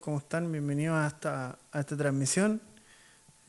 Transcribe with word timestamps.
¿Cómo 0.00 0.16
están? 0.16 0.50
Bienvenidos 0.50 0.96
a 0.96 1.08
esta, 1.08 1.58
a 1.70 1.80
esta 1.80 1.94
transmisión 1.94 2.58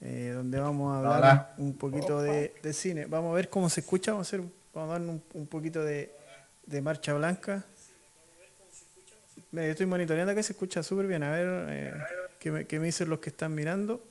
eh, 0.01 0.33
donde 0.36 0.59
vamos 0.59 0.93
a 0.93 0.97
hablar 0.97 1.54
un 1.58 1.77
poquito 1.77 2.21
de, 2.21 2.52
cine. 2.73 3.05
Vamos 3.05 3.31
a 3.31 3.36
ver 3.36 3.50
cómo 3.50 3.70
se 3.70 3.79
escucha, 3.79 4.12
vamos 4.12 4.27
a, 4.27 4.36
hacer, 4.36 4.46
vamos 4.73 4.89
a 4.89 5.00
dar 5.00 5.02
un, 5.34 5.48
poquito 5.48 5.82
de, 5.82 6.11
marcha 6.82 7.14
blanca. 7.14 7.64
estoy 9.54 9.86
monitoreando 9.86 10.36
que 10.36 10.43
se 10.43 10.52
escucha 10.52 10.84
súper 10.84 11.07
bien. 11.07 11.23
A 11.23 11.32
ver 11.32 11.68
eh, 11.70 11.93
¿qué, 12.38 12.52
me, 12.52 12.68
¿qué, 12.68 12.79
me, 12.79 12.88
dicen 12.88 13.09
los 13.09 13.20
que 13.20 13.29
están 13.29 13.55
mirando. 13.55 14.04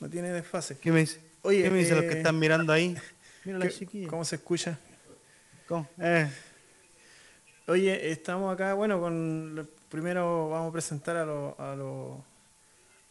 No 0.00 0.08
tiene 0.08 0.30
desfase. 0.30 0.78
¿Qué 0.78 0.90
me 0.90 1.00
dice? 1.00 1.20
Oye, 1.42 1.62
¿Qué 1.62 1.70
me 1.70 1.76
dicen 1.76 1.96
los 1.96 2.06
que 2.06 2.14
eh, 2.14 2.18
están 2.18 2.38
mirando 2.38 2.72
ahí? 2.72 2.96
Mira 3.44 3.58
la 3.58 3.68
¿Cómo 4.08 4.24
se 4.24 4.36
escucha? 4.36 4.78
¿Cómo? 5.68 5.86
Eh, 5.98 6.30
Oye, 7.68 8.12
estamos 8.12 8.54
acá, 8.54 8.74
bueno, 8.74 9.00
con 9.00 9.68
primero 9.88 10.48
vamos 10.50 10.68
a 10.68 10.72
presentar 10.72 11.16
a, 11.16 11.24
a, 11.24 11.76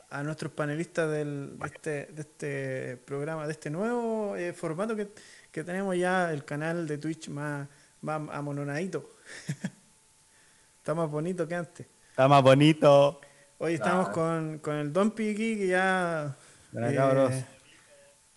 a 0.09 0.23
nuestros 0.23 0.49
panelistas 0.53 1.11
del, 1.11 1.59
de, 1.59 1.65
este, 1.65 1.89
de 2.13 2.21
este 2.21 2.97
programa, 3.05 3.47
de 3.47 3.51
este 3.51 3.69
nuevo 3.69 4.37
eh, 4.37 4.53
formato 4.53 4.95
que, 4.95 5.63
tenemos 5.65 5.97
ya, 5.97 6.31
el 6.31 6.45
canal 6.45 6.87
de 6.87 6.97
Twitch 6.97 7.27
más, 7.27 7.67
más 7.99 8.21
amononadito. 8.31 9.09
Está 10.77 10.95
más 10.95 11.11
bonito 11.11 11.45
que 11.45 11.55
antes. 11.55 11.87
Está 12.11 12.29
más 12.29 12.41
bonito. 12.41 13.19
Hoy 13.57 13.73
estamos 13.73 14.07
con, 14.09 14.61
el 14.65 14.93
Don 14.93 15.11
Piki, 15.11 15.57
que 15.57 15.67
ya 15.67 16.33
eh, 16.77 17.45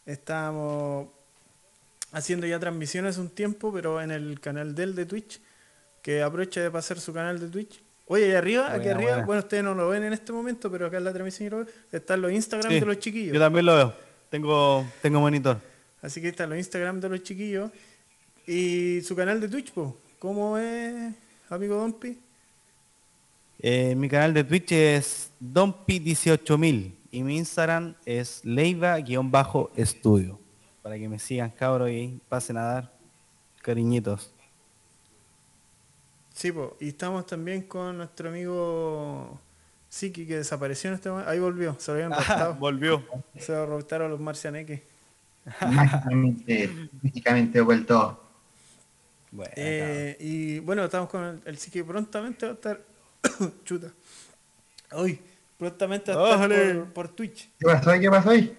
estamos 0.04 1.10
haciendo 2.10 2.44
ya 2.48 2.58
transmisiones 2.58 3.18
un 3.18 3.30
tiempo, 3.30 3.72
pero 3.72 4.02
en 4.02 4.10
el 4.10 4.40
canal 4.40 4.74
del 4.74 4.96
de 4.96 5.06
Twitch 5.06 5.40
que 6.08 6.22
aproveche 6.22 6.62
de 6.62 6.70
pasar 6.70 6.98
su 6.98 7.12
canal 7.12 7.38
de 7.38 7.48
Twitch. 7.48 7.82
Oye, 8.06 8.24
ahí 8.24 8.32
arriba, 8.32 8.72
aquí 8.72 8.88
arriba, 8.88 9.26
bueno, 9.26 9.40
ustedes 9.40 9.62
no 9.62 9.74
lo 9.74 9.90
ven 9.90 10.04
en 10.04 10.14
este 10.14 10.32
momento, 10.32 10.70
pero 10.70 10.86
acá 10.86 10.96
en 10.96 11.04
la 11.04 11.12
transmisión 11.12 11.68
están 11.92 12.22
los 12.22 12.32
Instagram 12.32 12.72
de 12.72 12.80
los 12.80 12.98
chiquillos. 12.98 13.34
Yo 13.34 13.38
también 13.38 13.66
lo 13.66 13.76
veo, 13.76 13.94
tengo, 14.30 14.86
tengo 15.02 15.20
monitor. 15.20 15.60
Así 16.00 16.22
que 16.22 16.28
están 16.28 16.48
los 16.48 16.56
Instagram 16.56 16.98
de 16.98 17.10
los 17.10 17.22
chiquillos. 17.22 17.70
Y 18.46 19.02
su 19.02 19.14
canal 19.14 19.38
de 19.38 19.48
Twitch, 19.48 19.70
¿cómo 20.18 20.56
es, 20.56 21.12
amigo 21.50 21.76
Dompi? 21.76 22.18
Eh, 23.58 23.94
mi 23.94 24.08
canal 24.08 24.32
de 24.32 24.44
Twitch 24.44 24.72
es 24.72 25.30
Dompi18000 25.42 26.94
y 27.10 27.22
mi 27.22 27.36
Instagram 27.36 27.94
es 28.06 28.42
Leiva-estudio. 28.46 30.40
Para 30.80 30.98
que 30.98 31.06
me 31.06 31.18
sigan, 31.18 31.50
cabros, 31.50 31.90
y 31.90 32.18
pasen 32.30 32.56
a 32.56 32.62
dar 32.62 32.92
cariñitos. 33.60 34.32
Sí, 36.38 36.54
y 36.78 36.90
estamos 36.90 37.26
también 37.26 37.62
con 37.62 37.96
nuestro 37.96 38.28
amigo 38.28 39.40
Siki 39.88 40.24
que 40.24 40.36
desapareció 40.36 40.86
en 40.86 40.94
este 40.94 41.10
momento. 41.10 41.28
Ahí 41.28 41.40
volvió, 41.40 41.74
se 41.80 41.90
lo 41.90 41.96
habían 41.96 42.12
raptado. 42.12 42.54
volvió. 42.54 43.04
Se 43.36 43.50
lo 43.50 43.66
raptaron 43.66 44.08
los 44.08 44.20
marcianeques. 44.20 44.82
Mágicamente, 45.60 46.88
mágicamente 47.02 47.60
vuelto. 47.60 48.22
Bueno, 49.32 49.52
eh, 49.56 50.16
y 50.20 50.60
bueno, 50.60 50.84
estamos 50.84 51.08
con 51.08 51.42
el, 51.44 51.58
Siki 51.58 51.82
prontamente 51.82 52.46
va 52.46 52.52
a 52.52 52.54
estar. 52.54 52.80
Chuta. 53.64 53.92
Hoy, 54.92 55.18
prontamente 55.56 56.14
va 56.14 56.40
a 56.40 56.44
estar 56.44 56.92
por, 56.92 57.08
Twitch. 57.08 57.50
¿Qué 57.58 57.66
pasó 57.66 57.90
ahí? 57.90 58.00
¿Qué 58.00 58.10
pasó 58.10 58.30
ahí? 58.30 58.56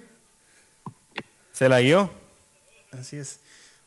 Se 1.54 1.70
la 1.70 1.80
guió. 1.80 2.12
Así 2.92 3.16
es. 3.16 3.40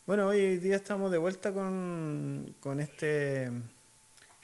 Bueno, 0.07 0.29
hoy 0.29 0.57
día 0.57 0.77
estamos 0.77 1.13
de 1.13 1.19
vuelta 1.19 1.53
con, 1.53 2.55
con 2.59 2.81
este 2.81 3.51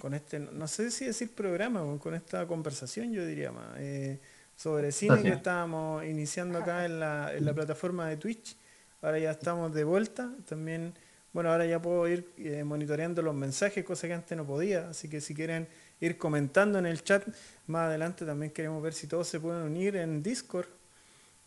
con 0.01 0.15
este, 0.15 0.39
no 0.39 0.69
sé 0.69 0.91
si 0.91 1.07
decir 1.07 1.35
programa, 1.35 1.83
con 1.99 2.15
esta 2.15 2.47
conversación 2.47 3.13
yo 3.13 3.27
diría 3.27 3.51
más, 3.51 3.77
eh, 3.79 4.21
sobre 4.57 4.93
cine 4.93 5.23
que 5.23 5.31
estábamos 5.31 6.05
iniciando 6.05 6.59
acá 6.59 6.85
en 6.85 7.01
la, 7.01 7.35
en 7.35 7.45
la 7.45 7.53
plataforma 7.53 8.09
de 8.09 8.17
Twitch. 8.17 8.57
Ahora 9.03 9.19
ya 9.19 9.31
estamos 9.31 9.73
de 9.73 9.85
vuelta. 9.85 10.33
También, 10.49 10.95
bueno, 11.33 11.53
ahora 11.53 11.65
ya 11.67 11.81
puedo 11.81 12.09
ir 12.09 12.33
eh, 12.39 12.65
monitoreando 12.65 13.23
los 13.23 13.35
mensajes, 13.35 13.85
cosa 13.85 14.09
que 14.09 14.15
antes 14.15 14.37
no 14.37 14.45
podía. 14.45 14.89
Así 14.89 15.09
que 15.09 15.21
si 15.21 15.35
quieren 15.35 15.69
ir 16.01 16.19
comentando 16.19 16.79
en 16.79 16.87
el 16.87 17.03
chat, 17.05 17.25
más 17.69 17.87
adelante 17.87 18.25
también 18.25 18.51
queremos 18.51 18.83
ver 18.83 18.95
si 18.95 19.07
todos 19.07 19.29
se 19.29 19.39
pueden 19.39 19.63
unir 19.63 19.95
en 19.95 20.23
Discord. 20.23 20.67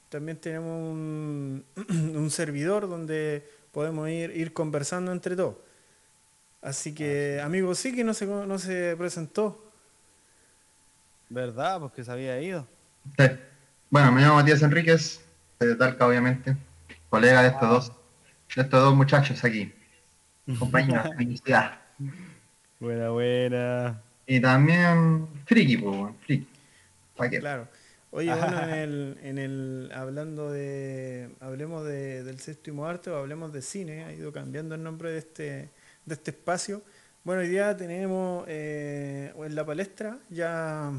También 0.07 0.37
tenemos 0.37 0.71
un, 0.71 1.65
un 1.89 2.31
servidor 2.31 2.87
donde 2.89 3.43
podemos 3.73 4.09
ir, 4.09 4.31
ir 4.31 4.53
conversando 4.53 5.11
entre 5.11 5.35
todos. 5.35 5.55
Así 6.61 6.93
que, 6.93 7.39
ah, 7.41 7.45
amigo, 7.45 7.73
sí 7.73 7.93
que 7.95 8.03
no 8.03 8.13
se, 8.13 8.25
no 8.25 8.59
se 8.59 8.95
presentó. 8.97 9.71
¿Verdad? 11.29 11.79
Porque 11.79 12.03
se 12.03 12.11
había 12.11 12.39
ido. 12.41 12.67
Bueno, 13.89 14.11
me 14.11 14.21
llamo 14.21 14.35
Matías 14.35 14.61
Enríquez, 14.61 15.21
de 15.59 15.75
Talca, 15.75 16.05
obviamente. 16.05 16.55
Colega 17.09 17.41
de 17.41 17.47
estos 17.49 17.63
ah. 17.63 17.67
dos, 17.67 17.91
de 18.55 18.61
estos 18.61 18.81
dos 18.81 18.95
muchachos 18.95 19.43
aquí. 19.43 19.73
Compañero 20.59 21.03
de 21.03 21.15
felicidad. 21.15 21.79
Buena, 22.79 23.09
buena. 23.09 24.01
Y 24.27 24.39
también 24.39 25.27
friki, 25.45 25.77
pues, 25.77 26.13
friki. 26.25 26.47
Claro. 27.39 27.67
Oye, 28.11 28.33
bueno, 28.33 28.61
en 28.63 28.69
el, 28.73 29.17
en 29.23 29.37
el, 29.37 29.91
hablando 29.93 30.51
de, 30.51 31.29
hablemos 31.39 31.85
de, 31.85 32.23
del 32.23 32.39
séptimo 32.39 32.85
arte 32.85 33.09
o 33.09 33.17
hablemos 33.17 33.53
de 33.53 33.61
cine, 33.61 34.03
ha 34.03 34.13
ido 34.13 34.31
cambiando 34.33 34.75
el 34.75 34.83
nombre 34.83 35.11
de 35.11 35.17
este, 35.17 35.69
de 36.05 36.13
este 36.15 36.31
espacio. 36.31 36.81
Bueno, 37.23 37.41
hoy 37.41 37.49
día 37.49 37.75
tenemos 37.77 38.45
eh, 38.47 39.31
en 39.37 39.55
la 39.55 39.65
palestra 39.65 40.17
ya, 40.29 40.91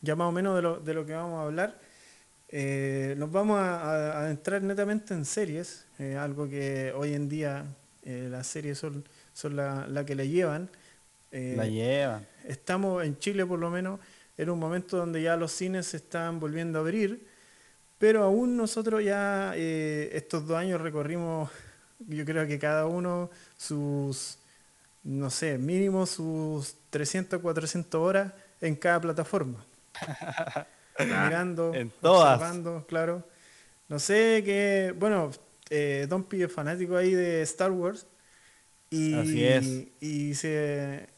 ya 0.00 0.16
más 0.16 0.28
o 0.28 0.32
menos 0.32 0.56
de 0.56 0.62
lo, 0.62 0.80
de 0.80 0.94
lo 0.94 1.04
que 1.04 1.12
vamos 1.12 1.40
a 1.40 1.42
hablar. 1.42 1.78
Eh, 2.48 3.14
nos 3.18 3.30
vamos 3.30 3.58
a, 3.58 4.20
adentrar 4.20 4.62
netamente 4.62 5.12
en 5.12 5.24
series, 5.24 5.86
eh, 5.98 6.16
algo 6.16 6.48
que 6.48 6.92
hoy 6.96 7.14
en 7.14 7.28
día 7.28 7.66
las 8.04 8.46
series 8.46 8.78
son, 8.78 9.02
son 9.32 9.56
la, 9.56 9.86
la 9.86 10.04
que 10.04 10.14
le 10.14 10.28
llevan. 10.28 10.68
la 11.32 11.66
llevan. 11.66 12.26
Estamos 12.46 13.04
en 13.04 13.18
Chile 13.18 13.46
por 13.46 13.58
lo 13.58 13.70
menos 13.70 13.98
en 14.36 14.50
un 14.50 14.58
momento 14.58 14.98
donde 14.98 15.22
ya 15.22 15.36
los 15.36 15.52
cines 15.52 15.86
se 15.86 15.98
están 15.98 16.38
volviendo 16.38 16.78
a 16.78 16.82
abrir, 16.82 17.26
pero 17.98 18.22
aún 18.22 18.56
nosotros 18.58 19.02
ya 19.02 19.54
estos 19.56 20.46
dos 20.46 20.58
años 20.58 20.80
recorrimos 20.80 21.50
yo 21.98 22.24
creo 22.24 22.46
que 22.46 22.58
cada 22.58 22.86
uno 22.86 23.30
sus, 23.56 24.38
no 25.02 25.30
sé, 25.30 25.58
mínimo 25.58 26.06
sus 26.06 26.76
300, 26.90 27.40
400 27.40 28.00
horas 28.00 28.32
en 28.60 28.76
cada 28.76 29.00
plataforma. 29.00 29.64
Mirando, 30.98 31.74
en 31.74 31.90
todas. 32.00 32.34
observando, 32.34 32.86
claro. 32.86 33.26
No 33.88 33.98
sé 33.98 34.42
qué, 34.44 34.94
bueno, 34.96 35.30
eh, 35.70 36.06
Don 36.08 36.24
P 36.24 36.44
es 36.44 36.52
fanático 36.52 36.96
ahí 36.96 37.12
de 37.12 37.42
Star 37.42 37.70
Wars. 37.70 38.06
Y, 38.90 39.14
Así 39.14 39.44
es. 39.44 39.86
Y 40.00 40.34
se, 40.34 41.08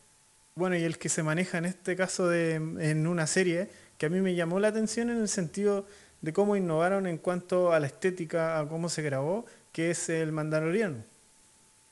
bueno, 0.54 0.76
y 0.76 0.82
el 0.82 0.98
que 0.98 1.08
se 1.08 1.22
maneja 1.22 1.58
en 1.58 1.66
este 1.66 1.94
caso 1.94 2.28
de, 2.28 2.54
en 2.54 3.06
una 3.06 3.26
serie, 3.26 3.68
que 3.98 4.06
a 4.06 4.08
mí 4.08 4.20
me 4.20 4.34
llamó 4.34 4.58
la 4.58 4.68
atención 4.68 5.10
en 5.10 5.18
el 5.18 5.28
sentido 5.28 5.86
de 6.22 6.32
cómo 6.32 6.56
innovaron 6.56 7.06
en 7.06 7.18
cuanto 7.18 7.72
a 7.72 7.80
la 7.80 7.86
estética, 7.86 8.58
a 8.58 8.68
cómo 8.68 8.88
se 8.88 9.02
grabó 9.02 9.44
que 9.76 9.90
es 9.90 10.08
el 10.08 10.32
Mandaloriano. 10.32 11.04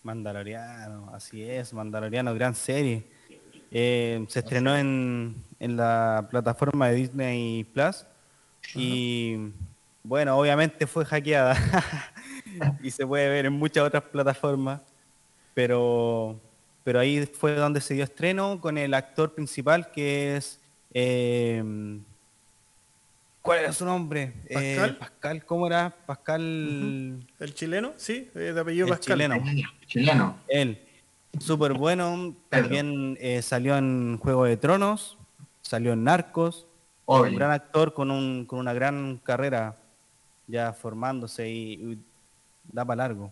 Mandaloriano, 0.04 1.10
así 1.12 1.42
es, 1.42 1.74
Mandaloriano, 1.74 2.34
gran 2.34 2.54
serie. 2.54 3.04
Eh, 3.70 4.24
se 4.26 4.38
estrenó 4.38 4.74
en, 4.74 5.44
la 5.60 6.26
plataforma 6.30 6.88
de 6.88 6.94
Disney 6.94 7.64
Plus 7.64 8.06
y 8.74 9.36
bueno, 10.02 10.38
obviamente 10.38 10.86
fue 10.86 11.04
hackeada 11.04 11.58
y 12.82 12.90
se 12.90 13.06
puede 13.06 13.28
ver 13.28 13.44
en 13.44 13.52
muchas 13.52 13.84
otras 13.84 14.04
plataformas, 14.04 14.80
pero, 15.52 16.40
pero 16.84 17.00
ahí 17.00 17.26
fue 17.26 17.54
donde 17.54 17.82
se 17.82 17.92
dio 17.92 18.04
estreno 18.04 18.62
con 18.62 18.78
el 18.78 18.94
actor 18.94 19.34
principal 19.34 19.90
que 19.90 20.36
es 20.36 20.58
eh, 20.94 21.62
¿Cuál 23.44 23.58
era 23.58 23.72
su 23.74 23.84
nombre? 23.84 24.32
Eh, 24.46 24.76
Pascal. 24.78 24.96
Pascal, 24.96 25.44
¿cómo 25.44 25.66
era? 25.66 25.94
Pascal. 26.06 27.26
¿El 27.38 27.54
chileno? 27.54 27.92
Sí, 27.98 28.30
de 28.32 28.58
apellido 28.58 28.88
Pascal. 28.88 29.18
Chileno. 29.18 29.44
chileno. 29.86 30.38
Él. 30.48 30.80
Súper 31.38 31.74
bueno. 31.74 32.34
También 32.48 33.18
eh, 33.20 33.42
salió 33.42 33.76
en 33.76 34.16
Juego 34.16 34.46
de 34.46 34.56
Tronos. 34.56 35.18
Salió 35.60 35.92
en 35.92 36.04
Narcos. 36.04 36.66
Un 37.04 37.36
gran 37.36 37.50
actor 37.50 37.92
con, 37.92 38.10
un, 38.10 38.46
con 38.46 38.60
una 38.60 38.72
gran 38.72 39.20
carrera 39.22 39.76
ya 40.46 40.72
formándose 40.72 41.46
y, 41.46 41.98
da 42.72 42.86
para 42.86 43.02
largo. 43.02 43.30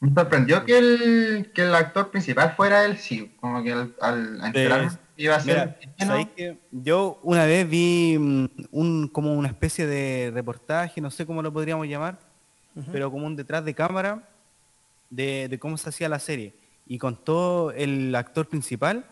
Me 0.00 0.12
sorprendió 0.12 0.64
que 0.64 0.76
el, 0.76 1.52
que 1.54 1.62
el 1.62 1.74
actor 1.76 2.10
principal 2.10 2.56
fuera 2.56 2.84
él, 2.84 2.98
sí. 2.98 3.32
Como 3.38 3.62
que 3.62 3.70
al, 3.70 3.94
al 4.00 4.98
Iba 5.16 5.36
a 5.36 5.40
ser. 5.40 5.78
que 6.36 6.58
yo 6.70 7.18
una 7.22 7.44
vez 7.44 7.68
vi 7.68 8.16
mm, 8.18 8.46
un, 8.70 9.08
como 9.08 9.34
una 9.34 9.48
especie 9.48 9.86
de 9.86 10.30
reportaje, 10.32 11.00
no 11.00 11.10
sé 11.10 11.24
cómo 11.24 11.42
lo 11.42 11.52
podríamos 11.52 11.86
llamar, 11.86 12.18
pero 12.92 13.10
como 13.10 13.26
un 13.26 13.36
detrás 13.36 13.64
de 13.64 13.74
cámara 13.74 14.28
de, 15.08 15.56
cómo 15.60 15.78
se 15.78 15.88
hacía 15.88 16.08
la 16.08 16.18
serie. 16.18 16.52
y 16.86 16.98
contó 16.98 17.72
el 17.72 18.14
actor 18.14 18.46
principal 18.48 19.06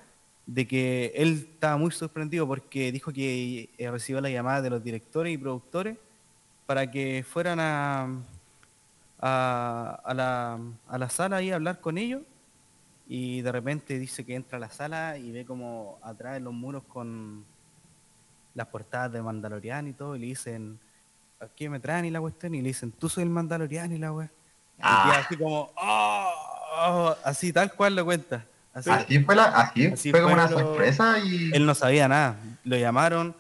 de 0.46 0.66
que 0.68 1.12
él 1.16 1.48
estaba 1.54 1.78
muy 1.78 1.90
sorprendido 1.90 2.46
porque 2.46 2.92
dijo 2.92 3.10
que 3.10 3.70
eh, 3.78 3.90
recibió 3.90 4.20
la 4.20 4.28
llamada 4.28 4.60
de 4.60 4.68
los 4.70 4.84
directores 4.84 5.32
y 5.32 5.38
productores 5.38 5.96
para 6.66 6.90
que 6.90 7.24
fueran 7.26 7.58
a, 7.60 8.08
a, 9.18 10.00
a 10.04 10.14
la, 10.14 10.58
a 10.86 10.98
la 10.98 11.08
sala 11.08 11.40
y 11.40 11.50
a 11.50 11.54
hablar 11.54 11.80
con 11.80 11.96
ellos 11.96 12.20
y 13.06 13.42
de 13.42 13.52
repente 13.52 13.98
dice 13.98 14.24
que 14.24 14.34
entra 14.34 14.56
a 14.56 14.60
la 14.60 14.70
sala 14.70 15.18
y 15.18 15.30
ve 15.30 15.44
como 15.44 15.98
atrás 16.02 16.36
en 16.38 16.44
los 16.44 16.54
muros 16.54 16.84
con 16.84 17.44
las 18.54 18.66
portadas 18.68 19.12
de 19.12 19.20
Mandalorian 19.22 19.88
y 19.88 19.92
todo 19.92 20.16
y 20.16 20.20
le 20.20 20.26
dicen 20.26 20.78
¿a 21.40 21.48
qué 21.48 21.68
me 21.68 21.80
traen 21.80 22.04
y 22.06 22.10
la 22.10 22.20
cuestión? 22.20 22.54
y 22.54 22.62
le 22.62 22.68
dicen 22.68 22.92
tú 22.92 23.08
soy 23.08 23.24
el 23.24 23.30
Mandalorian 23.30 23.92
y 23.92 23.98
la 23.98 24.12
wea 24.12 24.30
y 24.78 24.80
Ah. 24.82 25.02
queda 25.10 25.18
así 25.24 25.36
como 25.36 25.70
"Oh", 25.76 26.30
oh", 26.78 27.16
así 27.24 27.52
tal 27.52 27.72
cual 27.74 27.94
lo 27.96 28.04
cuenta 28.04 28.46
así, 28.72 28.90
Así 28.90 29.20
fue, 29.20 29.36
la, 29.36 29.44
así 29.44 29.86
Así 29.86 30.10
fue 30.10 30.22
como 30.22 30.34
una 30.34 30.48
sorpresa 30.48 31.18
y... 31.18 31.50
él 31.52 31.66
no 31.66 31.74
sabía 31.74 32.08
nada 32.08 32.36
lo 32.64 32.76
llamaron 32.76 33.34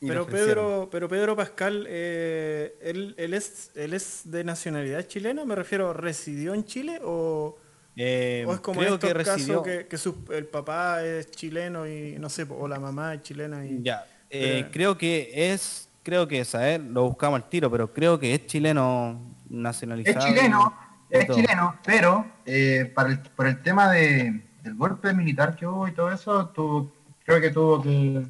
Pero. 0.00 0.26
Pedro, 0.26 0.88
pero 0.92 1.08
Pedro 1.08 1.34
Pascal, 1.36 1.84
eh, 1.88 2.76
él, 2.82 3.14
él 3.18 3.34
es, 3.34 3.72
él 3.74 3.94
es 3.94 4.22
de 4.30 4.44
nacionalidad 4.44 5.02
chilena, 5.06 5.44
me 5.44 5.54
refiero, 5.56 5.92
¿residió 5.92 6.54
en 6.54 6.64
Chile 6.64 7.00
o, 7.02 7.56
Eh, 8.00 8.44
o 8.46 8.54
es 8.54 8.60
como 8.60 8.78
creo 8.80 8.94
estos 8.94 9.08
que 9.08 9.14
residió 9.14 9.62
casos 9.62 9.62
que, 9.64 9.86
que 9.88 9.98
su- 9.98 10.24
el 10.30 10.46
papá 10.46 11.02
es 11.04 11.30
chileno 11.32 11.84
y 11.86 12.16
no 12.20 12.28
sé, 12.28 12.46
o 12.48 12.68
la 12.68 12.78
mamá 12.78 13.14
es 13.14 13.22
chilena 13.22 13.66
y 13.66 13.82
Ya, 13.82 14.06
eh, 14.30 14.58
Pero- 14.60 14.70
creo 14.72 14.98
que 14.98 15.30
es, 15.52 15.88
creo 16.04 16.28
que 16.28 16.38
es, 16.40 16.54
a 16.54 16.60
ver, 16.60 16.80
lo 16.80 17.02
buscamos 17.08 17.42
al 17.42 17.48
tiro, 17.48 17.68
pero 17.70 17.92
creo 17.92 18.18
que 18.20 18.32
es 18.34 18.46
chileno 18.46 19.20
Es 19.46 19.50
nacionalizado. 19.50 20.26
chileno, 20.28 20.74
y- 21.10 21.16
y 21.16 21.18
es 21.18 21.26
todo. 21.26 21.36
chileno, 21.38 21.76
pero 21.84 22.24
eh, 22.46 22.92
para 22.94 23.08
el, 23.10 23.18
por 23.18 23.48
el 23.48 23.60
tema 23.62 23.90
de, 23.90 24.42
del 24.62 24.74
golpe 24.76 25.12
militar 25.12 25.56
que 25.56 25.66
hubo 25.66 25.88
y 25.88 25.92
todo 25.92 26.12
eso, 26.12 26.46
tuvo, 26.50 26.92
creo 27.24 27.40
que 27.40 27.50
tuvo 27.50 27.82
que... 27.82 28.24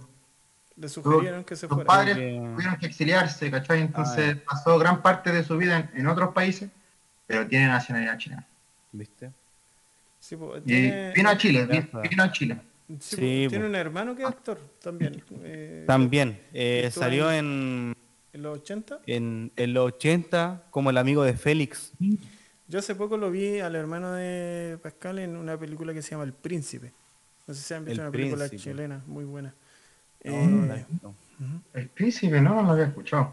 le 0.76 0.88
sugirieron 0.88 1.44
que 1.44 1.56
se 1.56 1.66
Sus 1.68 1.74
fuera. 1.74 1.86
padres 1.86 2.16
que- 2.16 2.40
tuvieron 2.54 2.76
que 2.78 2.86
exiliarse, 2.86 3.50
¿cachai? 3.50 3.82
Entonces 3.82 4.36
Ah, 4.38 4.42
pasó 4.50 4.78
gran 4.78 5.02
parte 5.02 5.30
de 5.30 5.44
su 5.44 5.58
vida 5.58 5.78
en, 5.92 6.00
en 6.00 6.06
otros 6.06 6.32
países, 6.32 6.70
pero 7.26 7.46
tiene 7.46 7.66
nacionalidad 7.66 8.16
chilena. 8.16 8.46
¿Viste? 8.92 9.30
Sí, 10.20 10.36
tiene, 10.66 11.12
vino 11.14 11.28
a 11.30 11.36
Chile, 11.38 11.66
vino 12.10 12.22
a 12.22 12.32
Chile. 12.32 12.58
sí, 13.00 13.16
po, 13.16 13.22
Sí, 13.22 13.46
tiene 13.48 13.66
un 13.66 13.74
hermano 13.74 14.14
que 14.16 14.22
es 14.22 14.28
actor 14.28 14.58
también. 14.82 15.22
eh, 15.42 15.84
También, 15.86 16.40
eh, 16.52 16.90
salió 16.92 17.30
en, 17.32 17.94
En 18.32 18.42
los 18.42 18.58
80. 18.58 19.00
en, 19.06 19.52
en 19.56 19.74
los 19.74 19.86
80 19.94 20.64
como 20.70 20.90
el 20.90 20.98
amigo 20.98 21.22
de 21.22 21.34
Félix. 21.34 21.92
Yo 22.66 22.80
hace 22.80 22.94
poco 22.94 23.16
lo 23.16 23.30
vi 23.30 23.60
al 23.60 23.74
hermano 23.76 24.12
de 24.12 24.78
Pascal 24.82 25.18
en 25.20 25.36
una 25.36 25.56
película 25.58 25.94
que 25.94 26.02
se 26.02 26.10
llama 26.10 26.24
El 26.24 26.34
Príncipe. 26.34 26.92
No 27.46 27.54
sé 27.54 27.62
si 27.62 27.72
han 27.74 27.84
visto 27.86 28.02
El 28.02 28.08
una 28.08 28.12
película 28.12 28.50
chilena, 28.50 29.02
muy 29.06 29.24
buena. 29.24 29.54
No, 30.24 30.74
Eh, 30.74 30.84
no. 31.02 31.14
El 31.72 31.88
príncipe, 31.88 32.40
no, 32.42 32.54
no 32.56 32.62
lo 32.64 32.70
había 32.72 32.86
escuchado. 32.86 33.32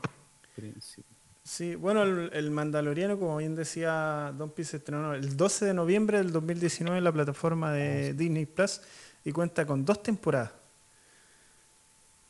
Príncipe. 0.56 1.08
Sí, 1.46 1.76
bueno, 1.76 2.02
el, 2.02 2.32
el 2.34 2.50
Mandaloriano, 2.50 3.20
como 3.20 3.38
bien 3.38 3.56
decía 3.56 4.34
Don 4.36 4.52
se 4.58 4.78
estrenó 4.78 5.14
el 5.14 5.38
12 5.38 5.66
de 5.66 5.74
noviembre 5.76 6.18
del 6.18 6.32
2019 6.32 6.98
en 6.98 7.04
la 7.04 7.12
plataforma 7.12 7.72
de 7.72 8.16
Disney 8.16 8.48
Plus 8.48 8.82
y 9.24 9.32
cuenta 9.32 9.64
con 9.64 9.86
dos 9.86 10.02
temporadas. 10.02 10.52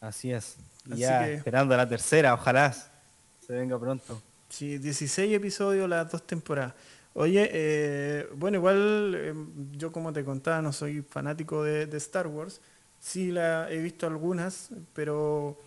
Así 0.02 0.34
es. 0.34 0.58
Así 0.92 1.00
ya 1.00 1.24
que- 1.24 1.36
esperando 1.36 1.78
la 1.78 1.88
tercera, 1.88 2.34
ojalá 2.34 2.74
se 2.74 3.54
venga 3.54 3.80
pronto. 3.80 4.22
Sí, 4.50 4.78
16 4.80 5.34
episodios 5.34 5.88
las 5.90 6.12
dos 6.12 6.28
temporadas. 6.28 6.74
Oye, 7.14 7.50
eh, 7.54 8.28
bueno, 8.36 8.58
igual 8.58 9.14
eh, 9.16 9.34
yo 9.72 9.94
como 9.94 10.12
te 10.12 10.26
contaba, 10.26 10.62
no 10.62 10.74
soy 10.74 11.02
fanático 11.02 11.64
de, 11.64 11.86
de 11.86 11.98
Star 11.98 12.28
Wars. 12.28 12.60
Sí 13.00 13.32
la 13.32 13.72
he 13.72 13.80
visto 13.80 14.08
algunas, 14.08 14.72
pero 14.94 15.58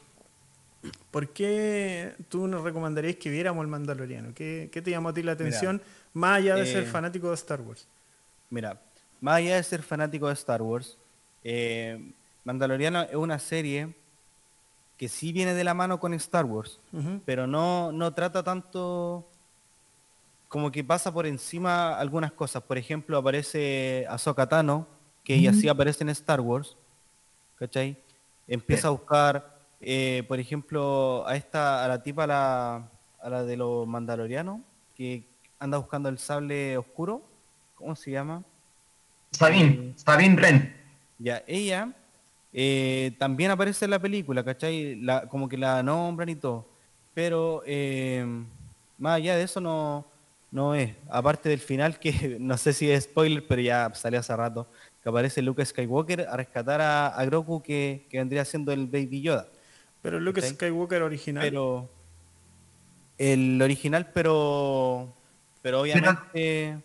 ¿por 1.11 1.29
qué 1.31 2.14
tú 2.29 2.46
nos 2.49 2.62
recomendarías 2.62 3.17
que 3.17 3.31
viéramos 3.31 3.62
el 3.62 3.69
Mandaloriano? 3.69 4.35
¿Qué, 4.35 4.69
qué 4.73 4.82
te 4.82 4.90
llamó 4.90 5.11
a 5.11 5.14
ti 5.14 5.23
la 5.23 5.32
atención 5.32 5.82
más 6.12 6.38
allá 6.38 6.55
de 6.56 6.67
ser 6.67 6.85
eh, 6.85 6.87
fanático 6.87 7.29
de 7.29 7.35
Star 7.35 7.61
Wars? 7.61 7.87
Mira, 8.50 8.81
más 9.20 9.37
allá 9.37 9.56
de 9.56 9.62
ser 9.62 9.82
fanático 9.82 10.29
de 10.29 10.35
Star 10.35 10.62
Wars, 10.62 10.99
eh, 11.44 12.12
Mandaloriano 12.44 13.02
es 13.02 13.14
una 13.14 13.38
serie 13.38 13.94
que 14.96 15.08
sí 15.08 15.32
viene 15.32 15.55
de 15.55 15.64
la 15.64 15.75
mano 15.75 16.00
con 16.00 16.12
Star 16.14 16.44
Wars, 16.44 16.81
pero 17.25 17.46
no, 17.46 17.93
no 17.93 18.12
trata 18.14 18.43
tanto 18.43 19.29
como 20.49 20.73
que 20.73 20.82
pasa 20.82 21.12
por 21.12 21.26
encima 21.26 21.96
algunas 21.99 22.32
cosas. 22.32 22.62
Por 22.62 22.79
ejemplo, 22.79 23.17
aparece 23.19 24.06
Ahsoka 24.08 24.49
Tano, 24.49 24.88
que 25.23 25.35
ella 25.35 25.52
sí 25.52 25.69
aparece 25.69 26.02
en 26.02 26.08
Star 26.11 26.40
Wars, 26.40 26.76
¿cachai? 27.56 27.96
Empieza 28.49 28.88
a 28.88 28.93
buscar, 28.93 29.57
eh, 29.80 30.25
por 30.26 30.40
ejemplo, 30.40 31.26
a 31.26 31.36
esta, 31.36 31.84
a 31.84 31.88
la 31.88 32.02
tipa, 32.02 32.25
a 32.25 32.26
la, 32.26 32.90
a 33.20 33.30
la 33.30 33.44
de 33.44 33.56
los 33.56 33.86
mandalorianos, 33.86 34.60
que 34.96 35.25
anda 35.58 35.78
buscando 35.78 36.08
el 36.08 36.19
sable 36.19 36.76
oscuro, 36.76 37.22
¿cómo 37.75 37.94
se 37.94 38.10
llama? 38.10 38.42
Sabine, 39.30 39.92
Sabine 39.96 40.36
Ren. 40.36 40.76
Ya, 41.19 41.42
ella 41.46 41.92
eh, 42.52 43.12
también 43.19 43.50
aparece 43.50 43.84
en 43.84 43.92
la 43.92 43.98
película, 43.98 44.44
¿cachai? 44.44 44.96
La, 44.96 45.28
como 45.28 45.48
que 45.48 45.56
la 45.56 45.82
nombran 45.82 46.28
y 46.28 46.36
todo. 46.36 46.66
Pero 47.14 47.62
eh, 47.66 48.25
más 48.96 49.16
allá 49.16 49.36
de 49.36 49.42
eso 49.42 49.60
no, 49.60 50.06
no 50.50 50.75
es. 50.75 50.94
Aparte 51.08 51.48
del 51.48 51.60
final, 51.60 51.98
que 51.98 52.36
no 52.40 52.56
sé 52.56 52.72
si 52.72 52.90
es 52.90 53.04
spoiler, 53.04 53.46
pero 53.46 53.60
ya 53.60 53.92
salió 53.94 54.20
hace 54.20 54.34
rato, 54.34 54.66
que 55.02 55.08
aparece 55.08 55.42
Luke 55.42 55.64
Skywalker 55.64 56.26
a 56.28 56.36
rescatar 56.36 56.80
a, 56.80 57.08
a 57.08 57.25
Grogu, 57.25 57.62
que, 57.62 58.06
que 58.10 58.19
vendría 58.19 58.44
siendo 58.44 58.72
el 58.72 58.86
Baby 58.86 59.22
Yoda. 59.22 59.48
Pero 60.08 60.20
Luke 60.20 60.40
¿cachai? 60.40 60.55
Skywalker 60.55 61.02
original. 61.02 61.43
Pero 61.44 61.90
el 63.19 63.60
original, 63.60 64.10
pero 64.14 65.14
pero 65.60 65.82
obviamente 65.82 66.78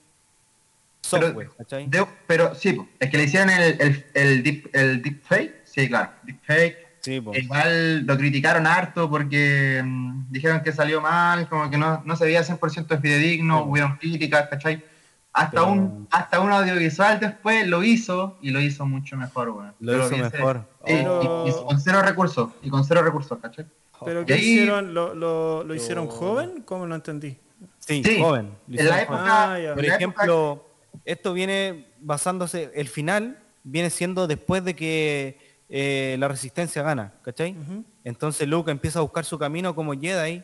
software, 1.00 1.50
¿cachai? 1.58 1.88
De- 1.88 2.06
pero 2.28 2.54
sí, 2.54 2.78
es 3.00 3.10
que 3.10 3.18
le 3.18 3.24
hicieron 3.24 3.50
el, 3.50 3.80
el, 3.80 4.06
el, 4.14 4.44
deep, 4.44 4.70
el 4.74 5.02
deepfake. 5.02 5.62
Sí, 5.64 5.88
claro, 5.88 6.12
deepfake. 6.24 6.78
Sí. 7.00 7.24
Igual 7.34 8.06
lo 8.06 8.18
criticaron 8.18 8.68
harto 8.68 9.10
porque 9.10 9.82
mm, 9.82 10.26
dijeron 10.30 10.62
que 10.62 10.74
salió 10.74 11.00
mal, 11.00 11.48
como 11.48 11.70
que 11.70 11.78
no, 11.78 12.04
no 12.06 12.18
se 12.18 12.26
veía 12.26 12.44
100% 12.44 13.00
fidedigno, 13.00 13.60
Sí, 13.60 13.70
hubieron 13.70 13.96
críticas, 14.00 14.50
¿cachai? 14.50 14.84
Hasta, 15.34 15.52
Pero- 15.52 15.72
un, 15.72 16.08
hasta 16.12 16.40
un 16.40 16.52
audiovisual 16.52 17.20
después 17.20 17.68
lo 17.68 17.84
hizo 17.84 18.38
y 18.42 18.52
lo 18.52 18.62
hizo 18.62 18.86
mucho 18.86 19.18
mejor, 19.18 19.50
weón. 19.50 19.74
Lo 19.80 20.06
hizo 20.06 20.16
mejor. 20.18 20.68
Sí, 20.86 20.94
Pero- 20.98 21.44
y, 21.48 21.50
y 21.50 21.54
con 21.54 21.82
cero 21.82 22.02
recursos, 22.04 22.52
y 22.62 22.70
con 22.70 22.84
cero 22.86 23.02
recursos, 23.02 23.40
¿cachai? 23.42 23.66
¿Pero 24.06 24.26
qué 24.26 24.34
ahí- 24.34 24.40
hicieron? 24.42 24.94
¿Lo, 24.94 25.14
lo, 25.16 25.64
lo 25.64 25.74
hicieron 25.76 26.08
joven? 26.08 26.62
¿Cómo 26.66 26.86
no 26.86 26.94
entendí? 26.96 27.38
Sí, 27.80 28.04
Sí, 28.04 28.20
joven. 28.20 28.52
lo 28.68 28.80
En 28.80 28.88
la 28.90 29.02
época. 29.02 29.20
Ah, 29.54 29.60
en 29.60 29.74
Por 29.74 29.84
la 29.84 29.96
época- 29.96 29.96
ejemplo, 29.96 30.66
esto 31.06 31.34
viene 31.34 31.88
basándose, 32.02 32.70
el 32.76 32.88
final 32.88 33.40
viene 33.64 33.90
siendo 33.90 34.28
después 34.28 34.64
de 34.64 34.76
que 34.76 35.38
eh, 35.70 36.16
la 36.20 36.28
resistencia 36.28 36.84
gana, 36.84 37.14
¿cachai? 37.24 37.56
Entonces 38.04 38.48
Luke 38.48 38.70
empieza 38.70 39.00
a 39.00 39.02
buscar 39.02 39.26
su 39.26 39.40
camino 39.40 39.74
como 39.74 39.94
Jedi 39.94 40.44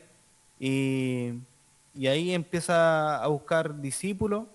y, 0.60 1.34
y 1.94 2.08
ahí 2.08 2.34
empieza 2.34 3.22
a 3.22 3.28
buscar 3.28 3.80
discípulos 3.82 4.46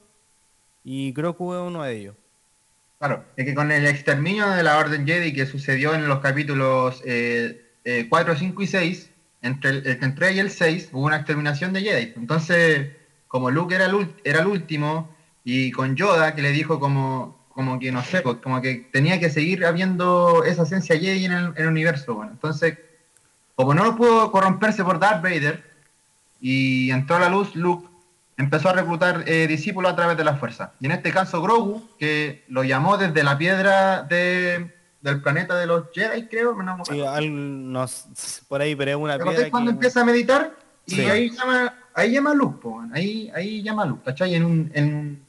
y 0.84 1.12
Grogu 1.12 1.54
es 1.54 1.60
uno 1.60 1.82
de 1.82 1.96
ellos. 1.96 2.14
Claro, 2.98 3.24
es 3.36 3.44
que 3.44 3.54
con 3.54 3.70
el 3.72 3.86
exterminio 3.86 4.48
de 4.50 4.62
la 4.62 4.78
Orden 4.78 5.06
Jedi 5.06 5.32
que 5.32 5.46
sucedió 5.46 5.94
en 5.94 6.06
los 6.06 6.20
capítulos 6.20 7.02
eh, 7.04 7.60
eh, 7.84 8.06
4, 8.08 8.36
5 8.36 8.62
y 8.62 8.66
6, 8.66 9.10
entre 9.42 9.70
el, 9.70 9.86
el- 9.86 10.04
entre 10.04 10.28
el 10.30 10.36
y 10.36 10.38
el 10.40 10.50
6 10.50 10.88
hubo 10.92 11.06
una 11.06 11.16
exterminación 11.16 11.72
de 11.72 11.82
Jedi. 11.82 12.12
Entonces, 12.16 12.90
como 13.28 13.50
Luke 13.50 13.74
era 13.74 13.86
el, 13.86 14.14
era 14.24 14.40
el 14.40 14.46
último, 14.46 15.14
y 15.44 15.70
con 15.72 15.96
Yoda 15.96 16.34
que 16.34 16.40
le 16.42 16.52
dijo 16.52 16.80
como, 16.80 17.44
como 17.50 17.78
que 17.78 17.92
no 17.92 18.02
sé, 18.02 18.22
como 18.22 18.62
que 18.62 18.88
tenía 18.92 19.20
que 19.20 19.28
seguir 19.28 19.66
habiendo 19.66 20.44
esa 20.44 20.62
esencia 20.62 20.98
Jedi 20.98 21.26
en 21.26 21.32
el, 21.56 21.66
universo. 21.66 22.14
Bueno, 22.14 22.32
entonces, 22.32 22.78
como 23.54 23.74
no 23.74 23.96
pudo 23.96 24.30
corromperse 24.32 24.82
por 24.84 24.98
Darth 24.98 25.22
Vader, 25.22 25.62
y 26.40 26.90
entró 26.90 27.16
a 27.16 27.20
la 27.20 27.28
luz, 27.28 27.54
Luke 27.54 27.88
empezó 28.36 28.68
a 28.68 28.72
reclutar 28.72 29.24
eh, 29.26 29.46
discípulos 29.46 29.92
a 29.92 29.96
través 29.96 30.16
de 30.16 30.24
la 30.24 30.36
fuerza. 30.36 30.72
Y 30.80 30.86
en 30.86 30.92
este 30.92 31.12
caso 31.12 31.40
Grogu, 31.42 31.88
que 31.98 32.44
lo 32.48 32.64
llamó 32.64 32.96
desde 32.96 33.22
la 33.22 33.38
piedra 33.38 34.02
de, 34.02 34.74
del 35.00 35.22
planeta 35.22 35.56
de 35.56 35.66
los 35.66 35.84
Jedi, 35.94 36.26
creo, 36.28 36.54
no. 36.62 36.84
Sí, 36.84 37.00
al- 37.00 37.88
por 38.48 38.60
ahí, 38.60 38.74
pero 38.74 38.90
es 38.92 38.96
una 38.96 39.18
¿Te 39.18 39.24
piedra 39.24 39.50
cuando 39.50 39.70
que- 39.70 39.74
empieza 39.74 40.00
a 40.00 40.04
meditar? 40.04 40.52
Y 40.86 40.96
Sí. 40.96 41.00
ahí 41.02 41.30
llama, 41.30 41.74
ahí 41.94 42.12
llama 42.12 42.32
a 42.32 42.34
Luke, 42.34 42.58
po, 42.60 42.82
ahí, 42.92 43.30
ahí 43.34 43.62
llama 43.62 43.84
a 43.84 43.86
Luke, 43.86 44.02
¿cachai? 44.04 44.34
En, 44.34 44.44
un, 44.44 44.70
en, 44.74 44.94
un- 44.94 45.24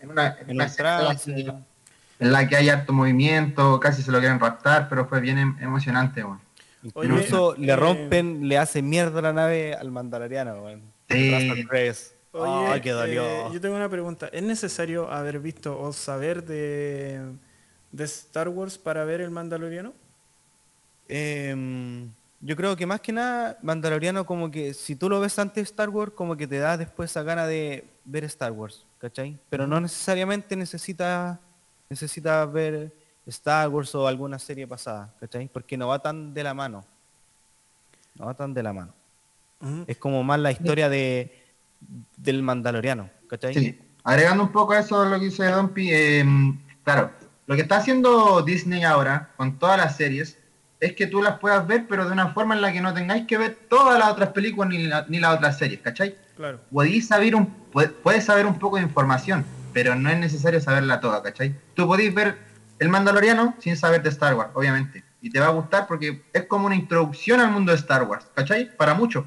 en 0.00 0.10
una, 0.10 0.26
en 0.40 0.50
en 0.50 0.56
una 0.56 0.64
la 0.66 1.16
que- 1.16 1.54
en 2.18 2.32
la 2.32 2.48
que 2.48 2.56
hay 2.56 2.68
harto 2.70 2.92
movimiento, 2.94 3.78
casi 3.78 4.02
se 4.02 4.10
lo 4.10 4.18
quieren 4.20 4.40
raptar, 4.40 4.88
pero 4.88 5.06
fue 5.06 5.20
bien 5.20 5.38
em- 5.38 5.56
emocionante, 5.60 6.24
weón. 6.24 6.40
Incluso 6.82 7.54
le 7.58 7.72
eh, 7.72 7.76
rompen, 7.76 8.48
le 8.48 8.56
hacen 8.58 8.88
mierda 8.88 9.20
la 9.20 9.32
nave 9.32 9.74
al 9.74 9.90
mandaloriano, 9.90 10.54
weón. 10.62 10.82
Sí. 11.10 11.66
Oye, 12.38 12.66
Ay, 12.66 12.80
que 12.80 12.90
dolió. 12.90 13.22
eh, 13.24 13.44
yo 13.52 13.60
tengo 13.60 13.76
una 13.76 13.88
pregunta. 13.88 14.28
¿Es 14.28 14.42
necesario 14.42 15.10
haber 15.10 15.38
visto 15.40 15.78
o 15.80 15.92
saber 15.92 16.44
de, 16.44 17.20
de 17.92 18.04
Star 18.04 18.48
Wars 18.48 18.76
para 18.78 19.04
ver 19.04 19.20
el 19.20 19.30
Mandaloriano? 19.30 19.92
Em, 21.08 22.10
yo 22.40 22.56
creo 22.56 22.76
que 22.76 22.86
más 22.86 23.00
que 23.00 23.12
nada, 23.12 23.58
Mandaloriano 23.62 24.26
como 24.26 24.50
que 24.50 24.74
si 24.74 24.96
tú 24.96 25.08
lo 25.08 25.20
ves 25.20 25.38
antes 25.38 25.54
de 25.56 25.62
Star 25.62 25.88
Wars, 25.88 26.12
como 26.14 26.36
que 26.36 26.46
te 26.46 26.58
da 26.58 26.76
después 26.76 27.10
esa 27.10 27.22
gana 27.22 27.46
de 27.46 27.84
ver 28.04 28.24
Star 28.24 28.52
Wars, 28.52 28.84
¿cachai? 28.98 29.38
Pero 29.48 29.66
no 29.66 29.80
necesariamente 29.80 30.56
necesitas 30.56 31.38
necesitas 31.88 32.52
ver 32.52 32.92
Star 33.26 33.68
Wars 33.68 33.94
o 33.94 34.06
alguna 34.06 34.38
serie 34.38 34.66
pasada, 34.66 35.14
¿cachai? 35.20 35.48
Porque 35.48 35.76
no 35.76 35.88
va 35.88 36.00
tan 36.00 36.34
de 36.34 36.42
la 36.42 36.54
mano. 36.54 36.84
No 38.16 38.26
va 38.26 38.34
tan 38.34 38.52
de 38.52 38.62
la 38.62 38.72
mano. 38.72 38.92
Es 39.86 39.96
como 39.96 40.22
más 40.22 40.38
la 40.38 40.50
historia 40.50 40.88
de 40.88 41.45
del 42.16 42.42
Mandaloriano, 42.42 43.10
¿cachai? 43.28 43.54
Sí, 43.54 43.80
agregando 44.04 44.42
un 44.44 44.52
poco 44.52 44.72
a 44.72 44.80
eso 44.80 45.04
lo 45.04 45.18
que 45.18 45.26
dice 45.26 45.44
Dompi, 45.46 45.88
eh, 45.92 46.24
claro, 46.84 47.10
lo 47.46 47.54
que 47.54 47.62
está 47.62 47.76
haciendo 47.76 48.42
Disney 48.42 48.82
ahora 48.84 49.30
con 49.36 49.58
todas 49.58 49.76
las 49.78 49.96
series 49.96 50.38
es 50.80 50.94
que 50.94 51.06
tú 51.06 51.22
las 51.22 51.38
puedas 51.38 51.66
ver, 51.66 51.86
pero 51.88 52.04
de 52.06 52.12
una 52.12 52.28
forma 52.34 52.54
en 52.54 52.60
la 52.62 52.72
que 52.72 52.80
no 52.80 52.92
tengáis 52.92 53.26
que 53.26 53.38
ver 53.38 53.56
todas 53.68 53.98
las 53.98 54.08
otras 54.10 54.30
películas 54.30 54.68
ni, 54.70 54.82
la- 54.86 55.06
ni 55.08 55.18
las 55.20 55.36
otras 55.36 55.56
series, 55.58 55.80
¿cachai? 55.80 56.16
Claro. 56.36 56.60
Podéis 56.70 57.06
saber 57.08 57.34
un, 57.34 57.46
pue- 57.72 57.90
puedes 58.02 58.24
saber 58.24 58.44
un 58.46 58.58
poco 58.58 58.76
de 58.76 58.82
información, 58.82 59.44
pero 59.72 59.94
no 59.94 60.10
es 60.10 60.18
necesario 60.18 60.60
saberla 60.60 61.00
toda, 61.00 61.22
¿cachai? 61.22 61.54
Tú 61.74 61.86
podéis 61.86 62.12
ver 62.14 62.36
el 62.78 62.88
Mandaloriano 62.90 63.54
sin 63.58 63.76
saber 63.76 64.02
de 64.02 64.10
Star 64.10 64.34
Wars, 64.34 64.50
obviamente, 64.52 65.02
y 65.22 65.30
te 65.30 65.40
va 65.40 65.46
a 65.46 65.50
gustar 65.50 65.86
porque 65.86 66.24
es 66.34 66.44
como 66.44 66.66
una 66.66 66.74
introducción 66.76 67.40
al 67.40 67.50
mundo 67.50 67.72
de 67.72 67.78
Star 67.78 68.02
Wars, 68.02 68.26
¿cachai? 68.34 68.76
Para 68.76 68.92
muchos. 68.92 69.24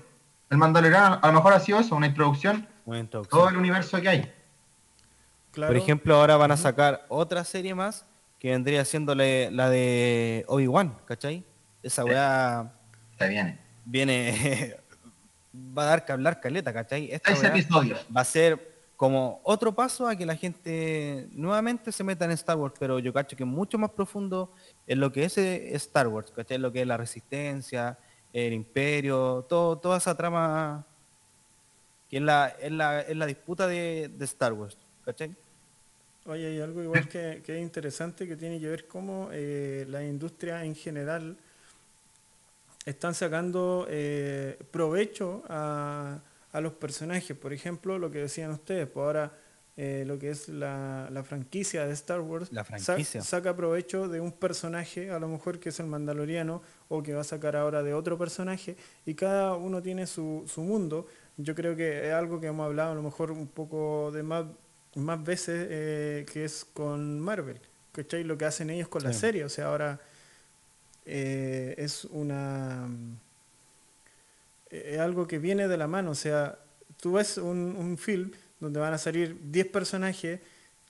El 0.50 0.58
Mandaloriano 0.58 1.20
a 1.22 1.27
lo 1.27 1.34
mejor 1.34 1.53
ha 1.53 1.60
sido 1.60 1.79
eso, 1.79 1.96
una 1.96 2.08
introducción 2.08 2.68
Buena 2.86 3.01
a 3.01 3.03
introducción. 3.03 3.39
todo 3.39 3.50
el 3.50 3.58
universo 3.58 4.01
que 4.01 4.10
hay. 4.10 4.34
Claro. 5.51 5.74
Por 5.74 5.82
ejemplo, 5.82 6.15
ahora 6.15 6.38
van 6.38 6.51
a 6.51 6.58
sacar 6.58 7.06
otra 7.10 7.44
serie 7.44 7.75
más 7.75 8.06
que 8.39 8.51
vendría 8.51 8.86
siendo 8.86 9.13
la, 9.13 9.70
de 9.70 10.46
Obi-Wan, 10.48 10.98
¿cachai? 11.06 11.44
Esa 11.84 12.06
weá 12.06 12.72
Se 13.18 13.27
viene. 13.27 13.60
viene, 13.86 14.75
va 15.77 15.84
a 15.84 15.86
dar 15.86 16.06
que 16.06 16.12
hablar 16.13 16.39
caleta, 16.39 16.74
¿cachai? 16.74 17.12
Esta 17.12 17.34
weá 17.34 17.53
va 18.15 18.22
a 18.22 18.25
ser 18.25 18.70
como 18.96 19.39
otro 19.44 19.74
paso 19.74 20.08
a 20.08 20.15
que 20.15 20.25
la 20.25 20.36
gente 20.36 21.27
nuevamente 21.32 21.91
se 21.91 22.03
meta 22.03 22.25
en 22.25 22.32
Star 22.32 22.58
Wars, 22.58 22.74
pero 22.77 23.00
yo 23.00 23.13
cacho 23.13 23.36
que 23.38 23.46
mucho 23.46 23.77
más 23.77 23.91
profundo 23.91 24.51
en 24.88 25.00
lo 25.00 25.12
que 25.12 25.24
es 25.24 25.38
eh, 25.38 25.74
Star 25.75 26.08
Wars, 26.08 26.32
¿cachai? 26.32 26.58
Lo 26.58 26.72
que 26.72 26.82
es 26.82 26.88
la 26.88 26.98
resistencia, 26.98 27.98
el 28.33 28.53
imperio, 28.53 29.45
todo, 29.50 29.77
toda 29.77 29.98
esa 29.98 30.15
trama 30.15 30.86
que 32.09 32.17
es 32.17 32.24
la, 32.24 32.48
es 32.59 32.71
la, 32.71 33.01
es 33.01 33.15
la 33.17 33.25
disputa 33.25 33.67
de, 33.67 34.09
de 34.17 34.25
Star 34.25 34.53
Wars, 34.53 34.77
¿cachai? 35.05 35.36
Oye, 36.25 36.48
hay 36.48 36.59
algo 36.62 36.83
igual 36.83 37.07
que, 37.07 37.41
que 37.45 37.55
es 37.57 37.62
interesante 37.62 38.27
que 38.27 38.36
tiene 38.36 38.59
que 38.59 38.67
ver 38.67 38.88
cómo 38.88 39.29
eh, 39.31 39.86
la 39.89 40.03
industria 40.03 40.63
en 40.63 40.75
general 40.75 41.38
están 42.86 43.13
sacando 43.13 43.86
eh, 43.89 44.57
provecho 44.71 45.43
a, 45.50 46.19
a 46.51 46.62
los 46.62 46.74
personajes. 46.74 47.36
Por 47.38 47.53
ejemplo, 47.53 47.98
lo 48.00 48.12
que 48.12 48.19
decían 48.19 48.51
ustedes, 48.51 48.88
pues 48.88 49.03
ahora 49.03 49.31
eh, 49.77 50.03
lo 50.05 50.17
que 50.19 50.31
es 50.31 50.50
la, 50.50 51.07
la 51.12 51.24
franquicia 51.24 51.86
de 51.86 51.93
Star 51.93 52.21
Wars 52.21 52.51
La 52.51 52.63
sa- 52.63 52.77
franquicia. 52.79 53.21
saca 53.21 53.55
provecho 53.55 54.07
de 54.07 54.19
un 54.19 54.31
personaje, 54.31 55.12
a 55.12 55.19
lo 55.19 55.27
mejor 55.27 55.59
que 55.59 55.69
es 55.69 55.79
el 55.79 55.86
Mandaloriano, 55.88 56.62
o 56.89 57.01
que 57.03 57.13
va 57.13 57.22
a 57.22 57.24
sacar 57.24 57.55
ahora 57.55 57.84
de 57.84 57.93
otro 57.93 58.17
personaje, 58.17 58.75
y 59.05 59.13
cada 59.15 59.55
uno 59.55 59.81
tiene 59.81 60.08
su, 60.08 60.43
su 60.48 60.62
mundo. 60.62 61.08
Yo 61.38 61.55
creo 61.55 61.75
que 61.75 62.08
es 62.08 62.13
algo 62.13 62.39
que 62.41 62.48
hemos 62.48 62.65
hablado 62.65 62.91
a 62.91 62.96
lo 62.96 63.03
mejor 63.03 63.31
un 63.31 63.48
poco 63.48 64.12
de 64.12 64.24
más, 64.24 64.46
más 64.96 65.24
veces, 65.24 65.67
eh, 65.69 66.25
que 66.34 66.43
es 66.46 66.65
con 66.74 67.19
Marvel, 67.19 67.60
¿cachai? 67.93 68.24
Lo 68.24 68.38
que 68.38 68.46
hacen 68.46 68.69
ellos 68.72 68.88
con 68.89 69.03
la 69.03 69.13
serie, 69.13 69.46
o 69.46 69.50
sea, 69.50 69.67
ahora 69.67 70.00
eh, 71.05 71.75
es 71.77 72.05
una... 72.05 72.88
eh, 74.69 74.91
Es 74.96 75.00
algo 75.00 75.27
que 75.27 75.39
viene 75.39 75.67
de 75.67 75.77
la 75.77 75.88
mano, 75.88 76.12
o 76.12 76.15
sea, 76.15 76.58
tú 77.01 77.13
ves 77.13 77.38
un, 77.38 77.75
un 77.77 77.98
film 77.98 78.31
donde 78.60 78.79
van 78.79 78.93
a 78.93 78.98
salir 78.98 79.38
10 79.51 79.67
personajes 79.67 80.41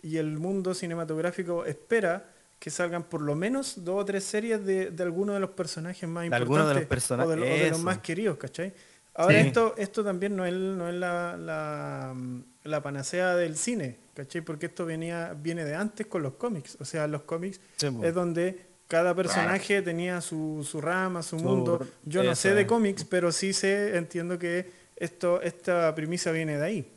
y 0.02 0.18
el 0.18 0.38
mundo 0.40 0.74
cinematográfico 0.74 1.66
espera 1.66 2.26
que 2.60 2.70
salgan 2.70 3.04
por 3.04 3.22
lo 3.22 3.36
menos 3.36 3.86
dos 3.86 4.02
o 4.02 4.06
tres 4.06 4.24
series 4.26 4.66
de, 4.66 4.92
de 4.92 5.04
alguno 5.04 5.34
de 5.34 5.40
los 5.40 5.52
personajes 5.52 6.08
más 6.10 6.22
De 6.24 6.28
importantes 6.38 6.68
de 6.68 6.74
los 6.82 6.84
persona- 6.86 7.24
o 7.26 7.30
de, 7.30 7.38
lo- 7.38 7.46
o 7.46 7.50
de 7.50 7.70
los 7.70 7.80
más 7.82 8.00
queridos, 8.00 8.38
¿cachai? 8.38 8.74
Ahora 9.16 9.42
Sí. 9.42 9.48
esto, 9.48 9.74
esto 9.78 10.04
también 10.04 10.36
no 10.36 10.46
es, 10.46 10.54
no 10.54 10.88
es 10.90 10.96
la, 10.96 11.36
la, 11.38 12.16
la 12.64 12.84
panacea 12.84 13.36
del 13.36 13.58
cine, 13.58 13.98
¿cachai? 14.14 14.42
Porque 14.42 14.68
esto 14.68 14.86
venía, 14.86 15.34
viene 15.42 15.66
de 15.66 15.76
antes 15.76 16.06
con 16.08 16.22
los 16.22 16.34
cómics. 16.36 16.78
O 16.80 16.86
sea, 16.86 17.08
los 17.08 17.24
cómics 17.24 17.60
Sí, 17.78 17.88
es 18.04 18.14
donde 18.14 18.66
cada 18.88 19.14
personaje 19.16 19.82
tenía 19.82 20.20
su, 20.22 20.66
su 20.70 20.80
rama, 20.82 21.22
su 21.24 21.38
Su- 21.40 21.46
mundo. 21.46 21.86
Yo 22.06 22.24
no 22.24 22.36
sé 22.36 22.54
de 22.54 22.66
cómics, 22.68 23.04
pero 23.06 23.32
sí 23.32 23.52
sé, 23.54 23.98
entiendo 23.98 24.38
que 24.40 24.70
esto, 24.98 25.42
esta 25.42 25.94
premisa 25.96 26.32
viene 26.32 26.58
de 26.58 26.66
ahí, 26.66 26.92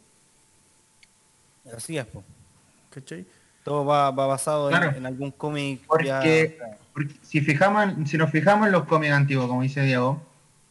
Así 1.76 1.97
es, 1.97 2.04
po. 2.07 2.25
¿cachai? 2.90 3.25
Todo 3.64 3.85
va, 3.85 4.11
va 4.11 4.26
basado 4.26 4.71
en- 4.71 4.76
Claro. 4.76 4.97
en, 4.97 5.07
algún 5.07 5.31
cómic 5.31 5.83
Porque, 5.87 6.57
ya- 6.59 6.76
porque 6.92 7.14
si, 7.23 7.40
fijamos, 7.40 7.85
en- 7.85 8.07
si 8.07 8.19
nos 8.19 8.31
fijamos 8.31 8.66
en 8.66 8.73
los 8.73 8.85
cómics 8.85 9.12
antiguos, 9.12 9.47
como 9.47 9.62
dice 9.62 9.83
Diego, 9.83 10.23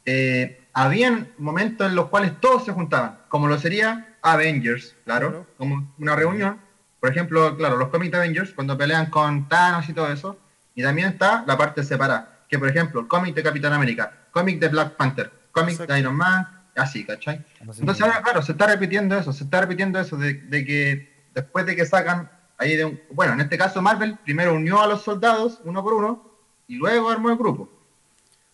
eh, 0.05 0.61
habían 0.73 1.29
momentos 1.37 1.87
en 1.87 1.95
los 1.95 2.07
cuales 2.09 2.39
todos 2.39 2.65
se 2.65 2.71
juntaban, 2.71 3.19
como 3.29 3.47
lo 3.47 3.57
sería 3.57 4.15
Avengers, 4.21 4.95
claro, 5.05 5.29
Claro. 5.29 5.47
como 5.57 5.93
una 5.97 6.15
reunión. 6.15 6.59
Por 6.99 7.09
ejemplo, 7.09 7.57
claro, 7.57 7.77
los 7.77 7.89
cómics 7.89 8.11
de 8.11 8.17
Avengers, 8.19 8.51
cuando 8.53 8.77
pelean 8.77 9.07
con 9.07 9.47
Thanos 9.49 9.89
y 9.89 9.93
todo 9.93 10.11
eso. 10.11 10.37
Y 10.75 10.83
también 10.83 11.09
está 11.09 11.43
la 11.47 11.57
parte 11.57 11.83
separada, 11.83 12.39
que 12.47 12.57
por 12.59 12.69
ejemplo, 12.69 13.01
el 13.01 13.07
cómic 13.07 13.35
de 13.35 13.43
Capitán 13.43 13.73
América, 13.73 14.11
cómic 14.31 14.59
de 14.59 14.69
Black 14.69 14.95
Panther, 14.95 15.31
cómic 15.51 15.71
Exacto. 15.73 15.93
de 15.93 15.99
Iron 15.99 16.15
Man, 16.15 16.47
así, 16.77 17.03
¿cachai? 17.03 17.43
Entonces 17.59 18.01
ahora, 18.01 18.21
claro, 18.21 18.41
se 18.41 18.53
está 18.53 18.67
repitiendo 18.67 19.17
eso, 19.17 19.33
se 19.33 19.43
está 19.43 19.59
repitiendo 19.61 19.99
eso 19.99 20.15
de, 20.15 20.35
de 20.35 20.63
que 20.63 21.25
después 21.33 21.65
de 21.65 21.75
que 21.75 21.85
sacan 21.85 22.29
ahí 22.61 22.75
de 22.75 22.85
un, 22.85 23.01
bueno, 23.11 23.33
en 23.33 23.41
este 23.41 23.57
caso 23.57 23.81
Marvel 23.81 24.17
primero 24.23 24.53
unió 24.53 24.81
a 24.81 24.87
los 24.87 25.01
soldados 25.01 25.59
uno 25.63 25.83
por 25.83 25.93
uno 25.93 26.23
y 26.67 26.75
luego 26.75 27.09
armó 27.09 27.29
el 27.29 27.37
grupo. 27.37 27.67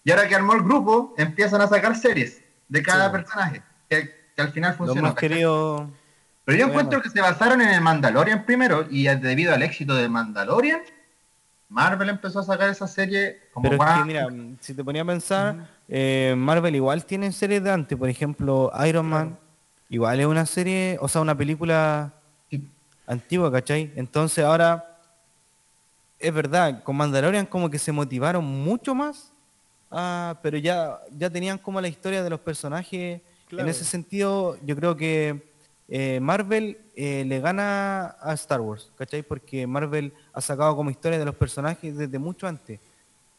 Y 0.04 0.12
ahora 0.12 0.28
que 0.28 0.36
armó 0.36 0.54
el 0.54 0.64
grupo, 0.64 1.14
empiezan 1.18 1.62
a 1.62 1.68
sacar 1.68 1.96
series 1.96 2.42
de 2.70 2.82
cada 2.82 3.08
Sí. 3.08 3.12
personaje, 3.12 3.62
que, 3.90 4.10
que 4.36 4.42
al 4.42 4.52
final 4.54 4.74
funcionó. 4.76 5.14
queridos. 5.14 5.88
Pero 6.46 6.58
yo 6.58 6.66
Bueno. 6.68 6.80
encuentro 6.80 7.02
que 7.02 7.10
se 7.10 7.20
basaron 7.20 7.60
en 7.62 7.70
el 7.70 7.82
Mandalorian 7.82 8.46
primero 8.46 8.88
y 8.90 9.04
debido 9.04 9.54
al 9.54 9.62
éxito 9.64 9.94
del 9.96 10.10
Mandalorian, 10.10 10.80
Marvel 11.70 12.08
empezó 12.08 12.40
a 12.40 12.44
sacar 12.44 12.70
esa 12.70 12.88
serie 12.88 13.42
como 13.54 13.64
Pero 13.64 13.76
es 13.76 13.78
guau, 13.80 14.00
que, 14.00 14.06
mira, 14.06 14.28
si 14.62 14.74
te 14.74 14.82
ponía 14.84 15.02
a 15.02 15.06
pensar, 15.06 15.68
eh, 15.90 16.34
Marvel 16.38 16.74
igual 16.78 17.04
tiene 17.06 17.34
series 17.34 17.62
de 17.62 17.72
antes, 17.72 17.98
por 17.98 18.08
ejemplo, 18.08 18.72
Iron 18.88 19.08
Man, 19.08 19.38
igual 19.90 20.22
es 20.22 20.26
una 20.26 20.46
serie, 20.46 20.98
o 21.02 21.10
sea, 21.10 21.20
una 21.20 21.36
película 21.36 22.14
antigua, 23.08 23.52
¿cachai? 23.52 23.92
Entonces 23.96 24.44
ahora, 24.44 25.00
es 26.20 26.34
verdad, 26.34 26.84
con 26.84 26.96
Mandalorian 26.98 27.46
como 27.46 27.70
que 27.70 27.80
se 27.80 27.92
motivaron 27.92 28.46
mucho 28.46 28.94
más, 28.94 29.32
ah, 29.90 30.38
pero 30.44 30.58
ya, 30.58 31.00
ya 31.12 31.30
tenían 31.30 31.58
como 31.58 31.82
la 31.82 31.88
historia 31.88 32.22
de 32.22 32.30
los 32.30 32.40
personajes. 32.40 33.22
Claro. 33.48 33.64
En 33.64 33.70
ese 33.70 33.86
sentido, 33.86 34.58
yo 34.64 34.76
creo 34.76 34.98
que 34.98 35.48
eh, 35.88 36.20
Marvel 36.20 36.78
eh, 36.96 37.24
le 37.26 37.40
gana 37.40 38.18
a 38.20 38.34
Star 38.34 38.60
Wars, 38.60 38.92
¿cachai? 38.98 39.24
Porque 39.24 39.66
Marvel 39.66 40.14
ha 40.34 40.42
sacado 40.42 40.76
como 40.76 40.92
historia 40.92 41.18
de 41.18 41.26
los 41.26 41.36
personajes 41.36 41.96
desde 41.96 42.20
mucho 42.20 42.46
antes. 42.46 42.80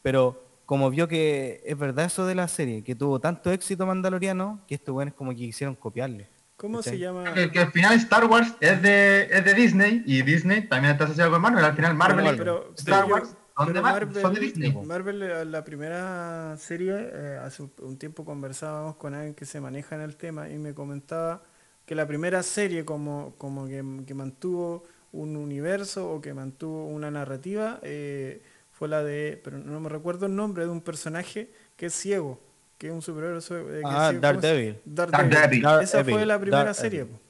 Pero 0.00 0.42
como 0.64 0.88
vio 0.88 1.06
que 1.08 1.62
es 1.64 1.78
verdad 1.78 2.06
eso 2.06 2.26
de 2.26 2.34
la 2.34 2.48
serie, 2.48 2.82
que 2.82 2.94
tuvo 2.94 3.20
tanto 3.20 3.52
éxito 3.52 3.86
Mandaloriano, 3.86 4.60
que 4.66 4.76
estos 4.76 4.94
buenos 4.94 5.14
como 5.14 5.32
que 5.32 5.36
quisieron 5.36 5.74
copiarle. 5.74 6.28
¿Cómo 6.58 6.82
se 6.82 6.98
llama? 6.98 7.32
que, 7.32 7.50
que 7.52 7.60
al 7.60 7.70
final 7.72 7.94
Star 7.94 8.24
Wars 8.26 8.52
es 8.60 8.82
de, 8.82 9.28
es 9.30 9.44
de 9.44 9.54
Disney 9.54 10.02
y 10.04 10.22
Disney 10.22 10.66
también 10.68 10.92
está 10.92 11.04
asociado 11.04 11.30
con 11.30 11.40
Marvel. 11.40 11.64
Al 11.64 11.74
final 11.76 11.94
Marvel 11.94 12.24
Pero- 12.24 12.34
y 12.34 12.36
pero- 12.38 12.74
Star 12.76 13.04
pero 13.04 13.06
yo- 13.08 13.14
Wars 13.14 13.36
son, 13.56 13.72
de 13.72 13.80
Marvel- 13.80 14.20
son 14.20 14.34
de 14.34 14.40
Disney. 14.40 14.72
po. 14.72 14.82
Marvel, 14.84 15.22
eh, 15.22 15.44
la 15.44 15.62
primera 15.64 16.56
serie, 16.58 16.94
eh, 17.12 17.38
hace 17.42 17.62
un- 17.62 17.72
un 17.82 17.96
tiempo 17.96 18.24
conversábamos 18.24 18.96
con 18.96 19.14
alguien 19.14 19.34
que 19.34 19.46
se 19.46 19.60
maneja 19.60 19.94
en 19.94 20.00
el 20.02 20.16
tema 20.16 20.48
y 20.50 20.58
me 20.58 20.74
comentaba 20.74 21.42
que 21.86 21.94
la 21.94 22.06
primera 22.08 22.42
serie 22.42 22.84
como, 22.84 23.34
como 23.38 23.66
que, 23.68 23.82
que 24.04 24.14
mantuvo 24.14 24.82
un 25.12 25.36
universo 25.36 26.10
o 26.12 26.20
que 26.20 26.34
mantuvo 26.34 26.86
una 26.86 27.10
narrativa 27.10 27.78
eh, 27.82 28.42
fue 28.72 28.88
la 28.88 29.02
de, 29.04 29.40
pero 29.42 29.58
no 29.58 29.78
me 29.80 29.88
recuerdo 29.88 30.26
el 30.26 30.34
nombre, 30.36 30.64
de 30.64 30.70
un 30.70 30.80
personaje 30.82 31.50
que 31.76 31.86
es 31.86 31.94
ciego, 31.94 32.40
que 32.78 32.86
es 32.86 32.92
un 32.92 33.02
superhéroe 33.02 33.38
eh, 33.38 33.82
Ah, 33.84 34.08
¿cómo 34.08 34.10
se- 34.10 34.20
Daredevil. 34.20 34.80
Daredevil. 34.84 35.30
Daredevil. 35.30 35.64
Esa 35.64 35.74
fue 35.74 35.88
Daredevil. 36.04 36.28
la 36.28 36.38
primera 36.38 36.58
Daredevil. 36.64 36.80
serie. 36.80 37.04
po. 37.06 37.20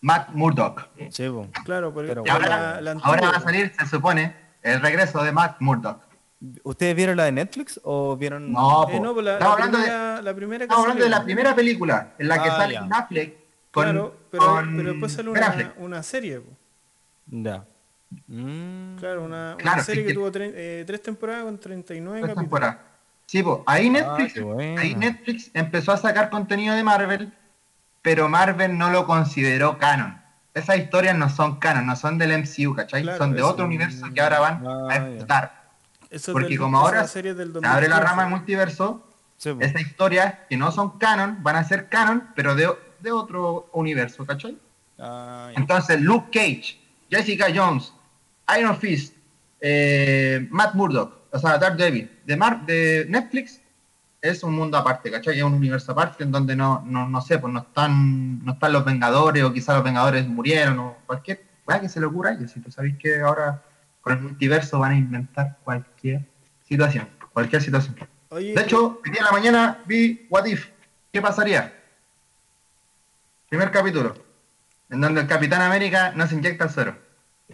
Matt 0.00 0.28
Murdock. 0.30 0.88
Sí, 1.10 1.28
po. 1.28 1.48
Claro, 1.64 1.92
Pero 1.94 2.24
la- 2.24 2.32
ahora, 2.32 2.80
la 2.80 2.90
antigua, 2.92 3.14
ahora 3.14 3.30
va 3.30 3.36
a 3.36 3.40
salir, 3.40 3.72
se 3.78 3.86
supone, 3.86 4.34
el 4.62 4.80
regreso 4.80 5.22
de 5.24 5.32
Matt 5.32 5.56
Murdock. 5.60 6.00
¿Ustedes 6.62 6.94
vieron 6.94 7.16
la 7.16 7.24
de 7.24 7.32
Netflix 7.32 7.80
o 7.84 8.16
vieron...? 8.16 8.52
No, 8.52 8.86
Eh, 8.90 9.00
no, 9.00 9.14
pues 9.14 9.24
la, 9.24 9.32
estamos 9.34 9.58
la 9.58 9.64
hablando, 9.64 9.78
de, 9.78 9.84
primera, 9.84 10.22
la 10.22 10.34
primera 10.34 10.66
que 10.68 10.74
hablando 10.74 11.04
de 11.04 11.10
la 11.10 11.24
primera 11.24 11.54
película 11.54 12.12
en 12.18 12.28
la 12.28 12.42
que 12.42 12.48
Ah, 12.50 12.56
sale 12.56 12.74
ya. 12.74 12.80
Ben 12.82 12.92
Affleck 12.92 13.34
con, 13.72 13.84
Claro, 13.84 14.14
pero, 14.30 14.44
con 14.46 14.76
pero 14.76 14.90
después 14.90 15.12
sale 15.12 15.30
una, 15.30 15.74
una 15.78 16.02
serie. 16.02 16.42
Ya. 17.26 17.64
Mm. 18.26 18.96
Claro, 18.98 19.24
una, 19.24 19.54
una 19.54 19.56
Claro, 19.56 19.82
serie 19.82 20.02
que 20.02 20.08
que- 20.08 20.14
tuvo 20.14 20.30
tre- 20.30 20.52
eh, 20.54 20.84
tres 20.86 21.02
temporadas 21.02 21.44
con 21.44 21.58
39 21.58 22.20
Tres 22.20 22.34
capítulos. 22.34 22.44
temporadas. 22.44 22.93
Sí, 23.26 23.42
pues, 23.42 23.58
ahí 23.66 23.90
Netflix, 23.90 24.34
Ah, 24.38 24.42
buena. 24.42 24.80
ahí 24.80 24.94
Netflix 24.94 25.50
empezó 25.54 25.92
a 25.92 25.96
sacar 25.96 26.30
contenido 26.30 26.74
de 26.74 26.84
Marvel, 26.84 27.32
pero 28.02 28.28
Marvel 28.28 28.76
no 28.76 28.90
lo 28.90 29.06
consideró 29.06 29.78
canon. 29.78 30.20
Esas 30.52 30.76
historias 30.78 31.16
no 31.16 31.28
son 31.30 31.56
canon, 31.58 31.86
no 31.86 31.96
son 31.96 32.16
del 32.18 32.30
MCU, 32.32 32.74
¿cachai? 32.74 33.02
Claro, 33.02 33.18
son 33.18 33.32
de 33.34 33.42
otro 33.42 33.64
universo 33.64 34.06
que 34.14 34.20
ahora 34.20 34.38
van 34.40 34.64
Ah, 34.66 34.86
a 34.90 34.96
explotar. 34.96 35.64
Porque 36.32 36.48
del- 36.50 36.58
como 36.58 36.78
ahora 36.78 37.00
del 37.02 37.08
Se 37.08 37.18
abre 37.18 37.32
la 37.88 37.96
2015. 37.96 38.00
rama 38.00 38.24
de 38.24 38.30
multiverso, 38.30 39.08
Sí, 39.36 39.50
esas 39.58 39.80
historias 39.82 40.34
que 40.48 40.56
no 40.56 40.70
son 40.70 40.96
canon 40.98 41.38
van 41.42 41.56
a 41.56 41.64
ser 41.64 41.88
canon, 41.88 42.28
pero 42.36 42.54
de, 42.54 42.68
de 43.00 43.10
otro 43.10 43.68
universo, 43.72 44.24
¿cachai? 44.24 44.56
Ah. 44.98 45.50
Entonces, 45.56 46.00
Luke 46.00 46.28
Cage, 46.32 46.78
Jessica 47.10 47.46
Jones, 47.52 47.92
Iron 48.56 48.76
Fist, 48.78 49.16
eh, 49.60 50.46
Matt 50.50 50.74
Murdock, 50.74 51.23
o 51.34 51.38
sea, 51.40 51.58
Daredevil, 51.58 52.08
de, 52.24 52.36
Mar 52.36 52.64
de 52.64 53.06
Netflix, 53.08 53.60
es 54.22 54.44
un 54.44 54.54
mundo 54.54 54.78
aparte, 54.78 55.10
¿cachai? 55.10 55.36
Es 55.36 55.42
un 55.42 55.54
universo 55.54 55.90
aparte 55.90 56.22
en 56.22 56.30
donde 56.30 56.54
no, 56.54 56.84
no, 56.86 57.08
no 57.08 57.20
sé, 57.20 57.40
pues 57.40 57.52
no 57.52 57.58
están, 57.58 58.44
no 58.44 58.52
están 58.52 58.72
los 58.72 58.84
Vengadores, 58.84 59.42
o 59.42 59.52
quizás 59.52 59.74
los 59.74 59.84
Vengadores 59.84 60.28
murieron, 60.28 60.78
o 60.78 60.96
cualquier 61.06 61.44
weá 61.66 61.80
que 61.80 61.88
se 61.88 61.98
le 61.98 62.06
ocurra 62.06 62.34
ellos. 62.34 62.52
Si 62.52 62.60
tú 62.60 62.70
sabes 62.70 62.96
que 62.98 63.20
ahora 63.20 63.64
con 64.00 64.12
el 64.12 64.22
multiverso 64.22 64.78
van 64.78 64.92
a 64.92 64.96
inventar 64.96 65.58
cualquier 65.64 66.24
situación, 66.68 67.08
cualquier 67.32 67.60
situación. 67.60 67.96
Oye, 68.28 68.54
De 68.54 68.62
hecho, 68.62 69.00
hoy 69.04 69.10
día 69.10 69.18
en 69.18 69.24
la 69.24 69.32
mañana 69.32 69.82
vi 69.86 70.28
What 70.30 70.46
If. 70.46 70.68
¿Qué 71.12 71.20
pasaría? 71.20 71.74
Primer 73.48 73.72
capítulo, 73.72 74.14
en 74.88 75.00
donde 75.00 75.22
el 75.22 75.26
Capitán 75.26 75.62
América 75.62 76.12
no 76.14 76.28
se 76.28 76.36
inyecta 76.36 76.64
el 76.64 76.70
suero 76.70 76.96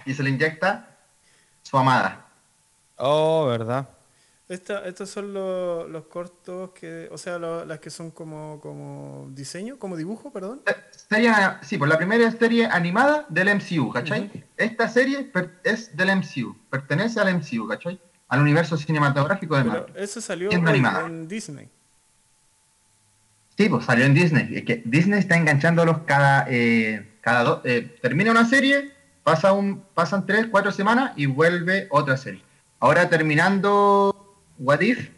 y 0.04 0.12
se 0.12 0.22
le 0.22 0.28
inyecta 0.28 0.98
su 1.62 1.78
amada. 1.78 2.29
Oh, 3.00 3.46
¿verdad? 3.46 3.88
esta- 4.48 4.84
estos 4.84 5.08
son 5.08 5.32
los, 5.32 5.88
los 5.88 6.06
cortos 6.06 6.70
que, 6.72 7.08
o 7.12 7.16
sea, 7.18 7.38
lo- 7.38 7.64
las 7.64 7.78
que 7.78 7.88
son 7.88 8.10
como, 8.10 8.58
como 8.60 9.28
diseño, 9.32 9.78
como 9.78 9.96
dibujo, 9.96 10.32
perdón. 10.32 10.60
Serie, 11.08 11.32
sí, 11.62 11.78
pues 11.78 11.88
la 11.88 11.96
primera 11.96 12.26
es 12.28 12.34
serie 12.36 12.66
animada 12.66 13.26
del 13.28 13.48
MCU, 13.48 13.90
¿cachai? 13.92 14.44
Esta 14.56 14.88
serie 14.88 15.22
per- 15.22 15.60
es 15.62 15.96
del 15.96 16.10
MCU, 16.10 16.56
pertenece 16.68 17.20
al 17.20 17.28
MCU, 17.28 17.68
¿cachai? 17.68 18.00
Al 18.28 18.40
universo 18.40 18.76
cinematográfico 18.76 19.56
de 19.56 19.64
Marvel. 19.64 19.92
eso 19.96 20.20
salió 20.20 20.50
en 20.50 21.28
Disney. 21.28 21.68
Sí, 23.56 23.68
pues 23.68 23.84
salió 23.84 24.04
en 24.06 24.14
Disney. 24.14 24.56
Es 24.56 24.64
que 24.64 24.82
Disney 24.84 25.18
está 25.20 25.36
enganchándolos 25.36 25.98
cada, 26.06 26.46
eh, 26.48 27.18
cada 27.20 27.44
dos. 27.44 27.60
eh, 27.64 27.98
termina 28.02 28.30
una 28.30 28.44
serie, 28.48 28.92
pasa 29.22 29.52
un, 29.52 29.82
pasan 29.94 30.26
tres, 30.26 30.46
cuatro 30.50 30.72
semanas 30.72 31.12
y 31.16 31.26
vuelve 31.26 31.86
otra 31.90 32.16
serie. 32.16 32.42
Ahora 32.80 33.08
terminando 33.08 34.36
What 34.58 34.80
If, 34.80 35.10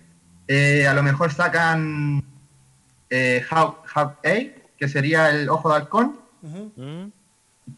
eh, 0.49 0.87
a 0.87 0.95
lo 0.95 1.03
mejor 1.03 1.33
sacan 1.33 2.23
eh, 3.09 3.45
How, 3.51 3.77
How 3.95 4.03
A, 4.03 4.17
que 4.77 4.89
sería 4.89 5.31
el 5.31 5.49
ojo 5.49 5.69
de 5.71 5.77
halcón. 5.77 6.19
Mm. 6.43 7.05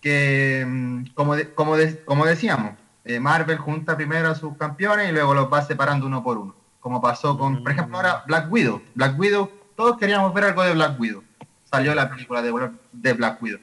que 0.01 0.65
mm, 0.67 1.05
como, 1.15 1.37
de- 1.37 1.53
como, 1.53 1.77
de- 1.77 2.03
como 2.05 2.25
decíamos, 2.25 2.75
eh, 3.05 3.21
Marvel 3.21 3.59
junta 3.59 3.95
primero 3.95 4.31
a 4.31 4.35
sus 4.35 4.57
campeones 4.57 5.11
y 5.11 5.13
luego 5.13 5.35
los 5.35 5.53
va 5.53 5.61
separando 5.63 6.07
uno 6.07 6.23
por 6.25 6.39
uno. 6.39 6.55
Como 6.81 7.01
pasó 7.03 7.37
con, 7.39 7.63
por 7.63 7.73
ejemplo, 7.73 7.97
ahora 7.99 8.25
Black 8.27 8.51
Widow. 8.51 8.81
Black 8.95 9.19
Widow, 9.19 9.51
todos 9.77 9.99
queríamos 9.99 10.33
ver 10.33 10.45
algo 10.45 10.63
de 10.63 10.73
Black 10.73 10.99
Widow. 10.99 11.23
Salió 11.71 11.95
la 11.95 12.09
película 12.09 12.41
de, 12.41 12.71
de 12.93 13.13
Black 13.13 13.43
Widow. 13.43 13.61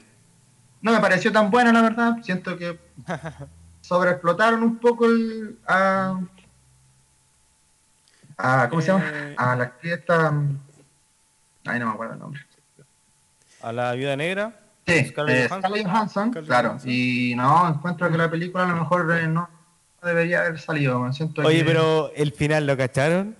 No 0.80 0.92
me 0.92 1.00
pareció 1.00 1.32
tan 1.32 1.50
buena, 1.50 1.72
la 1.72 1.82
verdad. 1.82 2.16
Siento 2.22 2.56
que 2.56 2.78
sobreexplotaron 3.82 4.62
un 4.62 4.78
poco 4.78 5.04
el, 5.06 5.58
a, 5.68 6.18
a- 8.38 8.68
¿Cómo 8.70 8.80
se 8.80 8.88
llama? 8.88 9.04
Eh, 9.12 9.34
A 9.36 9.56
la 9.56 9.64
actriz 9.64 9.92
esta. 9.92 10.30
mm, 10.30 10.58
Ay, 11.66 11.78
no 11.78 11.86
me 11.86 11.92
acuerdo 11.92 12.14
el 12.14 12.18
nombre. 12.20 12.40
A 13.60 13.72
la 13.72 13.92
viuda 13.92 14.16
negra. 14.16 14.58
Sí, 14.86 15.04
Scarlett 15.06 15.44
eh, 15.52 15.84
Johansson. 15.84 16.32
Claro. 16.32 16.68
Johansson. 16.70 16.90
Y 16.90 17.34
no, 17.36 17.68
encuentro 17.68 18.10
que 18.10 18.18
la 18.18 18.28
película 18.30 18.64
a 18.64 18.68
lo 18.68 18.76
mejor 18.76 19.12
eh, 19.16 19.28
no 19.28 19.48
debería 20.02 20.40
haber 20.40 20.58
salido. 20.58 20.98
me 20.98 21.12
siento 21.12 21.42
Oye, 21.42 21.58
que- 21.58 21.64
pero 21.64 22.10
el 22.16 22.32
final 22.32 22.66
lo 22.66 22.76
cacharon. 22.76 23.36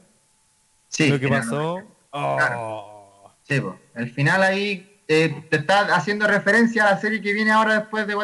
sí, 0.88 1.09
lo 1.09 1.19
que 1.19 1.29
pasó. 1.29 1.81
Oh. 2.11 3.33
Sí, 3.43 3.61
el 3.95 4.11
final 4.12 4.43
ahí 4.45 4.92
eh, 5.09 5.45
te 5.51 5.57
está 5.57 5.95
haciendo 5.95 6.27
referencia 6.27 6.87
a 6.87 6.93
la 6.93 6.99
serie 7.01 7.21
que 7.21 7.33
viene 7.33 7.51
ahora 7.51 7.81
después 7.81 8.07
de 8.07 8.15
lo- 8.15 8.23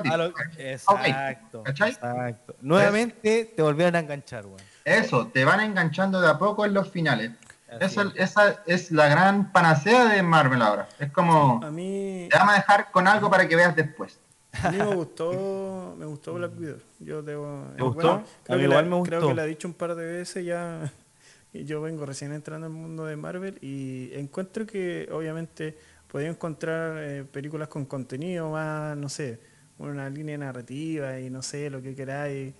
Exacto. 0.58 1.62
¿Cachai? 1.64 1.90
Exacto. 1.90 2.56
Nuevamente 2.60 3.52
te 3.56 3.62
volvieron 3.62 3.96
a 3.96 3.98
enganchar, 4.00 4.46
weón. 4.46 4.60
Eso, 4.84 5.26
te 5.28 5.44
van 5.44 5.60
enganchando 5.60 6.20
de 6.20 6.28
a 6.28 6.38
poco 6.38 6.64
en 6.64 6.74
los 6.74 6.90
finales. 6.90 7.32
Esa, 7.80 8.02
es. 8.02 8.08
esa 8.16 8.62
es 8.66 8.90
la 8.90 9.08
gran 9.08 9.52
panacea 9.52 10.06
de 10.06 10.22
Marvel 10.22 10.62
ahora. 10.62 10.88
Es 10.98 11.12
como, 11.12 11.60
A 11.62 11.70
mí, 11.70 12.26
te 12.30 12.38
vamos 12.38 12.54
a 12.54 12.56
dejar 12.56 12.90
con 12.90 13.06
algo 13.06 13.28
para 13.30 13.46
que 13.46 13.56
veas 13.56 13.76
después. 13.76 14.18
a 14.62 14.70
mí 14.70 14.78
me 14.78 14.94
gustó, 14.94 15.94
me 15.98 16.06
gustó 16.06 16.32
Black 16.34 16.52
Widow. 16.58 16.78
Yo 17.00 17.22
debo, 17.22 17.64
¿Te 17.76 17.76
es 17.76 17.82
gustó? 17.84 18.08
buena. 18.08 18.24
A 18.24 18.44
Creo 18.44 18.56
mí 18.56 18.62
que 18.62 18.64
igual 18.64 18.90
la, 18.90 18.96
me 18.96 19.02
Creo 19.02 19.18
gustó. 19.20 19.28
que 19.28 19.34
la 19.34 19.44
he 19.44 19.48
dicho 19.48 19.68
un 19.68 19.74
par 19.74 19.94
de 19.94 20.04
veces 20.06 20.44
ya. 20.44 20.90
Y 21.50 21.64
yo 21.64 21.80
vengo 21.80 22.04
recién 22.04 22.32
entrando 22.34 22.66
al 22.66 22.72
mundo 22.74 23.06
de 23.06 23.16
Marvel 23.16 23.58
y 23.62 24.10
encuentro 24.12 24.66
que 24.66 25.08
obviamente 25.10 25.78
podía 26.08 26.28
encontrar 26.28 26.96
eh, 27.02 27.24
películas 27.24 27.68
con 27.68 27.84
contenido 27.84 28.50
más, 28.50 28.96
no 28.96 29.08
sé, 29.08 29.40
una 29.78 30.08
línea 30.10 30.36
narrativa 30.38 31.20
y 31.20 31.30
no 31.30 31.42
sé, 31.42 31.70
lo 31.70 31.80
que 31.82 31.94
queráis, 31.94 32.54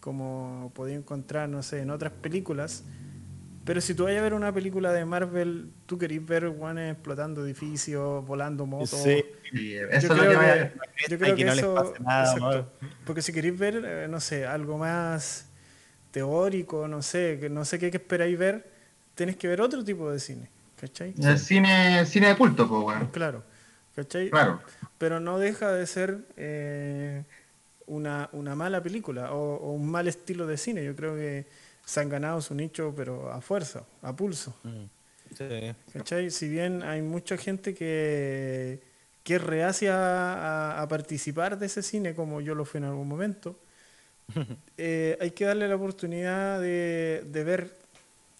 como 0.00 0.72
podía 0.74 0.96
encontrar, 0.96 1.48
no 1.48 1.62
sé, 1.62 1.80
en 1.80 1.90
otras 1.90 2.12
películas. 2.12 2.84
Pero 3.64 3.80
si 3.80 3.94
tú 3.94 4.04
vayas 4.04 4.20
a 4.20 4.24
ver 4.24 4.34
una 4.34 4.52
película 4.52 4.92
de 4.92 5.06
Marvel, 5.06 5.70
tú 5.86 5.96
querís 5.96 6.24
ver 6.26 6.50
guanes 6.50 6.92
explotando 6.92 7.44
edificios, 7.46 8.26
volando 8.26 8.66
motos. 8.66 8.90
Sí. 8.90 9.24
Y 9.52 9.72
Yo 9.74 9.86
eso 9.88 9.96
es 9.98 10.08
lo 10.08 10.14
creo 10.16 10.30
que 10.30 10.36
vaya- 10.36 10.72
que- 10.72 10.78
yo 11.08 11.14
Y 11.14 11.18
creo 11.18 11.34
que 11.34 11.34
que 11.36 11.44
no 11.46 11.54
les 11.54 11.58
eso, 11.64 11.74
pase 11.74 12.02
nada, 12.02 12.32
exacto. 12.34 12.72
porque 13.06 13.22
si 13.22 13.32
queréis 13.32 13.58
ver, 13.58 13.82
eh, 13.86 14.06
no 14.08 14.20
sé, 14.20 14.44
algo 14.46 14.76
más 14.76 15.48
teórico, 16.10 16.88
no 16.88 17.00
sé, 17.02 17.38
que 17.40 17.48
no 17.48 17.64
sé 17.64 17.78
qué, 17.78 17.90
qué 17.90 17.96
esperáis 17.96 18.38
ver, 18.38 18.70
tenés 19.14 19.36
que 19.36 19.48
ver 19.48 19.60
otro 19.60 19.82
tipo 19.84 20.10
de 20.10 20.18
cine, 20.20 20.50
¿cachai? 20.76 21.14
El 21.20 21.38
cine, 21.38 22.04
cine 22.06 22.28
de 22.28 22.36
culto, 22.36 22.68
pues, 22.68 22.82
bueno. 22.82 23.10
Claro, 23.12 23.44
¿cachai? 23.94 24.30
Claro. 24.30 24.60
Pero 24.98 25.20
no 25.20 25.38
deja 25.38 25.72
de 25.72 25.86
ser 25.86 26.18
eh, 26.36 27.24
una, 27.86 28.28
una 28.32 28.54
mala 28.54 28.82
película 28.82 29.32
o, 29.32 29.56
o 29.56 29.72
un 29.72 29.90
mal 29.90 30.08
estilo 30.08 30.46
de 30.46 30.56
cine. 30.56 30.84
Yo 30.84 30.94
creo 30.96 31.14
que 31.16 31.46
se 31.84 32.00
han 32.00 32.08
ganado 32.08 32.40
su 32.40 32.54
nicho, 32.54 32.94
pero 32.96 33.30
a 33.30 33.40
fuerza, 33.40 33.84
a 34.02 34.14
pulso. 34.14 34.54
Mm. 34.62 34.84
Sí. 35.36 35.74
¿Cachai? 35.92 36.30
Si 36.30 36.48
bien 36.48 36.82
hay 36.82 37.02
mucha 37.02 37.36
gente 37.36 37.74
que, 37.74 38.80
que 39.22 39.38
reacia 39.38 39.94
a, 39.96 40.82
a 40.82 40.88
participar 40.88 41.58
de 41.58 41.66
ese 41.66 41.82
cine, 41.82 42.14
como 42.14 42.40
yo 42.40 42.54
lo 42.54 42.64
fui 42.64 42.78
en 42.78 42.84
algún 42.84 43.08
momento, 43.08 43.58
eh, 44.78 45.18
hay 45.20 45.30
que 45.32 45.44
darle 45.44 45.68
la 45.68 45.76
oportunidad 45.76 46.60
de, 46.60 47.24
de 47.26 47.44
ver 47.44 47.83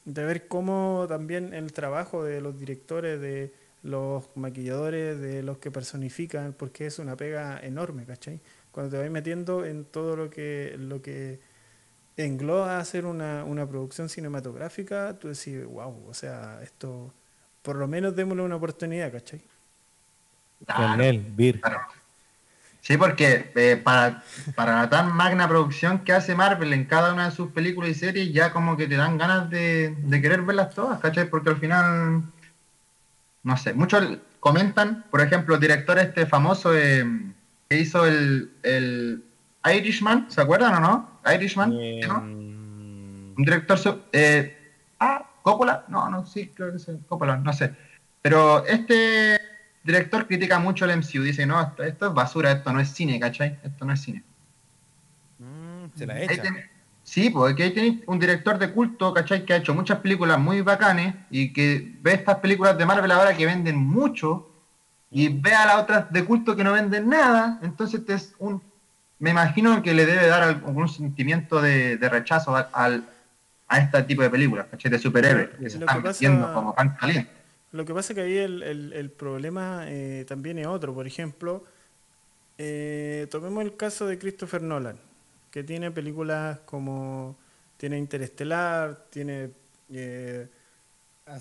de 0.04 0.24
ver 0.24 0.48
cómo 0.48 1.06
también 1.08 1.54
el 1.54 1.72
trabajo 1.72 2.24
de 2.24 2.40
los 2.40 2.58
directores, 2.58 3.20
de 3.20 3.52
los 3.82 4.24
maquilladores, 4.34 5.20
de 5.20 5.42
los 5.42 5.58
que 5.58 5.70
personifican, 5.70 6.54
porque 6.54 6.86
es 6.86 6.98
una 6.98 7.16
pega 7.16 7.60
enorme, 7.60 8.04
¿cachai? 8.04 8.40
Cuando 8.72 8.96
te 8.96 9.02
vas 9.02 9.10
metiendo 9.10 9.64
en 9.64 9.84
todo 9.84 10.16
lo 10.16 10.30
que, 10.30 10.74
lo 10.78 11.00
que 11.02 11.40
engloba 12.16 12.78
hacer 12.78 13.06
una, 13.06 13.44
una 13.44 13.68
producción 13.68 14.08
cinematográfica, 14.08 15.18
tú 15.18 15.28
decís, 15.28 15.64
wow, 15.64 16.06
o 16.08 16.14
sea, 16.14 16.60
esto, 16.62 17.12
por 17.62 17.76
lo 17.76 17.86
menos 17.88 18.16
démosle 18.16 18.42
una 18.42 18.56
oportunidad, 18.56 19.12
¿cachai? 19.12 19.42
Con 20.66 21.00
él, 21.00 21.20
Vir. 21.34 21.60
Claro. 21.60 21.80
Sí, 22.86 22.98
porque 22.98 23.50
eh, 23.54 23.80
para, 23.82 24.22
para 24.54 24.76
la 24.76 24.90
tan 24.90 25.10
magna 25.16 25.48
producción 25.48 26.00
que 26.00 26.12
hace 26.12 26.34
Marvel 26.34 26.74
en 26.74 26.84
cada 26.84 27.14
una 27.14 27.30
de 27.30 27.34
sus 27.34 27.50
películas 27.50 27.88
y 27.88 27.94
series, 27.94 28.30
ya 28.30 28.52
como 28.52 28.76
que 28.76 28.86
te 28.86 28.96
dan 28.96 29.16
ganas 29.16 29.48
de, 29.48 29.94
de 29.96 30.20
querer 30.20 30.42
verlas 30.42 30.74
todas, 30.74 31.00
¿cachai? 31.00 31.30
Porque 31.30 31.48
al 31.48 31.56
final, 31.56 32.24
no 33.42 33.56
sé, 33.56 33.72
muchos 33.72 34.18
comentan, 34.38 35.06
por 35.10 35.22
ejemplo, 35.22 35.54
el 35.54 35.62
director 35.62 35.98
este 35.98 36.26
famoso 36.26 36.76
eh, 36.76 37.06
que 37.70 37.78
hizo 37.78 38.04
el, 38.04 38.52
el 38.62 39.24
Irishman, 39.64 40.30
¿se 40.30 40.42
acuerdan 40.42 40.74
o 40.74 40.80
no? 40.80 41.20
Irishman, 41.34 41.72
Eh, 41.80 42.00
¿no? 42.06 42.18
Un 42.18 43.34
director. 43.38 43.78
Eh, 44.12 44.74
ah, 45.00 45.24
Coppola. 45.40 45.86
No, 45.88 46.10
no, 46.10 46.26
sí, 46.26 46.52
creo 46.54 46.70
que 46.70 46.76
es 46.76 46.86
Coppola, 47.08 47.38
no 47.38 47.52
sé. 47.54 47.74
Pero 48.20 48.62
este 48.66 49.40
director 49.84 50.26
critica 50.26 50.58
mucho 50.58 50.84
el 50.84 50.92
MCU. 50.98 51.22
Dice, 51.22 51.46
no, 51.46 51.60
esto, 51.60 51.82
esto 51.84 52.08
es 52.08 52.14
basura, 52.14 52.50
esto 52.52 52.72
no 52.72 52.80
es 52.80 52.88
cine, 52.88 53.20
¿cachai? 53.20 53.58
Esto 53.62 53.84
no 53.84 53.92
es 53.92 54.00
cine. 54.00 54.22
mm, 55.38 55.84
se 55.96 56.06
la 56.06 56.20
echa. 56.20 56.42
ten- 56.42 56.70
Sí, 57.02 57.28
porque 57.28 57.64
ahí 57.64 57.74
tenéis 57.74 58.00
un 58.06 58.18
director 58.18 58.58
de 58.58 58.72
culto, 58.72 59.12
¿cachai? 59.12 59.44
Que 59.44 59.52
ha 59.52 59.56
hecho 59.56 59.74
muchas 59.74 59.98
películas 59.98 60.38
muy 60.38 60.62
bacanes 60.62 61.14
y 61.30 61.52
que 61.52 61.96
ve 62.00 62.14
estas 62.14 62.36
películas 62.38 62.78
de 62.78 62.86
Marvel 62.86 63.10
ahora 63.12 63.36
que 63.36 63.44
venden 63.44 63.76
mucho 63.76 64.50
y 65.10 65.28
ve 65.28 65.54
a 65.54 65.66
las 65.66 65.76
otras 65.82 66.10
de 66.10 66.24
culto 66.24 66.56
que 66.56 66.64
no 66.64 66.72
venden 66.72 67.10
nada, 67.10 67.60
entonces 67.62 68.00
este 68.00 68.14
es 68.14 68.34
un, 68.38 68.62
me 69.18 69.30
imagino 69.30 69.82
que 69.82 69.92
le 69.92 70.06
debe 70.06 70.26
dar 70.28 70.42
algún 70.44 70.88
sentimiento 70.88 71.60
de, 71.60 71.98
rechazo 72.10 72.56
al, 72.56 73.04
a 73.68 73.78
este 73.78 74.02
tipo 74.04 74.22
de 74.22 74.30
películas, 74.30 74.66
¿cachai? 74.70 74.90
De 74.90 74.98
superhéroes, 74.98 75.50
que 75.60 75.68
se 75.70 75.78
están 75.78 76.02
vendiendo 76.02 76.52
como 76.54 76.74
pan 76.74 76.96
caliente. 76.98 77.30
Lo 77.74 77.84
que 77.84 77.92
pasa 77.92 78.12
es 78.12 78.14
que 78.14 78.22
ahí 78.22 78.36
el, 78.38 78.62
el, 78.62 79.10
problema 79.10 79.84
eh, 79.88 80.24
también 80.28 80.58
es 80.58 80.66
otro, 80.66 80.94
por 80.94 81.06
ejemplo, 81.06 81.64
eh, 82.56 83.26
tomemos 83.30 83.64
el 83.64 83.76
caso 83.76 84.06
de 84.06 84.16
Christopher 84.16 84.62
Nolan, 84.62 84.96
que 85.50 85.64
tiene 85.64 85.90
películas 85.90 86.60
como, 86.60 87.36
tiene 87.76 87.98
Interestelar, 87.98 89.06
tiene... 89.10 89.50
Eh, 89.90 90.46
Ah, 91.26 91.38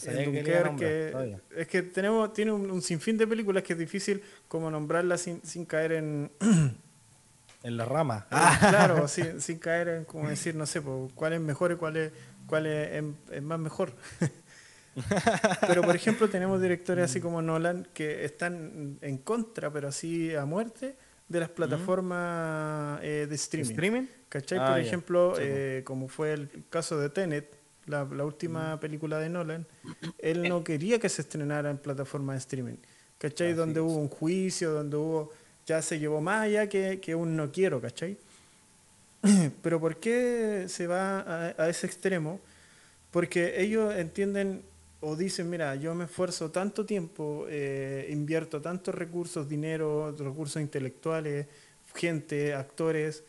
que 0.78 1.38
es 1.58 1.67
que 1.67 1.84
tenemos, 1.84 2.32
tiene 2.32 2.54
un, 2.54 2.82
sinfín 2.82 3.17
de 3.17 3.28
películas 3.28 3.63
que 3.63 3.74
es 3.74 3.80
difícil 3.80 4.24
como 4.48 4.72
nombrarlas 4.72 5.19
sin, 5.19 5.43
sin 5.43 5.65
caer 5.65 5.91
en... 5.91 6.32
en 7.63 7.78
la 7.78 7.84
rama. 7.84 8.26
Ah, 8.32 8.58
claro, 8.69 9.10
sin, 9.10 9.41
sin, 9.41 9.60
caer 9.60 9.89
en, 9.89 10.06
como 10.06 10.30
decir, 10.30 10.56
no 10.56 10.65
sé, 10.65 10.82
cuál 11.15 11.34
es 11.34 11.41
mejor 11.41 11.74
y 11.74 11.76
cuál 11.76 11.98
es, 11.98 12.13
cuál 12.48 12.65
es, 12.65 13.04
más 13.43 13.60
mejor. 13.60 13.91
pero 15.67 15.82
por 15.82 15.95
ejemplo 15.95 16.29
tenemos 16.29 16.62
directores 16.62 17.06
así 17.06 17.19
como 17.19 17.41
Nolan 17.41 17.88
que 17.93 18.25
están 18.25 18.97
en 19.01 19.17
contra, 19.17 19.71
pero 19.71 19.88
así 19.88 20.36
a 20.36 20.45
muerte, 20.45 20.95
de 21.27 21.39
las 21.39 21.49
plataformas 21.49 22.99
eh, 23.03 23.27
de 23.27 23.36
streaming. 23.36 23.71
¿Streaming? 23.71 24.06
¿Cachai? 24.29 24.60
por 24.60 24.67
ah, 24.67 24.79
ejemplo, 24.79 25.36
eh, 25.39 25.82
como 25.86 26.08
fue 26.08 26.34
el 26.34 26.49
caso 26.69 26.99
de 26.99 27.10
Tenet, 27.10 27.56
la, 27.86 28.03
última 28.03 28.79
película 28.79 29.19
de 29.19 29.29
Nolan, 29.29 29.67
él 30.19 30.47
no 30.47 30.63
quería 30.63 30.99
que 30.99 31.10
se 31.10 31.21
estrenara 31.21 31.69
en 31.69 31.77
plataforma 31.77 32.34
de 32.34 32.39
streaming. 32.39 32.77
¿Cachai? 33.17 33.53
donde 33.53 33.79
hubo 33.79 33.95
un 33.95 34.10
juicio, 34.10 34.71
donde 34.71 34.97
hubo. 34.97 35.32
Ya 35.65 35.82
se 35.82 35.97
llevó 35.97 36.19
más 36.19 36.41
allá 36.41 36.67
que, 36.67 36.99
que 36.99 37.15
un 37.15 37.38
no 37.38 37.49
quiero, 37.49 37.79
¿cachai? 37.79 38.17
Pero 39.62 39.79
¿por 39.79 39.97
qué 39.97 40.65
se 40.67 40.88
va 40.88 41.53
a, 41.58 41.69
ese 41.69 41.88
extremo? 41.88 42.41
Porque 43.12 43.62
ellos 43.62 43.95
entienden 43.95 44.63
o 45.05 45.15
dicen, 45.17 45.49
mira, 45.49 45.75
yo 45.75 45.93
me 45.93 46.05
esfuerzo 46.05 46.49
tanto 46.49 46.85
tiempo, 46.85 47.45
eh, 47.49 48.07
invierto 48.09 48.61
tantos 48.61 48.95
recursos, 48.95 49.49
dinero, 49.49 50.15
recursos 50.17 50.61
intelectuales, 50.61 51.47
gente, 51.93 52.53
actores, 52.53 53.23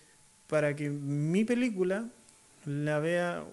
para 0.46 0.76
que 0.76 0.88
mi 0.88 1.44
película 1.44 2.08
la 2.64 3.00
vea 3.00 3.44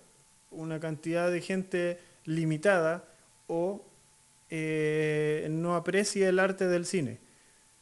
una 0.51 0.79
cantidad 0.79 1.31
de 1.31 1.41
gente 1.41 1.99
limitada 2.25 3.05
o 3.47 3.83
eh, 4.49 5.47
no 5.49 5.75
aprecia 5.75 6.29
el 6.29 6.37
arte 6.37 6.67
del 6.67 6.85
cine. 6.85 7.17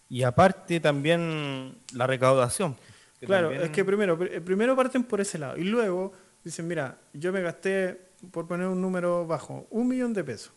Y 0.08 0.24
aparte 0.24 0.80
también 0.80 1.76
la 1.94 2.08
recaudación. 2.08 2.78
Claro, 3.20 3.52
es 3.52 3.70
que 3.72 3.84
primero, 3.84 4.18
primero 4.18 4.76
parten 4.76 5.04
por 5.04 5.20
ese 5.20 5.38
lado 5.38 5.58
y 5.58 5.66
luego 5.66 6.14
dicen, 6.44 6.66
mira, 6.68 6.98
yo 7.14 7.34
me 7.34 7.42
gasté, 7.42 8.00
por 8.32 8.48
poner 8.48 8.68
un 8.68 8.82
número 8.82 9.26
bajo, 9.26 9.68
un 9.70 9.88
millón 9.88 10.14
de 10.14 10.24
pesos. 10.24 10.52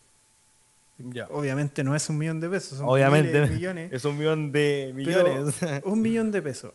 Ya. 0.98 1.27
Obviamente 1.31 1.83
no 1.83 1.96
es 1.96 2.09
un 2.09 2.18
millón 2.18 2.38
de 2.40 2.48
pesos, 2.48 2.79
son 2.79 2.88
Obviamente 2.88 3.46
millones. 3.46 3.92
Es 3.92 4.05
un 4.05 4.18
millón 4.18 4.53
de 4.53 4.92
millones. 4.94 5.57
un 5.85 6.01
millón 6.01 6.31
de 6.31 6.42
pesos. 6.42 6.72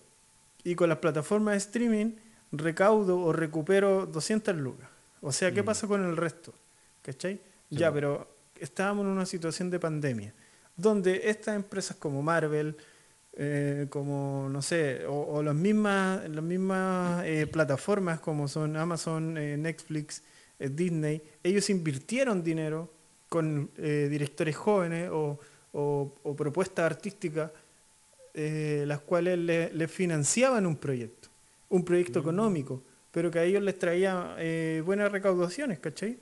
Y 0.63 0.75
con 0.75 0.89
las 0.89 0.97
plataformas 0.97 1.53
de 1.53 1.57
streaming 1.59 2.11
recaudo 2.51 3.19
o 3.19 3.31
recupero 3.31 4.05
200 4.05 4.55
lucas. 4.55 4.89
O 5.21 5.31
sea, 5.31 5.51
¿qué 5.53 5.61
mm. 5.61 5.65
pasa 5.65 5.87
con 5.87 6.03
el 6.03 6.17
resto? 6.17 6.53
¿Cachai? 7.01 7.39
ya, 7.69 7.91
pero 7.91 8.27
estábamos 8.59 9.05
en 9.05 9.11
una 9.11 9.25
situación 9.25 9.69
de 9.69 9.79
pandemia, 9.79 10.33
donde 10.75 11.29
estas 11.29 11.55
empresas 11.55 11.97
como 11.97 12.21
Marvel, 12.21 12.77
eh, 13.33 13.87
como, 13.89 14.47
no 14.49 14.61
sé, 14.61 15.05
o, 15.07 15.43
las 15.43 15.55
mismas, 15.55 16.27
las 16.29 16.43
mismas 16.43 17.23
eh, 17.25 17.47
plataformas 17.47 18.19
como 18.19 18.47
son 18.47 18.75
Amazon, 18.77 19.37
eh, 19.37 19.57
Netflix, 19.57 20.23
Disney, 20.59 21.21
ellos 21.43 21.69
invirtieron 21.69 22.43
dinero 22.43 22.91
con 23.29 23.71
directores 23.75 24.55
jóvenes 24.55 25.09
o, 25.11 25.39
propuestas 26.35 26.85
artísticas, 26.85 27.51
las 28.33 28.99
cuales 29.01 29.37
le, 29.37 29.87
financiaban 29.87 30.65
un 30.65 30.77
proyecto, 30.77 31.29
un 31.69 31.83
proyecto 31.83 32.19
mm. 32.19 32.23
económico 32.23 32.83
pero 33.17 33.31
que 33.31 33.39
a 33.39 33.43
ellos 33.43 33.63
les 33.63 33.79
traía 33.79 34.35
eh, 34.37 34.83
buenas 34.85 35.11
recaudaciones, 35.11 35.79
¿cachai? 35.79 36.19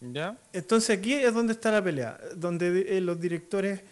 ¿Ya? 0.00 0.38
Entonces 0.50 0.98
aquí 0.98 1.12
es 1.12 1.34
donde 1.34 1.52
está 1.52 1.70
la 1.70 1.84
pelea, 1.84 2.18
donde 2.34 2.96
eh, 2.96 3.02
los 3.02 3.20
directores 3.20 3.82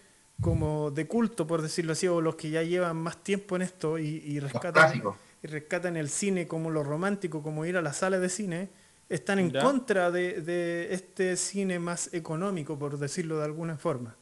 como 0.40 0.90
de 0.90 1.07
culto, 1.07 1.46
por 1.46 1.61
decirlo 1.61 1.92
así, 1.92 2.09
o 2.09 2.22
los 2.22 2.37
que 2.37 2.48
ya 2.48 2.62
llevan 2.62 2.96
más 2.96 3.22
tiempo 3.22 3.57
en 3.57 3.62
esto 3.62 3.98
y, 3.98 4.40
rescatan, 4.40 5.03
y 5.42 5.46
rescatan 5.46 5.98
el 5.98 6.09
cine 6.09 6.48
como 6.48 6.70
lo 6.70 6.83
romántico, 6.83 7.42
como 7.42 7.66
ir 7.66 7.77
a 7.77 7.83
la 7.83 7.92
sala 7.92 8.18
de 8.18 8.31
cine, 8.31 8.70
están 9.09 9.38
en 9.38 9.51
contra 9.51 10.11
de, 10.11 10.88
este 10.90 11.37
cine 11.37 11.79
más 11.79 12.12
económico, 12.12 12.79
por 12.79 12.99
decirlo 12.99 13.38
de 13.38 13.45
alguna 13.45 13.77
forma. 13.77 14.17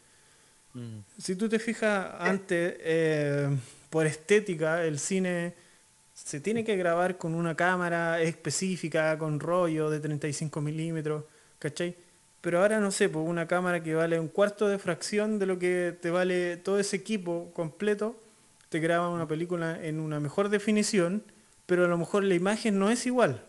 Mm. 0.75 0.99
Si 1.19 1.37
tú 1.37 1.49
te 1.49 1.59
fijas 1.59 2.15
antes, 2.19 2.77
eh, 2.81 3.49
por 3.91 4.07
estética, 4.07 4.85
el 4.85 4.99
cine 4.99 5.55
se 6.15 6.41
tiene 6.41 6.65
que 6.65 6.77
grabar 6.77 7.19
con 7.19 7.35
una 7.35 7.55
cámara 7.55 8.21
específica, 8.21 9.17
con 9.19 9.41
rollo 9.41 9.91
de 9.91 10.01
35 10.01 10.61
milímetros, 10.61 11.25
¿cachai? 11.59 11.97
Pero 12.41 12.61
ahora 12.61 12.81
no 12.81 12.91
sé, 12.91 13.09
pues 13.09 13.27
una 13.27 13.47
cámara 13.47 13.83
que 13.83 13.95
vale 13.95 14.19
un 14.19 14.29
cuarto 14.29 14.69
de 14.69 14.79
fracción 14.79 15.39
de 15.39 15.47
lo 15.47 15.59
que 15.59 15.97
te 16.01 16.11
vale 16.11 16.57
todo 16.57 16.79
ese 16.79 16.97
equipo 16.97 17.53
completo, 17.55 18.17
te 18.69 18.81
graba 18.81 19.11
una 19.11 19.29
película 19.29 19.79
en 19.83 20.01
una 20.01 20.19
mejor 20.19 20.49
definición, 20.49 21.23
pero 21.67 21.85
a 21.85 21.89
lo 21.89 21.99
mejor 21.99 22.25
la 22.25 22.35
imagen 22.35 22.79
no 22.79 22.91
es 22.91 23.07
igual. 23.07 23.45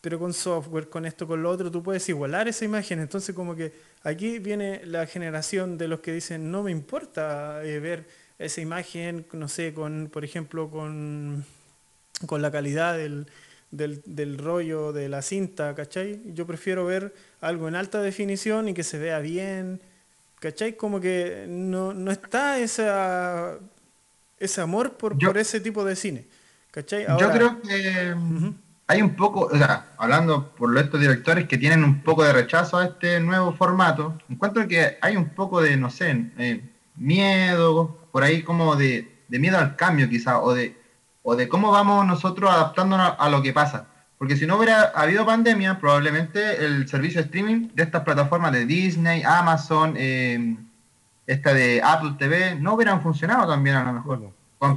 Pero 0.00 0.18
con 0.18 0.32
software, 0.32 0.88
con 0.88 1.04
esto, 1.04 1.26
con 1.26 1.42
lo 1.42 1.50
otro, 1.50 1.70
tú 1.70 1.82
puedes 1.82 2.08
igualar 2.08 2.48
esa 2.48 2.64
imagen. 2.64 3.00
Entonces 3.00 3.34
como 3.34 3.54
que 3.54 3.72
aquí 4.02 4.38
viene 4.38 4.80
la 4.86 5.06
generación 5.06 5.76
de 5.76 5.88
los 5.88 6.00
que 6.00 6.12
dicen, 6.12 6.50
no 6.50 6.62
me 6.62 6.70
importa 6.70 7.62
eh, 7.64 7.80
ver 7.80 8.06
esa 8.38 8.60
imagen, 8.60 9.26
no 9.32 9.48
sé, 9.48 9.74
con, 9.74 10.08
por 10.10 10.24
ejemplo, 10.24 10.70
con 10.70 11.44
con 12.26 12.42
la 12.42 12.50
calidad 12.50 12.96
del, 12.96 13.26
del, 13.70 14.38
rollo 14.38 14.92
de 14.92 15.08
la 15.08 15.22
cinta, 15.22 15.74
¿cachai? 15.74 16.20
Yo 16.34 16.46
prefiero 16.46 16.84
ver 16.84 17.14
algo 17.40 17.68
en 17.68 17.76
alta 17.76 18.02
definición 18.02 18.68
y 18.68 18.74
que 18.74 18.82
se 18.82 18.98
vea 18.98 19.20
bien, 19.20 19.80
¿cachai? 20.38 20.76
Como 20.76 21.00
que 21.00 21.46
no, 21.48 21.94
no 21.94 22.10
está 22.10 22.58
esa, 22.58 23.58
ese 24.38 24.60
amor 24.60 24.96
por, 24.96 25.18
por 25.18 25.38
ese 25.38 25.60
tipo 25.60 25.84
de 25.84 25.96
cine, 25.96 26.26
¿cachai? 26.70 27.06
Yo 27.18 27.30
creo 27.30 27.62
que 27.62 28.14
hay 28.90 29.02
un 29.02 29.14
poco, 29.14 29.48
o 29.52 29.56
sea, 29.56 29.86
hablando 29.98 30.50
por 30.56 30.76
estos 30.76 31.00
directores 31.00 31.46
que 31.46 31.56
tienen 31.58 31.84
un 31.84 32.02
poco 32.02 32.24
de 32.24 32.32
rechazo 32.32 32.76
a 32.76 32.86
este 32.86 33.20
nuevo 33.20 33.52
formato, 33.52 34.18
encuentro 34.28 34.66
que 34.66 34.98
hay 35.00 35.16
un 35.16 35.28
poco 35.28 35.62
de, 35.62 35.76
no 35.76 35.90
sé, 35.90 36.32
eh, 36.38 36.68
miedo, 36.96 38.08
por 38.10 38.24
ahí 38.24 38.42
como 38.42 38.74
de, 38.74 39.22
de 39.28 39.38
miedo 39.38 39.58
al 39.58 39.76
cambio 39.76 40.08
quizá, 40.08 40.40
o 40.40 40.54
de 40.54 40.76
o 41.22 41.36
de 41.36 41.48
cómo 41.48 41.70
vamos 41.70 42.04
nosotros 42.04 42.50
adaptándonos 42.50 43.14
a 43.16 43.28
lo 43.28 43.42
que 43.42 43.52
pasa. 43.52 43.86
Porque 44.18 44.36
si 44.36 44.44
no 44.44 44.56
hubiera 44.56 44.90
habido 44.94 45.24
pandemia, 45.24 45.78
probablemente 45.78 46.64
el 46.64 46.88
servicio 46.88 47.20
de 47.20 47.26
streaming 47.26 47.68
de 47.72 47.84
estas 47.84 48.02
plataformas 48.02 48.50
de 48.52 48.66
Disney, 48.66 49.22
Amazon, 49.22 49.94
em, 49.96 50.56
esta 51.28 51.54
de 51.54 51.80
Apple 51.82 52.16
TV, 52.18 52.56
no 52.56 52.74
hubieran 52.74 53.02
funcionado 53.02 53.46
también 53.46 53.76
a 53.76 53.84
lo 53.84 53.92
mejor. 53.92 54.32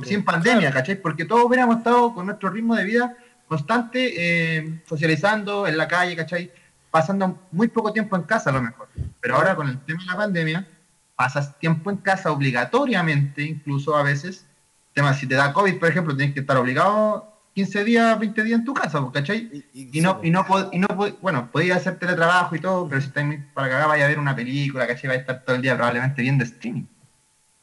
sin 0.06 0.23
pandemia, 0.23 0.71
¿cachai? 0.71 0.95
Porque 1.02 1.26
todos 1.26 1.43
hubiéramos 1.45 1.78
estado 1.78 2.13
con 2.13 2.28
nuestro 2.28 2.49
ritmo 2.52 2.76
de 2.76 2.86
vida 2.86 3.17
constante, 3.54 4.58
em, 4.58 4.82
socializando 4.84 5.68
en 5.68 5.78
la 5.78 5.88
calle, 5.88 6.16
¿cachai? 6.16 6.52
Pasando 6.89 7.39
muy 7.52 7.68
poco 7.68 7.94
tiempo 7.94 8.16
en 8.16 8.24
casa 8.24 8.50
a 8.50 8.54
lo 8.54 8.62
mejor. 8.62 8.88
Pero 9.22 9.36
ahora 9.36 9.56
con 9.56 9.70
el 9.70 9.80
tema 9.86 10.02
de 10.02 10.08
la 10.08 10.18
pandemia, 10.18 10.68
pasas 11.16 11.60
tiempo 11.60 11.92
en 11.92 11.98
casa 11.98 12.32
obligatoriamente, 12.32 13.44
incluso 13.44 13.96
a 13.96 14.02
veces, 14.02 14.48
tema, 14.94 15.13
si 15.13 15.28
te 15.28 15.36
da 15.36 15.54
COVID, 15.54 15.78
por 15.78 15.89
ejemplo, 15.89 16.16
tienes 16.16 16.34
que 16.34 16.39
estar 16.39 16.58
obligado 16.58 17.32
15 17.54 17.84
días, 17.84 18.20
20 18.20 18.44
días 18.44 18.60
en 18.60 18.66
tu 18.66 18.74
casa, 18.74 19.00
¿cachai? 19.13 19.63
Y, 19.74 20.02
no, 20.02 20.20
y 20.24 20.32
no, 20.32 20.46
y 20.72 20.80
no, 20.80 20.88
bueno, 21.22 21.52
podías 21.52 21.78
hacer 21.78 22.00
teletrabajo 22.00 22.56
y 22.56 22.60
todo, 22.60 22.89
pero 22.89 23.02
si 23.02 23.08
estás 23.08 23.24
para 23.54 23.70
que 23.70 23.76
acá 23.76 23.86
vaya 23.86 24.06
a 24.06 24.08
ver 24.08 24.18
una 24.18 24.36
película, 24.36 24.88
¿cachai? 24.88 25.10
Va 25.10 25.13
a 25.13 25.18
estar 25.18 25.44
todo 25.46 25.56
el 25.56 25.62
día 25.62 25.76
probablemente 25.76 26.24
viendo 26.24 26.44
streaming. 26.44 26.86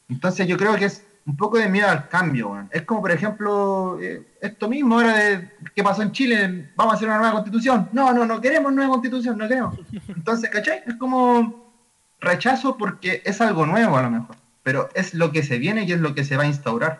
Entonces 0.07 0.47
yo 0.47 0.55
creo 0.57 0.75
que 0.77 0.85
es 0.85 1.05
un 1.25 1.37
poco 1.37 1.57
de 1.57 1.69
miedo 1.69 1.87
al 1.87 2.07
cambio, 2.07 2.67
Es 2.71 2.81
como, 2.83 3.01
por 3.01 3.11
ejemplo, 3.11 3.99
eh, 4.01 4.23
esto 4.41 4.67
mismo 4.67 4.95
ahora 4.95 5.15
de 5.15 5.51
qué 5.75 5.83
pasó 5.83 6.01
en 6.01 6.11
Chile, 6.11 6.71
vamos 6.75 6.93
a 6.93 6.95
hacer 6.95 7.07
una 7.07 7.17
nueva 7.19 7.33
constitución. 7.33 7.89
No, 7.93 8.11
no, 8.13 8.25
no 8.25 8.41
queremos 8.41 8.73
nueva 8.73 8.91
constitución, 8.91 9.37
no 9.37 9.47
queremos. 9.47 9.77
Entonces, 10.07 10.49
¿cachai? 10.49 10.83
Es 10.85 10.95
como 10.95 11.73
rechazo 12.19 12.77
porque 12.77 13.21
es 13.25 13.39
algo 13.41 13.65
nuevo 13.65 13.97
a 13.97 14.01
lo 14.03 14.09
mejor, 14.09 14.35
pero 14.63 14.89
es 14.93 15.13
lo 15.13 15.31
que 15.31 15.43
se 15.43 15.57
viene 15.57 15.83
y 15.83 15.91
es 15.91 15.99
lo 15.99 16.15
que 16.15 16.23
se 16.23 16.37
va 16.37 16.43
a 16.43 16.47
instaurar. 16.47 16.99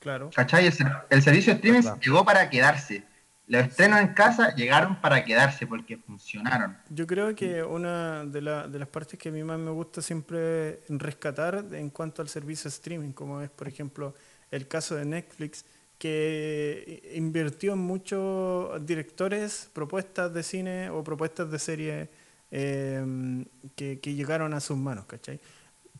Claro. 0.00 0.30
¿Cachai? 0.34 0.66
El, 0.66 1.22
servicio 1.22 1.52
de 1.54 1.58
streaming 1.58 2.00
llegó 2.00 2.24
para 2.24 2.50
quedarse. 2.50 3.04
Los 3.48 3.66
estrenos 3.66 4.00
en 4.00 4.14
casa 4.14 4.54
llegaron 4.54 5.00
para 5.00 5.24
quedarse 5.24 5.66
porque 5.66 5.96
funcionaron. 5.98 6.76
Yo 6.90 7.06
creo 7.06 7.34
que 7.34 7.62
una 7.62 8.24
de, 8.24 8.40
la- 8.40 8.66
de 8.68 8.78
las 8.78 8.88
partes 8.88 9.18
que 9.18 9.28
a 9.28 9.32
mí 9.32 9.42
más 9.42 9.58
me 9.58 9.70
gusta 9.70 10.00
siempre 10.00 10.80
rescatar 10.88 11.64
en 11.72 11.90
cuanto 11.90 12.22
al 12.22 12.28
servicio 12.28 12.64
de 12.70 12.74
streaming, 12.74 13.12
como 13.12 13.40
es 13.42 13.50
por 13.50 13.68
ejemplo 13.68 14.14
el 14.50 14.68
caso 14.68 14.94
de 14.94 15.04
Netflix, 15.04 15.64
que 15.98 17.12
invirtió 17.14 17.72
en 17.74 17.78
muchos 17.78 18.84
directores 18.84 19.70
propuestas 19.72 20.32
de 20.34 20.42
cine 20.42 20.90
o 20.90 21.02
propuestas 21.04 21.50
de 21.50 21.58
serie 21.58 22.08
eh, 22.50 23.44
que, 23.76 23.98
que 24.00 24.14
llegaron 24.14 24.52
a 24.54 24.60
sus 24.60 24.76
manos, 24.76 25.04
¿cachai? 25.06 25.40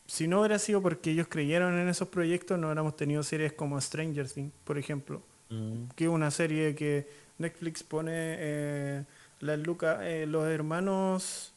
Si 0.07 0.27
no 0.29 0.41
hubiera 0.41 0.59
sido 0.59 0.83
porque 0.83 1.13
ellos 1.13 1.29
creyeron 1.29 1.79
en 1.79 1.89
esos 1.89 2.09
proyectos, 2.09 2.59
no 2.59 2.67
hubiéramos 2.67 2.97
tenido 2.97 3.23
series 3.23 3.53
como 3.53 3.81
Stranger 3.81 4.29
Things, 4.31 4.53
por 4.65 4.79
ejemplo, 4.79 5.23
Mm. 5.51 5.89
que 5.97 6.05
es 6.05 6.11
una 6.11 6.31
serie 6.31 6.75
que 6.75 7.07
Netflix 7.43 7.83
pone 7.83 8.13
eh, 8.15 9.05
las 9.41 9.59
lucas, 9.59 9.99
eh, 10.03 10.25
los 10.27 10.47
hermanos 10.49 11.53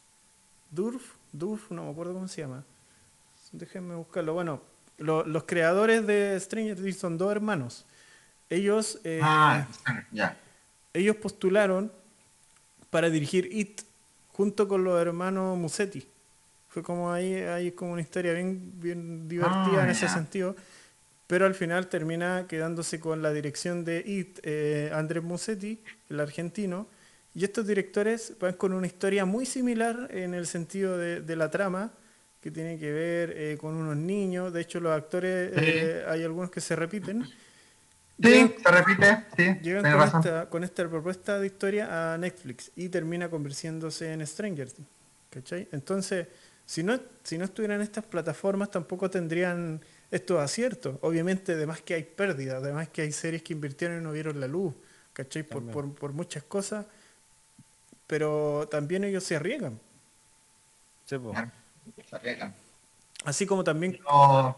Durf, 0.70 1.14
Durf, 1.32 1.70
no 1.70 1.84
me 1.84 1.90
acuerdo 1.90 2.12
cómo 2.14 2.28
se 2.28 2.42
llama. 2.42 2.64
Déjenme 3.52 3.94
buscarlo. 3.94 4.34
Bueno, 4.34 4.60
lo- 4.98 5.24
los 5.24 5.44
creadores 5.44 6.06
de 6.06 6.38
Stranger 6.38 6.76
Things 6.76 6.98
son 6.98 7.16
dos 7.16 7.30
hermanos. 7.32 7.86
Ellos, 8.50 9.00
eh, 9.04 9.20
Ah, 9.22 9.66
ellos 10.92 11.16
postularon 11.16 11.90
para 12.90 13.10
dirigir 13.10 13.48
It 13.52 13.82
junto 14.32 14.68
con 14.68 14.84
los 14.84 15.00
hermanos 15.00 15.56
Musetti. 15.56 16.06
Fue 16.68 16.82
como 16.82 17.10
ahí, 17.12 17.34
hay 17.34 17.72
como 17.72 17.92
una 17.92 18.02
historia 18.02 18.32
bien, 18.34 18.72
bien 18.80 19.28
divertida 19.28 19.80
Ah, 19.80 19.84
en 19.84 19.90
ese 19.90 20.08
sentido. 20.08 20.54
Pero 21.26 21.46
al 21.46 21.54
final 21.54 21.88
termina 21.88 22.46
quedándose 22.48 23.00
con 23.00 23.20
la 23.22 23.32
dirección 23.32 23.84
de 23.84 24.02
It, 24.06 24.38
eh, 24.42 24.90
Andrés 24.94 25.22
Musetti, 25.24 25.82
el 26.08 26.20
argentino. 26.20 26.86
Y 27.34 27.44
estos 27.44 27.66
directores 27.66 28.34
van 28.40 28.54
con 28.54 28.72
una 28.72 28.86
historia 28.86 29.24
muy 29.24 29.44
similar 29.44 30.08
en 30.12 30.34
el 30.34 30.46
sentido 30.46 30.96
de, 30.96 31.20
de 31.20 31.36
la 31.36 31.50
trama, 31.50 31.92
que 32.40 32.50
tiene 32.50 32.78
que 32.78 32.92
ver 32.92 33.32
eh, 33.36 33.58
con 33.60 33.74
unos 33.74 33.96
niños. 33.96 34.52
De 34.52 34.60
hecho, 34.60 34.78
los 34.80 34.92
actores, 34.92 35.50
Sí. 35.52 35.60
eh, 35.64 36.04
hay 36.06 36.22
algunos 36.22 36.50
que 36.50 36.60
se 36.60 36.76
repiten. 36.76 37.24
Sí, 38.22 38.54
se 38.62 38.70
repite, 38.70 39.24
sí, 39.36 39.58
Llegan 39.62 39.82
con 39.82 39.92
razón. 39.92 40.20
esta, 40.24 40.48
con 40.48 40.64
esta 40.64 40.88
propuesta 40.88 41.38
de 41.38 41.46
historia 41.48 42.14
a 42.14 42.16
Netflix 42.16 42.70
y 42.74 42.88
termina 42.88 43.28
convirtiéndose 43.28 44.12
en 44.12 44.26
Stranger. 44.26 44.68
¿cachai? 45.28 45.68
Entonces, 45.72 46.26
si 46.64 46.82
no, 46.82 46.98
si 47.22 47.36
no 47.36 47.44
estuvieran 47.44 47.82
estas 47.82 48.04
plataformas, 48.06 48.70
tampoco 48.70 49.10
tendrían 49.10 49.82
estos 50.10 50.38
aciertos. 50.40 50.98
Obviamente, 51.02 51.52
además 51.52 51.80
que 51.82 51.94
hay 51.94 52.04
pérdidas, 52.04 52.62
además 52.62 52.88
que 52.88 53.02
hay 53.02 53.12
series 53.12 53.42
que 53.42 53.52
invirtieron 53.54 53.98
y 54.00 54.02
no 54.04 54.12
vieron 54.12 54.40
la 54.40 54.48
luz, 54.48 54.74
¿cachai? 55.12 55.42
Por, 55.42 55.64
También. 55.64 55.72
por, 55.72 55.94
por 55.94 56.12
muchas 56.12 56.42
cosas, 56.44 56.86
pero 58.06 58.68
también 58.70 59.04
ellos 59.04 59.24
se 59.24 59.36
arriesgan. 59.36 59.80
Sí, 61.94 62.02
se 62.08 62.16
arriesgan. 62.16 62.54
Así 63.24 63.46
como 63.46 63.64
también 63.64 63.98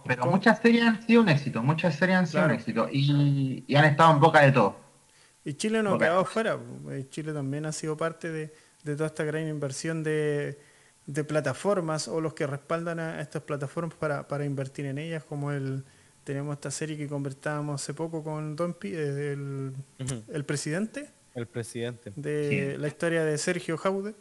Pero, 0.06 0.26
muchas 0.26 0.60
series 0.60 0.84
han 0.84 1.02
sido 1.06 1.22
un 1.22 1.28
éxito, 1.28 1.62
muchas 1.62 1.96
series 1.96 2.18
han 2.18 2.26
sido 2.26 2.44
Claro. 2.44 2.54
un 2.54 2.58
éxito 2.58 2.88
y, 2.92 3.64
y 3.66 3.76
han 3.76 3.84
estado 3.84 4.12
en 4.14 4.20
boca 4.20 4.40
de 4.42 4.52
todo. 4.52 4.76
Y 5.44 5.54
Chile 5.54 5.82
no 5.82 5.94
ha 5.94 5.98
quedado 5.98 6.24
fuera. 6.24 6.58
eh, 6.90 7.06
Chile 7.10 7.32
también 7.32 7.66
ha 7.66 7.72
sido 7.72 7.96
parte 7.96 8.30
de, 8.30 8.52
de 8.84 8.94
toda 8.96 9.06
esta 9.06 9.24
gran 9.24 9.48
inversión 9.48 10.02
de, 10.02 10.58
de 11.08 11.24
plataformas 11.24 12.06
o 12.06 12.20
los 12.20 12.34
que 12.34 12.46
respaldan 12.46 13.00
a 13.00 13.20
estas 13.20 13.42
plataformas 13.42 13.94
para, 13.96 14.28
para 14.28 14.44
invertir 14.44 14.84
en 14.86 14.98
ellas, 14.98 15.24
como 15.24 15.50
el 15.50 15.82
tenemos 16.22 16.52
esta 16.54 16.70
serie 16.70 16.98
que 16.98 17.08
conversábamos 17.08 17.82
hace 17.82 17.94
poco 17.94 18.22
con 18.22 18.54
Don 18.54 18.74
Pi, 18.74 18.92
eh, 18.94 19.32
el, 19.32 19.72
el 20.30 20.44
presidente 20.44 21.08
El 21.34 21.46
presidente. 21.46 22.12
de 22.14 22.74
Sí. 22.74 22.80
la 22.80 22.86
historia 22.88 23.24
de 23.24 23.38
Sergio 23.38 23.78
Jaude. 23.78 24.14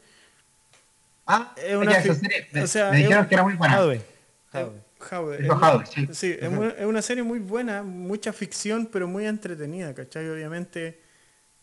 Ah, 1.26 1.54
Es 1.58 1.76
una 1.76 1.91
ya, 2.02 2.13
serie, 2.15 2.47
me, 2.54 2.63
o 2.63 2.67
sea, 2.67 2.91
me 2.91 2.97
es 2.97 3.04
dijeron 3.04 3.23
un- 3.23 3.28
que 3.30 3.36
era 3.36 3.43
muy 3.43 3.54
buena. 3.56 3.76
Jaude. 3.76 3.95
Es- 3.97 4.04
Jadwe, 5.00 5.86
sí. 5.86 6.08
Sí, 6.13 6.38
es, 6.39 6.50
muy- 6.50 6.73
es 6.78 6.86
una 6.86 7.02
serie 7.04 7.21
muy 7.23 7.39
buena, 7.39 7.84
mucha 7.84 8.32
ficción, 8.34 8.88
pero 8.91 9.08
muy 9.08 9.26
entretenida, 9.28 9.93
¿cachai? 9.93 10.28
Obviamente, 10.30 11.00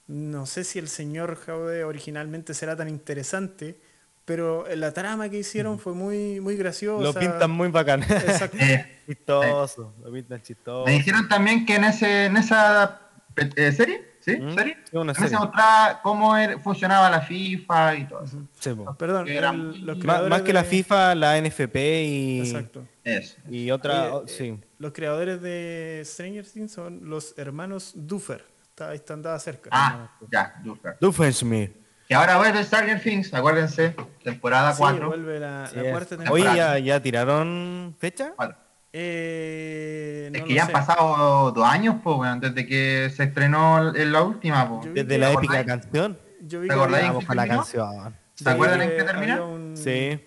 no 0.07 0.45
sé 0.47 0.63
si 0.63 0.79
el 0.79 0.89
señor 0.89 1.35
Jaude 1.37 1.83
originalmente 1.85 2.55
será 2.55 2.77
tan 2.77 2.89
interesante, 2.89 3.77
pero 4.25 4.65
la 4.75 4.93
trama 4.93 5.29
que 5.29 5.39
hicieron 5.39 5.79
fue 5.79 5.93
muy, 5.95 6.41
muy 6.41 6.57
graciosa. 6.57 7.03
Lo 7.05 7.13
pintan 7.15 7.51
muy 7.51 7.69
bacán. 7.69 8.03
Exacto. 8.03 8.57
Eh, 8.61 9.03
chistoso. 9.07 9.95
Lo 10.03 10.13
pintan 10.13 10.41
chistoso. 10.43 10.87
me 10.87 10.93
dijeron 10.93 11.29
también 11.29 11.67
que 11.67 11.77
en 11.77 11.85
ese 11.85 12.25
en 12.27 12.37
esa 12.39 13.01
eh, 13.57 13.73
serie, 13.73 14.15
¿sí? 14.21 14.37
¿Mm? 14.37 14.55
¿Serie? 14.55 14.77
Sí, 14.91 14.97
una 14.97 15.13
También 15.13 15.15
se 15.15 15.21
serie. 15.23 15.39
mostraba 15.39 16.01
cómo 16.03 16.37
era- 16.37 16.59
funcionaba 16.59 17.11
la 17.11 17.21
FIFA 17.21 17.95
y 17.97 18.09
todo 18.09 18.25
eso. 18.25 18.39
Sí, 18.59 18.71
po. 18.73 18.95
Perdón, 18.97 19.29
Era 19.29 19.51
el- 19.51 19.59
muy- 19.59 19.79
los 19.81 19.97
Má- 19.99 20.01
creadores 20.03 20.31
más 20.31 20.43
que 20.43 20.53
la 20.55 20.63
de- 20.63 20.69
FIFA, 20.69 21.15
la 21.17 21.37
NFP 21.39 22.05
y, 22.05 22.41
Exacto. 22.41 22.87
Eso. 23.05 23.37
y 23.51 23.71
otra. 23.71 24.05
Oye, 24.05 24.25
oh, 24.25 24.29
sí. 24.29 24.59
Los 24.79 24.93
creadores 24.93 25.43
de 25.43 26.01
Stranger 26.07 26.47
Things 26.47 26.73
son 26.73 27.01
los 27.11 27.35
hermanos 27.37 27.93
Duffer. 27.95 28.45
Está, 28.63 28.89
ahí 28.91 28.97
están 28.97 29.23
cerca. 29.39 29.69
Ah, 29.73 30.11
ya, 30.33 30.55
Duffer. 30.65 30.97
Doofenshmirtz. 31.01 31.84
Que 32.09 32.15
ahora 32.15 32.37
vuelve 32.37 32.63
Stranger 32.65 33.01
Things, 33.03 33.33
acuérdense, 33.33 33.95
temporada 34.23 34.73
Sí, 34.73 34.79
4. 34.79 35.07
vuelve 35.09 35.41
la, 35.41 35.67
Sí 35.69 35.77
la 35.77 35.83
es. 35.83 35.91
cuarta 35.91 36.15
Oye, 36.17 36.25
temporada. 36.45 36.79
¿ya, 36.79 36.79
¿ya 36.79 37.03
tiraron 37.03 37.97
fecha? 37.99 38.35
Eh, 38.93 40.31
Es 40.33 40.43
que 40.43 40.55
ya 40.55 40.63
han 40.67 40.71
pasado 40.73 41.51
dos 41.53 41.67
años, 41.67 41.97
pues, 42.05 42.17
weón, 42.17 42.41
desde 42.41 42.67
que 42.67 43.11
se 43.11 43.25
estrenó 43.25 43.95
en 43.95 44.13
la 44.13 44.23
última, 44.23 44.65
vi 44.67 44.91
Desde 45.03 45.19
la 45.19 45.29
¿Te 45.29 45.33
épica 45.35 45.55
acordáis? 45.61 45.67
canción. 45.67 46.19
Yo 46.43 46.61
vi 46.61 46.69
¿Te 46.69 46.75
que 47.19 47.33
en 47.33 47.37
la 47.37 47.43
terminó? 47.43 47.63
canción. 47.63 48.17
¿Se 48.35 48.51
acuerdan 48.51 48.83
en 48.83 48.89
qué 48.91 48.95
había 49.01 49.07
termina? 49.07 49.43
un- 49.43 49.77
Sí. 49.77 50.21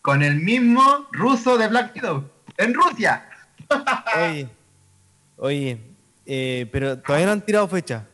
Con 0.00 0.22
el 0.22 0.36
mismo 0.36 0.82
ruso 1.12 1.58
de 1.58 1.68
Black 1.68 1.94
Widow. 1.94 2.24
En 2.56 2.74
Rusia. 2.74 3.24
Oye, 4.16 4.48
oye, 5.36 5.78
eh, 6.26 6.66
pero 6.72 6.98
todavía 6.98 7.26
no 7.26 7.32
han 7.32 7.40
tirado 7.42 7.68
fecha. 7.68 8.06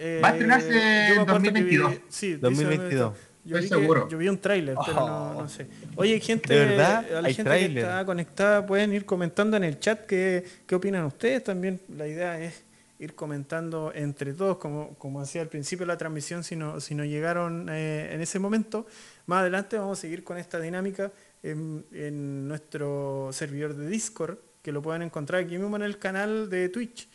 Eh, 0.00 0.20
Va 0.22 0.28
a 0.28 0.30
estrenarse 0.32 0.68
en 1.08 1.18
acuerdo 1.18 1.42
que 1.42 1.50
vi- 1.62 1.76
2022. 1.76 1.94
sí, 2.08 2.26
dice 2.28 2.38
2022. 2.40 3.14
Yo 3.44 3.56
Estoy 3.56 3.60
vi 3.62 3.68
que- 3.68 3.80
seguro. 3.80 4.08
yo 4.08 4.18
vi 4.18 4.28
un 4.28 4.38
tráiler, 4.38 4.76
pero 4.84 4.96
no, 5.00 5.30
Oh. 5.30 5.42
no 5.42 5.48
sé. 5.48 5.66
Oye, 5.96 6.20
gente, 6.20 6.52
¿De 6.54 6.66
verdad? 6.66 7.04
a 7.16 7.22
la 7.22 7.28
¿Hay 7.28 7.34
gente 7.34 7.50
que 7.58 7.80
está 7.80 8.04
conectada 8.04 8.66
pueden 8.66 8.92
ir 8.92 9.04
comentando 9.06 9.56
en 9.56 9.64
el 9.64 9.78
chat 9.80 10.06
qué, 10.06 10.44
qué 10.66 10.74
opinan 10.74 11.04
ustedes. 11.04 11.44
También 11.44 11.80
la 11.96 12.06
idea 12.06 12.38
es 12.40 12.62
ir 12.98 13.14
comentando 13.14 13.92
entre 13.94 14.34
todos, 14.34 14.58
como, 14.58 14.94
como 14.98 15.20
hacía 15.20 15.40
al 15.40 15.48
principio 15.48 15.86
de 15.86 15.92
la 15.92 15.96
transmisión, 15.96 16.44
si 16.44 16.56
no, 16.56 16.80
si 16.80 16.94
no 16.94 17.04
llegaron 17.04 17.68
eh, 17.70 18.10
en 18.12 18.20
ese 18.20 18.38
momento. 18.38 18.86
Más 19.26 19.40
adelante 19.40 19.78
vamos 19.78 19.98
a 19.98 20.00
seguir 20.00 20.24
con 20.24 20.36
esta 20.36 20.60
dinámica 20.60 21.10
en, 21.42 21.86
en 21.92 22.48
nuestro 22.48 23.30
servidor 23.32 23.74
de 23.76 23.88
Discord, 23.88 24.36
que 24.62 24.72
lo 24.72 24.82
pueden 24.82 25.02
encontrar 25.02 25.42
aquí 25.44 25.56
mismo 25.56 25.76
en 25.76 25.82
el 25.82 25.98
canal 25.98 26.50
de 26.50 26.68
Twitch, 26.68 27.08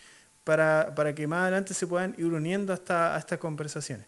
para, 0.44 0.94
para 0.96 1.14
que 1.16 1.28
más 1.28 1.42
adelante 1.44 1.74
se 1.74 1.88
puedan 1.88 2.16
ir 2.18 2.26
uniendo 2.26 2.74
a, 2.74 2.76
esta- 2.76 3.16
a 3.16 3.20
estas 3.20 3.40
conversaciones. 3.40 4.06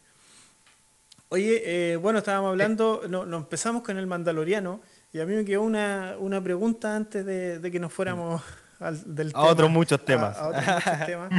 Oye, 1.29 1.61
eh, 1.93 1.95
bueno, 1.97 2.19
estábamos 2.19 2.49
hablando, 2.49 3.03
no, 3.09 3.25
no 3.25 3.37
empezamos 3.37 3.81
con 3.83 3.97
el 3.97 4.05
Mandaloriano 4.07 4.79
y 5.11 5.19
a 5.19 5.25
mí 5.25 5.33
me 5.35 5.43
quedó 5.43 5.63
una, 5.63 6.15
una 6.19 6.41
pregunta 6.41 6.95
antes 6.95 7.25
de, 7.25 7.59
de 7.59 7.71
que 7.71 7.79
nos 7.79 7.91
fuéramos 7.91 8.41
al, 8.79 9.15
del 9.15 9.31
A 9.33 9.43
otros 9.45 9.69
muchos 9.69 10.03
temas. 10.05 10.37
A, 10.37 10.41
a 10.45 10.47
otros 10.49 10.63
muchos 10.65 10.83
temas. 11.07 11.31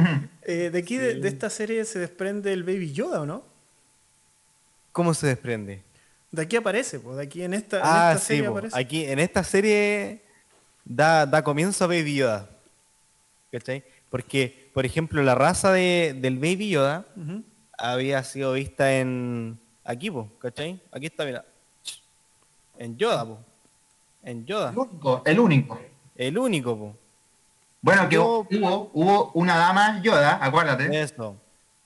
Eh, 0.43 0.69
de 0.71 0.79
aquí, 0.79 0.97
de, 0.97 1.15
de 1.15 1.27
esta 1.27 1.49
serie, 1.49 1.85
se 1.85 1.99
desprende 1.99 2.51
el 2.53 2.63
Baby 2.63 2.91
Yoda, 2.91 3.21
¿o 3.21 3.25
no? 3.25 3.43
¿Cómo 4.91 5.13
se 5.13 5.27
desprende? 5.27 5.83
De 6.31 6.41
aquí 6.41 6.55
aparece, 6.57 6.99
pues, 6.99 7.17
de 7.17 7.23
aquí 7.23 7.43
en 7.43 7.53
esta, 7.53 7.77
en 7.77 7.83
Ah, 7.85 8.11
esta 8.13 8.19
sí, 8.19 8.27
serie 8.27 8.43
po. 8.45 8.51
aparece. 8.57 8.77
aquí 8.79 9.05
en 9.05 9.19
esta 9.19 9.43
serie 9.43 10.21
da, 10.83 11.25
da 11.25 11.43
comienzo 11.43 11.85
a 11.85 11.87
Baby 11.87 12.15
Yoda. 12.15 12.49
¿Cachai? 13.51 13.83
Porque, 14.09 14.66
por 14.77 14.85
ejemplo, 14.85 15.23
la 15.23 15.33
raza 15.33 15.71
de, 15.71 16.15
del 16.21 16.37
Baby 16.37 16.69
Yoda 16.69 17.03
había 17.79 18.23
sido 18.23 18.53
vista 18.53 18.93
en. 18.93 19.57
Aquí, 19.83 20.11
po, 20.11 20.29
¿cachai? 20.37 20.79
Aquí 20.91 21.07
está, 21.07 21.25
mira. 21.25 21.43
En 22.77 22.95
Yoda, 22.95 23.25
po. 23.25 23.39
En 24.21 24.45
Yoda. 24.45 24.69
El 24.69 24.77
único. 24.77 25.21
El 25.25 25.39
único. 25.39 25.79
El 26.15 26.37
único, 26.37 26.77
po. 26.77 26.95
Bueno, 27.81 28.07
que 28.07 28.19
hubo, 28.19 28.91
hubo 28.93 29.31
una 29.33 29.57
dama 29.57 29.99
Yoda, 30.03 30.37
acuérdate. 30.45 31.01
Eso. 31.01 31.35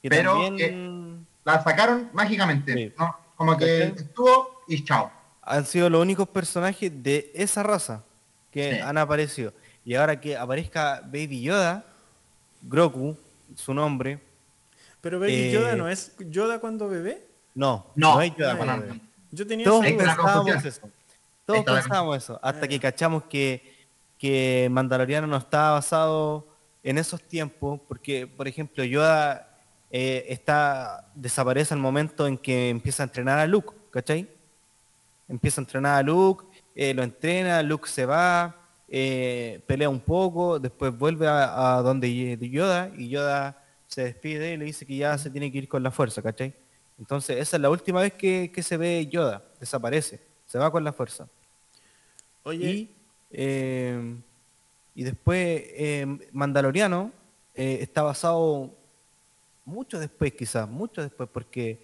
Que 0.02 0.10
Pero, 0.10 0.34
también 0.44 1.26
La 1.46 1.64
sacaron 1.64 2.10
mágicamente. 2.12 2.74
Sí. 2.74 2.94
¿no? 3.00 3.16
Como 3.38 3.56
que 3.58 3.88
¿Cachai? 3.90 4.04
estuvo 4.06 4.64
y 4.68 4.84
chao. 4.84 5.10
han 5.44 5.66
sido 5.66 5.90
los 5.90 6.02
únicos 6.02 6.28
personajes 6.28 6.92
de 7.02 7.32
esa 7.36 7.64
raza 7.64 8.04
que 8.52 8.74
Sí. 8.74 8.80
han 8.82 8.98
aparecido. 8.98 9.54
Y 9.86 9.96
ahora 9.96 10.20
que 10.20 10.36
aparezca 10.36 11.00
Baby 11.06 11.42
Yoda, 11.44 11.86
Groku, 12.62 13.18
su 13.56 13.74
nombre, 13.74 14.20
Pero 15.02 15.20
Baby 15.20 15.34
Eh, 15.34 15.52
Yoda 15.52 15.76
no 15.76 15.90
es 15.90 16.16
Yoda 16.30 16.60
cuando 16.60 16.88
bebé. 16.88 17.26
no, 17.56 17.88
No, 17.96 18.22
es 18.22 18.36
Yoda. 18.36 18.52
no, 18.54 18.58
cuando 18.58 18.76
no, 18.76 18.82
bebé. 18.84 18.94
no. 18.96 19.02
Yo 19.32 19.48
tenía 19.48 19.66
Todos 19.66 19.86
pensábamos 19.86 20.66
eso. 20.66 20.90
Todos 21.46 21.64
pensábamos 21.66 22.18
eso. 22.18 22.40
Hasta 22.44 22.66
Ah, 22.66 22.68
que 22.68 22.76
ya. 22.76 22.82
cachamos 22.82 23.24
que, 23.24 23.88
que 24.18 24.68
Mandaloriano 24.72 25.26
no 25.28 25.38
estaba 25.38 25.72
basado 25.72 26.48
en 26.84 26.98
esos 26.98 27.22
tiempos. 27.24 27.80
Porque, 27.88 28.28
por 28.28 28.48
ejemplo, 28.48 28.84
Yoda 28.84 29.48
eh, 29.90 30.26
está, 30.30 31.10
desaparece 31.16 31.74
al 31.74 31.80
momento 31.80 32.28
en 32.28 32.38
que 32.38 32.70
empieza 32.70 33.04
a 33.04 33.06
entrenar 33.06 33.40
a 33.40 33.48
Luke, 33.48 33.74
¿cachai? 33.90 34.30
Empieza 35.28 35.62
a 35.62 35.64
entrenar 35.64 35.98
a 35.98 36.04
Luke, 36.04 36.46
eh, 36.76 36.94
lo 36.94 37.04
entrena, 37.04 37.62
Luke 37.64 37.88
se 37.90 38.06
va, 38.06 38.56
eh, 38.94 39.62
pelea 39.68 39.88
un 39.88 40.02
poco, 40.02 40.60
después 40.60 40.98
vuelve 40.98 41.26
a, 41.26 41.78
a 41.78 41.82
donde 41.82 42.38
Yoda 42.52 42.92
y 42.98 43.08
Yoda 43.08 43.64
se 43.88 44.04
despide 44.04 44.52
y 44.52 44.58
le 44.58 44.66
dice 44.66 44.86
que 44.86 44.98
ya 44.98 45.18
se 45.18 45.30
tiene 45.30 45.50
que 45.50 45.60
ir 45.60 45.70
con 45.70 45.82
la 45.82 45.92
fuerza, 45.92 46.22
¿cachai? 46.22 46.54
Entonces 47.00 47.38
esa 47.40 47.56
es 47.56 47.62
la 47.62 47.70
última 47.70 48.02
vez 48.02 48.12
que, 48.12 48.52
que 48.54 48.62
se 48.62 48.76
ve 48.76 49.08
Yoda, 49.08 49.46
desaparece, 49.62 50.20
se 50.46 50.58
va 50.58 50.70
con 50.70 50.84
la 50.84 50.92
fuerza. 50.92 51.30
Oye, 52.44 52.70
Y, 52.70 52.90
eh, 53.32 54.16
y 54.94 55.04
después 55.04 55.64
eh, 55.68 56.06
Mandaloriano 56.34 57.14
está 57.54 58.02
basado 58.02 58.76
mucho 59.64 60.00
después, 60.00 60.34
quizás, 60.34 60.68
mucho 60.68 61.02
después, 61.02 61.30
porque 61.32 61.80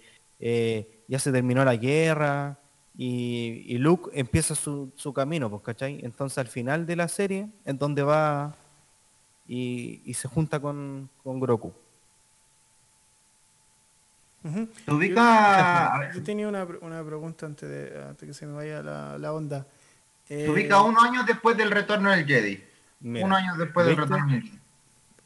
ya 1.08 1.18
se 1.18 1.32
terminó 1.32 1.64
la 1.64 1.76
guerra 1.76 2.58
y, 2.98 3.64
y 3.66 3.78
Luke 3.78 4.10
empieza 4.12 4.54
su, 4.54 4.92
su 4.96 5.12
camino, 5.14 5.48
pues, 5.48 5.62
¿cachai? 5.62 6.00
Entonces 6.02 6.36
al 6.38 6.48
final 6.48 6.84
de 6.84 6.96
la 6.96 7.06
serie 7.08 7.48
es 7.64 7.78
donde 7.78 8.02
va 8.02 8.54
y, 9.46 10.02
y 10.04 10.14
se 10.14 10.28
junta 10.28 10.60
con, 10.60 11.08
con 11.22 11.38
Grogu. 11.40 11.72
ujú. 14.44 14.68
Se 14.84 14.90
ubica, 14.92 16.10
Yo 16.14 16.22
tenía 16.22 16.48
una, 16.48 16.64
una 16.80 17.04
pregunta 17.04 17.46
antes 17.46 17.68
de 17.68 18.04
antes 18.04 18.26
que 18.26 18.34
se 18.34 18.46
me 18.46 18.52
vaya 18.54 18.82
la, 18.82 19.16
la 19.18 19.32
onda. 19.32 19.66
se 20.26 20.44
Eh, 20.46 20.50
ubica 20.50 20.82
unos 20.82 21.02
años 21.02 21.24
después 21.26 21.56
del 21.56 21.70
retorno 21.70 22.10
del 22.10 22.26
Jedi. 22.26 22.62
Mira, 23.00 23.26
unos 23.26 23.38
años 23.38 23.58
después 23.58 23.86
del 23.86 23.96
retorno 23.96 24.26
del 24.26 24.42
Jedi. 24.42 24.57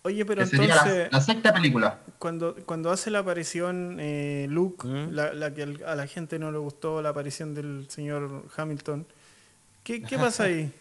Oye, 0.04 0.24
pero 0.26 0.40
Que 0.40 0.46
sería 0.46 0.74
la, 0.74 0.74
entonces, 0.74 1.08
la 1.10 1.20
sexta 1.20 1.52
película. 1.52 2.00
cuando, 2.18 2.56
cuando 2.66 2.90
hace 2.90 3.10
la 3.10 3.20
aparición 3.20 3.98
eh, 4.00 4.46
Luke, 4.50 4.86
¿Mm? 4.86 5.10
la, 5.12 5.32
la 5.32 5.54
que 5.54 5.62
a 5.86 5.94
la 5.94 6.06
gente 6.06 6.38
no 6.38 6.50
le 6.52 6.58
gustó 6.58 7.02
la 7.02 7.10
aparición 7.10 7.54
del 7.54 7.86
señor 7.88 8.44
Hamilton, 8.56 9.06
¿qué, 9.84 10.04
qué 10.04 10.18
pasa 10.18 10.44
ahí? 10.44 10.72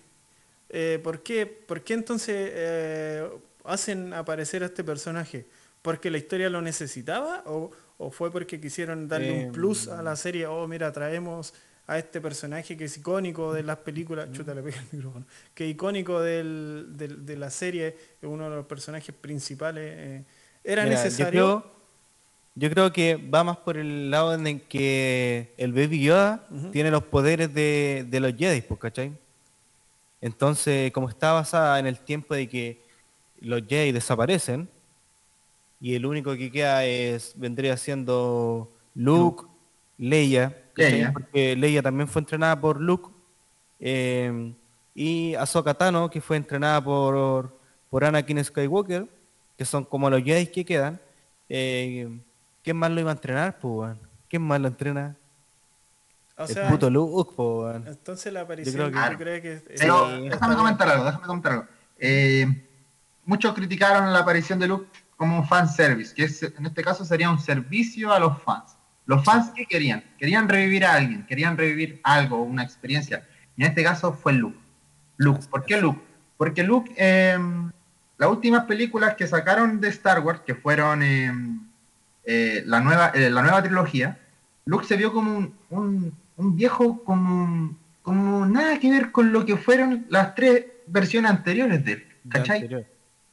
Eh, 0.69 0.99
¿por, 1.03 1.21
qué, 1.23 1.45
¿Por 1.47 1.84
qué 1.84 1.93
entonces 1.95 2.51
eh, 2.53 3.29
hacen 3.65 4.13
aparecer 4.13 4.63
a 4.63 4.67
este 4.67 4.84
personaje? 4.84 5.47
¿Porque 5.81 6.12
la 6.12 6.17
historia 6.17 6.49
lo 6.49 6.62
necesitaba 6.62 7.43
o, 7.45 7.71
o 7.97 8.12
fue 8.12 8.31
porque 8.31 8.60
quisieron 8.62 9.07
darle 9.07 9.41
Eh, 9.41 9.45
un 9.47 9.51
plus 9.51 9.88
a 9.88 10.01
la 10.03 10.15
serie? 10.15 10.47
Oh, 10.47 10.67
mira, 10.67 10.91
traemos 10.91 11.53
a 11.91 11.97
este 11.97 12.21
personaje 12.21 12.77
que 12.77 12.86
es 12.86 12.97
icónico 12.97 13.54
de 13.54 13.63
las 13.63 13.77
películas, 13.80 14.32
chuta, 14.32 14.54
le 14.56 14.63
pegué 14.63 14.77
el 14.77 14.86
micrófono, 14.93 15.25
que 15.54 15.65
es 15.65 15.71
icónico 15.71 16.21
del- 16.21 16.88
del- 16.95 17.25
de 17.25 17.36
la 17.36 17.49
serie, 17.49 17.88
es 18.21 18.30
uno 18.30 18.49
de 18.49 18.56
los 18.56 18.65
personajes 18.65 19.13
principales. 19.13 19.93
eh, 19.97 20.23
¿Era 20.63 20.86
Mira, 20.86 20.95
necesario? 20.95 21.65
Yo 22.56 22.69
creo, 22.69 22.93
que 22.93 23.15
va 23.17 23.43
más 23.43 23.58
por 23.58 23.77
el 23.77 24.10
lado 24.10 24.34
en 24.34 24.47
el 24.47 24.62
que 24.62 25.54
el 25.58 25.73
Baby 25.73 26.01
Yoda 26.04 26.47
tiene 26.71 26.91
los 26.91 27.04
poderes 27.04 27.54
de, 27.54 28.06
de 28.10 28.19
los 28.21 28.34
Jedi, 28.36 28.62
pues, 28.62 28.80
¿cachai? 28.80 29.12
Entonces, 30.21 30.91
como 30.93 31.10
está 31.10 31.34
basada 31.34 31.77
en 31.80 31.88
el 31.88 31.99
tiempo 31.99 32.36
de 32.36 32.47
que 32.47 32.82
los 33.41 33.63
Jedi 33.67 33.91
desaparecen 33.91 34.69
y 35.82 35.95
el 35.95 36.06
único 36.06 36.38
que 36.38 36.51
queda 36.51 36.86
es 36.86 37.34
vendría 37.36 37.75
siendo 37.75 38.71
Luke, 38.95 39.45
Leia, 39.97 40.49
¿cachai? 40.49 40.61
Leia. 40.75 41.12
porque 41.13 41.55
Leia 41.55 41.81
también 41.81 42.07
fue 42.07 42.21
entrenada 42.21 42.60
por 42.60 42.79
Luke 42.81 43.10
eh, 43.79 44.53
y 44.93 45.36
Ahsoka 45.36 45.73
Tano, 45.73 46.10
que 46.10 46.21
fue 46.21 46.38
entrenada 46.38 46.84
por, 46.84 47.57
por 47.89 48.03
Anakin 48.03 48.43
Skywalker, 48.43 49.07
que 49.57 49.65
son 49.65 49.86
como 49.86 50.10
los 50.10 50.23
Jedi 50.23 50.47
que 50.47 50.65
quedan. 50.65 50.99
Eh, 51.49 52.10
¿Quién 52.63 52.77
más 52.77 52.91
lo 52.91 52.99
iba 53.01 53.10
a 53.12 53.13
entrenar, 53.13 53.57
pues, 53.60 53.73
weón? 53.73 53.99
¿Quién 54.29 54.41
más 54.43 54.60
lo 54.62 54.67
entrena? 54.67 55.15
O 56.38 56.43
el 56.43 56.47
sea, 56.49 56.69
puto 56.69 56.89
Luke, 56.89 57.31
weón. 57.38 57.88
entonces 57.88 58.31
la 58.34 58.41
aparición, 58.41 58.75
creo 58.91 59.10
¿tú 59.12 59.17
que- 59.17 59.23
crees 59.23 59.41
que 59.41 59.63
Pero 59.77 60.05
está- 60.05 60.15
está 60.17 60.29
déjame 60.36 60.55
comentar 60.55 60.89
algo, 60.89 61.05
déjame 61.05 61.25
comentar 61.27 61.51
algo. 61.53 61.65
Eh, 61.99 62.67
muchos 63.25 63.53
criticaron 63.53 64.12
la 64.12 64.19
aparición 64.19 64.57
de 64.60 64.67
Luke 64.67 64.88
como 65.17 65.38
un 65.38 65.47
fan 65.47 65.67
service, 65.69 66.13
que 66.15 66.23
es- 66.23 66.41
en 66.43 66.65
este 66.65 66.84
caso 66.84 67.05
sería 67.05 67.29
un 67.29 67.39
servicio 67.39 68.12
a 68.12 68.19
los 68.19 68.41
fans. 68.41 68.75
Los 69.12 69.26
fans, 69.26 69.52
¿qué 69.56 69.65
querían? 69.65 70.04
Querían 70.17 70.47
revivir 70.47 70.86
a 70.86 70.93
alguien, 70.93 71.26
querían 71.26 71.58
revivir 71.58 72.00
algo, 72.04 72.41
una 72.43 72.63
experiencia. 72.63 73.28
Y 73.58 73.63
en 73.63 73.67
este 73.69 73.84
caso 73.84 74.13
fue 74.13 74.32
Luke. 74.32 74.58
Luke. 75.17 75.41
¿Por 75.50 75.65
qué 75.65 75.76
Luke? 75.82 76.00
Porque 76.38 76.63
Luke, 76.63 76.89
eh, 76.97 77.38
las 78.17 78.30
últimas 78.30 78.63
películas 78.65 79.15
que 79.15 79.28
sacaron 79.28 79.82
de 79.82 79.89
Star 79.89 80.21
Wars, 80.21 80.41
que 80.45 80.56
fueron 80.56 81.04
eh, 81.04 81.30
eh, 82.24 82.63
la, 82.65 82.80
nueva, 82.80 83.12
eh, 83.13 83.30
la 83.30 83.41
nueva 83.41 83.62
trilogía, 83.62 84.17
Luke 84.65 84.86
se 84.86 84.95
vio 84.95 85.12
como 85.12 85.38
un, 85.38 85.54
un- 85.71 86.13
un 86.38 86.56
viejo, 86.56 87.04
como, 87.04 87.76
como 88.04 88.45
nada 88.45 88.80
que 88.80 88.89
ver 88.89 89.12
con 89.12 89.34
lo 89.34 89.45
que 89.45 89.58
fueron 89.58 90.06
las 90.10 90.34
tres 90.36 90.65
versiones 90.88 91.32
anteriores 91.32 91.84
de 91.84 91.91
él. 91.93 92.08
¿Cachai? 92.30 92.62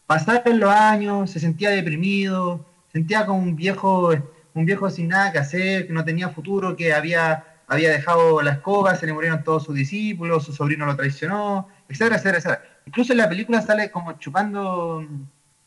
Pasaron 0.06 0.58
los 0.58 0.70
años, 0.70 1.30
se 1.30 1.38
sentía 1.38 1.70
deprimido, 1.70 2.66
sentía 2.92 3.24
como 3.26 3.38
un 3.38 3.54
viejo, 3.54 4.10
un 4.58 4.66
viejo 4.66 4.90
sin 4.90 5.08
nada 5.08 5.32
que 5.32 5.38
hacer, 5.38 5.86
que 5.86 5.92
no 5.92 6.04
tenía 6.04 6.28
futuro, 6.30 6.76
que 6.76 6.92
había, 6.92 7.44
había 7.66 7.90
dejado 7.90 8.42
la 8.42 8.52
escoba, 8.52 8.94
se 8.96 9.06
le 9.06 9.12
murieron 9.12 9.42
todos 9.44 9.64
sus 9.64 9.74
discípulos, 9.74 10.44
su 10.44 10.52
sobrino 10.52 10.86
lo 10.86 10.96
traicionó, 10.96 11.68
etcétera, 11.88 12.16
etcétera, 12.16 12.38
etcétera. 12.38 12.62
Incluso 12.86 13.12
en 13.12 13.18
la 13.18 13.28
película 13.28 13.60
sale 13.62 13.90
como 13.90 14.12
chupando 14.18 15.06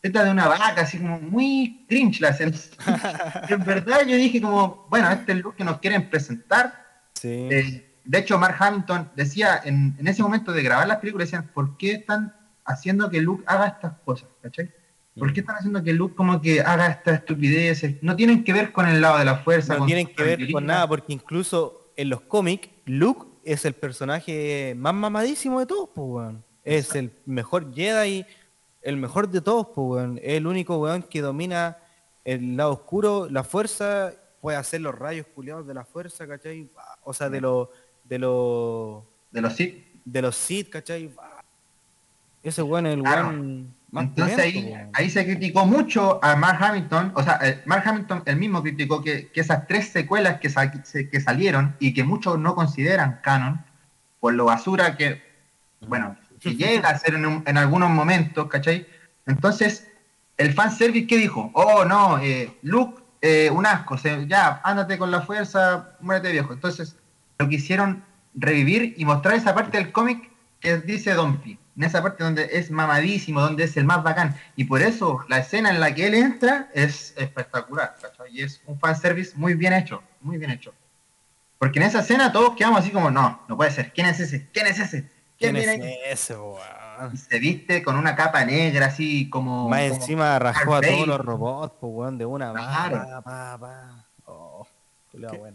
teta 0.01 0.23
de 0.23 0.31
una 0.31 0.47
vaca, 0.47 0.81
así 0.81 0.97
como 0.97 1.19
muy 1.19 1.85
cringe 1.87 2.21
la 2.21 2.29
escena. 2.29 2.51
En 3.49 3.63
verdad 3.63 4.01
yo 4.07 4.15
dije 4.15 4.41
como, 4.41 4.87
bueno, 4.89 5.09
este 5.11 5.31
es 5.31 5.37
el 5.37 5.43
look 5.43 5.55
que 5.55 5.63
nos 5.63 5.79
quieren 5.79 6.09
presentar, 6.09 6.79
Sí. 7.13 7.47
eh, 7.51 7.87
de 8.03 8.17
hecho, 8.17 8.39
Mark 8.39 8.55
Hamilton 8.59 9.11
decía 9.15 9.61
en, 9.63 9.95
en 9.99 10.07
ese 10.07 10.23
momento 10.23 10.51
de 10.51 10.63
grabar 10.63 10.87
las 10.87 10.97
películas, 10.97 11.27
decían, 11.27 11.51
¿por 11.53 11.77
qué 11.77 11.91
están 11.93 12.33
haciendo 12.65 13.11
que 13.11 13.21
Luke 13.21 13.43
haga 13.45 13.67
estas 13.67 13.93
cosas? 14.03 14.27
¿Cachai? 14.41 14.71
¿Por 15.21 15.33
qué 15.33 15.41
están 15.41 15.57
haciendo 15.57 15.83
que 15.83 15.93
Luke 15.93 16.15
como 16.15 16.41
que 16.41 16.61
haga 16.61 16.87
estas 16.87 17.19
estupideces? 17.19 18.01
No 18.01 18.15
tienen 18.15 18.43
que 18.43 18.53
ver 18.53 18.71
con 18.71 18.87
el 18.87 18.99
lado 19.01 19.19
de 19.19 19.25
la 19.25 19.35
fuerza. 19.37 19.77
no 19.77 19.85
tienen 19.85 20.07
que 20.07 20.23
ver 20.23 20.51
con 20.51 20.65
nada, 20.65 20.87
porque 20.87 21.13
incluso 21.13 21.91
en 21.95 22.09
los 22.09 22.21
cómics, 22.21 22.69
Luke 22.85 23.27
es 23.43 23.63
el 23.65 23.73
personaje 23.75 24.73
más 24.75 24.95
mamadísimo 24.95 25.59
de 25.59 25.67
todos, 25.67 25.89
pues, 25.93 26.07
weón. 26.09 26.43
Es 26.63 26.95
el 26.95 27.11
mejor 27.27 27.71
Jedi, 27.71 28.25
el 28.81 28.97
mejor 28.97 29.29
de 29.29 29.41
todos, 29.41 29.67
pues, 29.75 29.87
weón. 30.01 30.17
Es 30.23 30.33
el 30.37 30.47
único 30.47 30.77
weón 30.79 31.03
que 31.03 31.21
domina 31.21 31.77
el 32.25 32.57
lado 32.57 32.71
oscuro, 32.73 33.27
la 33.29 33.43
fuerza, 33.43 34.13
puede 34.41 34.57
hacer 34.57 34.81
los 34.81 34.95
rayos 34.97 35.27
culiados 35.35 35.67
de 35.67 35.75
la 35.75 35.85
fuerza, 35.85 36.27
¿cachai? 36.27 36.67
O 37.03 37.13
sea, 37.13 37.29
de 37.29 37.41
los 37.41 37.67
de 38.05 38.17
los 38.17 39.03
De 39.29 39.39
los 39.41 39.53
Sith. 39.53 39.85
de 40.03 40.21
los 40.23 40.35
Sith, 40.35 40.69
¿cachai? 40.69 41.11
Ese 42.41 42.63
weón 42.63 42.87
es 42.87 42.93
el 42.95 43.01
Claro. 43.03 43.27
weón 43.27 43.75
más 43.91 44.05
Entonces 44.05 44.37
ahí, 44.39 44.73
ahí 44.93 45.09
se 45.09 45.25
criticó 45.25 45.65
mucho 45.65 46.23
a 46.23 46.35
Mark 46.35 46.63
Hamilton, 46.63 47.11
o 47.15 47.23
sea, 47.23 47.39
eh, 47.43 47.61
Mark 47.65 47.83
Hamilton 47.85 48.23
él 48.25 48.37
mismo 48.37 48.61
criticó 48.63 49.03
que, 49.03 49.29
que 49.31 49.41
esas 49.41 49.67
tres 49.67 49.89
secuelas 49.89 50.39
que, 50.39 50.49
sa- 50.49 50.71
que 50.71 51.19
salieron 51.21 51.75
y 51.79 51.93
que 51.93 52.03
muchos 52.03 52.39
no 52.39 52.55
consideran 52.55 53.19
canon, 53.21 53.63
por 54.19 54.33
lo 54.33 54.45
basura 54.45 54.95
que, 54.95 55.21
bueno, 55.87 56.15
que 56.39 56.55
llega 56.55 56.89
a 56.89 56.97
ser 56.97 57.15
en, 57.15 57.25
un- 57.25 57.43
en 57.45 57.57
algunos 57.57 57.89
momentos, 57.89 58.47
¿cachai? 58.47 58.87
Entonces, 59.27 59.87
el 60.37 60.53
fanservice, 60.53 61.05
¿qué 61.07 61.17
dijo? 61.17 61.51
Oh, 61.53 61.83
no, 61.85 62.17
eh, 62.19 62.57
Luke, 62.63 63.01
eh, 63.21 63.49
un 63.51 63.65
asco, 63.65 63.97
se- 63.97 64.25
ya, 64.27 64.61
ándate 64.63 64.97
con 64.97 65.11
la 65.11 65.21
fuerza, 65.21 65.97
muérete 65.99 66.31
viejo. 66.31 66.53
Entonces, 66.53 66.95
lo 67.39 67.47
quisieron 67.49 68.03
revivir 68.33 68.93
y 68.97 69.03
mostrar 69.05 69.35
esa 69.35 69.53
parte 69.53 69.77
del 69.77 69.91
cómic 69.91 70.31
que 70.59 70.77
dice 70.77 71.13
Don 71.13 71.37
P. 71.41 71.57
En 71.77 71.83
esa 71.83 72.01
parte 72.01 72.23
donde 72.23 72.49
es 72.51 72.69
mamadísimo, 72.69 73.41
donde 73.41 73.63
es 73.63 73.77
el 73.77 73.85
más 73.85 74.03
bacán. 74.03 74.35
Y 74.55 74.65
por 74.65 74.81
eso 74.81 75.23
la 75.29 75.39
escena 75.39 75.69
en 75.69 75.79
la 75.79 75.93
que 75.95 76.07
él 76.07 76.13
entra 76.15 76.69
es 76.73 77.13
espectacular, 77.17 77.95
¿cachai? 78.01 78.27
Y 78.31 78.41
es 78.41 78.61
un 78.65 78.77
fanservice 78.79 79.31
muy 79.35 79.53
bien 79.53 79.73
hecho, 79.73 80.03
muy 80.19 80.37
bien 80.37 80.51
hecho. 80.51 80.73
Porque 81.57 81.79
en 81.79 81.85
esa 81.85 81.99
escena 82.01 82.31
todos 82.31 82.55
quedamos 82.55 82.79
así 82.81 82.91
como, 82.91 83.09
no, 83.09 83.41
no 83.47 83.55
puede 83.55 83.71
ser. 83.71 83.93
¿Quién 83.93 84.07
es 84.07 84.19
ese? 84.19 84.47
¿Quién 84.51 84.67
es 84.67 84.79
ese? 84.79 85.09
¿Quién 85.37 85.55
es 85.55 85.67
ahí? 85.67 85.95
ese, 86.05 86.35
weón? 86.35 86.59
Y 87.13 87.17
se 87.17 87.39
viste 87.39 87.81
con 87.83 87.95
una 87.97 88.15
capa 88.15 88.43
negra 88.45 88.87
así 88.87 89.29
como... 89.29 89.69
Más 89.69 89.81
como- 89.83 89.95
encima 89.95 90.37
rajó 90.39 90.75
a 90.75 90.81
todos 90.81 91.07
los 91.07 91.19
robots, 91.19 91.73
pues 91.79 91.91
weón, 91.95 92.17
de 92.17 92.25
una 92.25 92.51
Claro. 92.51 92.97
pa, 92.97 93.21
pa, 93.23 93.57
pa. 93.59 94.05
Oh. 94.25 94.67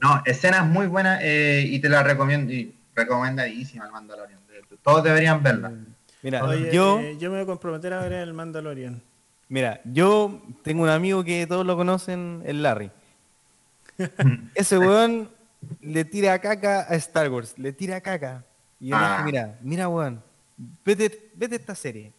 No, 0.01 0.23
escenas 0.25 0.67
muy 0.67 0.87
buenas 0.87 1.21
eh, 1.23 1.65
y 1.67 1.79
te 1.79 1.89
la 1.89 2.03
recomiendo, 2.03 2.53
y 2.53 2.75
recomendadísima 2.95 3.87
el 3.87 3.93
Mandalorian. 3.93 4.41
Todos 4.83 5.03
deberían 5.05 5.43
verla. 5.43 5.73
Mira, 6.23 6.45
Oye, 6.45 6.73
yo, 6.73 6.99
eh, 7.01 7.17
yo 7.19 7.31
me 7.31 7.37
voy 7.37 7.43
a 7.45 7.47
comprometer 7.47 7.93
a 7.93 8.01
ver 8.01 8.13
el 8.15 8.33
Mandalorian. 8.35 9.01
mira, 9.49 9.81
yo 9.85 10.43
tengo 10.63 10.83
un 10.83 10.89
amigo 10.89 11.23
que 11.23 11.47
todos 11.47 11.65
lo 11.65 11.77
conocen, 11.77 12.43
el 12.45 12.63
Larry. 12.63 12.91
Ese 14.55 14.79
weón 14.79 15.31
le 15.81 16.05
tira 16.05 16.39
caca 16.41 16.81
a 16.89 16.95
Star 16.97 17.31
Wars, 17.31 17.55
le 17.59 17.73
tira 17.73 18.01
caca. 18.01 18.45
Y 18.81 18.89
yo 18.89 18.97
le 18.99 19.05
Ah. 19.05 19.11
dije, 19.19 19.25
mira, 19.25 19.59
mira 19.63 19.89
weón, 19.89 20.23
vete, 20.85 21.31
vete 21.35 21.57
esta 21.57 21.75
serie. 21.75 22.13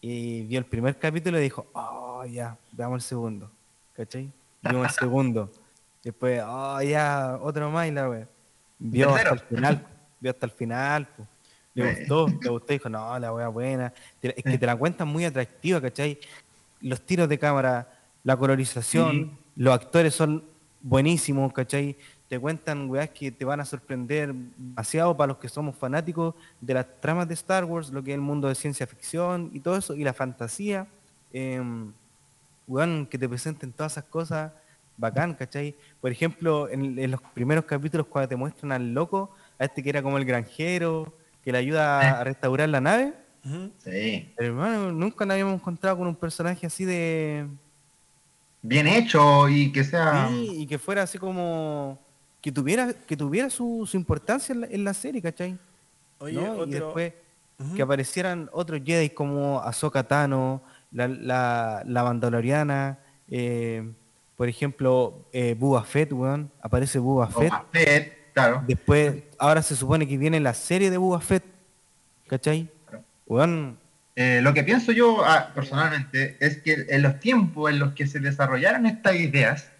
Y 0.00 0.42
vio 0.46 0.58
el 0.58 0.64
primer 0.66 0.98
capítulo 0.98 1.38
y 1.38 1.42
dijo, 1.42 1.66
oh, 1.74 2.24
ya, 2.24 2.56
veamos 2.72 3.02
el 3.04 3.08
segundo. 3.08 3.50
¿cachai? 3.94 4.30
Vimos 4.62 4.86
el 4.86 4.92
segundo. 4.92 5.50
Después, 6.02 6.42
oh, 6.46 6.80
ya, 6.82 7.38
otro 7.40 7.70
más 7.70 7.86
y 7.88 7.90
la 7.92 8.08
wea. 8.08 8.28
Vio 8.78 9.14
hasta 9.14 9.30
el 9.34 9.38
final, 9.40 9.86
vio 10.18 10.30
hasta 10.32 10.46
el 10.46 10.52
final, 10.52 11.08
pues. 11.16 11.28
Le 11.74 11.94
gustó, 11.94 12.26
le 12.28 12.48
gustó 12.50 12.72
dijo, 12.72 12.88
no, 12.88 13.18
la 13.18 13.32
wea 13.32 13.48
buena. 13.48 13.92
Es 14.20 14.42
que 14.42 14.58
te 14.58 14.66
la 14.66 14.76
cuentan 14.76 15.08
muy 15.08 15.24
atractiva, 15.24 15.80
¿cachai? 15.80 16.18
Los 16.80 17.00
tiros 17.02 17.28
de 17.28 17.38
cámara, 17.38 17.88
la 18.24 18.36
colorización, 18.36 19.38
los 19.56 19.74
actores 19.74 20.14
son 20.14 20.44
buenísimos, 20.80 21.52
¿cachai? 21.52 21.96
Te 22.28 22.38
cuentan 22.38 22.88
weas 22.88 23.10
que 23.10 23.30
te 23.30 23.44
van 23.44 23.60
a 23.60 23.64
sorprender 23.64 24.34
demasiado 24.56 25.16
para 25.16 25.28
los 25.28 25.36
que 25.38 25.48
somos 25.48 25.76
fanáticos 25.76 26.34
de 26.60 26.74
las 26.74 26.86
tramas 27.00 27.28
de 27.28 27.34
Star 27.34 27.64
Wars, 27.64 27.90
lo 27.90 28.02
que 28.02 28.10
es 28.10 28.14
el 28.14 28.20
mundo 28.20 28.48
de 28.48 28.54
ciencia 28.54 28.86
ficción 28.86 29.50
y 29.52 29.60
todo 29.60 29.76
eso, 29.76 29.94
y 29.94 30.04
la 30.04 30.12
fantasía. 30.12 30.86
em, 31.34 31.92
weón, 32.66 33.06
que 33.06 33.18
te 33.18 33.28
presenten 33.28 33.72
todas 33.72 33.92
esas 33.92 34.04
cosas, 34.04 34.52
bacán, 34.96 35.34
¿cachai? 35.34 35.74
Por 36.00 36.10
ejemplo, 36.12 36.68
en, 36.68 36.98
en 36.98 37.10
los 37.10 37.20
primeros 37.34 37.64
capítulos 37.64 38.06
cuando 38.06 38.28
te 38.28 38.36
muestran 38.36 38.72
al 38.72 38.92
loco, 38.92 39.30
a 39.58 39.64
este 39.64 39.82
que 39.82 39.90
era 39.90 40.02
como 40.02 40.18
el 40.18 40.24
granjero, 40.24 41.12
que 41.42 41.52
le 41.52 41.58
ayuda 41.58 42.20
a 42.20 42.24
restaurar 42.24 42.68
la 42.68 42.80
nave. 42.80 43.14
Sí. 43.78 44.32
hermano, 44.36 44.92
nunca 44.92 45.26
nos 45.26 45.32
habíamos 45.32 45.54
encontrado 45.54 45.98
con 45.98 46.06
un 46.06 46.14
personaje 46.14 46.66
así 46.66 46.84
de... 46.84 47.46
Bien 48.62 48.86
hecho 48.86 49.48
y 49.48 49.72
que 49.72 49.82
sea. 49.82 50.28
Sí, 50.28 50.62
y 50.62 50.66
que 50.66 50.78
fuera 50.78 51.02
así 51.02 51.18
como... 51.18 51.98
Que 52.40 52.52
tuviera, 52.52 52.92
que 52.92 53.16
tuviera 53.16 53.50
su, 53.50 53.86
su 53.88 53.96
importancia 53.96 54.52
en 54.52 54.60
la, 54.62 54.66
en 54.68 54.84
la 54.84 54.94
serie, 54.94 55.22
¿cachai? 55.22 55.58
Oye, 56.18 56.40
¿no? 56.40 56.52
otro. 56.52 56.66
Y 56.66 56.70
después 56.70 57.12
que 57.76 57.82
aparecieran 57.82 58.50
otros 58.52 58.80
Jedi 58.84 59.10
como 59.10 59.60
Ahsoka 59.60 60.02
Tano, 60.02 60.62
la, 60.90 61.06
la, 61.06 61.82
la 61.86 62.02
Mandaloriana, 62.02 62.98
eh, 63.28 63.92
por 64.36 64.48
ejemplo, 64.48 65.24
eh, 65.32 65.54
Boba 65.56 65.84
Fett, 65.84 66.12
weón, 66.12 66.50
aparece 66.60 66.98
Boba 66.98 67.28
Fett. 67.28 67.50
Boba 67.50 67.66
Fett, 67.70 68.12
claro. 68.32 68.62
Después, 68.66 69.22
ahora 69.38 69.62
se 69.62 69.76
supone 69.76 70.06
que 70.08 70.16
viene 70.18 70.40
la 70.40 70.54
serie 70.54 70.90
de 70.90 70.96
Boba 70.98 71.20
Fett, 71.20 71.44
¿cachai? 72.26 72.68
Claro. 72.88 73.04
Weón, 73.26 73.78
Eh, 74.14 74.40
lo 74.42 74.52
que 74.52 74.62
pienso 74.62 74.92
yo 74.92 75.24
ah, 75.24 75.50
personalmente 75.54 76.36
es 76.40 76.58
que 76.58 76.86
en 76.90 77.00
los 77.02 77.18
tiempos 77.18 77.70
en 77.70 77.78
los 77.78 77.92
que 77.94 78.06
se 78.06 78.20
desarrollaron 78.20 78.84
estas 78.86 79.14
ideas, 79.16 79.70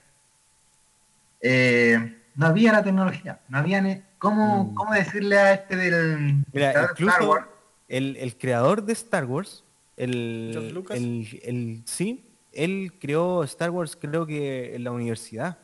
eh, 1.40 2.16
no 2.34 2.46
había 2.46 2.72
la 2.72 2.82
tecnología, 2.82 3.40
no 3.48 3.58
había 3.58 3.80
ni- 3.80 4.00
cómo, 4.18 4.64
Mm. 4.64 4.74
cómo 4.74 4.94
decirle 4.94 5.36
a 5.38 5.52
este 5.54 5.76
del 5.76 6.44
Mira, 6.52 6.72
creador 6.72 6.74
de 6.74 6.80
Star 6.80 6.90
incluso 6.98 7.30
Wars, 7.30 7.46
el, 7.88 8.16
el 8.16 8.36
creador 8.38 8.82
de 8.84 8.92
Star 8.94 9.24
Wars, 9.26 9.64
el, 9.96 10.72
Lucas. 10.72 10.96
el, 10.96 11.40
el- 11.42 11.82
sí, 11.84 12.24
él 12.52 12.92
creó 13.00 13.44
Star 13.44 13.70
Wars 13.70 13.96
creo 14.00 14.26
que 14.26 14.74
en 14.74 14.84
la 14.84 14.92
universidad. 14.92 15.58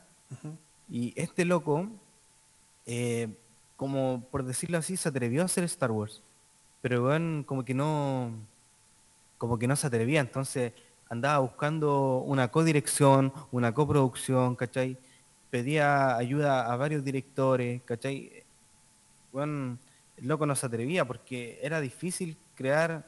Y 0.90 1.12
este 1.16 1.44
loco, 1.46 1.88
eh, 2.88 3.28
como 3.76 4.24
por 4.32 4.42
decirlo 4.44 4.78
así, 4.78 4.96
se 4.96 5.08
atrevió 5.08 5.42
a 5.42 5.44
hacer 5.44 5.62
Star 5.64 5.92
Wars. 5.92 6.20
Pero 6.82 7.04
weón, 7.06 7.44
como 7.46 7.64
que 7.64 7.74
no, 7.74 8.32
como 9.38 9.56
que 9.58 9.68
no 9.68 9.76
se 9.76 9.86
atrevía. 9.86 10.20
Entonces 10.20 10.72
andaba 11.08 11.38
buscando 11.38 12.18
una 12.18 12.48
codirección, 12.50 13.32
una 13.52 13.72
coproducción, 13.72 14.56
¿cachai? 14.56 14.96
Pedía 15.50 16.16
ayuda 16.16 16.70
a 16.72 16.76
varios 16.76 17.04
directores, 17.04 17.80
¿cachai? 17.84 18.42
Weón, 19.32 19.78
el 20.16 20.26
loco 20.28 20.44
no 20.46 20.56
se 20.56 20.66
atrevía 20.66 21.04
porque 21.04 21.58
era 21.62 21.80
difícil 21.80 22.36
crear 22.54 23.04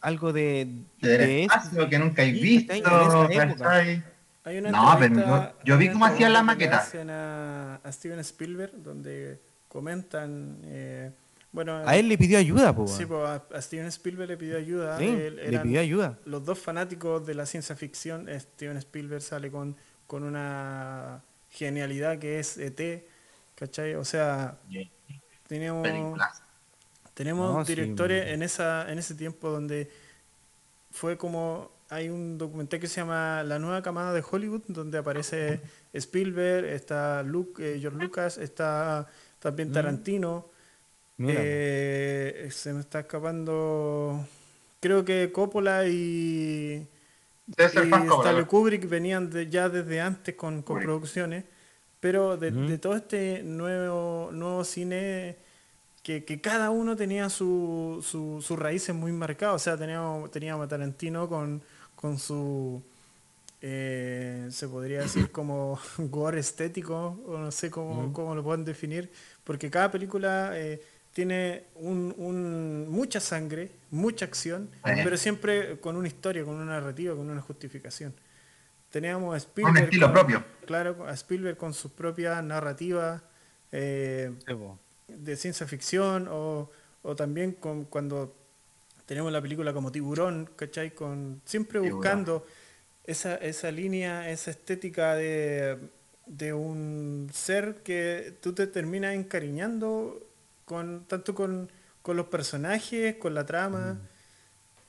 algo 0.00 0.32
de, 0.32 0.68
de 1.00 1.14
ese- 1.14 1.42
espacio 1.44 1.88
que 1.88 1.98
nunca 1.98 2.22
he 2.24 2.32
visto, 2.32 2.72
¿cachai? 2.74 2.80
En 2.80 3.08
esa 3.08 3.44
época. 3.44 3.64
¿cachai? 3.64 4.04
Hay 4.46 4.58
una 4.58 4.70
No, 4.70 4.96
pero 4.98 5.14
yo- 5.16 5.52
yo 5.64 5.76
vi 5.76 5.90
cómo 5.90 6.06
hacían 6.06 6.32
la 6.32 6.42
maqueta. 6.42 6.78
hacen 6.78 7.10
A, 7.10 7.76
a 7.82 7.92
Steven 7.92 8.20
Spielberg, 8.20 8.72
donde 8.82 9.40
comentan. 9.68 10.60
eh, 10.64 11.10
bueno, 11.52 11.76
A 11.84 11.96
él 11.96 12.08
le 12.08 12.16
pidió 12.16 12.38
ayuda, 12.38 12.74
po, 12.74 12.86
sí, 12.86 13.04
pues, 13.06 13.28
a, 13.28 13.42
a 13.52 13.60
Steven 13.62 13.86
Spielberg 13.88 14.28
le 14.30 14.36
pidió 14.36 14.56
ayuda. 14.56 14.98
Sí, 14.98 15.04
él- 15.06 15.36
le 15.50 15.58
pidió 15.60 15.80
ayuda. 15.80 16.18
Los 16.24 16.44
dos 16.44 16.58
fanáticos 16.58 17.26
de 17.26 17.34
la 17.34 17.44
ciencia 17.44 17.74
ficción, 17.76 18.28
eh, 18.28 18.38
Steven 18.38 18.76
Spielberg 18.78 19.20
sale 19.22 19.50
con, 19.50 19.74
con 20.06 20.22
una 20.22 21.22
genialidad 21.50 22.18
que 22.18 22.38
es 22.38 22.56
ET, 22.58 23.04
¿cachai? 23.56 23.94
O 23.96 24.04
sea. 24.04 24.58
Películas. 25.48 26.42
Tenemos 27.14 27.54
No, 27.54 27.64
sí, 27.64 27.74
directores 27.74 28.28
en 28.28 28.42
esa 28.42 28.90
en 28.92 28.98
ese 28.98 29.14
tiempo 29.14 29.48
donde 29.50 29.90
fue 30.90 31.16
como 31.16 31.70
hay 31.88 32.08
un 32.08 32.36
documental 32.38 32.80
que 32.80 32.88
se 32.88 33.00
llama 33.00 33.42
La 33.44 33.58
nueva 33.58 33.82
camada 33.82 34.12
de 34.12 34.22
Hollywood 34.28 34.62
donde 34.68 34.98
aparece 34.98 35.60
Spielberg, 35.92 36.66
está 36.66 37.22
Luke, 37.22 37.62
eh, 37.76 37.78
George 37.80 37.98
Lucas, 37.98 38.38
está 38.38 39.06
también 39.38 39.70
Mm. 39.70 39.72
Tarantino. 39.72 40.46
Eh, 41.18 42.48
se 42.52 42.72
me 42.74 42.80
está 42.80 43.00
escapando 43.00 44.26
creo 44.80 45.04
que 45.04 45.32
Coppola 45.32 45.86
y, 45.88 46.86
y 47.46 47.52
Stanley. 47.56 48.44
Kubrick 48.44 48.88
venían 48.88 49.30
de- 49.30 49.48
ya 49.48 49.68
desde 49.68 50.00
antes 50.00 50.34
con, 50.34 50.62
con 50.62 50.80
producciones, 50.82 51.44
pero 52.00 52.36
de, 52.36 52.50
todo 52.78 52.96
este 52.96 53.42
nuevo, 53.42 54.28
nuevo 54.32 54.62
cine 54.64 55.36
que, 56.02 56.24
que 56.24 56.40
cada 56.40 56.70
uno 56.70 56.94
tenía 56.96 57.28
su, 57.30 58.04
su- 58.06 58.40
sus 58.42 58.58
raíces 58.58 58.94
muy 58.94 59.10
marcadas. 59.12 59.56
O 59.56 59.58
sea, 59.58 59.76
teníamos, 59.76 60.30
teníamos 60.30 60.66
a 60.66 60.68
Tarantino 60.68 61.28
con, 61.28 61.62
con 61.96 62.18
su, 62.18 62.80
eh, 63.62 64.46
se 64.50 64.68
podría 64.68 65.00
decir 65.02 65.30
como 65.32 65.78
gore 65.98 66.38
estético, 66.40 67.18
o 67.26 67.38
no 67.38 67.50
sé 67.50 67.70
cómo, 67.70 68.12
cómo 68.12 68.34
lo 68.34 68.44
pueden 68.44 68.64
definir, 68.64 69.10
porque 69.44 69.70
cada 69.70 69.90
película 69.90 70.52
eh, 70.54 70.80
tiene 71.12 71.64
un, 71.76 72.14
un- 72.18 72.86
mucha 72.88 73.18
sangre, 73.20 73.70
mucha 73.90 74.26
acción, 74.26 74.68
pero 74.84 75.16
siempre 75.16 75.80
con 75.80 75.96
una 75.96 76.08
historia, 76.08 76.44
con 76.44 76.54
una 76.56 76.66
narrativa, 76.66 77.14
con 77.16 77.28
una 77.30 77.40
justificación. 77.40 78.14
Teníamos 78.90 79.28
a 79.28 79.30
Un 79.30 79.36
Spielberg. 79.36 79.84
estilo 79.84 80.06
con- 80.06 80.14
propio. 80.14 80.44
Claro, 80.66 81.06
a 81.06 81.12
Spielberg 81.14 81.56
con 81.56 81.72
sus 81.74 81.90
propias 81.90 82.42
narrativas 82.44 83.22
eh, 83.72 84.32
de 85.08 85.36
ciencia 85.36 85.66
ficción 85.66 86.28
o, 86.30 86.70
o 87.02 87.16
también 87.16 87.52
con, 87.52 87.84
cuando 87.84 88.34
tenemos 89.06 89.32
la 89.32 89.40
película 89.40 89.72
como 89.72 89.90
Tiburón, 89.92 90.50
¿cachai? 90.56 90.94
Con, 90.94 91.40
siempre 91.44 91.78
buscando 91.94 92.46
esa, 93.04 93.36
esa 93.36 93.70
línea, 93.70 94.30
esa 94.30 94.50
estética 94.50 95.14
de, 95.14 95.78
de 96.26 96.52
un 96.52 97.30
ser 97.32 97.76
que 97.84 98.34
tú 98.40 98.52
te 98.52 98.66
terminas 98.66 99.14
encariñando 99.14 100.20
con, 100.64 101.04
tanto 101.06 101.34
con, 101.34 101.70
con 102.02 102.16
los 102.16 102.26
personajes, 102.26 103.16
con 103.16 103.32
la 103.34 103.46
trama. 103.46 104.00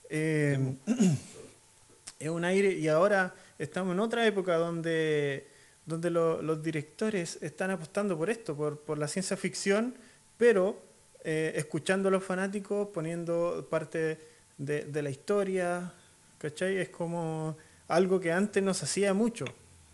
Eh, 0.09 0.75
es 2.19 2.29
un 2.29 2.43
aire 2.45 2.71
y 2.73 2.87
ahora 2.87 3.35
estamos 3.59 3.93
en 3.93 3.99
otra 3.99 4.25
época 4.25 4.55
donde, 4.55 5.47
donde 5.85 6.09
lo- 6.09 6.41
los 6.41 6.63
directores 6.63 7.37
están 7.41 7.69
apostando 7.71 8.17
por 8.17 8.29
esto, 8.29 8.55
por, 8.55 8.79
por 8.79 8.97
la 8.97 9.07
ciencia 9.07 9.37
ficción, 9.37 9.95
pero 10.37 10.81
eh, 11.29 11.51
escuchando 11.57 12.07
a 12.07 12.11
los 12.13 12.23
fanáticos, 12.23 12.87
poniendo 12.93 13.67
parte 13.69 14.17
de, 14.57 14.85
de 14.85 15.01
la 15.01 15.09
historia, 15.09 15.91
¿cachai? 16.37 16.77
Es 16.77 16.87
como 16.87 17.57
algo 17.89 18.21
que 18.21 18.31
antes 18.31 18.63
no 18.63 18.73
se 18.73 18.85
hacía 18.85 19.13
mucho. 19.13 19.43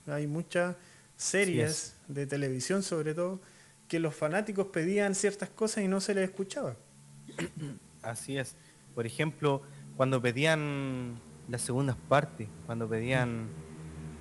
Hay 0.06 0.28
muchas 0.28 0.76
series 1.18 1.96
de 2.08 2.28
televisión 2.28 2.84
sobre 2.84 3.16
todo 3.16 3.40
que 3.88 4.00
los 4.00 4.14
fanáticos 4.14 4.68
pedían 4.68 5.16
ciertas 5.16 5.50
cosas 5.50 5.84
y 5.84 5.88
no 5.88 6.02
se 6.02 6.14
les 6.14 6.26
escuchaba. 6.30 6.76
Así 8.04 8.38
es. 8.38 8.56
Por 8.94 9.08
ejemplo, 9.08 9.64
cuando 9.98 10.22
pedían 10.22 11.20
las 11.50 11.64
segundas 11.64 11.96
partes, 12.08 12.48
cuando 12.68 12.88
pedían, 12.88 13.48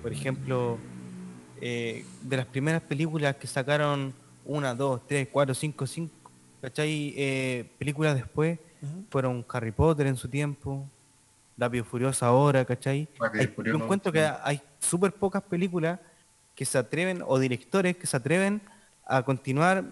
por 0.01 0.11
ejemplo, 0.11 0.79
eh, 1.61 2.05
de 2.23 2.37
las 2.37 2.47
primeras 2.47 2.81
películas 2.81 3.35
que 3.35 3.45
sacaron 3.45 4.15
una, 4.45 4.73
dos, 4.73 5.05
tres, 5.05 5.27
cuatro, 5.31 5.53
cinco, 5.53 5.85
cinco, 5.85 6.22
¿cachai? 6.63 7.13
Eh, 7.17 7.69
películas 7.77 8.15
después 8.15 8.57
fueron 9.09 9.45
Harry 9.49 9.71
Potter 9.73 10.07
en 10.07 10.15
su 10.15 10.29
tiempo, 10.29 10.87
Rápido 11.57 11.83
Furioso 11.83 12.25
ahora, 12.25 12.63
¿cachai? 12.63 13.07
Hay- 13.33 13.47
yo 13.47 13.53
Furioso, 13.53 13.83
encuentro 13.83 14.11
sí. 14.11 14.17
que 14.17 14.31
hay 14.43 14.61
súper 14.79 15.11
pocas 15.11 15.43
películas 15.43 15.99
que 16.55 16.63
se 16.65 16.77
atreven, 16.77 17.21
o 17.27 17.37
directores 17.37 17.97
que 17.97 18.07
se 18.07 18.15
atreven 18.15 18.61
a 19.05 19.21
continuar 19.23 19.83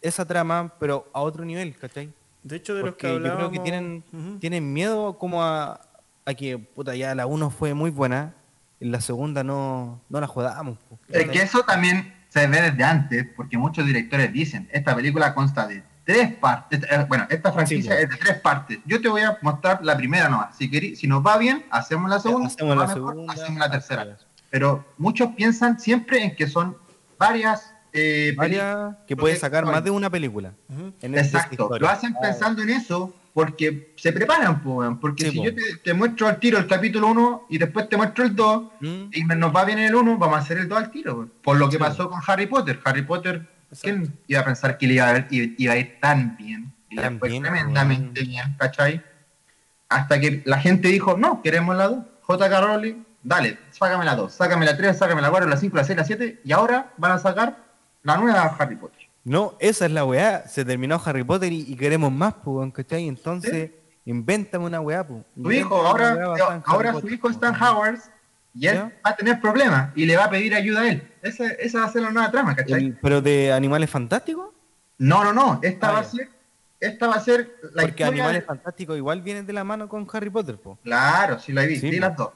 esa 0.00 0.24
trama, 0.24 0.72
pero 0.78 1.10
a 1.12 1.20
otro 1.20 1.44
nivel, 1.44 1.76
¿cachai? 1.76 2.12
De 2.44 2.56
hecho, 2.56 2.74
de 2.76 2.82
los 2.82 2.94
que 2.94 3.08
yo 3.08 3.18
creo 3.18 3.32
hablábamos... 3.32 3.52
que 3.52 3.58
tienen, 3.58 4.04
tienen 4.40 4.72
miedo 4.72 5.18
como 5.18 5.42
a, 5.42 5.80
a 6.24 6.34
que, 6.34 6.58
puta, 6.58 6.94
ya 6.94 7.14
la 7.14 7.26
1 7.26 7.50
fue 7.50 7.74
muy 7.74 7.90
buena, 7.90 8.34
en 8.80 8.92
la 8.92 9.00
segunda 9.00 9.42
no, 9.44 10.00
no 10.08 10.20
la 10.20 10.26
jodamos. 10.28 10.78
Es 11.08 11.28
que 11.28 11.42
eso 11.42 11.62
también 11.62 12.12
se 12.32 12.46
ve 12.46 12.62
desde 12.62 12.82
antes, 12.84 13.26
porque 13.36 13.58
muchos 13.58 13.84
directores 13.84 14.32
dicen, 14.32 14.68
esta 14.72 14.94
película 14.96 15.34
consta 15.34 15.66
de 15.66 15.82
tres 16.04 16.32
partes, 16.34 16.80
eh, 16.90 17.04
bueno, 17.06 17.26
esta 17.28 17.52
franquicia 17.52 17.94
Sí, 17.96 18.02
es 18.04 18.08
de 18.08 18.16
tres 18.16 18.40
partes. 18.40 18.78
Yo 18.86 19.00
te 19.02 19.08
voy 19.08 19.20
a 19.22 19.36
mostrar 19.42 19.84
la 19.84 19.96
primera 19.96 20.28
nomás. 20.30 20.56
Si 20.56 20.70
querí- 20.70 20.96
si 20.96 21.06
nos 21.06 21.24
va 21.24 21.36
bien, 21.36 21.64
hacemos 21.70 22.08
la 22.08 22.18
segunda. 22.20 22.46
Hacemos 22.48 22.76
la 22.76 22.86
mejor, 22.86 23.12
segunda, 23.12 23.32
hacemos 23.34 23.58
la 23.58 23.70
tercera. 23.70 24.16
pero 24.50 24.84
muchos 24.98 25.30
piensan 25.36 25.78
siempre 25.78 26.24
en 26.24 26.34
que 26.34 26.46
son 26.46 26.76
varias... 27.18 27.74
eh, 27.92 28.32
Varias 28.36 28.96
que 29.06 29.14
puede 29.16 29.36
sacar 29.36 29.66
más 29.66 29.84
de 29.84 29.90
una 29.90 30.08
película. 30.08 30.52
En 31.02 31.16
Exacto, 31.16 31.70
lo 31.78 31.88
hacen 31.88 32.14
pensando 32.20 32.62
en 32.62 32.70
eso 32.70 33.14
porque 33.34 33.94
se 33.96 34.12
preparan, 34.12 34.62
po, 34.62 34.82
porque 35.00 35.24
Sí, 35.24 35.30
si 35.30 35.38
po. 35.38 35.44
yo 35.44 35.54
te, 35.54 35.62
te 35.82 35.94
muestro 35.94 36.28
al 36.28 36.38
tiro 36.38 36.58
el 36.58 36.66
capítulo 36.66 37.06
1 37.08 37.46
y 37.48 37.58
después 37.58 37.88
te 37.88 37.96
muestro 37.96 38.24
el 38.24 38.36
2 38.36 38.64
¿Mm? 38.80 39.04
y 39.12 39.24
me- 39.24 39.36
nos 39.36 39.54
va 39.54 39.64
bien 39.64 39.78
en 39.78 39.86
el 39.86 39.94
1, 39.94 40.18
vamos 40.18 40.36
a 40.36 40.40
hacer 40.40 40.58
el 40.58 40.68
2 40.68 40.78
al 40.78 40.90
tiro. 40.90 41.14
weón. 41.14 41.32
Por 41.42 41.56
lo 41.56 41.68
que 41.68 41.76
Sí. 41.76 41.82
pasó 41.82 42.10
con 42.10 42.20
Harry 42.26 42.46
Potter. 42.46 42.78
Harry 42.84 43.02
Potter, 43.02 43.48
¿quién 43.80 44.00
Exacto. 44.02 44.20
iba 44.26 44.40
a 44.40 44.44
pensar 44.44 44.76
que 44.78 44.86
le 44.86 44.94
iba 44.94 45.08
a, 45.08 45.12
ver- 45.14 45.28
iba, 45.30 45.72
a 45.72 45.76
ir 45.78 45.98
tan 46.00 46.36
bien? 46.36 46.72
Y 46.90 46.96
Tan 46.96 47.18
fue 47.18 47.30
bien, 47.30 47.42
tremendamente 47.42 48.20
weón. 48.20 48.30
bien, 48.30 48.56
¿cachai? 48.58 49.02
Hasta 49.88 50.20
que 50.20 50.42
la 50.44 50.58
gente 50.58 50.88
dijo, 50.88 51.16
no, 51.16 51.40
queremos 51.42 51.74
la 51.76 51.88
2. 51.88 52.04
J.K. 52.22 52.60
Rowling, 52.60 53.02
dale, 53.22 53.58
sácame 53.70 54.04
la 54.04 54.14
2, 54.14 54.32
sácame 54.32 54.64
la 54.66 54.76
3, 54.76 54.96
sácame 54.96 55.20
la 55.22 55.30
4, 55.30 55.48
la 55.48 55.56
5, 55.56 55.76
la 55.76 55.84
6, 55.84 55.96
la 55.98 56.04
7 56.04 56.40
y 56.44 56.52
ahora 56.52 56.92
van 56.98 57.12
a 57.12 57.18
sacar 57.18 57.56
la 58.02 58.16
nueva 58.18 58.42
Harry 58.58 58.76
Potter. 58.76 59.01
No, 59.24 59.56
esa 59.60 59.86
es 59.86 59.92
la 59.92 60.04
weá. 60.04 60.46
Se 60.48 60.64
terminó 60.64 61.00
Harry 61.04 61.22
Potter 61.24 61.52
y, 61.52 61.60
y 61.72 61.76
queremos 61.76 62.10
más, 62.10 62.34
pues, 62.44 62.72
¿cachai? 62.72 63.06
Entonces, 63.06 63.70
invéntame 64.04 64.64
una 64.66 64.80
weá, 64.80 65.06
pues. 65.06 65.22
Su 65.40 65.52
hijo, 65.52 65.76
ahora, 65.76 66.62
ahora 66.66 66.92
su 67.00 67.08
hijo 67.08 67.30
está 67.30 67.48
en 67.50 67.54
Howard 67.62 67.98
y 68.54 68.66
él 68.66 68.74
¿Ya? 68.74 68.84
va 69.06 69.10
a 69.10 69.16
tener 69.16 69.40
problemas 69.40 69.90
y 69.94 70.04
le 70.06 70.16
va 70.16 70.24
a 70.24 70.30
pedir 70.30 70.54
ayuda 70.54 70.82
a 70.82 70.90
él. 70.90 71.08
Esa, 71.22 71.46
esa 71.52 71.80
va 71.80 71.84
a 71.86 71.92
ser 71.92 72.02
la 72.02 72.10
nueva 72.10 72.30
trama, 72.30 72.56
¿cachai? 72.56 72.96
¿Pero 73.00 73.22
de 73.22 73.52
Animales 73.52 73.88
Fantásticos? 73.90 74.50
No, 74.98 75.22
no, 75.24 75.32
no. 75.32 75.60
Esta 75.62 75.88
Ah, 75.88 75.92
va 75.92 75.98
a 76.00 76.04
ser, 76.04 76.28
esta 76.80 77.06
va 77.06 77.14
a 77.14 77.20
ser 77.20 77.56
la 77.74 77.82
Porque. 77.82 78.04
Animales 78.04 78.42
de- 78.42 78.46
Fantásticos 78.46 78.96
igual 78.96 79.22
vienen 79.22 79.46
de 79.46 79.52
la 79.52 79.62
mano 79.64 79.88
con 79.88 80.06
Harry 80.12 80.30
Potter, 80.30 80.56
pues. 80.62 80.78
Claro, 80.82 81.38
sí 81.38 81.52
la 81.52 81.62
vi, 81.62 81.76
Sí, 81.78 81.88
vi 81.90 81.96
po. 81.96 82.06
las 82.06 82.16
dos. 82.16 82.30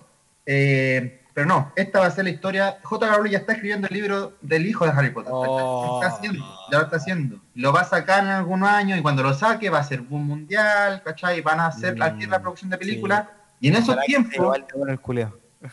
Eh, 0.47 1.21
pero 1.37 1.49
no, 1.49 1.71
esta 1.77 2.01
va 2.01 2.07
a 2.07 2.11
ser 2.11 2.25
la 2.25 2.31
historia. 2.31 2.79
J. 2.83 3.15
Rowling 3.15 3.33
ya 3.33 3.37
está 3.41 3.53
escribiendo 3.53 3.89
el 3.89 3.93
libro 3.95 4.39
del 4.41 4.67
hijo 4.67 4.87
de 4.87 4.93
Harry 4.93 5.11
Potter. 5.11 5.31
Oh. 5.35 6.01
Está 6.03 6.17
haciendo, 6.17 6.43
ya 6.73 6.79
lo 6.79 6.85
está 6.85 6.97
haciendo. 6.97 7.41
Lo 7.55 7.75
va 7.75 7.83
a 7.83 7.85
sacar 7.85 8.25
en 8.25 8.31
algunos 8.31 8.67
años 8.71 8.99
y 8.99 9.03
cuando 9.03 9.23
lo 9.23 9.35
saque 9.35 9.69
va 9.69 9.81
a 9.81 9.85
ser 9.85 10.01
boom 10.01 10.27
mundial, 10.27 11.03
¿cachai? 11.05 11.43
Van 11.43 11.61
a 11.61 11.67
hacer 11.67 11.99
la, 11.99 12.13
Mm, 12.13 12.31
la 12.31 12.41
producción 12.41 12.71
de 12.71 12.79
sí. 12.79 12.85
películas. 12.87 13.27
Y 13.61 13.69
en 13.69 13.77
esos 13.77 13.99
tiempos 14.07 14.57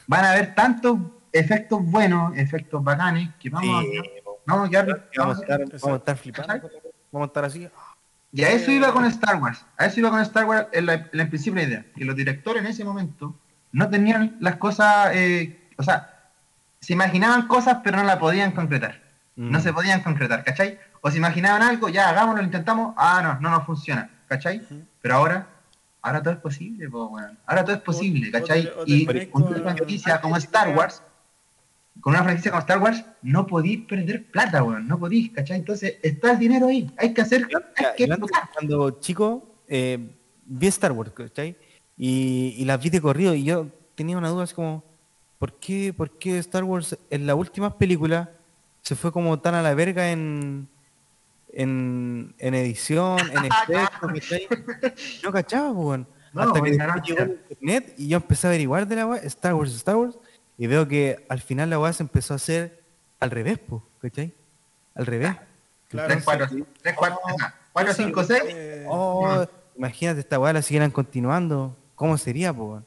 van 0.06 0.26
a 0.26 0.32
haber 0.34 0.54
tantos 0.54 0.98
efectos 1.32 1.80
buenos, 1.82 2.36
efectos 2.36 2.84
bacanes, 2.84 3.30
que 3.40 3.50
vamos, 3.50 3.86
Sí, 3.86 3.98
a, 4.00 4.32
vamos 4.46 4.68
a 4.68 4.70
quedar. 4.70 5.10
Vamos 5.16 5.38
a 5.38 5.42
estar, 5.44 5.60
vamos 5.60 5.84
a 5.86 5.96
estar 5.96 6.18
flipando. 6.18 6.70
Vamos 7.10 7.26
a 7.26 7.28
estar 7.28 7.46
así. 7.46 7.70
Y 8.34 8.44
a 8.44 8.50
eso 8.50 8.70
iba 8.70 8.92
con 8.92 9.06
Star 9.06 9.42
Wars. 9.42 9.66
A 9.78 9.86
eso 9.86 10.02
iba 10.02 10.10
con 10.10 10.20
Star 10.20 10.44
Wars 10.44 10.68
en, 10.74 10.88
la, 10.88 11.10
en 11.10 11.10
la 11.14 11.24
idea. 11.64 11.86
Que 11.96 12.04
los 12.04 12.18
directores 12.18 12.62
en 12.62 12.68
ese 12.68 12.84
momento 12.84 13.34
no 13.74 13.90
tenían 13.90 14.38
las 14.40 14.56
cosas, 14.56 15.12
eh, 15.14 15.68
o 15.78 15.84
sea, 15.84 16.30
se 16.80 16.94
imaginaban 16.94 17.48
cosas 17.48 17.80
pero 17.84 17.98
no 17.98 18.04
las 18.04 18.18
podían 18.18 18.52
concretar. 18.54 19.02
No 19.36 19.60
Mm. 19.60 19.62
se 19.62 19.74
podían 19.74 20.02
concretar, 20.04 20.44
¿cachai? 20.44 20.78
O 21.02 21.10
se 21.12 21.18
imaginaban 21.18 21.62
algo, 21.64 21.90
ya 21.90 22.08
hagámoslo, 22.10 22.42
lo 22.42 22.46
intentamos, 22.46 22.94
ah, 22.98 23.20
no, 23.24 23.40
no 23.42 23.50
nos 23.58 23.66
funciona, 23.66 24.10
¿cachai? 24.28 24.62
Pero 25.02 25.16
ahora, 25.16 25.48
ahora 26.02 26.22
todo 26.22 26.34
es 26.36 26.40
posible, 26.40 26.88
po, 26.90 27.08
weón. 27.08 27.38
Ahora 27.48 27.64
todo 27.66 27.76
es 27.76 27.82
posible, 27.82 28.30
¿cachai? 28.32 28.62
o 28.62 28.64
te- 28.64 28.80
o 28.82 28.86
te 28.86 28.92
Y 29.24 29.28
con 29.28 29.44
una 29.44 29.60
franquicia 29.74 30.22
como 30.22 30.38
Star 30.38 30.70
Wars, 30.78 31.02
con 32.00 32.14
una 32.14 32.24
franquicia 32.24 32.52
como 32.52 32.62
Star 32.62 32.78
Wars, 32.80 33.04
no 33.24 33.48
podís 33.48 33.86
perder 33.86 34.26
plata, 34.30 34.64
weón. 34.64 34.88
No 34.88 35.00
podís, 35.00 35.32
¿cachai? 35.32 35.58
Entonces, 35.58 35.96
está 36.04 36.32
el 36.34 36.40
dinero 36.40 36.68
ahí. 36.68 36.92
Hay 36.98 37.14
que 37.14 37.22
hacer, 37.22 37.48
hay 37.76 38.08
que 38.08 38.18
cuando 38.54 39.00
chico 39.00 39.56
eh, 39.68 39.98
vi 40.46 40.68
Star 40.68 40.92
Wars, 40.92 41.12
¿cachai? 41.12 41.56
Y, 41.98 42.56
y 42.58 42.66
las 42.66 42.82
vi 42.82 42.90
de 42.90 43.02
corrido 43.02 43.34
y 43.36 43.44
yo 43.44 43.68
tenía 43.96 44.18
una 44.18 44.30
duda 44.30 44.44
así 44.44 44.56
como, 44.56 44.84
¿por 45.38 45.54
qué, 45.60 45.94
¿por 45.94 46.18
qué 46.18 46.38
Star 46.40 46.64
Wars 46.64 46.98
en 47.10 47.28
las 47.28 47.36
últimas 47.36 47.74
películas 47.74 48.30
se 48.82 48.96
fue 48.96 49.12
como 49.12 49.40
tan 49.40 49.56
a 49.56 49.62
la 49.62 49.74
verga 49.74 50.12
en, 50.12 50.68
en, 51.54 52.34
en 52.38 52.54
edición, 52.54 53.20
en 53.20 53.46
efectos, 53.46 54.12
¿cachai? 54.14 54.48
No 55.24 55.32
cachaba, 55.32 55.74
pues, 55.74 55.86
weón. 55.86 56.08
No, 56.34 56.42
Hasta 56.42 56.62
que 56.62 56.72
llegó 56.72 57.22
el 57.22 57.32
internet 57.50 57.94
y 57.96 58.08
yo 58.08 58.18
empecé 58.18 58.48
a 58.48 58.50
averiguar 58.50 58.88
de 58.88 58.96
la 58.96 59.06
weá, 59.06 59.22
Star 59.22 59.54
Wars, 59.54 59.74
Star 59.76 59.96
Wars, 59.96 60.18
y 60.58 60.66
veo 60.66 60.88
que 60.88 61.26
al 61.30 61.40
final 61.42 61.70
la 61.70 61.80
weá 61.80 61.94
se 61.94 62.02
empezó 62.02 62.34
a 62.34 62.38
hacer 62.38 62.82
al 63.20 63.30
revés, 63.30 63.60
pues, 63.60 63.82
¿cachai? 64.02 64.34
Al 64.96 65.06
revés. 65.06 65.36
Claro, 65.90 66.08
3, 66.08 66.24
4, 66.24 66.50
sí. 66.50 66.64
3, 66.82 66.96
4, 66.98 67.20
4, 67.72 67.94
5, 67.94 68.24
6. 68.24 68.42
Eh, 68.48 68.88
imagínate 69.78 70.20
esta 70.22 70.40
weá 70.40 70.54
la 70.54 70.62
siguieran 70.64 70.90
continuando. 70.90 71.78
¿Cómo 72.04 72.18
sería, 72.18 72.52
po? 72.52 72.66
weón? 72.66 72.86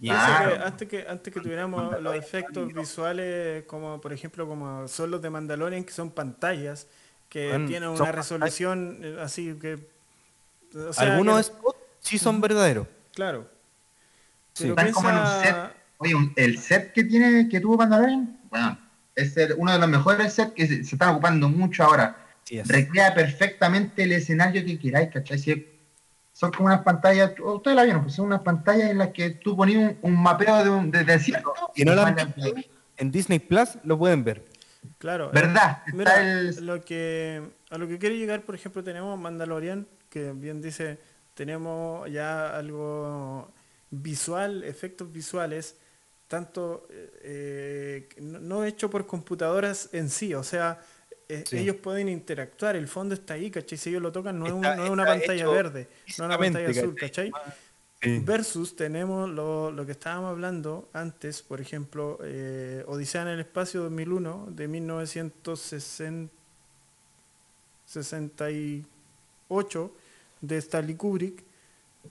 Y 0.00 0.04
Piensa 0.08 0.26
Claro. 0.26 0.50
que 0.56 0.62
antes 0.64 0.88
que 0.88 1.06
antes 1.06 1.34
que 1.34 1.40
tuviéramos 1.40 2.00
los 2.00 2.14
efectos 2.14 2.72
visuales 2.72 3.64
como 3.64 4.00
por 4.00 4.10
ejemplo 4.14 4.48
como 4.48 4.88
son 4.88 5.10
los 5.10 5.20
de 5.20 5.28
Mandalorian 5.28 5.84
que 5.84 5.92
son 5.92 6.10
pantallas 6.10 6.86
que 7.28 7.50
Bueno, 7.50 7.68
tienen 7.68 7.90
una 7.90 8.10
resolución 8.10 9.00
eh, 9.02 9.18
así 9.20 9.52
que 9.60 9.86
o 10.78 10.92
sea, 10.94 11.12
algunos 11.12 11.50
que- 11.50 11.56
sí 12.00 12.16
son 12.16 12.40
verdaderos. 12.40 12.86
claro 13.14 13.46
Sí. 14.54 14.72
pero 14.74 14.92
como 14.92 15.10
en 15.10 15.16
un 15.18 15.26
set. 15.42 15.56
Oye, 15.98 16.14
un- 16.14 16.32
el 16.36 16.58
set 16.58 16.92
que 16.94 17.04
tiene, 17.04 17.46
que 17.50 17.60
tuvo 17.60 17.76
Mandalorian, 17.76 18.38
bueno, 18.48 18.78
es 19.14 19.36
el- 19.36 19.54
uno 19.58 19.72
de 19.72 19.78
los 19.78 19.88
mejores 19.90 20.32
sets 20.32 20.52
que 20.52 20.66
se, 20.66 20.84
se 20.84 20.94
están 20.94 21.10
ocupando 21.10 21.50
mucho 21.50 21.84
ahora. 21.84 22.16
Sí, 22.44 22.58
es. 22.58 22.66
Recrea 22.68 23.12
perfectamente 23.14 24.04
el 24.04 24.12
escenario 24.12 24.64
que 24.64 24.78
queráis, 24.78 25.10
¿cachai? 25.10 25.38
Si 25.38 25.50
son 26.34 26.50
como 26.52 26.66
unas 26.66 26.82
pantallas, 26.82 27.32
ustedes 27.40 27.76
la 27.76 27.84
vieron, 27.84 28.02
pues 28.02 28.14
son 28.14 28.26
unas 28.26 28.42
pantallas 28.42 28.90
en 28.90 28.98
las 28.98 29.08
que 29.10 29.30
tú 29.30 29.56
ponías 29.56 29.94
un, 30.02 30.12
un 30.12 30.22
mapeo 30.22 30.62
de, 30.62 30.68
un, 30.70 30.90
de 30.90 31.04
desierto 31.04 31.54
Si 31.74 31.84
no 31.84 31.94
lo 31.94 32.02
han 32.02 32.16
en 32.98 33.10
Disney 33.10 33.38
Plus 33.38 33.78
lo 33.84 33.98
pueden 33.98 34.22
ver. 34.24 34.44
claro 34.98 35.26
eh, 35.28 35.30
¿Verdad? 35.32 35.78
Está 35.86 35.96
Mira, 35.96 36.20
el- 36.22 36.66
lo 36.66 36.84
que 36.84 37.42
a 37.70 37.78
lo 37.78 37.88
que 37.88 37.98
quiere 37.98 38.18
llegar, 38.18 38.42
por 38.42 38.54
ejemplo, 38.54 38.84
tenemos 38.84 39.18
Mandalorian, 39.18 39.86
que 40.10 40.32
bien 40.32 40.60
dice, 40.60 40.98
tenemos 41.34 42.10
ya 42.10 42.56
algo 42.56 43.48
visual, 43.90 44.62
efectos 44.64 45.10
visuales, 45.12 45.76
tanto 46.28 46.86
eh, 46.90 47.10
eh, 47.22 48.08
no 48.20 48.38
no 48.40 48.64
hecho 48.64 48.90
por 48.90 49.06
computadoras 49.06 49.90
en 49.92 50.10
sí, 50.10 50.34
o 50.34 50.42
sea, 50.42 50.80
eh, 51.28 51.44
Sí. 51.46 51.58
ellos 51.58 51.76
pueden 51.76 52.08
interactuar, 52.08 52.76
el 52.76 52.88
fondo 52.88 53.14
está 53.14 53.34
ahí, 53.34 53.50
¿cachai? 53.50 53.78
Si 53.78 53.90
ellos 53.90 54.02
lo 54.02 54.12
tocan, 54.12 54.38
no, 54.38 54.46
es, 54.46 54.52
no 54.52 54.92
una 54.92 55.04
pantalla 55.06 55.48
verde, 55.48 55.88
no 56.06 56.12
es 56.12 56.18
una 56.20 56.38
pantalla 56.38 56.68
azul, 56.70 56.94
¿cachai? 56.94 57.32
Sí. 58.02 58.18
Versus 58.18 58.76
tenemos 58.76 59.30
lo, 59.30 59.70
lo 59.70 59.86
que 59.86 59.92
estábamos 59.92 60.30
hablando 60.30 60.88
antes, 60.92 61.40
por 61.42 61.60
ejemplo, 61.62 62.18
eh, 62.22 62.84
Odisea 62.86 63.22
en 63.22 63.28
el 63.28 63.40
Espacio 63.40 63.82
2001 63.84 64.48
de 64.50 64.68
1960 64.68 66.30
68 67.86 69.92
de 70.40 70.56
Stanley 70.58 70.94
Kubrick. 70.96 71.42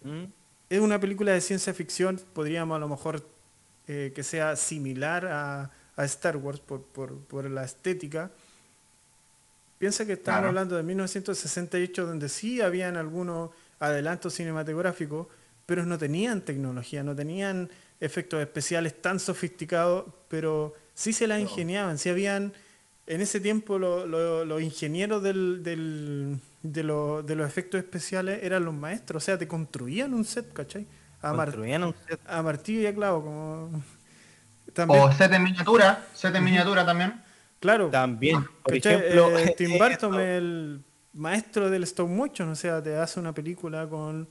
¿Mm? 0.04 0.24
Es 0.70 0.80
una 0.80 1.00
película 1.00 1.32
de 1.34 1.42
ciencia 1.42 1.74
ficción, 1.74 2.20
podríamos 2.34 2.76
a 2.76 2.80
lo 2.80 2.88
mejor 2.88 3.26
eh, 3.88 4.12
que 4.16 4.24
sea 4.24 4.56
similar 4.56 5.26
a, 5.28 5.72
a 5.96 6.06
Star 6.06 6.38
Wars 6.38 6.60
por, 6.60 6.82
por- 6.82 7.18
por 7.20 7.50
la 7.50 7.64
estética. 7.64 8.32
Piensa 9.78 10.06
que 10.06 10.14
estamos 10.14 10.38
Claro. 10.38 10.48
hablando 10.50 10.78
de 10.78 10.84
1968, 10.84 12.06
donde 12.06 12.30
sí 12.30 12.62
habían 12.62 12.96
algunos 12.98 13.50
adelantos 13.80 14.34
cinematográficos, 14.36 15.28
pero 15.66 15.86
no 15.86 15.98
tenían 15.98 16.42
tecnología, 16.42 17.04
no 17.04 17.16
tenían 17.16 17.70
efectos 18.00 18.42
especiales 18.42 19.02
tan 19.02 19.20
sofisticados, 19.20 20.06
pero 20.30 20.74
sí 20.94 21.12
se 21.14 21.28
la 21.28 21.40
ingeniaban, 21.40 21.98
sí 21.98 22.10
habían, 22.10 22.54
en 23.08 23.22
ese 23.22 23.40
tiempo 23.40 23.78
lo- 23.80 24.06
lo- 24.06 24.46
los 24.46 24.62
ingenieros 24.62 25.22
del, 25.24 25.64
del- 25.64 26.40
de, 26.64 26.84
lo- 26.84 27.24
de 27.24 27.36
los 27.36 27.48
efectos 27.48 27.78
especiales 27.80 28.42
eran 28.44 28.64
los 28.66 28.74
maestros, 28.74 29.24
o 29.24 29.26
sea, 29.26 29.38
te 29.38 29.48
construían 29.48 30.14
un 30.14 30.24
set, 30.26 30.54
¿cachai? 30.54 30.86
A, 31.22 31.32
Construían 31.34 31.84
un 31.86 31.96
set. 32.08 32.20
a 32.26 32.42
martillo 32.42 32.82
y 32.82 32.86
a 32.86 32.94
clavo, 32.96 33.24
como... 33.24 33.84
También, 34.74 35.02
O 35.02 35.12
set 35.12 35.32
en 35.34 35.44
miniatura, 35.44 36.08
set 36.14 36.34
en 36.36 36.44
miniatura 36.44 36.86
también. 36.86 37.22
Claro, 37.64 37.90
También, 37.90 38.50
por 38.64 38.76
¿Cachai? 38.76 38.94
ejemplo, 38.96 39.32
Eh, 39.38 39.54
Tim 39.58 39.78
Burton 39.78 40.20
el 40.20 40.82
maestro 41.14 41.70
del 41.70 41.84
stop 41.84 42.10
motion, 42.10 42.50
o 42.50 42.56
sea, 42.56 42.82
te 42.82 42.96
hace 42.96 43.20
una 43.20 43.34
película 43.34 43.88
con, 43.88 44.28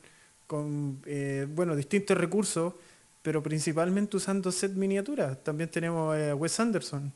con 0.46 1.00
eh, 1.06 1.46
bueno, 1.48 1.76
distintos 1.76 2.16
recursos, 2.18 2.74
pero 3.22 3.42
principalmente 3.42 4.16
usando 4.16 4.50
set 4.52 4.72
miniatura. 4.74 5.36
También 5.36 5.70
tenemos 5.70 6.16
eh, 6.16 6.30
a 6.30 6.34
Wes 6.34 6.58
Anderson, 6.60 7.12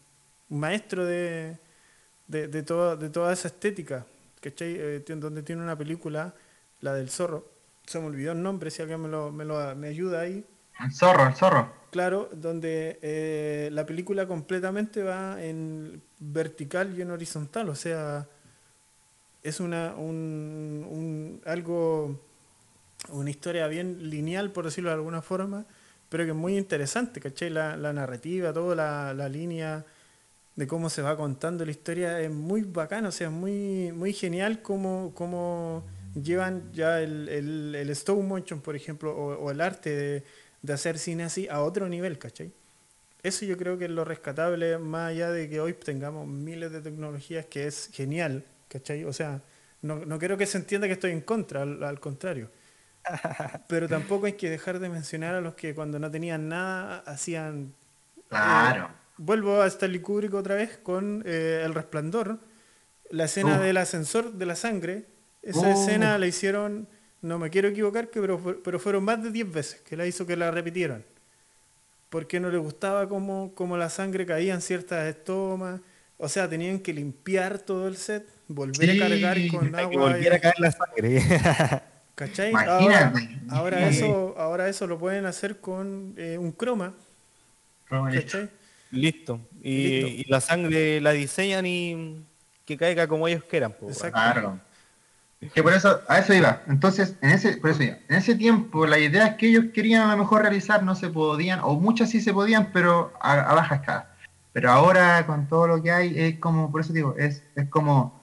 un 0.51 0.61
maestro 0.61 1.05
de, 1.05 1.59
de, 2.29 2.49
de, 2.49 2.62
toda, 2.62 2.97
de 2.97 3.11
toda 3.11 3.33
esa 3.33 3.49
estética, 3.49 4.07
¿cachai? 4.41 4.77
Eh, 4.79 5.01
tiene- 5.07 5.21
donde 5.23 5.43
tiene 5.43 5.62
una 5.62 5.77
película, 5.79 6.35
la 6.81 6.95
del 6.95 7.11
zorro. 7.11 7.47
Se 7.87 7.99
me 8.01 8.07
olvidó 8.07 8.33
el 8.33 8.43
nombre, 8.43 8.71
si 8.71 8.83
alguien 8.83 9.03
me, 9.03 9.09
lo, 9.09 9.33
me, 9.33 9.45
lo, 9.45 9.75
me 9.77 9.89
ayuda 9.89 10.21
ahí. 10.23 10.45
El 10.85 10.91
zorro, 11.01 11.27
el 11.27 11.35
zorro. 11.35 11.70
Claro, 11.91 12.29
donde 12.33 12.99
eh, 13.03 13.70
la 13.72 13.87
película 13.87 14.27
completamente 14.29 15.03
va 15.03 15.43
en 15.43 16.03
vertical 16.18 16.97
y 16.99 17.01
en 17.03 17.11
horizontal, 17.11 17.68
o 17.70 17.74
sea, 17.74 18.29
es 19.43 19.61
una 19.61 19.95
un, 19.97 20.87
un- 20.89 21.41
algo 21.47 22.20
una 23.11 23.31
historia 23.31 23.68
bien 23.68 24.11
lineal 24.11 24.53
por 24.53 24.64
decirlo 24.66 24.91
de 24.91 24.97
alguna 24.97 25.22
forma, 25.22 25.66
pero 26.09 26.24
que 26.24 26.31
es 26.31 26.37
muy 26.37 26.57
interesante, 26.59 27.20
¿cachai? 27.20 27.51
La, 27.51 27.77
la 27.77 27.93
narrativa, 27.93 28.53
toda 28.53 28.74
la, 28.77 29.14
la 29.14 29.29
línea 29.29 29.85
de 30.57 30.66
cómo 30.68 30.91
se 30.91 31.03
va 31.03 31.16
contando 31.16 31.64
la 31.64 31.72
historia 31.72 32.20
es 32.20 32.31
muy 32.31 32.62
bacano, 32.62 33.09
o 33.11 33.12
sea, 33.12 33.29
es 33.29 33.35
muy, 33.35 33.93
muy 33.93 34.12
genial 34.14 34.62
cómo, 34.62 35.12
cómo 35.14 35.85
llevan 36.22 36.72
ya 36.72 37.01
el, 37.03 37.29
el, 37.29 37.74
el 37.77 37.97
motion, 38.24 38.61
por 38.61 38.77
ejemplo, 38.77 39.12
o, 39.16 39.35
o 39.39 39.51
el 39.53 39.61
arte 39.61 39.91
de, 39.97 40.24
de 40.62 40.72
hacer 40.72 40.98
cine 40.98 41.24
así 41.24 41.48
a 41.48 41.61
otro 41.62 41.88
nivel, 41.88 42.18
¿cachai? 42.18 42.52
Eso 43.22 43.44
yo 43.44 43.57
creo 43.57 43.78
que 43.78 43.86
es 43.86 43.90
lo 43.90 44.04
rescatable, 44.04 44.78
más 44.78 45.11
allá 45.11 45.30
de 45.30 45.48
que 45.48 45.61
hoy 45.61 45.72
tengamos 45.74 46.26
miles 46.28 46.70
de 46.72 46.80
tecnologías, 46.80 47.46
que 47.46 47.66
es 47.66 47.90
genial, 47.92 48.44
¿cachai? 48.68 49.04
O 49.04 49.12
sea, 49.12 49.42
no, 49.82 50.04
no 50.07 50.18
quiero 50.18 50.36
que 50.36 50.46
se 50.46 50.59
entienda 50.59 50.86
que 50.86 50.94
estoy 50.94 51.12
en 51.12 51.22
contra, 51.22 51.62
al, 51.62 51.82
al 51.82 52.00
contrario. 52.00 52.50
Pero 53.68 53.88
tampoco 53.88 54.26
hay 54.26 54.34
que 54.34 54.50
dejar 54.50 54.78
de 54.80 54.88
mencionar 54.88 55.34
a 55.34 55.40
los 55.40 55.54
que 55.54 55.74
cuando 55.74 55.98
no 55.98 56.11
tenían 56.11 56.48
nada 56.48 56.98
hacían... 57.07 57.74
Claro. 58.28 58.86
eh, 58.86 58.88
vuelvo 59.16 59.61
a 59.62 59.66
Stanley 59.66 60.00
Kubrick 60.00 60.34
otra 60.34 60.54
vez 60.57 60.78
con 60.78 61.22
eh, 61.26 61.62
El 61.64 61.74
Resplandor, 61.74 62.40
la 63.11 63.24
escena 63.24 63.59
del 63.61 63.76
ascensor 63.78 64.32
de 64.34 64.46
la 64.46 64.57
sangre. 64.57 65.07
Esa 65.42 65.68
Uh. 65.68 65.72
escena 65.72 66.18
la 66.18 66.26
hicieron, 66.26 66.88
no 67.23 67.39
me 67.39 67.51
quiero 67.51 67.69
equivocar, 67.69 68.09
que 68.11 68.21
pero, 68.21 68.61
pero 68.62 68.79
fueron 68.79 69.05
más 69.05 69.23
de 69.23 69.31
10 69.31 69.53
veces 69.53 69.81
que 69.81 69.97
la 69.97 70.07
hizo 70.07 70.27
que 70.27 70.37
la 70.37 70.51
repitieran. 70.51 71.05
Porque 72.11 72.39
no 72.41 72.51
le 72.51 72.59
gustaba 72.59 73.09
cómo, 73.09 73.53
cómo 73.55 73.77
la 73.77 73.91
sangre 73.91 74.25
caía 74.27 74.55
en 74.55 74.62
ciertas 74.62 75.14
tomas. 75.25 75.81
O 76.19 76.29
sea, 76.29 76.49
tenían 76.49 76.79
que 76.79 76.93
limpiar 76.95 77.59
todo 77.59 77.89
el 77.89 77.97
set, 77.97 78.27
volver 78.49 78.91
Sí, 78.91 79.01
a 79.01 79.09
cargar 79.09 79.39
con 79.51 79.71
Para 79.71 79.89
que 79.89 79.95
agua. 79.97 80.11
y- 80.11 80.12
volviera 80.14 80.37
a 80.37 80.39
caer 80.41 80.55
la 80.61 80.71
sangre. 80.73 81.21
¿Cachai? 82.14 82.53
Ahora, 83.51 83.89
eso, 83.89 84.35
ahora 84.39 84.69
eso 84.69 84.87
lo 84.87 84.99
pueden 84.99 85.27
hacer 85.27 85.59
con 85.61 86.14
eh, 86.17 86.39
un 86.39 86.53
croma. 86.53 86.95
¿Cachai? 87.89 88.49
Listo. 88.93 89.41
Y, 89.62 89.89
Listo. 89.91 90.09
y 90.09 90.25
la 90.31 90.41
sangre 90.41 91.01
la 91.01 91.11
diseñan 91.12 91.67
y 91.67 92.25
que 92.64 92.77
caiga 92.79 93.07
como 93.07 93.29
ellos 93.29 93.45
quieran. 93.45 93.75
Exacto. 93.83 94.12
Claro. 94.12 94.61
Que 95.55 95.62
por 95.62 95.72
eso, 95.74 96.01
a 96.09 96.18
eso 96.18 96.32
iba. 96.34 96.62
Entonces, 96.66 97.16
en 97.20 97.30
ese, 97.30 97.59
por 97.59 97.70
eso 97.70 97.82
iba. 97.82 97.97
En 98.09 98.16
ese 98.16 98.34
tiempo, 98.34 98.87
las 98.87 98.99
ideas 99.01 99.34
que 99.37 99.49
ellos 99.49 99.66
querían 99.74 100.09
a 100.09 100.12
lo 100.12 100.18
mejor 100.22 100.43
realizar 100.43 100.82
no 100.82 100.95
se 100.95 101.09
podían, 101.09 101.61
o 101.62 101.74
muchas 101.74 102.11
sí 102.11 102.20
se 102.20 102.32
podían, 102.32 102.70
pero 102.72 103.12
a, 103.20 103.32
a 103.34 103.55
baja 103.55 103.76
escala. 103.76 104.11
Pero 104.53 104.70
ahora, 104.70 105.26
con 105.26 105.47
todo 105.47 105.66
lo 105.66 105.82
que 105.82 105.91
hay, 105.93 106.18
es 106.18 106.39
como, 106.39 106.72
por 106.72 106.80
eso 106.80 106.93
digo, 106.95 107.14
es, 107.18 107.43
es 107.55 107.68
como 107.68 108.16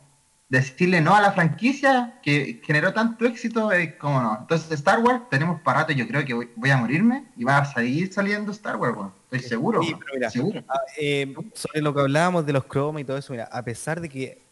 decirle 0.50 1.02
no 1.02 1.16
a 1.16 1.22
la 1.22 1.32
franquicia 1.32 2.20
que 2.22 2.62
generó 2.64 2.94
tanto 2.94 3.26
éxito, 3.26 3.72
es 3.72 3.94
como 3.96 4.22
no. 4.22 4.38
Entonces, 4.42 4.72
Star 4.72 5.00
Wars, 5.00 5.22
tenemos 5.30 5.62
para 5.62 5.82
rato, 5.82 5.94
yo 5.94 6.08
creo 6.08 6.26
que 6.26 6.34
voy, 6.34 6.50
voy 6.56 6.70
a 6.72 6.78
morirme 6.78 7.26
y 7.38 7.44
va 7.44 7.60
a 7.60 7.66
seguir 7.66 8.12
saliendo 8.12 8.52
Star 8.52 8.76
Wars, 8.76 8.96
weón. 8.98 9.14
Estoy 9.32 9.50
seguro, 9.50 9.82
Sí, 9.82 9.90
weón. 9.90 10.00
pero 10.00 10.14
mira, 10.16 10.30
seguro. 10.32 10.64
Ah, 10.68 10.80
eh, 11.00 11.34
sobre 11.54 11.82
lo 11.82 11.94
que 11.94 12.02
hablábamos 12.02 12.46
de 12.46 12.54
los 12.54 12.66
cromas 12.66 13.02
y 13.02 13.06
todo 13.06 13.18
eso, 13.18 13.34
mira, 13.34 13.46
a 13.52 13.64
pesar 13.64 14.02
de 14.02 14.10
que 14.10 14.43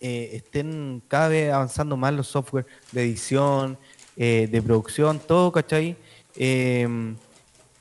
eh, 0.00 0.30
estén 0.34 1.02
cada 1.08 1.28
vez 1.28 1.52
avanzando 1.52 1.96
más 1.96 2.12
los 2.12 2.26
software 2.26 2.66
de 2.92 3.02
edición, 3.02 3.78
eh, 4.16 4.48
de 4.50 4.62
producción, 4.62 5.18
todo, 5.18 5.52
¿cachai? 5.52 5.96
Eh, 6.34 6.86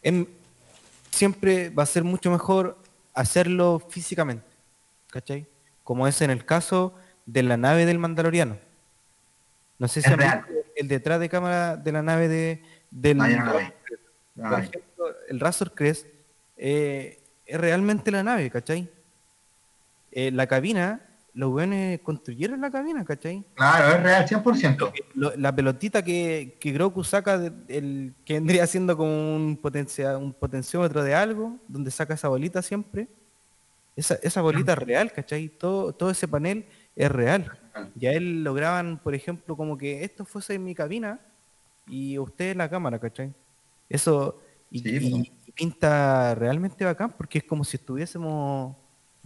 em- 0.04 0.26
siempre 1.12 1.70
va 1.70 1.84
a 1.84 1.86
ser 1.86 2.04
mucho 2.04 2.30
mejor 2.32 2.78
hacerlo 3.14 3.80
físicamente, 3.90 4.46
¿cachai? 5.10 5.46
Como 5.84 6.08
es 6.08 6.22
en 6.22 6.32
el 6.32 6.46
caso 6.46 6.94
de 7.26 7.44
la 7.44 7.58
nave 7.58 7.86
del 7.86 8.00
Mandaloriano. 8.00 8.58
No 9.78 9.88
sé 9.88 10.02
si 10.02 10.10
han 10.10 10.20
visto 10.20 10.46
el 10.76 10.88
detrás 10.88 11.20
de 11.20 11.30
cámara 11.30 11.76
de 11.78 11.92
la 11.92 12.02
nave 12.02 12.28
de, 12.28 12.62
del 12.92 13.18
No, 13.18 14.50
por 14.50 14.60
ejemplo, 14.60 15.06
el 15.30 15.40
Razor 15.40 15.74
Crest 15.74 16.08
eh, 16.58 17.20
es 17.46 17.60
realmente 17.60 18.12
la 18.12 18.24
nave, 18.24 18.50
¿cachai? 18.50 18.90
Eh, 20.12 20.32
la 20.32 20.48
cabina, 20.48 21.02
los 21.36 21.52
weones 21.54 22.00
construyeron 22.02 22.62
la 22.62 22.72
cabina, 22.72 23.04
¿cachai? 23.06 23.44
Claro, 23.56 23.96
es 23.96 24.02
real, 24.04 24.26
100%. 24.26 24.78
Lo 24.80 24.92
que- 24.94 25.06
lo- 25.14 25.36
la 25.36 25.54
pelotita 25.56 26.02
que, 26.02 26.58
que 26.60 26.72
Grogu 26.72 27.04
saca, 27.04 27.38
de- 27.38 27.52
el, 27.78 28.16
que 28.26 28.36
vendría 28.36 28.66
siendo 28.68 28.96
como 28.98 29.36
un, 29.36 29.58
potencia, 29.58 30.18
un 30.18 30.34
potenciómetro 30.34 31.04
de 31.04 31.14
algo, 31.14 31.60
donde 31.68 31.92
saca 31.92 32.14
esa 32.14 32.30
bolita 32.30 32.62
siempre, 32.62 33.10
esa, 33.98 34.16
esa 34.24 34.42
bolita 34.42 34.74
es 34.74 34.80
real, 34.80 35.12
¿cachai? 35.12 35.50
Todo, 35.50 35.94
todo 35.94 36.10
ese 36.10 36.28
panel 36.28 36.66
es 36.96 37.12
real. 37.12 37.52
Ya 37.96 38.12
él 38.12 38.44
lograban, 38.44 38.98
por 39.02 39.14
ejemplo, 39.14 39.56
como 39.58 39.78
que 39.78 40.04
esto 40.06 40.24
fuese 40.26 40.58
mi 40.58 40.74
cabina 40.74 41.20
y 41.88 42.18
usted 42.18 42.52
en 42.52 42.58
la 42.60 42.70
cámara, 42.70 42.98
¿cachai? 43.00 43.34
Eso 43.90 44.40
y, 44.72 44.80
Sí, 44.80 44.90
y- 45.02 45.34
y 45.48 45.52
pinta 45.52 46.34
realmente 46.36 46.84
bacán 46.86 47.14
porque 47.18 47.38
es 47.40 47.44
como 47.44 47.64
si 47.64 47.78
estuviésemos 47.78 48.76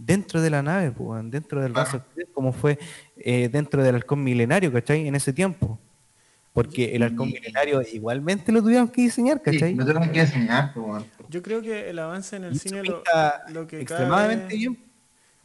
dentro 0.02 0.40
de 0.40 0.50
la 0.50 0.62
nave, 0.62 0.90
po, 0.92 1.04
weón, 1.04 1.30
dentro 1.30 1.60
del 1.60 1.72
Crest, 1.72 1.96
como 2.32 2.52
fue 2.52 2.78
eh, 3.16 3.48
dentro 3.50 3.82
del 3.82 3.94
halcón 3.96 4.24
milenario, 4.24 4.72
¿cachai? 4.72 5.06
En 5.06 5.14
ese 5.14 5.32
tiempo. 5.32 5.78
Porque 6.52 6.96
el 6.96 7.02
halcón 7.04 7.28
Sí. 7.28 7.34
milenario 7.34 7.80
igualmente 7.92 8.50
lo 8.50 8.60
tuvieron 8.60 8.88
que 8.88 9.02
diseñar, 9.02 9.40
Sí, 9.44 9.52
¿cachai? 9.52 9.74
lo 9.74 9.84
tengo 9.86 10.00
que 10.12 10.20
enseñar, 10.20 10.72
pues. 10.74 11.04
Yo 11.28 11.42
creo 11.42 11.62
que 11.62 11.88
el 11.90 11.98
avance 11.98 12.34
en 12.36 12.44
el 12.44 12.58
cine 12.58 12.82
lo, 12.82 13.02
lo 13.50 13.66
que 13.66 13.84
cada 13.84 14.00
extremadamente 14.00 14.44
vez- 14.46 14.56
bien. 14.58 14.78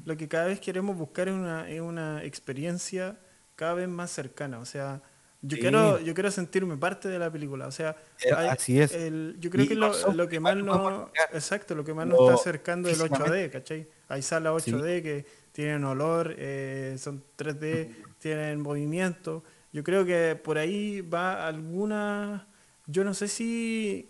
lo 0.03 0.17
que 0.17 0.27
cada 0.27 0.45
vez 0.45 0.59
queremos 0.59 0.97
buscar 0.97 1.27
es 1.27 1.33
una, 1.35 1.69
es 1.69 1.79
una 1.81 2.23
experiencia 2.23 3.17
cada 3.55 3.75
vez 3.75 3.87
más 3.87 4.09
cercana. 4.09 4.57
O 4.59 4.65
sea, 4.65 5.01
yo 5.43 5.55
Sí. 5.57 5.61
quiero, 5.61 5.99
yo 5.99 6.13
quiero 6.15 6.31
sentirme 6.31 6.75
parte 6.77 7.07
de 7.07 7.19
la 7.19 7.29
película. 7.31 7.67
O 7.67 7.71
sea, 7.71 7.95
Eh, 8.23 8.31
hay- 8.35 8.47
así 8.47 8.79
es. 8.81 8.91
el- 8.93 9.35
yo 9.39 9.51
creo 9.51 9.65
Y 9.65 9.67
que 9.67 9.75
lo, 9.75 9.91
lo 10.13 10.27
que 10.27 10.39
más 10.39 10.55
lograr. 10.55 11.09
exacto, 11.33 11.75
lo 11.75 11.83
que 11.85 11.93
más 11.93 12.07
nos 12.07 12.19
está 12.19 12.33
acercando 12.33 12.89
es 12.89 12.99
el 12.99 13.03
8D, 13.11 13.17
físicamente. 13.19 13.49
¿cachai? 13.51 13.87
Hay 14.07 14.21
salas 14.21 14.53
8D 14.53 15.01
que 15.01 15.25
tienen 15.51 15.83
olor, 15.83 16.35
eh, 16.37 16.95
son 16.99 17.23
3D, 17.37 17.89
tienen 18.19 18.61
movimiento. 18.61 19.43
Yo 19.71 19.83
creo 19.83 20.05
que 20.05 20.35
por 20.35 20.57
ahí 20.57 21.01
va 21.01 21.47
alguna, 21.47 22.47
yo 22.87 23.03
no 23.03 23.13
sé 23.13 23.27
si 23.27 24.09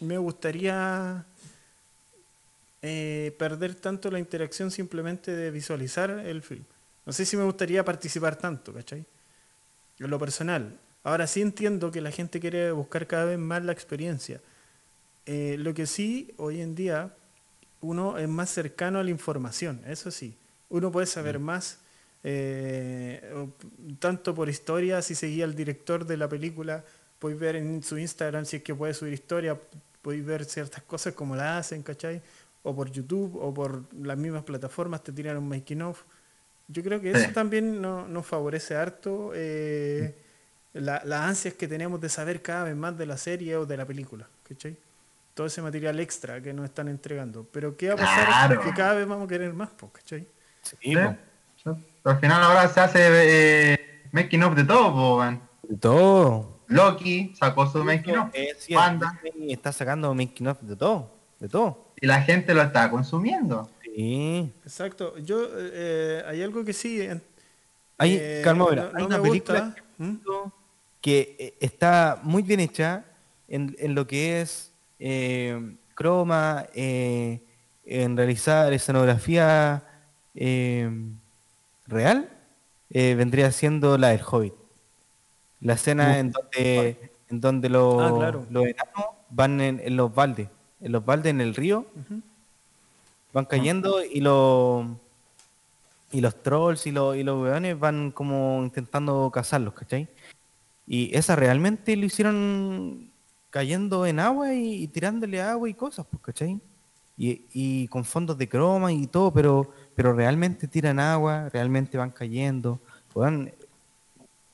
me 0.00 0.18
gustaría 0.18 1.26
eh, 2.82 3.34
perder 3.38 3.74
tanto 3.74 4.10
la 4.10 4.18
interacción 4.18 4.70
simplemente 4.70 5.34
de 5.34 5.50
visualizar 5.50 6.10
el 6.10 6.42
film. 6.42 6.64
No 7.06 7.12
sé 7.12 7.24
si 7.24 7.36
me 7.36 7.44
gustaría 7.44 7.84
participar 7.84 8.36
tanto, 8.36 8.72
¿cachai? 8.72 9.04
En 9.98 10.10
lo 10.10 10.18
personal. 10.18 10.78
Ahora 11.02 11.26
sí 11.26 11.42
entiendo 11.42 11.90
que 11.90 12.00
la 12.00 12.10
gente 12.10 12.40
quiere 12.40 12.72
buscar 12.72 13.06
cada 13.06 13.26
vez 13.26 13.38
más 13.38 13.64
la 13.64 13.72
experiencia. 13.72 14.40
Eh, 15.26 15.56
lo 15.58 15.72
que 15.74 15.86
sí, 15.86 16.34
hoy 16.36 16.60
en 16.60 16.74
día, 16.74 17.14
uno 17.84 18.18
es 18.18 18.28
más 18.28 18.50
cercano 18.50 18.98
a 18.98 19.02
la 19.04 19.10
información, 19.10 19.80
eso 19.86 20.10
sí. 20.10 20.36
Uno 20.70 20.90
puede 20.90 21.06
saber 21.06 21.38
más, 21.38 21.78
eh, 22.22 23.20
tanto 23.98 24.34
por 24.34 24.48
historia, 24.48 25.02
si 25.02 25.14
seguía 25.14 25.44
al 25.44 25.54
director 25.54 26.04
de 26.06 26.16
la 26.16 26.28
película, 26.28 26.84
podéis 27.18 27.40
ver 27.40 27.56
en 27.56 27.82
su 27.82 27.98
Instagram 27.98 28.44
si 28.46 28.56
es 28.56 28.62
que 28.62 28.74
puede 28.74 28.94
subir 28.94 29.12
historia, 29.12 29.58
podéis 30.02 30.24
ver 30.24 30.44
ciertas 30.44 30.82
cosas 30.82 31.14
como 31.14 31.36
la 31.36 31.58
hacen, 31.58 31.82
¿cachai? 31.82 32.22
O 32.62 32.74
por 32.74 32.90
YouTube, 32.90 33.36
o 33.36 33.52
por 33.52 33.82
las 33.94 34.16
mismas 34.16 34.42
plataformas 34.44 35.02
te 35.04 35.12
tiran 35.12 35.36
un 35.36 35.48
making 35.48 35.82
of. 35.82 36.02
Yo 36.68 36.82
creo 36.82 37.00
que 37.00 37.10
eso 37.10 37.30
también 37.34 37.80
no- 37.82 38.08
nos 38.08 38.26
favorece 38.26 38.74
harto 38.74 39.32
eh, 39.34 40.14
la- 40.72 41.02
las 41.04 41.20
ansias 41.20 41.54
que 41.54 41.68
tenemos 41.68 42.00
de 42.00 42.08
saber 42.08 42.40
cada 42.40 42.64
vez 42.64 42.74
más 42.76 42.96
de 42.96 43.04
la 43.06 43.18
serie 43.18 43.56
o 43.56 43.66
de 43.66 43.76
la 43.76 43.84
película, 43.86 44.26
¿cachai? 44.48 44.76
Todo 45.34 45.46
ese 45.48 45.60
material 45.62 45.98
extra 46.00 46.40
que 46.40 46.52
nos 46.52 46.64
están 46.66 46.88
entregando. 46.88 47.44
Pero 47.50 47.76
¿qué 47.76 47.88
va 47.88 47.94
a 47.94 47.96
pasar? 47.96 48.26
Claro. 48.26 48.60
Que 48.62 48.70
cada 48.72 48.94
vez 48.94 49.06
vamos 49.06 49.24
a 49.26 49.28
querer 49.28 49.52
más, 49.52 49.70
po, 49.70 49.90
¿cachai? 49.92 50.26
Sí, 50.62 50.76
Sí, 50.80 50.94
po. 51.64 51.76
al 52.04 52.20
final 52.20 52.42
ahora 52.42 52.68
se 52.68 52.80
hace 52.80 53.00
eh, 53.72 54.02
making 54.12 54.42
of 54.44 54.54
de 54.54 54.64
todo, 54.64 54.92
po. 54.92 55.24
De 55.62 55.76
todo. 55.76 56.60
Loki 56.68 57.34
sacó 57.38 57.66
su 57.70 57.82
making 57.84 58.16
of. 58.16 58.28
Eh, 58.32 58.54
Wanda. 58.70 59.20
Disney 59.22 59.52
está 59.52 59.72
sacando 59.72 60.14
making 60.14 60.46
of 60.46 60.60
de 60.62 60.76
todo. 60.76 61.10
De 61.40 61.48
todo. 61.48 61.92
Y 62.00 62.06
la 62.06 62.22
gente 62.22 62.54
lo 62.54 62.62
está 62.62 62.90
consumiendo. 62.90 63.68
Sí. 63.82 64.52
Exacto. 64.64 65.18
Yo, 65.18 65.48
eh, 65.56 66.22
hay 66.26 66.42
algo 66.42 66.64
que 66.64 66.72
sí. 66.72 67.00
Hay, 67.98 68.16
eh, 68.20 68.40
calma, 68.44 68.66
mira, 68.70 68.82
no- 68.84 68.88
hay 68.98 69.02
no 69.02 69.06
una 69.08 69.22
película 69.22 69.60
gusta, 69.66 69.82
¿Mm? 69.98 70.16
que 71.00 71.36
eh, 71.38 71.54
está 71.60 72.18
muy 72.22 72.42
bien 72.42 72.60
hecha 72.60 73.04
en, 73.48 73.74
en 73.78 73.94
lo 73.94 74.06
que 74.06 74.40
es 74.40 74.72
eh, 75.06 75.76
croma, 75.94 76.64
eh, 76.74 77.38
en 77.84 78.16
realizar 78.16 78.72
escenografía 78.72 79.84
eh, 80.34 80.90
real, 81.86 82.30
vendría 82.88 83.52
siendo 83.52 83.98
la 83.98 84.08
del 84.08 84.22
Hobbit. 84.22 84.54
La 85.60 85.74
escena 85.74 86.18
en 86.18 86.30
donde, 86.30 87.12
en 87.28 87.38
donde 87.38 87.68
los, 87.68 88.02
Ah, 88.02 88.12
claro. 88.16 88.46
los 88.48 88.64
enanos 88.64 89.04
van 89.28 89.60
en, 89.60 89.78
en 89.84 89.94
los 89.94 90.14
baldes, 90.14 90.48
en 90.80 90.92
los 90.92 91.04
baldes 91.04 91.30
en 91.30 91.42
el 91.42 91.54
río, 91.54 91.84
van 93.34 93.44
cayendo 93.44 94.02
y 94.02 94.20
los 94.20 94.86
y 96.12 96.20
los 96.22 96.42
trolls 96.42 96.86
y 96.86 96.92
los, 96.92 97.14
y 97.16 97.24
los 97.24 97.42
weones 97.42 97.78
van 97.78 98.10
como 98.10 98.62
intentando 98.62 99.30
cazarlos, 99.30 99.74
¿cachai? 99.74 100.08
Y 100.86 101.14
esa 101.14 101.36
realmente 101.36 101.94
lo 101.96 102.06
hicieron 102.06 103.10
cayendo 103.54 104.04
en 104.04 104.18
agua 104.18 104.52
y, 104.52 104.88
tirándole 104.88 105.40
agua 105.40 105.68
y 105.68 105.74
cosas, 105.74 106.04
pues, 106.10 106.20
¿cachai? 106.20 106.60
Y, 107.16 107.42
y 107.52 107.86
con 107.86 108.04
fondos 108.04 108.36
de 108.36 108.48
croma 108.48 108.92
y 108.92 109.06
todo, 109.06 109.32
pero, 109.32 109.70
pero 109.94 110.12
realmente 110.12 110.66
tiran 110.66 110.98
agua, 110.98 111.48
realmente 111.50 111.96
van 111.96 112.10
cayendo. 112.10 112.80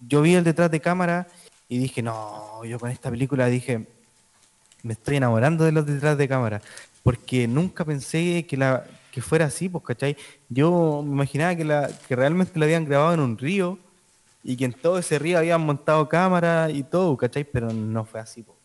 Yo 0.07 0.21
vi 0.21 0.35
el 0.35 0.45
detrás 0.45 0.71
de 0.71 0.81
cámara 0.81 1.27
y 1.67 1.79
dije, 1.79 2.03
no, 2.03 2.63
yo 2.67 2.79
con 2.79 2.91
esta 2.91 3.11
película 3.11 3.47
dije, 3.47 3.87
me 4.83 4.93
estoy 4.93 5.17
enamorando 5.17 5.65
de 5.65 5.73
los 5.73 5.87
detrás 5.87 6.19
de 6.19 6.29
cámara, 6.29 6.61
porque 7.03 7.49
nunca 7.49 7.87
pensé 7.87 8.45
que 8.47 8.59
la 8.59 8.85
que 9.11 9.23
fuera 9.23 9.47
así, 9.47 9.71
pues, 9.71 9.83
¿cachai? 9.83 10.15
Yo 10.51 11.03
me 11.03 11.13
imaginaba 11.13 11.57
que, 11.57 11.65
la, 11.65 11.89
que 12.07 12.15
realmente 12.15 12.59
la 12.59 12.67
habían 12.67 12.85
grabado 12.85 13.15
en 13.15 13.21
un 13.21 13.39
río 13.39 13.79
y 14.45 14.59
que 14.59 14.67
en 14.67 14.75
todo 14.75 14.99
ese 14.99 15.19
río 15.19 15.39
habían 15.39 15.63
montado 15.63 16.07
cámara 16.07 16.69
y 16.71 16.83
todo, 16.83 17.17
¿cachai? 17.17 17.45
Pero 17.45 17.73
no 17.73 18.05
fue 18.05 18.21
así, 18.21 18.43
pues, 18.43 18.60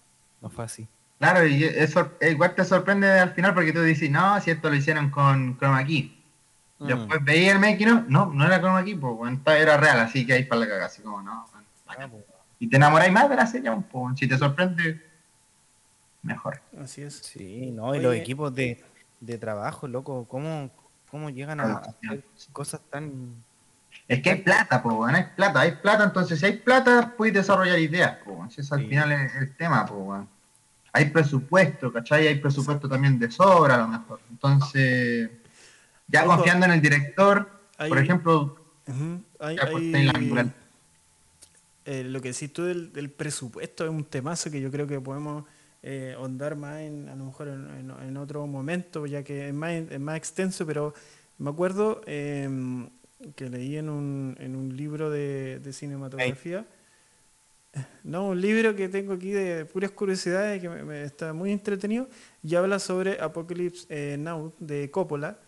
no 0.46 0.52
fue 0.52 0.66
así. 0.66 0.88
Claro, 1.18 1.46
y 1.48 1.64
eso 1.64 2.12
igual 2.22 2.54
te 2.54 2.64
sorprende 2.64 3.10
al 3.10 3.32
final 3.34 3.56
porque 3.56 3.74
tú 3.74 3.82
dices, 3.82 4.12
no, 4.12 4.39
si 4.41 4.52
esto 4.52 4.70
lo 4.70 4.76
hicieron 4.76 5.10
con 5.10 5.58
Chroma 5.58 5.84
Key. 5.84 6.24
Mm. 6.78 6.88
Después 6.88 7.24
veía 7.24 7.54
el 7.54 7.60
making 7.60 7.89
of, 7.89 8.04
no, 8.08 8.28
no 8.28 8.46
era 8.46 8.60
Chroma 8.60 8.84
Key, 8.84 8.93
pues, 8.96 9.16
bueno, 9.16 9.41
era 9.48 9.78
real, 9.78 10.00
así 10.02 10.24
que 10.26 10.34
ahí 10.34 10.43
para 10.43 10.62
la 10.62 10.68
cagada, 10.68 10.86
así 10.86 11.02
como, 11.02 11.22
no, 11.24 11.48
bueno, 11.52 11.68
bacán. 11.88 12.12
Y 12.60 12.70
te 12.70 12.76
enamoráis 12.76 13.12
más 13.12 13.28
de 13.28 13.36
la 13.36 13.48
serie, 13.48 13.72
pues, 13.91 14.20
si 14.20 14.28
te 14.28 14.38
sorprende, 14.38 15.02
mejor. 16.22 16.62
Así 16.80 17.02
es. 17.02 17.16
Sí, 17.16 17.72
no, 17.72 17.96
y 17.96 18.02
los 18.02 18.14
equipos 18.14 18.54
de, 18.54 18.84
de 19.20 19.38
trabajo, 19.39 19.88
loco, 19.88 20.26
¿cómo, 20.28 20.70
cómo 21.10 21.32
llegan 21.32 21.60
a 21.60 21.78
hacer 21.78 22.24
cosas 22.52 22.82
tan... 22.91 23.34
Es 24.08 24.22
que 24.22 24.30
hay 24.30 24.41
plata, 24.41 24.84
pues, 24.84 24.96
bueno, 24.96 25.18
hay 25.18 25.26
plata, 25.36 25.62
hay 25.62 25.72
plata, 25.72 26.04
entonces 26.04 26.39
si 26.39 26.46
hay 26.46 26.58
plata, 26.58 27.14
puedes 27.18 27.34
desarrollar 27.34 27.80
ideas, 27.80 28.18
pues, 28.24 28.54
si 28.54 28.62
eso 28.62 28.76
al 28.76 28.82
Sí. 28.82 28.88
final 28.89 29.12
es 29.12 29.36
el 29.38 29.56
tema, 29.56 29.86
pues, 29.88 30.00
bueno. 30.02 30.34
Hay 30.96 31.10
presupuesto, 31.10 31.91
¿cachai? 31.91 32.26
Hay 32.28 32.36
presupuesto 32.39 32.88
también 32.88 33.20
de 33.20 33.30
sobra, 33.30 33.76
a 33.76 33.78
lo 33.80 33.88
mejor. 33.89 34.22
Entonces, 34.32 35.30
ya 36.08 36.24
Ojo. 36.26 36.38
confiando 36.38 36.66
en 36.68 36.72
el 36.72 36.82
director, 36.82 37.50
Hay- 37.78 37.89
por 37.89 37.98
ejemplo. 37.98 38.56
Hay- 39.39 39.58
pues, 39.58 39.93
hay- 39.93 40.06
la 40.06 40.54
eh, 41.84 42.04
lo 42.06 42.22
que 42.22 42.32
decís 42.32 42.52
tú 42.54 42.64
del, 42.64 42.93
del 42.93 43.10
presupuesto 43.10 43.84
es 43.84 43.89
un 43.89 44.06
temazo 44.06 44.50
que 44.50 44.62
yo 44.62 44.72
creo 44.72 44.88
que 44.88 45.00
podemos 45.02 45.43
eh, 45.84 46.14
ahondar 46.18 46.56
más 46.56 46.80
en, 46.80 47.10
a 47.10 47.16
lo 47.16 47.26
mejor 47.26 47.48
en, 47.50 47.70
en- 47.70 48.08
en 48.08 48.18
otro 48.18 48.48
momento, 48.48 49.06
ya 49.06 49.22
que 49.24 49.50
es 49.50 49.54
más, 49.54 49.72
es 49.74 50.00
más 50.00 50.16
extenso, 50.18 50.66
pero 50.66 50.93
me 51.38 51.50
acuerdo 51.50 52.02
eh, 52.08 52.50
que 53.36 53.50
leí 53.50 53.76
en 53.78 53.89
un, 53.89 54.36
en 54.39 54.56
un 54.56 54.76
libro 54.78 55.10
de, 55.10 55.60
de 55.60 55.74
cinematografía. 55.74 56.66
No, 58.03 58.30
un 58.30 58.39
libro 58.39 58.76
que 58.76 58.88
tengo 58.88 59.13
aquí 59.13 59.32
de 59.32 59.65
puras 59.65 59.91
curiosidades 59.91 60.61
que 60.61 60.69
me, 60.69 60.84
me 60.84 61.03
está 61.03 61.34
muy 61.34 61.51
entretenido 61.51 62.07
y 62.43 62.55
habla 62.55 62.80
sobre 62.80 63.19
Apocalypse 63.19 63.86
eh, 63.89 64.17
Now 64.17 64.53
de 64.59 64.91
Coppola. 64.91 65.39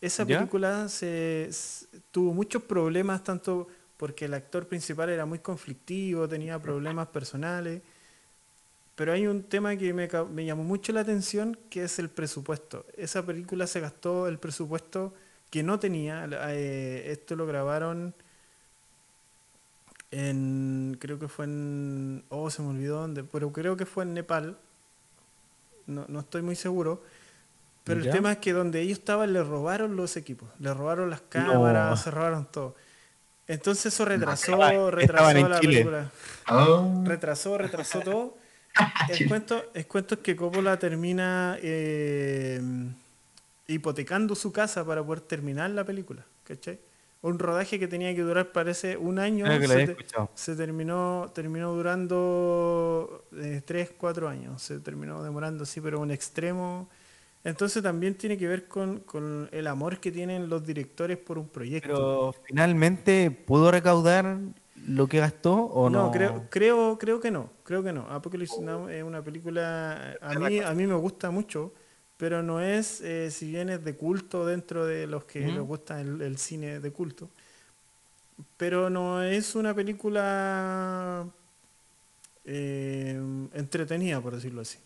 Esa 0.00 0.24
¿Ya? 0.24 0.38
película 0.38 0.88
se, 0.88 1.50
tuvo 2.10 2.32
muchos 2.32 2.62
problemas, 2.62 3.22
tanto 3.22 3.68
porque 3.98 4.24
el 4.24 4.34
actor 4.34 4.66
principal 4.66 5.10
era 5.10 5.26
muy 5.26 5.40
conflictivo, 5.40 6.26
tenía 6.26 6.58
problemas 6.58 7.08
personales, 7.08 7.82
pero 8.94 9.12
hay 9.12 9.26
un 9.26 9.42
tema 9.42 9.76
que 9.76 9.92
me, 9.92 10.08
llamó 10.44 10.64
mucho 10.64 10.92
la 10.92 11.00
atención, 11.00 11.58
que 11.68 11.84
es 11.84 11.98
el 11.98 12.08
presupuesto. 12.08 12.86
Esa 12.96 13.24
película 13.24 13.66
se 13.66 13.80
gastó 13.80 14.26
el 14.26 14.38
presupuesto 14.38 15.12
que 15.50 15.62
no 15.62 15.78
tenía, 15.78 16.26
eh, 16.48 17.10
esto 17.10 17.36
lo 17.36 17.46
grabaron 17.46 18.14
en, 20.10 20.96
creo 21.00 21.18
que 21.18 21.28
fue 21.28 21.44
en, 21.46 22.24
oh, 22.30 22.50
se 22.50 22.62
me 22.62 22.68
olvidó 22.70 23.00
dónde, 23.00 23.24
pero 23.24 23.52
creo 23.52 23.76
que 23.76 23.86
fue 23.86 24.04
en 24.04 24.14
Nepal, 24.14 24.56
no, 25.86 26.04
no 26.08 26.20
estoy 26.20 26.42
muy 26.42 26.56
seguro, 26.56 27.02
pero 27.84 28.00
¿Ya? 28.00 28.06
el 28.10 28.16
tema 28.16 28.32
es 28.32 28.38
que 28.38 28.52
donde 28.52 28.80
ellos 28.80 28.98
estaban 28.98 29.32
le 29.32 29.42
robaron 29.42 29.96
los 29.96 30.16
equipos, 30.16 30.48
le 30.58 30.72
robaron 30.74 31.10
las 31.10 31.20
cámaras, 31.22 31.90
No. 31.90 31.96
se 31.96 32.10
robaron 32.10 32.46
todo. 32.50 32.74
Entonces 33.46 33.86
eso 33.92 34.04
retrasó, 34.04 34.90
retrasó 34.90 35.30
en 35.30 35.50
la 35.50 35.60
Chile. 35.60 35.72
película. 35.72 36.10
oh, 36.50 37.02
Retrasó, 37.04 37.58
retrasó 37.58 38.00
todo. 38.04 38.36
El 39.08 39.26
cuento, 39.28 39.64
el 39.74 39.86
cuento 39.88 40.14
es 40.14 40.20
que 40.20 40.36
Coppola 40.36 40.78
termina 40.78 41.56
eh, 41.60 42.60
hipotecando 43.66 44.36
su 44.36 44.52
casa 44.52 44.84
para 44.84 45.02
poder 45.02 45.22
terminar 45.22 45.70
la 45.70 45.82
película. 45.84 46.24
¿Cachai? 46.44 46.78
Un 47.22 47.38
rodaje 47.38 47.78
que 47.78 47.86
tenía 47.86 48.14
que 48.14 48.22
durar, 48.22 48.52
parece, 48.52 48.96
un 48.96 49.18
año. 49.18 49.46
Te- 49.84 49.96
se 50.34 50.56
terminó, 50.56 51.30
terminó 51.34 51.74
durando 51.74 53.26
eh, 53.36 53.60
tres, 53.64 53.90
cuatro 53.96 54.28
años. 54.28 54.62
Se 54.62 54.80
terminó 54.80 55.22
demorando 55.22 55.64
así, 55.64 55.80
pero 55.80 56.00
un 56.00 56.10
extremo. 56.10 56.88
Entonces 57.44 57.82
también 57.82 58.14
tiene 58.14 58.38
que 58.38 58.46
ver 58.46 58.68
con, 58.68 59.00
con 59.00 59.48
el 59.52 59.66
amor 59.66 59.98
que 59.98 60.10
tienen 60.12 60.48
los 60.48 60.64
directores 60.64 61.18
por 61.18 61.38
un 61.38 61.48
proyecto. 61.48 61.88
Pero 61.94 62.34
finalmente, 62.46 63.30
¿pudo 63.30 63.70
recaudar 63.70 64.38
lo 64.86 65.06
que 65.06 65.18
gastó 65.18 65.54
o 65.54 65.90
no? 65.90 66.06
No, 66.06 66.10
creo, 66.10 66.44
creo, 66.50 66.98
creo 66.98 67.20
que 67.20 67.30
no, 67.30 67.50
creo 67.64 67.82
que 67.82 67.92
no. 67.92 68.06
Apocalypse 68.08 68.62
Now 68.62 68.88
es 68.88 69.02
una 69.02 69.22
película, 69.22 70.16
a 70.20 70.34
mí, 70.34 70.58
a 70.58 70.72
mí 70.72 70.86
me 70.86 70.94
gusta 70.94 71.30
mucho, 71.30 71.72
pero 72.20 72.42
no 72.42 72.60
es, 72.60 73.00
eh, 73.00 73.30
si 73.30 73.50
bien 73.50 73.70
es 73.70 73.82
de 73.82 73.96
culto 73.96 74.44
dentro 74.46 74.84
de 74.84 75.06
los 75.06 75.24
que 75.24 75.40
les 75.40 75.60
gusta 75.60 76.00
el, 76.02 76.20
el 76.20 76.36
cine 76.36 76.78
de 76.78 76.90
culto, 76.92 77.30
pero 78.58 78.90
no 78.90 79.22
es 79.22 79.54
una 79.54 79.72
película 79.74 81.26
eh, 82.44 83.18
entretenida, 83.54 84.20
por 84.20 84.34
decirlo 84.34 84.60
así. 84.60 84.78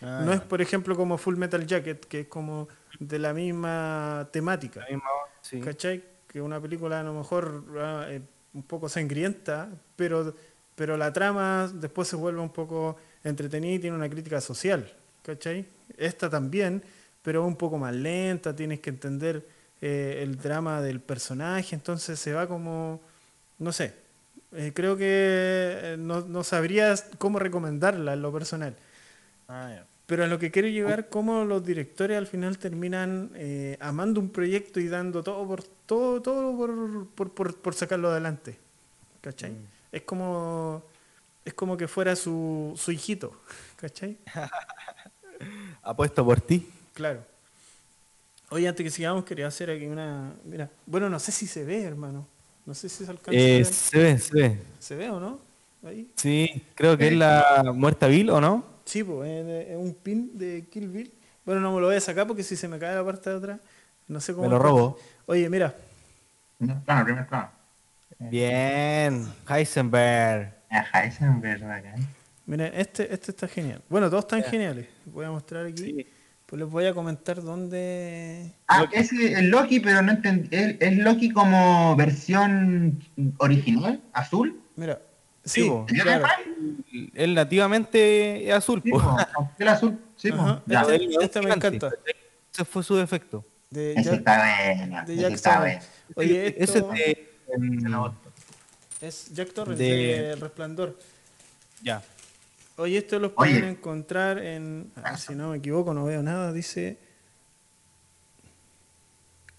Ah, 0.00 0.22
no 0.24 0.32
es, 0.32 0.40
por 0.40 0.62
ejemplo, 0.62 0.96
como 0.96 1.18
Full 1.18 1.36
Metal 1.36 1.66
Jacket, 1.66 2.04
que 2.06 2.20
es 2.20 2.26
como 2.28 2.68
de 3.00 3.18
la 3.18 3.34
misma 3.34 4.28
temática. 4.32 4.80
La 4.80 4.86
misma- 4.96 5.08
sí. 5.42 5.60
¿Cachai? 5.60 6.04
Que 6.26 6.40
una 6.40 6.60
película 6.60 7.00
a 7.00 7.02
lo 7.02 7.12
mejor 7.14 7.64
ah, 7.78 8.06
eh, 8.08 8.22
un 8.54 8.62
poco 8.62 8.88
sangrienta, 8.88 9.68
pero, 9.96 10.34
pero 10.74 10.96
la 10.96 11.12
trama 11.12 11.68
después 11.74 12.08
se 12.08 12.16
vuelve 12.16 12.40
un 12.40 12.50
poco 12.52 12.96
entretenida 13.24 13.74
y 13.74 13.78
tiene 13.80 13.96
una 13.96 14.08
crítica 14.08 14.40
social. 14.40 14.90
¿Cachai? 15.22 15.66
Esta 16.00 16.28
también, 16.30 16.82
pero 17.22 17.44
un 17.46 17.56
poco 17.56 17.78
más 17.78 17.94
lenta, 17.94 18.56
tienes 18.56 18.80
que 18.80 18.90
entender 18.90 19.46
eh, 19.80 20.20
el 20.22 20.36
drama 20.38 20.80
del 20.82 21.00
personaje, 21.00 21.74
entonces 21.74 22.18
se 22.18 22.32
va 22.32 22.48
como, 22.48 23.00
no 23.58 23.72
sé, 23.72 23.94
eh, 24.52 24.72
creo 24.74 24.96
que 24.96 25.04
eh, 25.06 25.96
no, 25.98 26.22
no 26.22 26.42
sabrías 26.44 27.06
cómo 27.18 27.38
recomendarla 27.38 28.14
en 28.14 28.22
lo 28.22 28.32
personal. 28.32 28.76
Ah. 29.48 29.84
Pero 30.06 30.24
a 30.24 30.26
lo 30.26 30.38
que 30.40 30.50
quiero 30.50 30.66
llegar, 30.66 31.08
cómo 31.08 31.44
los 31.44 31.64
directores 31.64 32.18
al 32.18 32.26
final 32.26 32.58
terminan 32.58 33.30
eh, 33.34 33.76
amando 33.80 34.18
un 34.20 34.30
proyecto 34.30 34.80
y 34.80 34.88
dando 34.88 35.22
todo 35.22 35.46
por 35.46 35.62
todo, 35.62 36.20
todo 36.20 36.56
por, 36.56 37.06
por, 37.14 37.32
por- 37.32 37.56
por 37.60 37.74
sacarlo 37.74 38.08
adelante. 38.10 38.58
¿Cachai? 39.20 39.52
Es 39.92 40.02
como 40.02 40.82
es 41.44 41.54
como 41.54 41.76
que 41.76 41.86
fuera 41.88 42.16
su, 42.16 42.74
su 42.76 42.90
hijito. 42.92 43.40
¿Cachai? 43.76 44.18
Apuesto 45.82 46.24
por 46.24 46.40
ti. 46.40 46.68
Claro. 46.94 47.24
Oye, 48.50 48.66
antes 48.68 48.84
que 48.84 48.90
sigamos, 48.90 49.24
quería 49.24 49.46
hacer 49.46 49.70
aquí 49.70 49.86
una. 49.86 50.32
Mira, 50.44 50.68
bueno, 50.86 51.08
no 51.08 51.18
sé 51.18 51.32
si 51.32 51.46
se 51.46 51.64
ve, 51.64 51.82
hermano. 51.82 52.26
No 52.66 52.74
sé 52.74 52.88
si 52.88 53.04
se 53.04 53.10
alcanza 53.10 53.30
a 53.30 53.34
Eh, 53.42 53.56
ver. 53.56 53.64
se 53.66 53.98
ve, 53.98 54.18
se 54.18 54.34
ve. 54.34 54.58
¿Se 54.78 54.96
ve 54.96 55.10
o 55.10 55.20
no? 55.20 55.38
Ahí. 55.84 56.10
Sí, 56.16 56.62
creo 56.74 56.96
que 56.98 57.08
es 57.08 57.14
la 57.14 57.72
muerta 57.74 58.06
Bill, 58.06 58.30
¿o 58.30 58.40
no? 58.40 58.64
Sí, 58.84 59.02
pues, 59.04 59.30
es, 59.30 59.68
es 59.70 59.76
un 59.76 59.94
pin 59.94 60.36
de 60.36 60.66
Kill 60.70 60.88
Bill. 60.88 61.12
Bueno, 61.44 61.60
no 61.60 61.72
me 61.74 61.80
lo 61.80 61.86
voy 61.86 61.96
a 61.96 62.00
sacar 62.00 62.26
porque 62.26 62.42
si 62.42 62.56
se 62.56 62.68
me 62.68 62.78
cae 62.78 62.94
la 62.94 63.04
parte 63.04 63.30
de 63.30 63.36
atrás, 63.36 63.60
no 64.08 64.20
sé 64.20 64.34
cómo. 64.34 64.44
Me 64.46 64.50
lo 64.50 64.58
robo. 64.58 64.98
Oye, 65.26 65.48
mira, 65.48 65.74
primer 66.58 66.80
plano, 66.80 67.04
primer 67.04 67.26
plano. 67.26 67.50
Bien, 68.18 69.26
Heisenberg. 69.48 70.52
Es 70.70 71.20
verdad, 71.40 71.84
¿eh? 71.86 71.94
miren, 72.46 72.72
este, 72.74 73.12
este 73.12 73.30
está 73.30 73.48
genial. 73.48 73.80
Bueno, 73.88 74.10
todos 74.10 74.24
están 74.24 74.42
geniales. 74.44 74.86
Voy 75.12 75.24
a 75.26 75.30
mostrar 75.30 75.66
aquí. 75.66 75.82
Sí. 75.84 76.06
Pues 76.46 76.60
les 76.60 76.68
voy 76.68 76.86
a 76.86 76.94
comentar 76.94 77.40
dónde. 77.42 78.52
Ah, 78.66 78.84
ese 78.92 79.32
es 79.34 79.42
Loki, 79.44 79.78
pero 79.78 80.02
no 80.02 80.10
entendí. 80.12 80.48
¿Es, 80.50 80.76
es 80.80 80.96
Loki 80.98 81.30
como 81.30 81.94
versión 81.96 82.98
original, 83.38 84.00
azul? 84.12 84.60
Mira, 84.76 85.00
Sí, 85.44 85.70
sí, 85.88 85.94
claro. 86.00 86.26
Él 87.14 87.34
nativamente 87.34 88.46
es 88.48 88.52
azul. 88.54 88.82
Sí, 88.84 88.90
po. 88.90 89.16
el 89.58 89.68
azul, 89.68 89.98
sí. 90.16 90.28
Ajá, 90.30 90.62
Ya. 90.66 90.82
este- 90.82 91.24
este 91.24 91.40
me 91.40 91.50
encanta. 91.54 91.90
Ese 92.52 92.64
fue 92.64 92.82
su 92.82 92.94
defecto. 92.96 93.44
De 93.70 93.92
Ese 93.92 94.02
Jack- 94.10 94.18
está 94.18 95.04
de 95.06 95.16
Jack 95.16 95.32
está. 95.32 95.80
Oye, 96.16 96.48
Ese 96.48 96.64
esto 96.78 96.92
es 96.92 96.98
de... 96.98 97.28
es 99.00 99.32
Jack 99.32 99.52
Torrance 99.54 99.82
de- 99.82 99.88
de 99.90 100.30
El 100.32 100.40
Resplandor. 100.40 100.98
ya. 101.82 102.02
Oye, 102.80 102.98
esto 102.98 103.18
los 103.18 103.32
Oye. 103.36 103.52
pueden 103.52 103.70
encontrar 103.70 104.38
en. 104.38 104.90
ah, 104.96 105.16
si 105.16 105.34
no 105.34 105.50
me 105.50 105.58
equivoco, 105.58 105.92
no 105.92 106.04
veo 106.04 106.22
nada. 106.22 106.52
Dice. 106.52 106.98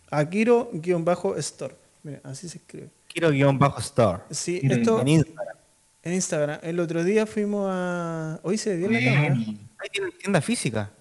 Akiro-Store. 0.10 1.76
Mira, 2.04 2.20
así 2.24 2.50
se 2.50 2.58
escribe. 2.58 2.90
Quiero 3.08 3.30
guion 3.32 3.60
bajo 3.60 3.80
store. 3.80 4.24
Sí, 4.32 4.60
esto, 4.64 5.02
En 5.02 5.08
Instagram. 5.08 5.58
En 6.04 6.14
Instagram. 6.14 6.60
El 6.64 6.80
otro 6.80 7.04
día 7.04 7.26
fuimos 7.26 7.68
a. 7.70 8.40
Hoy 8.44 8.58
se 8.58 8.78
dio 8.78 8.88
en 8.88 8.94
la 8.94 9.00
cámara. 9.00 9.36
Ahí 9.36 9.90
tienen 9.92 10.12
tienda 10.18 10.42
física. 10.42 10.92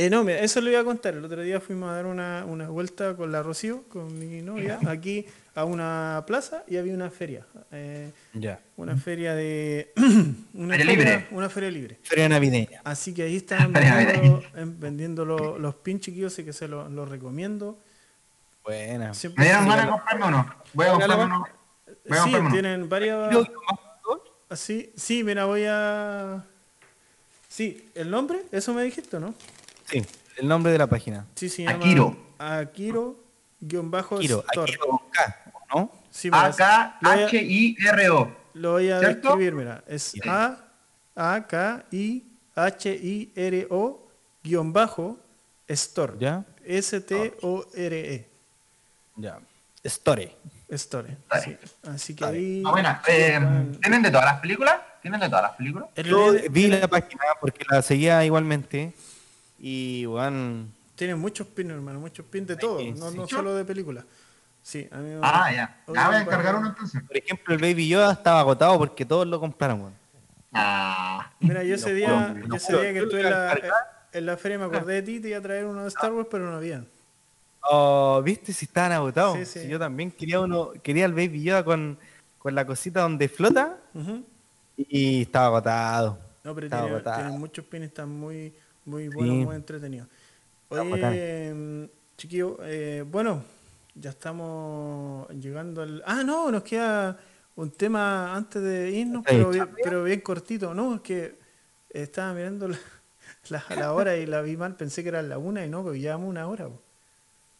Eh, 0.00 0.08
no, 0.08 0.24
mira, 0.24 0.38
eso 0.40 0.62
le 0.62 0.70
iba 0.70 0.80
a 0.80 0.84
contar. 0.84 1.12
El 1.14 1.22
otro 1.26 1.42
día 1.42 1.60
fuimos 1.60 1.90
a 1.90 1.94
dar 1.94 2.06
una, 2.06 2.46
una 2.46 2.70
vuelta 2.70 3.14
con 3.16 3.30
la 3.30 3.42
Rocío, 3.42 3.82
con 3.90 4.18
mi 4.18 4.40
novia, 4.40 4.78
aquí 4.88 5.26
a 5.54 5.64
una 5.66 6.24
plaza 6.26 6.64
y 6.66 6.78
había 6.78 6.94
una 6.94 7.10
feria. 7.10 7.44
eh, 7.70 8.10
Ya. 8.32 8.60
una 8.78 8.96
feria 8.96 9.34
de. 9.34 9.92
una 10.54 10.76
Feria 10.78 10.84
libre. 10.90 11.26
Una 11.32 11.50
feria 11.50 11.70
libre. 11.70 11.98
Feria 12.02 12.30
navideña. 12.30 12.80
Así 12.82 13.12
que 13.12 13.24
ahí 13.24 13.40
Feria 13.46 13.94
vendiendo, 13.94 14.42
em, 14.56 14.80
vendiendo 14.80 15.24
lo- 15.26 15.58
los 15.58 15.74
pin 15.74 16.00
chiquillos, 16.00 16.32
así 16.32 16.44
que 16.44 16.54
se 16.54 16.66
los 16.66 16.90
los 16.90 17.06
recomiendo. 17.06 17.78
Buena. 18.64 19.12
Siempre 19.12 19.44
¿Me 19.44 19.50
ganas 19.50 19.84
de 19.84 19.90
comprarme 19.90 20.26
uno? 20.28 20.54
Voy 20.72 20.86
a 20.86 20.90
comprarme 20.92 21.24
uno. 21.26 21.46
Voy 22.08 22.18
a 22.18 22.22
Sí, 22.24 22.30
comprarme 22.32 22.50
tienen 22.52 22.88
varias. 22.88 23.32
Más- 23.34 23.46
Así, 24.48 24.92
sí, 24.96 25.22
mira, 25.24 25.44
voy 25.44 25.64
a. 25.68 26.42
Sí, 27.48 27.90
el 27.94 28.10
nombre, 28.10 28.42
eso 28.50 28.72
me 28.72 28.82
dijiste, 28.82 29.20
¿no? 29.20 29.34
Sí, 29.90 30.04
el 30.36 30.48
nombre 30.48 30.72
de 30.72 30.78
la 30.78 30.86
página. 30.86 31.26
Sí, 31.34 31.48
llama. 31.48 31.78
Akiro. 31.78 32.16
Akiro, 32.38 33.24
Akiro 33.62 34.44
con 34.78 34.98
K, 35.10 35.52
¿no? 35.74 35.92
Sí, 36.10 36.30
A-K-H-I-R-O. 36.32 37.60
Lo 38.54 38.72
voy 38.72 38.90
a 38.90 38.98
¿Cierto? 38.98 39.28
describir, 39.28 39.54
mira. 39.54 39.84
Es 39.86 40.14
A 40.26 40.64
A 41.14 41.46
K 41.46 41.84
I 41.90 42.24
H 42.54 42.90
I 42.90 43.32
R 43.34 43.66
O 43.70 44.08
guion 44.42 44.72
bajo 44.72 45.18
store. 45.68 46.14
¿Ya? 46.18 46.44
S 46.64 47.00
T 47.00 47.36
O 47.42 47.66
R 47.74 48.14
E. 48.14 48.28
Ya. 49.16 49.38
Story. 49.84 50.32
Store. 50.68 51.16
Store. 51.30 51.44
sí. 51.44 51.56
Así 51.88 52.14
que 52.14 52.24
ahí. 52.24 52.62
Ah, 52.64 52.70
buena. 52.70 53.02
Eh, 53.06 53.40
¿Tienen 53.80 54.02
de 54.02 54.10
todas 54.10 54.26
las 54.26 54.40
películas? 54.40 54.76
¿Tienen 55.00 55.20
de 55.20 55.28
todas 55.28 55.42
las 55.42 55.52
películas? 55.52 55.88
Yo 55.96 56.32
vi 56.50 56.68
la 56.68 56.86
página 56.88 57.22
porque 57.40 57.64
la 57.68 57.82
seguía 57.82 58.24
igualmente. 58.24 58.92
Y, 59.60 60.06
bueno, 60.06 60.66
Tienen 60.96 61.18
muchos 61.18 61.46
pins, 61.46 61.70
hermano, 61.70 62.00
muchos 62.00 62.24
pins 62.26 62.46
de 62.48 62.56
todo, 62.56 62.78
Sí, 62.78 62.92
no, 62.92 63.10
sí. 63.10 63.16
no 63.16 63.28
solo 63.28 63.54
de 63.54 63.64
películas. 63.64 64.04
Sí, 64.62 64.86
a 64.92 64.96
mí 64.98 65.10
me- 65.14 65.20
Ah, 65.22 65.50
ya. 65.52 65.82
hoy 65.86 65.94
Ya 65.94 66.06
voy 66.06 66.14
a 66.14 66.18
me 66.18 66.24
encargar 66.24 66.56
uno 66.56 66.68
entonces. 66.68 67.02
por 67.02 67.16
ejemplo, 67.16 67.54
el 67.54 67.60
Baby 67.60 67.88
Yoda 67.88 68.12
estaba 68.12 68.40
agotado 68.40 68.76
porque 68.78 69.04
todos 69.06 69.26
lo 69.26 69.40
compraron, 69.40 69.80
weón. 69.80 69.94
Ah. 70.52 71.30
Mira, 71.40 71.62
yo 71.64 71.74
ese 71.76 71.94
día, 71.94 72.34
yo 72.46 72.54
ese 72.54 72.72
día 72.72 72.92
que 72.92 72.98
estuve 73.00 73.20
en 73.22 73.30
la, 73.30 73.52
encargar. 73.52 73.72
en 74.12 74.26
la 74.26 74.36
feria 74.36 74.58
me 74.58 74.64
acordé 74.64 74.94
de 74.94 75.02
ti, 75.02 75.20
te 75.20 75.28
iba 75.28 75.38
a 75.38 75.42
traer 75.42 75.64
uno 75.64 75.82
de 75.82 75.88
Star 75.88 76.12
Wars, 76.12 76.28
pero 76.30 76.50
no 76.50 76.56
habían. 76.56 76.86
Oh, 77.62 78.20
¿viste 78.24 78.52
si 78.52 78.64
estaban 78.66 78.92
agotados? 78.92 79.36
Sí, 79.38 79.44
sí. 79.46 79.60
Si 79.60 79.68
yo 79.68 79.78
también 79.78 80.10
quería 80.10 80.40
uno, 80.40 80.72
quería 80.82 81.04
el 81.06 81.12
Baby 81.12 81.42
Yoda 81.42 81.64
con, 81.64 81.98
con 82.38 82.54
la 82.54 82.66
cosita 82.66 83.00
donde 83.02 83.28
flota 83.28 83.78
Ujú. 83.94 84.24
y 84.76 85.22
estaba 85.22 85.46
agotado. 85.46 86.18
No, 86.42 86.54
pero 86.54 86.66
Estaba 86.66 86.82
tiene, 86.84 86.96
agotado. 86.96 87.16
tienen 87.22 87.38
muchos 87.40 87.64
pins, 87.66 87.84
están 87.86 88.08
muy, 88.10 88.52
muy 88.90 89.08
buenos, 89.08 89.36
Sí. 89.36 89.44
muy 89.44 89.56
bacán. 90.90 91.12
Oye, 91.12 91.54
mm, 91.54 91.84
chiquillo, 92.16 92.58
eh, 92.62 93.04
bueno, 93.06 93.42
ya 93.94 94.10
estamos 94.10 95.28
llegando 95.30 95.82
al... 95.82 96.02
Ah, 96.06 96.22
no, 96.24 96.50
nos 96.50 96.62
queda 96.62 97.18
un 97.56 97.70
tema 97.70 98.34
antes 98.36 98.62
de 98.62 98.90
irnos, 98.90 99.22
¿Está 99.26 99.32
pero 99.32 99.50
bien, 99.50 99.68
pero 99.82 100.04
bien 100.04 100.20
cortito. 100.20 100.74
No, 100.74 100.96
es 100.96 101.00
que 101.00 101.34
estaba 101.90 102.32
mirando 102.34 102.68
la, 102.68 102.78
la, 103.48 103.64
la 103.76 103.92
hora 103.94 104.16
y 104.16 104.26
la 104.26 104.42
vi 104.42 104.56
mal, 104.56 104.76
pensé 104.76 105.02
que 105.02 105.08
era 105.10 105.22
la 105.22 105.38
una 105.38 105.64
y 105.64 105.68
no, 105.68 105.82
porque 105.82 106.00
llevamos 106.00 106.28
una 106.28 106.46
hora. 106.46 106.66
po. 106.66 106.80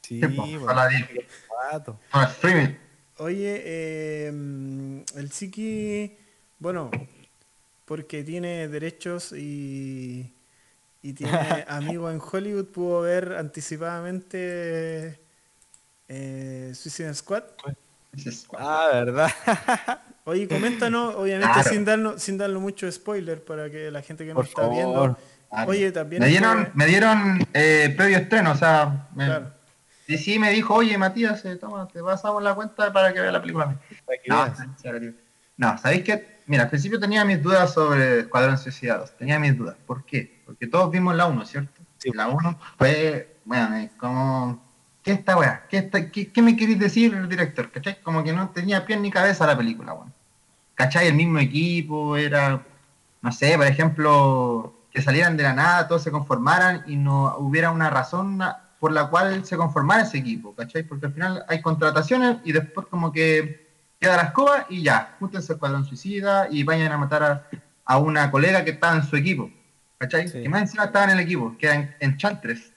Sí, 0.02 0.20
streaming. 2.32 2.74
Oye, 3.18 3.62
eh, 3.64 4.32
mm, 4.32 5.00
el 5.16 5.30
Siki, 5.30 6.16
bueno, 6.58 6.90
porque 7.84 8.24
tiene 8.24 8.68
derechos 8.68 9.32
y, 9.32 10.32
y 11.02 11.12
tiene 11.14 11.64
amigos 11.68 12.12
en 12.12 12.20
Hollywood, 12.20 12.66
pudo 12.66 13.00
ver 13.02 13.32
anticipadamente 13.38 15.20
eh, 16.08 16.72
Suicide 16.74 17.14
Squad. 17.14 17.44
Ah, 18.58 18.88
¿verdad? 18.92 19.30
Oye, 20.24 20.48
coméntanos, 20.48 21.14
obviamente 21.14 21.52
Claro. 21.54 21.68
sin 21.70 21.84
darnos, 21.84 22.22
sin 22.22 22.36
darle 22.38 22.58
mucho 22.58 22.90
spoiler 22.90 23.42
para 23.44 23.70
que 23.70 23.90
la 23.90 24.02
gente 24.02 24.26
que 24.26 24.34
nos 24.34 24.46
está 24.48 24.62
favor. 24.62 24.74
viendo. 24.76 25.18
Claro. 25.48 25.70
Oye, 25.70 25.90
también 25.92 26.20
Me 26.20 26.26
fue- 26.26 26.30
dieron, 26.30 26.68
me 26.74 26.86
dieron 26.86 27.48
eh, 27.54 27.92
previo 27.96 28.18
estreno, 28.18 28.52
o 28.52 28.56
sea, 28.56 29.08
me, 29.14 29.26
Claro. 29.26 29.52
y 30.06 30.18
sí 30.18 30.38
me 30.38 30.50
dijo, 30.50 30.74
oye 30.74 30.96
Matías, 30.98 31.44
eh, 31.44 31.56
toma, 31.56 31.88
te 31.88 32.02
pasamos 32.02 32.42
la 32.42 32.54
cuenta 32.54 32.92
para 32.92 33.12
que 33.12 33.20
vea 33.20 33.32
la 33.32 33.40
película. 33.40 33.76
Para 34.06 34.18
que 34.22 34.28
No, 34.28 34.44
veas. 34.44 34.58
No, 35.60 35.76
¿sabéis 35.78 36.04
qué? 36.04 36.40
Mira, 36.46 36.64
al 36.64 36.70
principio 36.70 36.98
tenía 36.98 37.24
mis 37.24 37.42
dudas 37.42 37.72
sobre 37.74 38.20
Escuadrón 38.20 38.58
Suicidados, 38.58 39.16
tenía 39.16 39.38
mis 39.38 39.56
dudas. 39.56 39.76
¿Por 39.86 40.04
qué? 40.04 40.42
Porque 40.46 40.66
todos 40.66 40.90
vimos 40.90 41.14
la 41.14 41.26
1, 41.26 41.44
¿cierto? 41.44 41.80
Sí. 41.98 42.10
La 42.14 42.28
1 42.28 42.58
fue, 42.78 43.36
bueno, 43.44 43.76
es 43.76 43.90
como, 43.92 44.60
¿qué 45.02 45.12
esta 45.12 45.36
weá? 45.36 45.66
¿Qué, 45.68 45.76
esta- 45.78 46.10
qué, 46.10 46.32
qué 46.32 46.42
me 46.42 46.56
queréis 46.56 46.78
decir 46.78 47.14
el 47.14 47.28
director? 47.28 47.70
¿Cachai? 47.70 48.00
Como 48.02 48.24
que 48.24 48.32
no 48.32 48.48
tenía 48.50 48.84
pie 48.86 48.96
ni 48.96 49.10
cabeza 49.10 49.46
la 49.46 49.56
película, 49.56 49.92
weón. 49.92 50.12
¿Cachai? 50.74 51.06
El 51.08 51.14
mismo 51.14 51.38
equipo, 51.38 52.16
era, 52.16 52.62
no 53.22 53.30
sé, 53.32 53.56
por 53.56 53.66
ejemplo, 53.66 54.74
que 54.90 55.02
salieran 55.02 55.36
de 55.36 55.42
la 55.44 55.52
nada, 55.52 55.86
todos 55.88 56.02
se 56.02 56.10
conformaran 56.10 56.82
y 56.86 56.96
no 56.96 57.36
hubiera 57.36 57.70
una 57.70 57.90
razón 57.90 58.40
por 58.80 58.92
la 58.92 59.08
cual 59.08 59.44
se 59.44 59.56
conformara 59.58 60.02
ese 60.04 60.18
equipo, 60.18 60.54
¿cachai? 60.54 60.82
Porque 60.84 61.06
al 61.06 61.12
final 61.12 61.44
hay 61.48 61.60
contrataciones 61.60 62.38
y 62.44 62.52
después 62.52 62.86
como 62.88 63.12
que 63.12 63.69
queda 64.00 64.16
la 64.16 64.22
escoba 64.24 64.66
y 64.70 64.82
ya, 64.82 65.14
júntense 65.20 65.52
el 65.52 65.58
cuadrón 65.58 65.84
suicida 65.84 66.48
y 66.50 66.64
vayan 66.64 66.90
a 66.90 66.96
matar 66.98 67.22
a, 67.22 67.46
a 67.84 67.98
una 67.98 68.30
colega 68.30 68.64
que 68.64 68.70
estaba 68.70 68.96
en 68.96 69.02
su 69.04 69.14
equipo, 69.16 69.50
¿cachai? 69.98 70.26
Sí. 70.28 70.42
Que 70.42 70.48
más 70.48 70.62
encima 70.62 70.84
estaba 70.84 71.04
en 71.04 71.10
el 71.10 71.20
equipo, 71.20 71.54
que 71.58 71.66
era 71.66 71.74
en, 71.76 71.94
Enchantress, 72.00 72.72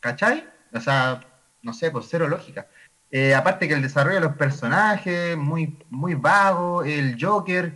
¿cachai? 0.00 0.44
O 0.72 0.80
sea, 0.80 1.20
no 1.62 1.72
sé, 1.72 1.90
por 1.90 2.04
cero 2.04 2.28
lógica. 2.28 2.66
Eh, 3.10 3.34
aparte 3.34 3.66
que 3.66 3.74
el 3.74 3.82
desarrollo 3.82 4.16
de 4.16 4.26
los 4.26 4.36
personajes, 4.36 5.36
muy, 5.36 5.78
muy 5.90 6.14
vago, 6.14 6.82
el 6.84 7.16
Joker, 7.18 7.74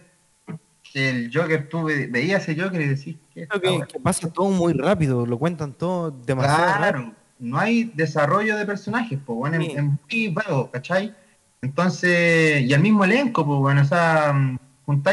el 0.93 1.31
Joker, 1.33 1.69
tú 1.69 1.85
ve- 1.85 2.09
veías 2.09 2.43
ese 2.49 2.61
Joker 2.61 2.81
y 2.81 2.89
decís 2.89 3.17
que 3.33 3.47
que, 3.47 3.81
que 3.87 4.01
pasa 4.01 4.31
todo 4.31 4.51
muy 4.51 4.73
rápido, 4.75 5.25
lo 5.25 5.39
cuentan 5.39 5.73
todo 5.73 6.11
demasiado 6.11 6.59
rápido. 6.59 6.79
Claro, 6.79 7.15
no 7.39 7.59
hay 7.59 7.85
desarrollo 7.95 8.57
de 8.57 8.67
personajes, 8.67 9.19
pues 9.25 9.37
bueno, 9.39 9.57
Sí. 9.63 9.73
es 9.77 9.83
muy 9.83 10.29
vago, 10.29 10.71
¿cachai? 10.71 11.15
Entonces, 11.63 12.63
y 12.63 12.73
el 12.73 12.81
mismo 12.81 13.05
elenco, 13.05 13.45
pues 13.45 13.59
bueno, 13.59 13.83
o 13.83 13.85
sea, 13.85 14.33
mm, 14.33 14.59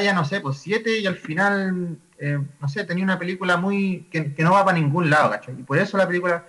ya, 0.01 0.13
no 0.13 0.25
sé, 0.25 0.39
pues 0.41 0.57
siete 0.57 0.99
y 0.99 1.05
al 1.05 1.17
final, 1.17 1.97
eh, 2.19 2.39
no 2.59 2.67
sé, 2.69 2.83
tenía 2.85 3.03
una 3.03 3.19
película 3.19 3.57
muy, 3.57 4.07
que, 4.11 4.33
que 4.33 4.43
no 4.43 4.51
va 4.53 4.65
para 4.65 4.77
ningún 4.77 5.09
lado, 5.09 5.29
¿cachai? 5.31 5.59
Y 5.59 5.63
por 5.63 5.77
eso 5.77 5.97
la 5.97 6.07
película, 6.07 6.45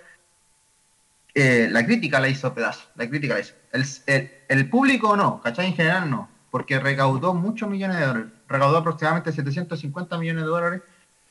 eh, 1.35 1.69
la 1.71 1.85
crítica 1.85 2.21
la 2.21 2.29
hizo 2.29 2.55
pedazo, 2.55 2.89
la 2.95 3.09
crítica 3.09 3.35
la 3.35 3.41
hizo. 3.41 3.55
El, 3.73 3.85
el, 4.07 4.31
el 4.49 4.71
público 4.71 5.17
no, 5.17 5.41
¿cachai? 5.43 5.67
En 5.67 5.75
general 5.75 6.09
no, 6.11 6.29
porque 6.51 6.79
recaudó 6.79 7.35
muchos 7.35 7.69
millones 7.69 7.99
de 7.99 8.07
dólares, 8.07 8.29
recaudó 8.49 8.79
aproximadamente 8.79 9.33
750 9.33 10.17
millones 10.19 10.45
de 10.45 10.49
dólares, 10.49 10.83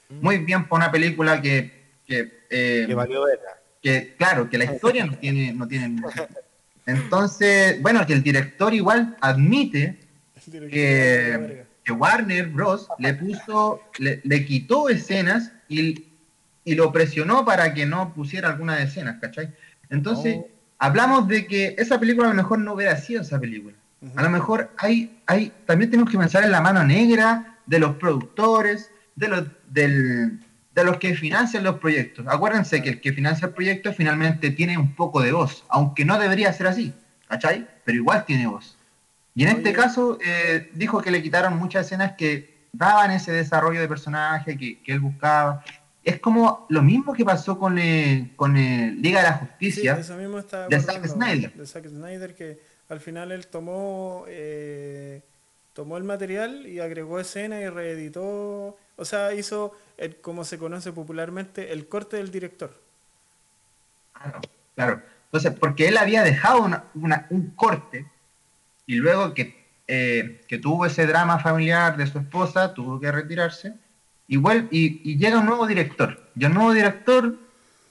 muy 0.09 0.37
bien 0.39 0.67
por 0.67 0.79
una 0.79 0.91
película 0.91 1.41
que... 1.41 1.85
que 2.05 2.45
eh, 2.49 2.85
Que 2.87 2.95
valió 2.95 3.23
verga. 3.25 3.59
que 3.81 4.15
claro, 4.17 4.49
que 4.49 4.57
la 4.57 4.65
historia 4.73 5.05
no 5.05 5.17
tiene, 5.17 5.53
no 5.53 5.67
tiene. 5.67 6.01
Entonces, 6.87 7.81
bueno, 7.81 8.05
que 8.07 8.13
el 8.13 8.23
director 8.23 8.73
igual 8.73 9.15
admite 9.21 9.99
que, 10.51 11.65
que 11.83 11.91
Warner 11.91 12.47
Bros. 12.47 12.87
le 12.97 13.13
puso, 13.13 13.81
le, 13.99 14.21
le 14.23 14.45
quitó 14.45 14.89
escenas 14.89 15.51
y, 15.69 16.05
y 16.63 16.75
lo 16.75 16.91
presionó 16.91 17.45
para 17.45 17.73
que 17.73 17.85
no 17.85 18.13
pusiera 18.13 18.49
algunas 18.49 18.79
escenas, 18.81 19.17
¿cachai? 19.21 19.53
Entonces, 19.89 20.37
Oh. 20.39 20.47
hablamos 20.79 21.27
de 21.27 21.45
que 21.45 21.75
esa 21.77 21.99
película 21.99 22.27
a 22.27 22.31
lo 22.31 22.35
mejor 22.35 22.59
no 22.59 22.73
hubiera 22.73 22.95
sido 22.97 23.21
esa 23.21 23.39
película. 23.39 23.75
A 24.15 24.23
lo 24.23 24.29
mejor 24.29 24.71
hay, 24.77 25.19
hay, 25.25 25.51
también 25.65 25.89
tenemos 25.89 26.11
que 26.11 26.17
pensar 26.19 26.43
en 26.43 26.51
la 26.51 26.61
mano 26.61 26.83
negra 26.83 27.57
de 27.65 27.79
los 27.79 27.95
productores, 27.95 28.91
de 29.15 29.27
los, 29.27 29.43
del, 29.69 30.39
de 30.77 30.83
los 30.83 30.97
que 30.97 31.15
financian 31.15 31.63
los 31.63 31.79
proyectos. 31.79 32.25
Acuérdense 32.27 32.83
que 32.83 32.89
el 32.89 33.01
que 33.01 33.11
financia 33.11 33.47
el 33.47 33.53
proyecto 33.53 33.93
finalmente 33.93 34.51
tiene 34.51 34.77
un 34.77 34.93
poco 34.93 35.21
de 35.21 35.31
voz, 35.31 35.65
aunque 35.69 36.05
no 36.05 36.19
debería 36.19 36.53
ser 36.53 36.67
así, 36.67 36.93
¿cachai? 37.27 37.67
Pero 37.83 37.97
igual 37.97 38.25
tiene 38.25 38.45
voz. 38.45 38.77
Y 39.33 39.43
en 39.43 39.49
este 39.49 39.73
caso 39.73 40.19
eh, 40.23 40.69
dijo 40.73 41.01
que 41.01 41.09
le 41.09 41.23
quitaron 41.23 41.57
muchas 41.57 41.87
escenas 41.87 42.13
que 42.15 42.67
daban 42.71 43.09
ese 43.09 43.31
desarrollo 43.31 43.81
de 43.81 43.87
personaje 43.87 44.55
que, 44.55 44.79
que 44.81 44.91
él 44.91 44.99
buscaba. 44.99 45.63
Es 46.03 46.19
como 46.19 46.67
lo 46.69 46.83
mismo 46.83 47.13
que 47.13 47.25
pasó 47.25 47.57
con, 47.57 47.79
eh, 47.79 48.33
con 48.35 48.55
eh, 48.55 48.95
Liga 48.99 49.21
de 49.21 49.29
la 49.29 49.33
Justicia. 49.33 49.95
Sí, 49.95 50.01
eso 50.01 50.15
mismo 50.15 50.37
estaba 50.37 50.67
de 50.67 50.79
Zack 50.79 51.07
Snyder. 51.07 51.53
De 51.53 51.65
Zack 51.65 51.87
Snyder, 51.87 52.35
que 52.35 52.59
al 52.89 52.99
final 52.99 53.31
él 53.31 53.47
tomó, 53.47 54.25
eh, 54.27 55.21
tomó 55.73 55.97
el 55.97 56.03
material 56.03 56.67
y 56.67 56.79
agregó 56.79 57.19
escena 57.19 57.59
y 57.59 57.67
reeditó. 57.67 58.77
O 58.95 59.05
sea, 59.05 59.33
hizo, 59.33 59.73
el, 59.97 60.17
como 60.21 60.43
se 60.43 60.57
conoce 60.57 60.91
popularmente, 60.91 61.73
el 61.73 61.87
corte 61.87 62.17
del 62.17 62.31
director. 62.31 62.81
Claro, 64.13 64.39
claro. 64.75 65.01
Entonces, 65.25 65.53
porque 65.59 65.87
él 65.87 65.97
había 65.97 66.23
dejado 66.23 66.61
una- 66.93 67.27
un 67.29 67.51
corte 67.51 68.05
y 68.85 68.95
luego 68.95 69.33
que 69.33 69.57
eh, 69.89 70.43
que 70.49 70.57
tuvo 70.57 70.85
ese 70.85 71.07
drama 71.07 71.39
familiar 71.39 71.95
de 71.95 72.07
su 72.07 72.19
esposa, 72.19 72.73
tuvo 72.73 72.99
que 72.99 73.09
retirarse, 73.09 73.73
y, 74.27 74.37
y 74.69 75.17
llega 75.17 75.39
un 75.39 75.45
nuevo 75.45 75.65
director. 75.65 76.29
Y 76.35 76.43
el 76.43 76.53
nuevo 76.53 76.73
director 76.73 77.37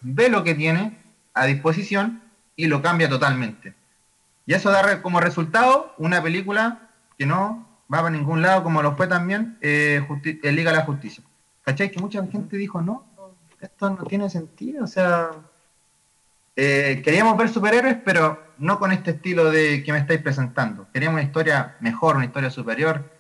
ve 0.02 0.28
lo 0.28 0.44
que 0.44 0.54
tiene 0.54 0.98
a 1.32 1.46
disposición 1.46 2.20
y 2.54 2.66
lo 2.66 2.82
cambia 2.82 3.08
totalmente. 3.08 3.72
Y 4.44 4.52
eso 4.52 4.70
da 4.70 5.00
como 5.00 5.20
resultado 5.20 5.94
una 5.96 6.22
película 6.22 6.90
que 7.16 7.24
no 7.24 7.66
va 7.90 7.98
para 8.02 8.10
ningún 8.10 8.42
lado, 8.42 8.62
como 8.62 8.82
lo 8.82 8.94
fue 8.94 9.06
también 9.06 9.56
eh, 9.62 10.06
eh, 10.42 10.52
Liga 10.52 10.72
la 10.72 10.82
Justicia. 10.84 11.24
¿Cachai? 11.66 11.90
Que 11.90 11.98
mucha 11.98 12.24
gente 12.28 12.56
dijo, 12.56 12.80
no, 12.80 13.04
esto 13.60 13.90
no 13.90 14.04
tiene 14.04 14.30
sentido, 14.30 14.84
o 14.84 14.86
sea, 14.86 15.30
eh, 16.54 17.02
queríamos 17.04 17.36
ver 17.36 17.48
superhéroes, 17.48 17.96
pero 18.04 18.40
no 18.58 18.78
con 18.78 18.92
este 18.92 19.10
estilo 19.10 19.50
de 19.50 19.82
que 19.82 19.90
me 19.90 19.98
estáis 19.98 20.22
presentando. 20.22 20.86
Queríamos 20.92 21.14
una 21.14 21.24
historia 21.24 21.76
mejor, 21.80 22.14
una 22.14 22.24
historia 22.24 22.50
superior, 22.50 23.10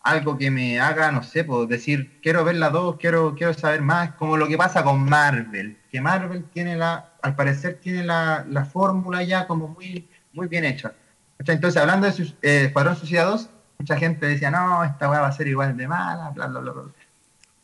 algo 0.00 0.38
que 0.38 0.48
me 0.48 0.78
haga, 0.78 1.10
no 1.10 1.24
sé, 1.24 1.42
pues 1.42 1.68
decir, 1.68 2.20
quiero 2.22 2.44
ver 2.44 2.54
la 2.54 2.70
2, 2.70 2.98
quiero, 3.00 3.34
quiero 3.34 3.52
saber 3.52 3.82
más, 3.82 4.12
como 4.12 4.36
lo 4.36 4.46
que 4.46 4.56
pasa 4.56 4.84
con 4.84 5.02
Marvel, 5.04 5.76
que 5.90 6.00
Marvel 6.00 6.44
tiene 6.52 6.76
la, 6.76 7.14
al 7.20 7.34
parecer 7.34 7.80
tiene 7.82 8.04
la, 8.04 8.46
la 8.48 8.64
fórmula 8.64 9.24
ya 9.24 9.48
como 9.48 9.66
muy, 9.66 10.08
muy 10.32 10.46
bien 10.46 10.64
hecha. 10.64 10.92
Entonces, 11.40 11.82
hablando 11.82 12.06
de 12.08 12.22
eh, 12.42 12.66
Escuadrón 12.66 12.94
Suicida 12.94 13.24
2, 13.24 13.50
mucha 13.80 13.96
gente 13.96 14.26
decía, 14.26 14.52
no, 14.52 14.84
esta 14.84 15.10
weá 15.10 15.20
va 15.20 15.26
a 15.26 15.32
ser 15.32 15.48
igual 15.48 15.76
de 15.76 15.88
mala, 15.88 16.30
bla, 16.30 16.46
bla, 16.46 16.60
bla, 16.60 16.72
bla. 16.72 16.92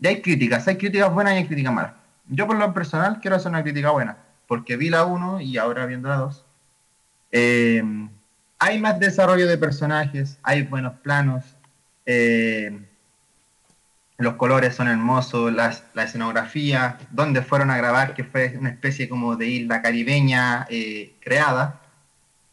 Y 0.01 0.07
hay 0.07 0.21
críticas, 0.23 0.67
hay 0.69 0.77
críticas 0.77 1.13
buenas 1.13 1.35
y 1.35 1.37
hay 1.39 1.47
críticas 1.47 1.73
malas. 1.73 1.93
Yo 2.29 2.47
por 2.47 2.57
lo 2.57 2.73
personal 2.75 3.21
quiero 3.21 3.37
hacer 3.37 3.51
una 3.51 3.63
crítica 3.63 3.91
buena, 3.91 4.17
porque 4.47 4.77
vi 4.77 4.91
la 4.91 5.05
1 5.05 5.41
y 5.41 5.57
ahora 5.59 5.87
viendo 5.87 6.09
la 6.09 6.17
2. 6.17 6.45
Eh, 7.33 7.83
hay 8.59 8.81
más 8.81 8.99
desarrollo 8.99 9.47
de 9.47 9.59
personajes, 9.59 10.39
hay 10.43 10.63
buenos 10.63 10.95
planos, 11.01 11.45
eh, 12.07 12.81
los 14.17 14.35
colores 14.35 14.75
son 14.75 14.89
hermosos, 14.89 15.53
las- 15.53 15.85
la 15.93 16.05
escenografía, 16.05 16.99
donde 17.11 17.43
fueron 17.43 17.71
a 17.71 17.77
grabar, 17.77 18.15
que 18.15 18.25
fue 18.25 18.57
una 18.59 18.71
especie 18.71 19.09
como 19.09 19.37
de 19.37 19.47
isla 19.49 19.83
caribeña 19.83 20.67
eh, 20.71 21.15
creada, 21.21 21.81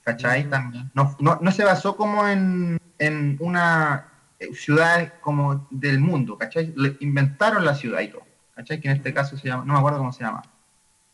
¿cachai? 0.04 0.46
También. 0.50 0.90
No, 0.96 1.16
no, 1.20 1.38
no 1.42 1.52
se 1.52 1.64
basó 1.64 1.96
como 1.96 2.28
en, 2.28 2.80
en 2.98 3.38
una 3.40 4.06
eh, 4.42 4.54
ciudad 4.56 5.14
como 5.22 5.68
del 5.70 6.00
mundo, 6.00 6.38
¿cachai? 6.38 6.74
Le 6.76 6.98
inventaron 7.00 7.64
la 7.64 7.76
ciudad 7.76 8.02
y 8.02 8.08
todo, 8.10 8.24
¿cachai? 8.56 8.82
Que 8.82 8.90
en 8.90 8.98
este 8.98 9.14
caso 9.14 9.38
se 9.38 9.48
llama, 9.48 9.64
no 9.66 9.74
me 9.74 9.80
acuerdo 9.80 10.00
cómo 10.00 10.12
se 10.12 10.24
llama, 10.24 10.42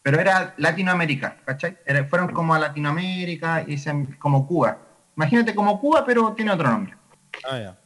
pero 0.01 0.19
era 0.19 0.53
Latinoamérica, 0.57 1.37
¿cachai? 1.45 1.77
Era- 1.85 2.05
fueron 2.05 2.29
como 2.29 2.53
a 2.55 2.59
Latinoamérica 2.59 3.65
y 3.67 3.77
se, 3.77 3.91
como 4.17 4.47
Cuba. 4.47 4.77
Imagínate 5.17 5.53
como 5.53 5.79
Cuba, 5.81 6.05
pero 6.05 6.33
tiene 6.33 6.51
otro 6.51 6.69
nombre. 6.69 6.95
Ah, 7.49 7.59
ya. 7.59 7.77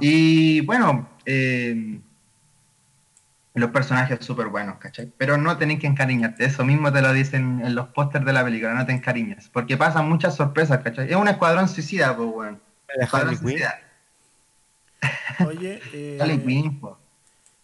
Y 0.00 0.60
bueno, 0.62 1.08
eh, 1.24 2.00
los 3.54 3.70
personajes 3.70 4.24
súper 4.24 4.46
buenos, 4.48 4.78
¿cachai? 4.78 5.12
Pero 5.16 5.36
no 5.36 5.56
tenés 5.58 5.80
que 5.80 5.86
encariñarte, 5.86 6.44
eso 6.44 6.64
mismo 6.64 6.92
te 6.92 7.02
lo 7.02 7.12
dicen 7.12 7.60
en 7.64 7.74
los 7.74 7.88
pósters 7.88 8.24
de 8.24 8.32
la 8.32 8.44
película, 8.44 8.74
no 8.74 8.86
te 8.86 8.92
encariñes, 8.92 9.48
porque 9.48 9.76
pasan 9.76 10.08
muchas 10.08 10.36
sorpresas, 10.36 10.78
¿cachai? 10.82 11.08
Es 11.10 11.16
un 11.16 11.28
escuadrón 11.28 11.68
suicida, 11.68 12.16
pues. 12.16 12.52
¿De 12.96 13.04
Escuadrón 13.04 13.36
suicida. 13.36 13.78
Oye, 15.46 15.80
eh, 15.92 16.18
Harley 16.20 16.38
Quinn, 16.38 16.80
po. 16.80 16.98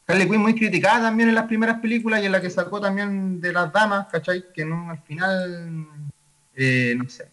Harley 0.07 0.29
Quinn 0.29 0.41
muy 0.43 0.55
criticada 0.55 1.01
también 1.03 1.29
en 1.31 1.35
las 1.35 1.47
primeras 1.47 1.81
películas 1.81 2.23
y 2.23 2.27
en 2.27 2.33
la 2.33 2.41
que 2.41 2.51
sacó 2.51 2.81
también 2.81 3.41
de 3.41 3.53
las 3.53 3.73
damas, 3.73 4.07
¿cachai? 4.13 4.45
Que 4.53 4.65
no, 4.65 4.91
al 4.91 4.99
final, 5.03 5.87
eh, 6.55 6.95
no 6.97 7.09
sé. 7.09 7.29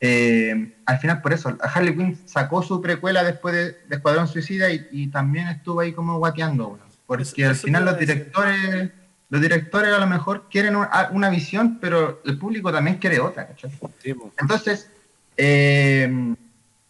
Eh, 0.00 0.74
al 0.86 0.98
final 0.98 1.20
por 1.20 1.32
eso, 1.32 1.56
Harley 1.60 1.94
Quinn 1.96 2.18
sacó 2.24 2.62
su 2.62 2.80
precuela 2.80 3.24
después 3.24 3.52
de, 3.54 3.64
de 3.88 3.96
Escuadrón 3.96 4.28
Suicida 4.28 4.70
y, 4.70 4.86
y 4.92 5.08
también 5.08 5.48
estuvo 5.48 5.80
ahí 5.80 5.92
como 5.92 6.18
guateando, 6.18 6.68
weón. 6.68 6.80
porque 7.06 7.22
Eso- 7.24 7.34
al 7.46 7.52
eso 7.52 7.66
final 7.66 7.84
los 7.84 7.98
decir. 7.98 8.14
directores, 8.14 8.90
los 9.28 9.40
directores 9.40 9.92
a 9.92 9.98
lo 9.98 10.06
mejor 10.06 10.48
quieren 10.48 10.76
una, 10.76 11.08
una 11.10 11.30
visión, 11.30 11.78
pero 11.80 12.22
el 12.24 12.38
público 12.38 12.70
también 12.72 12.98
quiere 12.98 13.18
otra, 13.18 13.48
¿cachai? 13.48 13.70
Sí. 14.02 14.14
Entonces, 14.40 14.88
eh, 15.36 16.34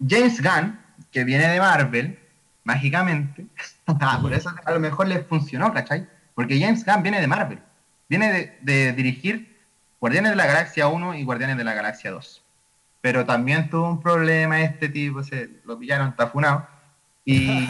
James 0.07 0.43
Gunn, 0.43 0.79
que 1.11 1.25
viene 1.25 1.49
de 1.49 1.61
Marvel, 1.61 2.19
mágicamente, 2.65 3.47
ah, 3.87 4.19
por 4.21 4.33
eso 4.33 4.51
a 4.65 4.73
lo 4.73 4.81
mejor 4.81 5.09
les 5.09 5.27
funcionó, 5.27 5.73
¿cachai? 5.73 6.07
Porque 6.35 6.61
James 6.61 6.85
Gunn 6.85 7.03
viene 7.03 7.21
de 7.21 7.27
Marvel, 7.27 7.59
viene 8.09 8.33
de, 8.33 8.59
de 8.63 8.93
dirigir 8.93 9.59
Guardianes 10.01 10.31
de 10.31 10.37
la 10.37 10.47
Galaxia 10.47 10.89
1 10.89 11.15
y 11.17 11.25
Guardianes 11.25 11.57
de 11.57 11.65
la 11.65 11.75
Galaxia 11.75 12.11
2. 12.13 12.43
Pero 13.01 13.25
también 13.25 13.69
tuvo 13.69 13.89
un 13.89 14.01
problema 14.01 14.61
este 14.61 14.89
tipo, 14.89 15.23
se 15.23 15.51
lo 15.65 15.79
pillaron 15.79 16.15
tafunado. 16.15 16.67
Y, 17.25 17.69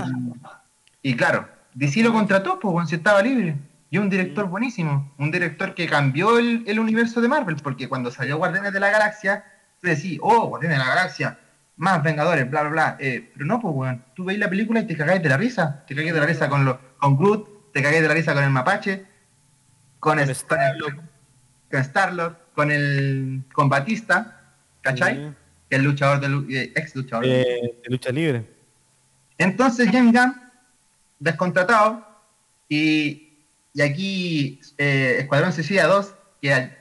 y 1.02 1.16
claro, 1.16 1.48
DC 1.74 2.02
lo 2.02 2.12
contrató, 2.12 2.58
pues, 2.58 2.88
si 2.88 2.96
estaba 2.96 3.22
libre. 3.22 3.56
Y 3.90 3.96
un 3.96 4.10
director 4.10 4.46
buenísimo, 4.46 5.14
un 5.16 5.30
director 5.30 5.74
que 5.74 5.86
cambió 5.86 6.38
el, 6.38 6.64
el 6.66 6.78
universo 6.78 7.22
de 7.22 7.28
Marvel, 7.28 7.56
porque 7.56 7.88
cuando 7.88 8.10
salió 8.10 8.36
Guardianes 8.36 8.74
de 8.74 8.80
la 8.80 8.90
Galaxia, 8.90 9.44
tú 9.80 9.88
decís, 9.88 10.18
oh, 10.20 10.48
Guardianes 10.48 10.78
de 10.78 10.84
la 10.84 10.94
Galaxia, 10.94 11.38
más 11.78 12.02
Vengadores, 12.02 12.50
bla, 12.50 12.62
bla, 12.62 12.70
bla. 12.70 12.96
Eh, 13.00 13.30
pero 13.32 13.46
no, 13.46 13.60
pues, 13.60 13.74
weón, 13.74 14.04
tú 14.14 14.24
veis 14.24 14.38
la 14.38 14.50
película 14.50 14.80
y 14.80 14.86
te 14.86 14.96
cagáis 14.96 15.22
de 15.22 15.28
la 15.28 15.36
risa. 15.36 15.84
Te 15.86 15.94
cagáis 15.94 16.12
de 16.12 16.20
la 16.20 16.26
risa 16.26 16.48
con, 16.48 16.64
lo, 16.64 16.80
con 16.98 17.16
Groot, 17.16 17.72
te 17.72 17.82
cagáis 17.82 18.02
de 18.02 18.08
la 18.08 18.14
risa 18.14 18.34
con 18.34 18.44
el 18.44 18.50
Mapache, 18.50 19.06
con, 20.00 20.18
Con 20.18 20.20
el, 20.20 20.30
Star-Lord. 21.70 22.36
con 22.54 22.70
el 22.70 23.42
con 23.52 23.68
Batista, 23.68 24.54
¿cachai? 24.80 25.14
Sí. 25.14 25.20
Que 25.70 25.76
es 25.76 25.80
el 25.80 25.84
luchador, 25.84 26.20
de, 26.20 26.56
eh, 26.56 26.72
ex 26.74 26.96
luchador. 26.96 27.24
Eh, 27.26 27.80
de 27.82 27.90
lucha 27.90 28.10
libre. 28.10 28.44
entonces 29.38 29.88
James 29.92 30.12
Gunn, 30.12 30.34
descontratado, 31.20 32.06
y, 32.68 33.44
y 33.72 33.82
aquí 33.82 34.60
eh, 34.78 35.18
Escuadrón 35.20 35.52
Suicida 35.52 35.86
2, 35.86 36.14
que 36.42 36.52
al, 36.52 36.77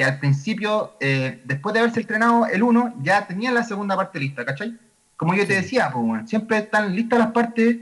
que 0.00 0.04
al 0.04 0.18
principio, 0.18 0.94
eh, 0.98 1.42
después 1.44 1.74
de 1.74 1.80
haberse 1.80 2.00
estrenado 2.00 2.46
el 2.46 2.62
1, 2.62 2.94
ya 3.02 3.26
tenía 3.26 3.52
la 3.52 3.62
segunda 3.64 3.96
parte 3.96 4.18
lista, 4.18 4.46
¿cachai? 4.46 4.78
Como 5.18 5.34
yo 5.34 5.46
te 5.46 5.52
decía, 5.52 5.90
pues, 5.92 6.02
bueno, 6.06 6.26
siempre 6.26 6.56
están 6.56 6.96
listas 6.96 7.18
las 7.18 7.32
partes, 7.32 7.76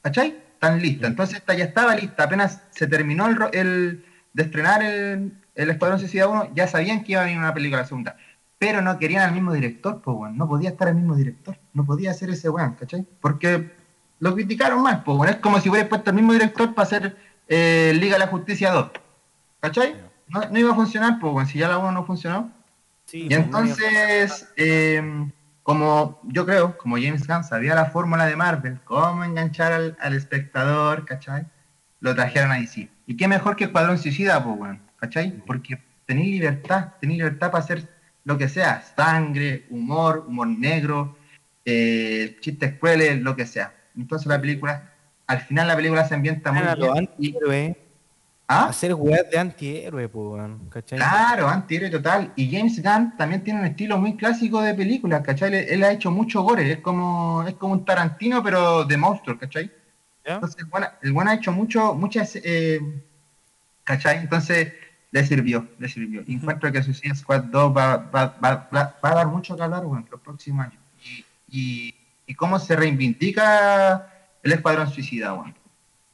¿cachai? 0.00 0.34
Están 0.54 0.80
listas. 0.80 1.10
Entonces 1.10 1.36
esta 1.36 1.52
ya 1.52 1.64
estaba 1.64 1.94
lista, 1.94 2.22
apenas 2.24 2.62
se 2.70 2.86
terminó 2.86 3.26
el, 3.26 3.36
el- 3.52 4.04
de 4.32 4.42
estrenar 4.44 4.82
el, 4.82 5.34
el 5.54 5.68
Escuadrón 5.68 6.00
Suicida 6.00 6.26
1, 6.26 6.52
ya 6.54 6.66
sabían 6.68 7.04
que 7.04 7.12
iba 7.12 7.20
a 7.20 7.24
venir 7.24 7.38
una 7.38 7.52
película 7.52 7.84
segunda. 7.84 8.16
Pero 8.58 8.80
no 8.80 8.98
querían 8.98 9.24
al 9.24 9.32
mismo 9.34 9.52
director, 9.52 10.00
pues, 10.00 10.16
weón. 10.16 10.38
No 10.38 10.48
podía 10.48 10.70
estar 10.70 10.88
el 10.88 10.94
mismo 10.94 11.16
director. 11.16 11.58
No 11.74 11.84
podía 11.84 12.14
ser 12.14 12.30
ese 12.30 12.48
weón, 12.48 12.76
¿cachai? 12.76 13.06
Porque 13.20 13.72
lo 14.20 14.32
criticaron 14.34 14.80
mal, 14.82 15.02
pues, 15.04 15.18
weón. 15.18 15.28
Es 15.34 15.36
como 15.40 15.60
si 15.60 15.68
hubiera 15.68 15.86
puesto 15.86 16.08
el 16.08 16.16
mismo 16.16 16.32
director 16.32 16.74
para 16.74 16.86
hacer 16.86 17.16
eh, 17.46 17.92
Liga 18.00 18.14
de 18.14 18.20
la 18.20 18.28
Justicia 18.28 18.70
2. 18.70 18.90
¿Cachai? 19.60 20.11
No, 20.32 20.48
no 20.50 20.58
iba 20.58 20.72
a 20.72 20.74
funcionar, 20.74 21.18
pues. 21.20 21.48
Si 21.48 21.58
ya 21.58 21.68
la 21.68 21.78
1 21.78 21.92
no 21.92 22.04
funcionó. 22.04 22.50
Sí, 23.06 23.22
Y 23.24 23.28
po, 23.28 23.34
entonces, 23.34 24.52
eh, 24.56 25.28
como 25.62 26.20
yo 26.24 26.46
creo, 26.46 26.76
como 26.78 26.96
James 26.96 27.26
Gunn 27.26 27.44
sabía 27.44 27.74
la 27.74 27.86
fórmula 27.86 28.26
de 28.26 28.36
Marvel, 28.36 28.80
cómo 28.84 29.24
enganchar 29.24 29.72
al, 29.72 29.96
al 30.00 30.14
espectador, 30.14 31.04
¿cachai? 31.04 31.46
Lo 32.00 32.14
trajeron 32.14 32.50
a 32.52 32.56
DC. 32.56 32.88
Y 33.06 33.16
qué 33.16 33.28
mejor 33.28 33.56
que 33.56 33.64
Escuadrón 33.64 33.98
Suicida, 33.98 34.42
pues, 34.42 34.78
¿cachai? 34.96 35.32
Porque 35.46 35.78
tenéis 36.06 36.30
libertad, 36.32 36.92
tenéis 37.00 37.18
libertad 37.18 37.50
para 37.50 37.62
hacer 37.64 37.88
lo 38.24 38.38
que 38.38 38.48
sea, 38.48 38.82
sangre, 38.96 39.66
humor, 39.70 40.24
humor 40.26 40.46
negro, 40.48 41.16
eh, 41.64 42.36
chistes 42.40 42.78
crueles, 42.78 43.20
lo 43.20 43.36
que 43.36 43.46
sea. 43.46 43.74
Entonces 43.96 44.26
la 44.26 44.40
película, 44.40 44.90
al 45.26 45.40
final 45.40 45.68
la 45.68 45.76
película 45.76 46.04
se 46.06 46.14
ambienta 46.14 46.50
muy 46.52 46.62
Eran 46.62 46.78
los 46.78 46.92
bien. 46.92 47.10
y- 47.18 47.26
antihéroes. 47.28 47.76
¿Ah? 48.52 48.66
Hacer 48.68 48.92
weas 48.94 49.30
de 49.30 49.38
antihéroe, 49.38 50.08
po, 50.08 50.36
¿cachai? 50.68 50.98
Claro, 50.98 51.48
antihéroe 51.48 51.90
total. 51.90 52.32
Y 52.36 52.50
James 52.54 52.82
Gunn 52.82 53.16
también 53.16 53.42
tiene 53.42 53.60
un 53.60 53.66
estilo 53.66 53.96
muy 53.98 54.16
clásico 54.16 54.60
de 54.60 54.74
películas, 54.74 55.22
¿cachai? 55.22 55.48
Él, 55.54 55.66
él 55.68 55.84
ha 55.84 55.92
hecho 55.92 56.10
mucho 56.10 56.42
gore, 56.42 56.70
es 56.72 56.80
como, 56.80 57.44
es 57.48 57.54
como 57.54 57.72
un 57.74 57.84
Tarantino, 57.84 58.42
pero 58.42 58.84
de 58.84 58.96
monstruos, 58.96 59.38
¿cachai? 59.38 59.70
¿Ya? 60.26 60.34
Entonces 60.34 60.58
el 60.60 60.66
buen, 60.66 60.84
el 61.02 61.12
buen 61.12 61.28
ha 61.28 61.34
hecho 61.34 61.50
mucho, 61.52 61.94
muchas, 61.94 62.36
eh, 62.36 62.78
¿cachai? 63.84 64.18
Entonces 64.18 64.72
le 65.10 65.26
sirvió, 65.26 65.68
le 65.78 65.88
sirvió. 65.88 66.22
Y 66.26 66.34
Encuentro 66.34 66.70
que 66.72 66.82
Suicide 66.82 67.14
Squad 67.14 67.44
2 67.44 67.76
va, 67.76 67.96
va, 67.96 68.36
va, 68.42 68.68
va- 68.74 68.96
va 69.04 69.10
a 69.10 69.14
dar 69.14 69.26
mucho 69.28 69.56
que 69.56 69.62
hablar, 69.62 69.84
bueno, 69.84 70.06
los 70.10 70.20
próximos 70.20 70.66
años. 70.66 70.80
Y, 71.04 71.24
y, 71.88 71.94
y 72.26 72.34
cómo 72.34 72.58
se 72.58 72.76
reivindica 72.76 74.08
el 74.42 74.52
Escuadrón 74.52 74.88
Suicida, 74.90 75.32
bueno. 75.32 75.54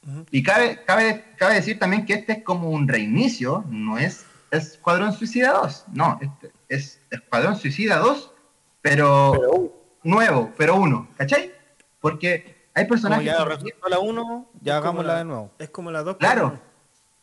Ujú. 0.09 0.25
Y 0.31 0.43
cabe, 0.43 0.81
cabe, 0.87 1.25
cabe 1.37 1.55
decir 1.57 1.79
también 1.79 2.07
que 2.07 2.15
este 2.15 2.33
es 2.33 2.43
como 2.43 2.71
un 2.71 2.89
reinicio, 2.89 3.65
no 3.69 3.99
es 3.99 4.25
Escuadrón 4.51 5.13
Suicida 5.13 5.53
2, 5.53 5.85
no, 5.93 6.19
este 6.23 6.51
es 6.69 7.01
Escuadrón 7.11 7.57
Suicida 7.57 7.99
2, 7.99 8.33
pero, 8.81 9.33
Pero, 9.33 9.73
nuevo, 10.03 10.53
pero 10.57 10.77
uno, 10.77 11.09
¿cachai? 11.17 11.53
Porque 12.01 12.69
hay 12.75 12.85
como 12.85 12.89
personajes... 12.89 13.27
ya 13.27 13.37
que- 13.39 13.45
resultó 13.45 13.89
la 13.89 13.99
1, 13.99 14.51
ya 14.63 14.77
como 14.79 14.83
hagámosla 15.03 15.13
la- 15.13 15.19
de 15.19 15.25
nuevo. 15.27 15.51
Es 15.59 15.69
como 15.71 15.91
la 15.91 16.03
2. 16.03 16.17
Claro. 16.17 16.61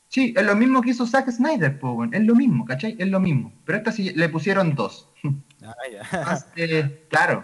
Sí, 0.07 0.33
es 0.37 0.45
lo 0.45 0.55
mismo 0.55 0.81
que 0.81 0.91
hizo 0.91 1.07
Zack 1.07 1.29
Snyder, 1.31 1.79
po, 1.79 1.93
weón, 1.93 2.13
es 2.13 2.21
lo 2.21 2.35
mismo, 2.35 2.63
¿cachai? 2.65 2.95
Es 2.99 3.07
lo 3.07 3.19
mismo, 3.19 3.51
pero 3.65 3.79
esta 3.79 3.91
sí 3.91 4.11
le 4.11 4.29
pusieron 4.29 4.75
dos. 4.75 5.09
Ah, 5.63 5.73
ya. 5.91 6.01
Entonces, 6.11 6.91
claro, 7.09 7.43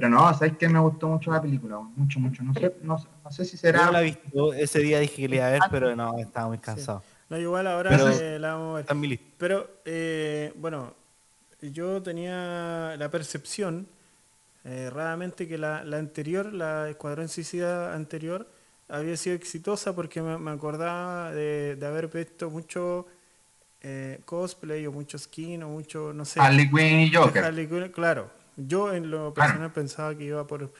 Pero 0.00 0.08
no, 0.08 0.32
¿sabes 0.34 0.54
qué? 0.58 0.68
Me 0.68 0.78
gustó 0.78 1.08
mucho 1.08 1.30
la 1.30 1.42
película, 1.42 1.78
mucho, 1.78 2.18
mucho. 2.18 2.42
No 2.42 2.54
sé, 2.54 2.74
no, 2.82 2.98
sé- 2.98 3.08
no 3.22 3.30
sé 3.30 3.44
si 3.44 3.56
será... 3.56 3.86
Yo 3.86 3.92
la 3.92 4.00
he 4.00 4.04
visto, 4.04 4.52
ese 4.54 4.78
día 4.80 4.98
dije 5.00 5.16
que 5.16 5.28
le 5.28 5.36
iba 5.36 5.46
a 5.46 5.50
ver, 5.50 5.60
pero 5.70 5.94
no, 5.94 6.18
estaba 6.18 6.48
muy 6.48 6.58
cansado. 6.58 7.02
No, 7.28 7.38
igual 7.38 7.66
ahora 7.66 7.90
Pero- 7.90 8.08
eh, 8.08 8.38
la 8.38 8.54
vamos 8.54 8.84
a 8.88 8.94
ver. 8.94 9.18
Pero, 9.38 9.70
eh, 9.84 10.52
bueno, 10.56 10.94
yo 11.60 12.02
tenía 12.02 12.96
la 12.98 13.08
percepción, 13.10 13.86
eh, 14.64 14.84
erradamente, 14.88 15.46
que 15.46 15.58
la, 15.58 15.84
la 15.84 15.98
anterior, 15.98 16.52
la 16.52 16.88
Escuadrón 16.88 17.28
Suicida 17.28 17.94
anterior, 17.94 18.48
había 18.88 19.16
sido 19.16 19.36
exitosa 19.36 19.94
porque 19.94 20.20
me, 20.22 20.38
me 20.38 20.50
acordaba 20.50 21.30
de, 21.32 21.76
de 21.76 21.86
haber 21.86 22.08
visto 22.08 22.50
mucho 22.50 23.06
eh, 23.82 24.20
cosplay 24.24 24.86
o 24.86 24.92
mucho 24.92 25.16
skin 25.16 25.62
o 25.62 25.68
mucho, 25.68 26.12
no 26.12 26.24
sé. 26.24 26.40
Harley 26.40 26.68
Quinn 26.68 27.00
y 27.00 27.12
Joker. 27.14 27.44
Harley 27.44 27.68
Quinn, 27.68 27.88
claro, 27.92 28.30
yo 28.66 28.92
en 28.94 29.10
lo 29.10 29.34
Claro. 29.34 29.52
personal 29.52 29.72
pensaba 29.72 30.16
que 30.16 30.24
iba 30.24 30.46
por, 30.46 30.72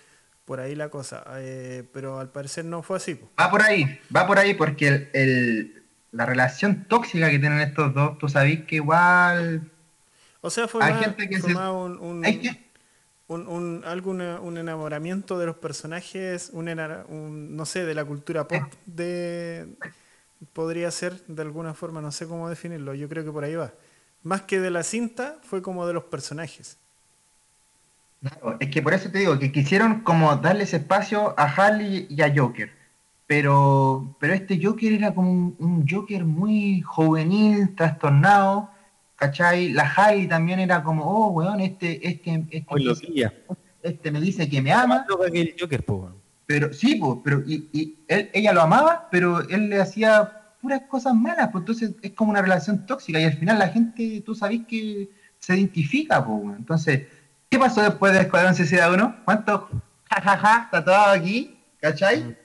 por 0.45 0.61
ahí 0.61 0.75
la 0.75 0.91
cosa, 0.91 1.25
eh, 1.39 1.89
pero 1.93 2.19
al 2.21 2.31
parecer 2.33 2.65
no 2.65 2.83
fue 2.83 2.97
así. 2.99 3.21
Va 3.41 3.51
por 3.51 3.63
ahí, 3.63 3.99
va 4.15 4.27
por 4.27 4.39
ahí 4.39 4.55
porque 4.55 4.89
el, 4.89 5.11
el- 5.15 5.83
la 6.13 6.27
relación 6.27 6.87
tóxica 6.89 7.31
que 7.31 7.39
tienen 7.39 7.61
estos 7.61 7.95
dos, 7.95 8.19
tú 8.19 8.29
sabés 8.29 8.65
que 8.65 8.77
igual... 8.77 9.71
O 10.43 10.51
sea, 10.51 10.69
fue 10.69 10.83
Hay 10.83 10.93
más, 10.93 11.05
gente 11.05 11.29
que 11.29 11.41
fue 11.41 11.49
se- 11.49 11.55
más 11.55 11.73
un, 11.73 11.99
un- 11.99 12.41
que... 12.43 12.71
un, 13.29 13.49
un, 13.49 13.85
un 14.43 14.59
enamoramiento 14.59 15.39
de 15.39 15.47
los 15.47 15.57
personajes, 15.57 16.51
un, 16.53 17.57
no 17.57 17.67
sé, 17.67 17.85
de 17.85 17.95
la 17.95 18.05
cultura 18.05 18.49
pop 18.49 18.73
de 18.87 19.69
podría 20.55 20.91
ser 20.93 21.21
de 21.29 21.43
alguna 21.43 21.75
forma, 21.75 22.03
no 22.03 22.13
sé 22.13 22.29
cómo 22.29 22.51
definirlo, 22.51 22.95
yo 22.95 23.09
creo 23.09 23.25
que 23.25 23.33
por 23.33 23.45
ahí 23.45 23.57
va. 23.57 23.75
Más 24.25 24.43
que 24.45 24.61
de 24.61 24.71
la 24.73 24.85
cinta, 24.85 25.39
fue 25.45 25.63
como 25.63 25.87
de 25.89 25.95
los 25.95 26.05
personajes. 26.07 26.79
Claro, 28.21 28.57
es 28.61 28.69
que 28.69 28.83
por 28.83 28.93
eso 28.93 29.11
te 29.11 29.19
digo 29.19 29.39
que 29.39 29.51
quisieron 29.51 30.01
como 30.01 30.37
darle 30.37 30.65
ese 30.65 30.77
espacio 30.77 31.35
a 31.39 31.45
Harley 31.45 32.07
y 32.11 32.21
a 32.23 32.33
Joker. 32.35 32.71
Pero, 33.27 34.17
pero 34.19 34.35
este 34.35 34.61
Joker 34.63 34.93
era 34.93 35.15
como 35.15 35.31
un, 35.31 35.57
un 35.59 35.89
Joker 35.89 36.25
muy 36.25 36.83
juvenil, 36.83 37.75
trastornado, 37.77 38.71
¿cachai? 39.17 39.73
La 39.73 39.85
Harley 39.85 40.27
también 40.27 40.59
era 40.59 40.83
como, 40.83 41.05
oh, 41.05 41.29
weón, 41.29 41.61
este, 41.61 42.07
este, 42.07 42.45
este, 42.51 42.67
Muy 42.71 42.85
loquilla. 42.85 43.33
este 43.83 44.11
me 44.11 44.21
dice 44.21 44.49
que 44.49 44.61
me 44.61 44.73
ama, 44.73 45.07
que 45.33 45.41
el 45.41 45.55
Joker, 45.59 45.85
po, 45.85 46.13
pero 46.47 46.73
sí, 46.73 46.97
pues, 46.97 47.19
pero 47.23 47.43
y, 47.47 47.69
y 47.73 47.99
él, 48.09 48.29
ella 48.33 48.53
lo 48.53 48.63
amaba, 48.63 49.09
pero 49.11 49.49
él 49.49 49.69
le 49.69 49.81
hacía 49.81 50.57
puras 50.61 50.83
cosas 50.89 51.15
malas, 51.15 51.51
pues 51.53 51.63
entonces 51.63 51.95
es 52.03 52.13
como 52.13 52.33
una 52.33 52.43
relación 52.43 52.85
tóxica 52.87 53.21
y 53.21 53.25
al 53.25 53.35
final 53.35 53.59
la 53.59 53.69
gente, 53.69 54.23
tú 54.27 54.35
sabés 54.35 54.63
que 54.67 55.09
se 55.39 55.57
identifica, 55.57 56.27
pues, 56.27 56.59
entonces, 56.59 57.07
¿qué 57.51 57.59
pasó 57.59 57.83
después 57.83 58.13
de 58.13 58.21
Escuadrón 58.21 58.55
Suicida 58.55 58.91
1? 58.91 59.23
¿Cuánto 59.25 59.69
jajaja 60.09 60.69
tatuado 60.71 61.13
aquí? 61.13 61.59
¿Cachai? 61.81 62.37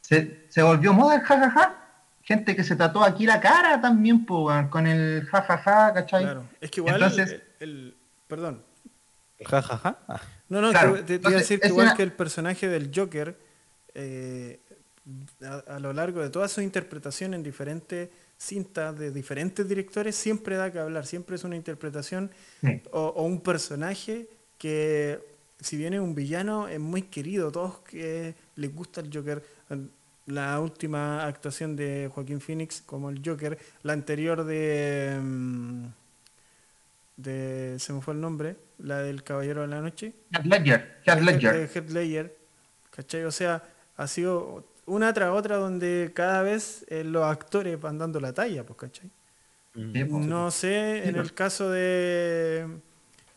Se, 0.00 0.44
se 0.48 0.62
volvió 0.62 0.92
moda 0.92 1.16
el 1.16 1.22
jajaja. 1.22 1.78
Gente 2.22 2.54
que 2.54 2.62
se 2.62 2.76
tatuó 2.76 3.02
aquí 3.02 3.26
la 3.26 3.40
cara 3.40 3.80
también, 3.80 4.24
pues, 4.24 4.68
con 4.68 4.86
el 4.86 5.26
jajaja, 5.26 5.92
¿cachai? 5.92 6.22
Claro. 6.22 6.44
Es 6.60 6.70
que 6.70 6.80
igual 6.80 6.94
Entonces- 6.94 7.30
el, 7.32 7.42
el- 7.68 7.96
perdón. 8.28 8.62
Ja, 9.44 9.60
ja, 9.60 9.76
ja. 9.78 9.98
Ah, 10.06 10.20
No, 10.48 10.60
no, 10.60 10.70
Claro. 10.70 10.94
te, 11.04 11.18
te- 11.18 11.28
iba 11.28 11.30
a 11.30 11.40
decir 11.40 11.58
que 11.58 11.66
igual 11.68 11.86
una- 11.88 11.96
que 11.96 12.02
el 12.04 12.12
personaje 12.12 12.68
del 12.68 12.92
Joker, 12.94 13.36
eh, 13.94 14.60
a, 15.44 15.74
a 15.74 15.78
lo 15.80 15.92
largo 15.92 16.20
de 16.22 16.30
toda 16.30 16.46
su 16.46 16.60
interpretación 16.60 17.34
en 17.34 17.42
diferentes 17.42 18.10
cintas 18.38 18.96
de 18.96 19.10
diferentes 19.10 19.68
directores, 19.68 20.14
siempre 20.14 20.56
da 20.56 20.70
que 20.70 20.78
hablar, 20.78 21.06
siempre 21.06 21.34
es 21.34 21.42
una 21.42 21.56
interpretación 21.56 22.30
Sí. 22.60 22.80
o, 22.92 23.00
o 23.06 23.22
un 23.24 23.40
personaje 23.40 24.28
que, 24.62 25.20
si 25.60 25.76
bien 25.76 25.94
es 25.94 26.00
un 26.00 26.14
villano, 26.14 26.68
es 26.68 26.80
muy 26.80 27.02
querido, 27.02 27.50
todos 27.52 27.80
que 27.80 28.34
les 28.56 28.74
gusta 28.74 29.00
el 29.00 29.10
Joker. 29.12 29.42
La 30.26 30.60
última 30.60 31.24
actuación 31.26 31.74
de 31.76 32.08
Joaquín 32.14 32.40
Phoenix 32.40 32.80
como 32.82 33.10
el 33.10 33.20
Joker, 33.24 33.58
la 33.82 33.92
anterior 33.92 34.44
de... 34.44 35.18
mm, 35.20 35.86
de 37.16 37.76
se 37.78 37.92
me 37.92 38.00
fue 38.00 38.14
el 38.14 38.20
nombre, 38.20 38.56
la 38.78 38.98
del 39.02 39.22
Caballero 39.22 39.62
de 39.62 39.68
la 39.68 39.80
Noche, 39.80 40.14
Heath 40.32 40.44
Ledger, 40.46 41.00
Heath 41.06 41.20
Ledger. 41.22 41.70
Ledger, 41.90 42.36
¿cachai? 42.90 43.24
O 43.24 43.30
sea, 43.32 43.62
ha 43.96 44.06
sido 44.06 44.64
una 44.86 45.12
tras 45.12 45.30
otra 45.30 45.56
donde 45.56 46.12
cada 46.14 46.42
vez 46.42 46.84
eh, 46.88 47.04
los 47.04 47.24
actores 47.24 47.80
van 47.80 47.98
dando 47.98 48.20
la 48.20 48.32
talla, 48.32 48.64
pues, 48.64 48.78
¿cachai? 48.78 49.10
Sí, 49.92 50.04
pues. 50.04 50.26
No 50.26 50.50
sé, 50.50 51.02
Sí, 51.02 51.08
en 51.08 51.14
pues. 51.14 51.26
el 51.26 51.34
caso 51.34 51.70
de 51.70 52.66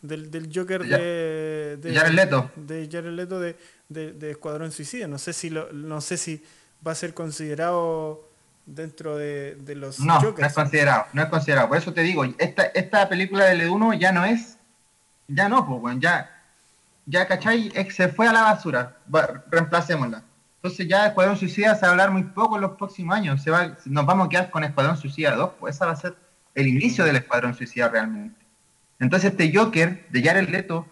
del, 0.07 0.29
del 0.31 0.49
Joker 0.53 0.83
De 0.83 0.97
de, 0.97 1.77
de 1.77 1.95
Jared 1.95 2.13
Leto. 2.13 2.51
de 2.55 2.87
Jared 2.91 3.11
Leto 3.11 3.39
de, 3.39 3.55
de- 3.89 4.13
de 4.13 4.31
Escuadrón 4.31 4.71
Suicida, 4.71 5.07
no 5.07 5.17
sé 5.17 5.33
si 5.33 5.49
lo, 5.49 5.71
no 5.73 6.01
sé 6.01 6.17
si 6.17 6.43
va 6.85 6.91
a 6.91 6.95
ser 6.95 7.13
considerado 7.13 8.27
dentro 8.65 9.15
de, 9.17 9.55
de 9.61 9.75
los 9.75 9.99
No, 9.99 10.15
no 10.15 10.21
Jokers. 10.21 10.47
es 10.49 10.53
considerado, 10.53 11.05
no 11.13 11.21
es 11.21 11.29
considerado. 11.29 11.67
Por 11.67 11.77
eso 11.77 11.93
te 11.93 12.01
digo, 12.01 12.25
esta, 12.37 12.63
esta 12.73 13.07
película 13.09 13.45
del 13.45 13.61
E1 13.61 13.99
ya 13.99 14.11
no 14.11 14.25
es, 14.25 14.57
ya 15.27 15.49
no, 15.49 15.65
pues, 15.67 15.81
weón, 15.81 16.01
ya, 16.01 16.31
ya, 17.05 17.27
¿cachai? 17.27 17.71
Se 17.91 18.07
fue 18.09 18.27
a 18.27 18.33
la 18.33 18.41
basura, 18.41 18.97
Va, 19.13 19.43
reemplacémosla. 19.51 20.23
Entonces 20.57 20.87
ya 20.87 21.05
Escuadrón 21.07 21.37
Suicida 21.37 21.75
se 21.75 21.81
va 21.81 21.89
a 21.89 21.91
hablar 21.91 22.09
muy 22.11 22.23
poco 22.23 22.55
en 22.55 22.63
los 22.63 22.71
próximos 22.71 23.15
años, 23.15 23.43
se 23.43 23.51
va, 23.51 23.77
nos 23.85 24.05
vamos 24.05 24.25
a 24.25 24.29
quedar 24.29 24.49
con 24.49 24.63
Escuadrón 24.63 24.97
Suicida 24.97 25.35
2, 25.35 25.51
pues 25.59 25.75
esa 25.75 25.85
va 25.85 25.91
a 25.91 25.95
ser 25.95 26.15
el 26.55 26.67
inicio 26.67 27.05
del 27.05 27.17
Escuadrón 27.17 27.53
Suicida 27.53 27.87
realmente. 27.89 28.39
Entonces 28.99 29.31
este 29.31 29.51
Joker 29.55 30.05
de 30.09 30.23
Jared 30.23 30.49
Leto 30.49 30.87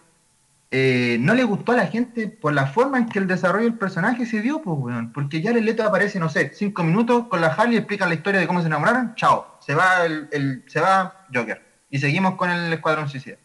eh, 0.70 1.18
no 1.20 1.34
le 1.34 1.44
gustó 1.44 1.72
a 1.72 1.76
la 1.76 1.86
gente 1.86 2.26
por 2.28 2.52
la 2.52 2.66
forma 2.66 2.98
en 2.98 3.06
que 3.08 3.18
el 3.20 3.26
desarrollo 3.28 3.64
del 3.64 3.78
personaje 3.78 4.26
se 4.26 4.40
dio, 4.40 4.60
pues, 4.60 4.76
weón. 4.78 5.12
Porque 5.12 5.42
Jared 5.42 5.62
Leto 5.62 5.84
aparece, 5.84 6.18
no 6.18 6.28
sé, 6.28 6.50
cinco 6.54 6.82
minutos 6.82 7.26
con 7.28 7.40
la 7.40 7.48
Harley, 7.48 7.76
explica 7.78 8.06
la 8.08 8.14
historia 8.14 8.40
de 8.40 8.46
cómo 8.46 8.60
se 8.60 8.66
enamoraron, 8.66 9.14
chao, 9.14 9.56
se 9.60 9.74
va 9.74 10.04
el, 10.04 10.28
el- 10.32 10.64
se 10.66 10.80
va 10.80 11.26
Joker. 11.32 11.62
Y 11.90 11.98
seguimos 11.98 12.34
con 12.34 12.50
el 12.50 12.72
Escuadrón 12.72 13.08
Suicida. 13.08 13.36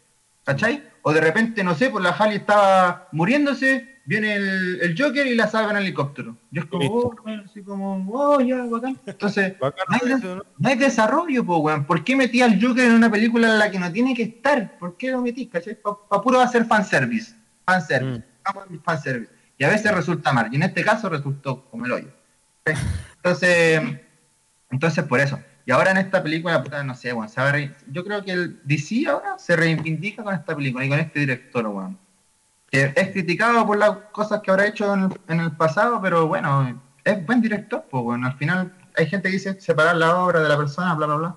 ¿Cachai? 0.44 0.84
O 1.04 1.14
de 1.14 1.22
repente, 1.22 1.64
no 1.64 1.76
sé, 1.76 1.90
pues 1.92 2.04
la 2.04 2.10
Harley 2.10 2.38
estaba 2.38 3.08
muriéndose, 3.12 3.99
viene 4.10 4.34
el, 4.34 4.82
el 4.82 5.00
Joker 5.00 5.28
y 5.28 5.36
la 5.36 5.48
salva 5.48 5.70
en 5.70 5.78
helicóptero. 5.78 6.36
Yo 6.50 6.64
es 6.64 6.68
como, 6.68 6.84
oh, 6.90 7.16
así 7.46 7.62
como, 7.62 8.10
oh, 8.12 8.42
ya, 8.42 8.66
bacán. 8.66 9.00
Entonces, 9.06 9.54
Bacán, 9.60 9.86
no 9.88 9.98
hay, 10.02 10.18
eso, 10.18 10.36
¿no? 10.38 10.44
no 10.58 10.70
hay 10.70 10.76
desarrollo, 10.78 11.46
po, 11.46 11.58
weón. 11.58 11.86
¿Por 11.86 12.04
qué 12.04 12.16
metí 12.16 12.42
al 12.42 12.60
Joker 12.60 12.86
en 12.86 12.94
una 12.94 13.12
película 13.12 13.48
en 13.48 13.60
la 13.60 13.70
que 13.70 13.78
no 13.78 13.92
tiene 13.92 14.16
que 14.16 14.24
estar? 14.24 14.80
¿Por 14.80 14.98
qué 14.98 15.12
lo 15.12 15.22
metí? 15.22 15.46
¿Cachai? 15.46 15.78
Para 15.80 16.24
puro 16.24 16.40
hacer 16.42 16.66
fanservice. 16.66 17.36
Fanservice. 17.68 18.26
Mm. 18.72 18.80
Fanservice. 18.84 19.32
Y 19.60 19.64
a 19.64 19.70
veces 19.70 19.94
resulta 19.94 20.34
mal. 20.34 20.50
Y 20.52 20.56
en 20.56 20.64
este 20.64 20.84
caso 20.84 21.08
resultó 21.08 21.66
como 21.70 21.86
el 21.86 21.92
hoyo. 21.92 22.10
¿Sí? 22.66 22.74
Entonces, 23.18 23.80
entonces 24.72 25.04
por 25.04 25.20
eso. 25.20 25.40
Y 25.68 25.72
ahora 25.72 25.92
en 25.92 25.98
esta 25.98 26.24
película, 26.24 26.64
puta, 26.64 26.84
no 26.84 26.96
sé, 26.96 27.14
weón. 27.14 27.30
Yo 27.92 28.04
creo 28.04 28.24
que 28.24 28.32
el 28.32 28.60
DC 28.64 29.06
ahora 29.08 29.38
se 29.38 29.56
reivindica 29.56 30.24
con 30.24 30.34
esta 30.34 30.56
película 30.56 30.84
y 30.84 30.90
con 30.90 31.00
este 31.00 31.20
director, 31.20 31.68
weón. 31.68 32.09
Que 32.72 32.94
es 32.96 33.10
criticado 33.10 33.66
por 33.66 33.78
las 33.78 33.92
cosas 34.12 34.42
que 34.42 34.52
habrá 34.52 34.68
hecho 34.68 34.94
en 34.94 35.04
el, 35.06 35.20
en 35.28 35.40
el 35.40 35.52
pasado, 35.54 36.00
pero 36.02 36.28
bueno, 36.28 36.80
es 37.04 37.26
buen 37.26 37.42
director, 37.42 37.84
pues 37.90 38.04
bueno, 38.04 38.28
al 38.28 38.38
final 38.38 38.74
hay 38.96 39.08
gente 39.08 39.30
que 39.30 39.34
dice 39.34 39.60
separar 39.60 39.96
la 39.96 40.18
obra 40.18 40.42
de 40.42 40.50
la 40.50 40.58
persona, 40.58 40.94
bla, 40.94 41.08
bla, 41.08 41.16
bla. 41.16 41.36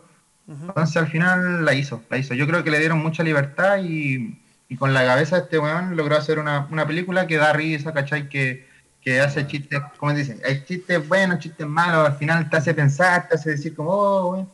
Entonces 0.48 0.96
al 0.96 1.06
final 1.08 1.64
la 1.64 1.72
hizo, 1.72 2.02
la 2.10 2.18
hizo. 2.18 2.34
Yo 2.34 2.46
creo 2.46 2.62
que 2.62 2.70
le 2.70 2.78
dieron 2.78 2.98
mucha 2.98 3.22
libertad 3.22 3.78
y, 3.82 4.38
y 4.68 4.76
con 4.76 4.92
la 4.92 5.06
cabeza 5.06 5.36
de 5.36 5.42
este 5.42 5.58
weón 5.58 5.96
logró 5.96 6.16
hacer 6.16 6.38
una, 6.38 6.66
una 6.70 6.86
película 6.86 7.26
que 7.26 7.36
da 7.38 7.52
risa, 7.54 7.92
¿cachai? 7.94 8.28
Que, 8.28 8.68
que 9.00 9.20
hace 9.20 9.46
chistes, 9.46 9.80
como 9.98 10.12
dicen, 10.12 10.40
hay 10.44 10.62
chistes 10.64 11.08
buenos, 11.08 11.38
chistes 11.38 11.66
malos, 11.66 12.06
al 12.06 12.16
final 12.16 12.50
te 12.50 12.56
hace 12.58 12.74
pensar, 12.74 13.28
te 13.28 13.36
hace 13.36 13.50
decir 13.50 13.74
como, 13.74 13.90
oh, 13.90 14.32
weón, 14.32 14.48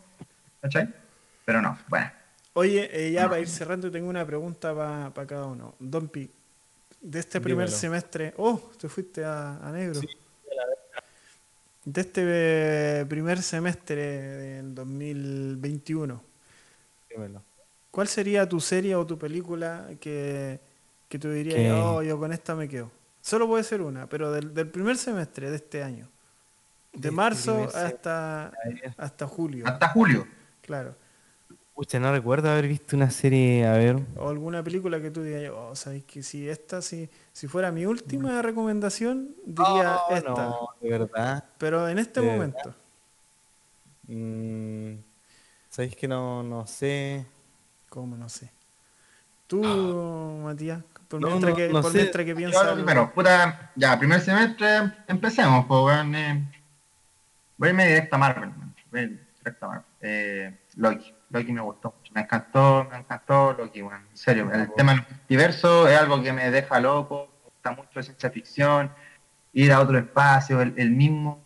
¿cachai? 0.63 0.89
Pero 1.45 1.61
no, 1.63 1.77
bueno. 1.89 2.11
Oye, 2.53 2.89
eh, 2.93 3.11
ya 3.13 3.23
No. 3.25 3.29
para 3.31 3.41
ir 3.41 3.49
cerrando, 3.49 3.91
tengo 3.91 4.09
una 4.09 4.25
pregunta 4.25 4.75
para 4.75 5.27
cada 5.27 5.47
uno. 5.47 5.75
Don 5.79 6.09
Pi, 6.09 6.31
de 7.01 7.19
este 7.21 7.41
primer 7.41 7.67
Dímelo. 7.67 7.79
semestre. 7.81 8.35
Oh, 8.37 8.61
te 8.79 8.89
fuiste 8.89 9.25
a, 9.25 9.57
a 9.59 9.71
negro. 9.73 10.01
Sí, 10.01 10.07
De 11.85 12.01
este 12.03 12.23
eh, 12.27 13.07
primer 13.09 13.41
semestre 13.43 14.03
del 14.03 14.75
2021, 14.75 16.23
Dímelo. 17.11 17.43
¿cuál 17.91 18.09
sería 18.09 18.47
tu 18.49 18.61
serie 18.61 18.95
o 18.95 19.07
tu 19.07 19.19
película 19.19 19.89
que, 20.01 20.61
que 21.09 21.19
tú 21.19 21.31
dirías, 21.31 21.57
Que- 21.57 21.73
oh, 21.73 22.03
yo 22.03 22.19
con 22.19 22.33
esta 22.33 22.55
me 22.55 22.69
quedo? 22.69 22.91
Solo 23.21 23.47
puede 23.49 23.65
ser 23.65 23.81
una, 23.83 24.07
pero 24.09 24.31
del, 24.33 24.53
del 24.55 24.69
primer 24.69 24.97
semestre 24.97 25.51
de 25.51 25.57
este 25.57 25.83
año. 25.83 26.09
De, 26.93 27.01
De 27.01 27.09
este 27.09 27.11
marzo 27.11 27.65
hasta, 27.75 28.53
ver. 28.65 28.95
hasta 28.97 29.27
julio, 29.27 29.67
Hasta 29.67 29.89
julio. 29.91 30.27
claro. 30.63 30.95
Pucha, 31.79 32.01
no 32.01 32.11
recuerdo 32.11 32.51
haber 32.51 32.67
visto 32.67 32.97
una 32.97 33.09
serie, 33.09 33.65
a 33.65 33.75
ver. 33.75 34.03
O 34.17 34.29
alguna 34.29 34.65
película 34.65 35.01
que 35.01 35.13
tú 35.13 35.23
digas, 35.23 35.53
oh, 35.55 35.77
sabes 35.77 36.03
que 36.03 36.25
si 36.25 36.49
esta, 36.49 36.83
si, 36.83 37.09
si 37.33 37.47
fuera 37.47 37.71
mi 37.71 37.87
última 37.87 38.43
recomendación, 38.43 39.29
diría 39.47 39.97
Oh, 40.09 40.17
esta. 40.17 40.29
No, 40.49 40.71
de 40.81 40.91
verdad. 40.91 41.45
Pero 41.57 41.89
en 41.89 42.01
este 42.01 42.21
momento, 42.21 42.75
Mm, 44.11 44.95
¿Sabéis 45.69 45.95
que 45.95 46.09
no, 46.09 46.43
no 46.43 46.67
sé? 46.67 47.25
¿cómo 47.89 48.17
no 48.17 48.29
sé? 48.29 48.51
Tú, 49.47 49.63
Matías, 50.43 50.83
por 51.07 51.21
No, 51.21 51.29
mientras 51.29 51.51
no, 51.53 51.57
que, 51.57 51.69
no 51.69 51.81
por 51.83 51.93
sé. 51.93 51.99
mientras 51.99 52.25
que 52.25 52.31
Yo 52.31 52.37
piensas. 52.37 52.67
lo 52.67 52.75
primero, 52.75 53.13
puta, 53.15 53.71
ya, 53.77 53.97
primer 53.99 54.21
semestre, 54.21 54.95
empecemos, 55.07 55.65
pues, 55.67 55.81
weón. 55.85 56.13
Eh, 56.17 56.51
voy 57.57 57.69
a 57.69 57.71
irme 57.71 57.87
directo 57.87 58.17
a 58.17 58.19
Marvel, 58.19 58.51
man. 58.51 58.75
Voy 58.91 59.01
a 59.01 59.03
ir 59.05 59.27
directo 59.39 59.65
a 59.67 59.69
Marvel. 59.69 59.85
Eh, 60.01 60.59
Loki, 60.77 61.15
Loki 61.31 61.53
me 61.53 61.61
gustó 61.61 61.95
mucho. 61.97 62.13
Me 62.15 62.23
encantó, 62.23 62.87
me 62.91 62.99
encantó 62.99 63.53
Loki, 63.53 63.83
weón. 63.83 64.07
En 64.11 64.17
serio, 64.17 64.51
el 64.53 64.73
tema 64.75 64.93
del 64.93 65.03
multiverso 65.09 65.89
es 65.89 65.99
algo 65.99 66.23
que 66.23 66.33
me 66.33 66.51
deja 66.51 66.81
loco. 66.81 67.29
Me 67.29 67.45
gusta 67.45 67.71
mucho 67.73 68.03
ciencia 68.03 68.31
ficción, 68.31 68.91
ir 69.53 69.73
a 69.73 69.81
otro 69.81 69.99
espacio, 69.99 70.61
el, 70.61 70.75
el 70.77 70.91
mismo 70.91 71.45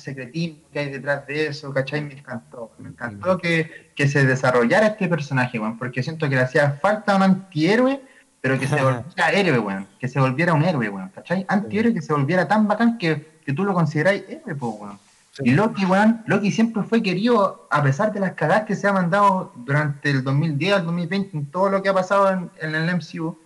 secretismo 0.00 0.68
que 0.72 0.78
hay 0.78 0.90
detrás 0.90 1.26
de 1.26 1.46
eso, 1.46 1.72
¿cachai? 1.72 2.00
Me 2.00 2.14
encantó. 2.14 2.72
Me 2.78 2.88
encantó 2.88 3.38
que, 3.38 3.92
que 3.94 4.08
se 4.08 4.24
desarrollara 4.24 4.88
este 4.88 5.08
personaje, 5.08 5.58
weón, 5.58 5.78
porque 5.78 6.02
siento 6.02 6.28
que 6.28 6.34
le 6.34 6.42
hacía 6.42 6.72
falta 6.72 7.16
un 7.16 7.22
antihéroe, 7.22 8.00
pero 8.40 8.58
que 8.58 8.66
se 8.66 8.76
volviera 8.82 9.32
héroe, 9.32 9.58
weón, 9.58 9.88
que 9.98 10.08
se 10.08 10.18
volviera 10.18 10.54
un 10.54 10.64
héroe, 10.64 10.88
weón, 10.88 11.10
¿cachai? 11.10 11.44
Antihéroe 11.48 11.94
que 11.94 12.02
se 12.02 12.12
volviera 12.12 12.48
tan 12.48 12.66
bacán 12.66 12.98
que, 12.98 13.40
que 13.44 13.52
tú 13.52 13.64
lo 13.64 13.74
consideráis 13.74 14.24
héroe, 14.28 14.54
po, 14.54 14.70
weón. 14.70 14.98
Y 15.38 15.52
Loki, 15.52 15.84
weón, 15.84 16.22
Loki 16.26 16.50
siempre 16.50 16.82
fue 16.82 17.02
querido, 17.02 17.68
a 17.70 17.82
pesar 17.82 18.12
de 18.12 18.20
las 18.20 18.32
cagadas 18.32 18.64
que 18.64 18.74
se 18.74 18.88
ha 18.88 18.92
mandado 18.92 19.52
durante 19.56 20.10
el 20.10 20.24
2010 20.24 20.74
al 20.74 20.84
2020, 20.84 21.36
en 21.36 21.46
todo 21.46 21.70
lo 21.70 21.82
que 21.82 21.88
ha 21.88 21.94
pasado 21.94 22.30
en, 22.30 22.50
en 22.60 22.74
el 22.74 22.96
MCU, 22.96 23.38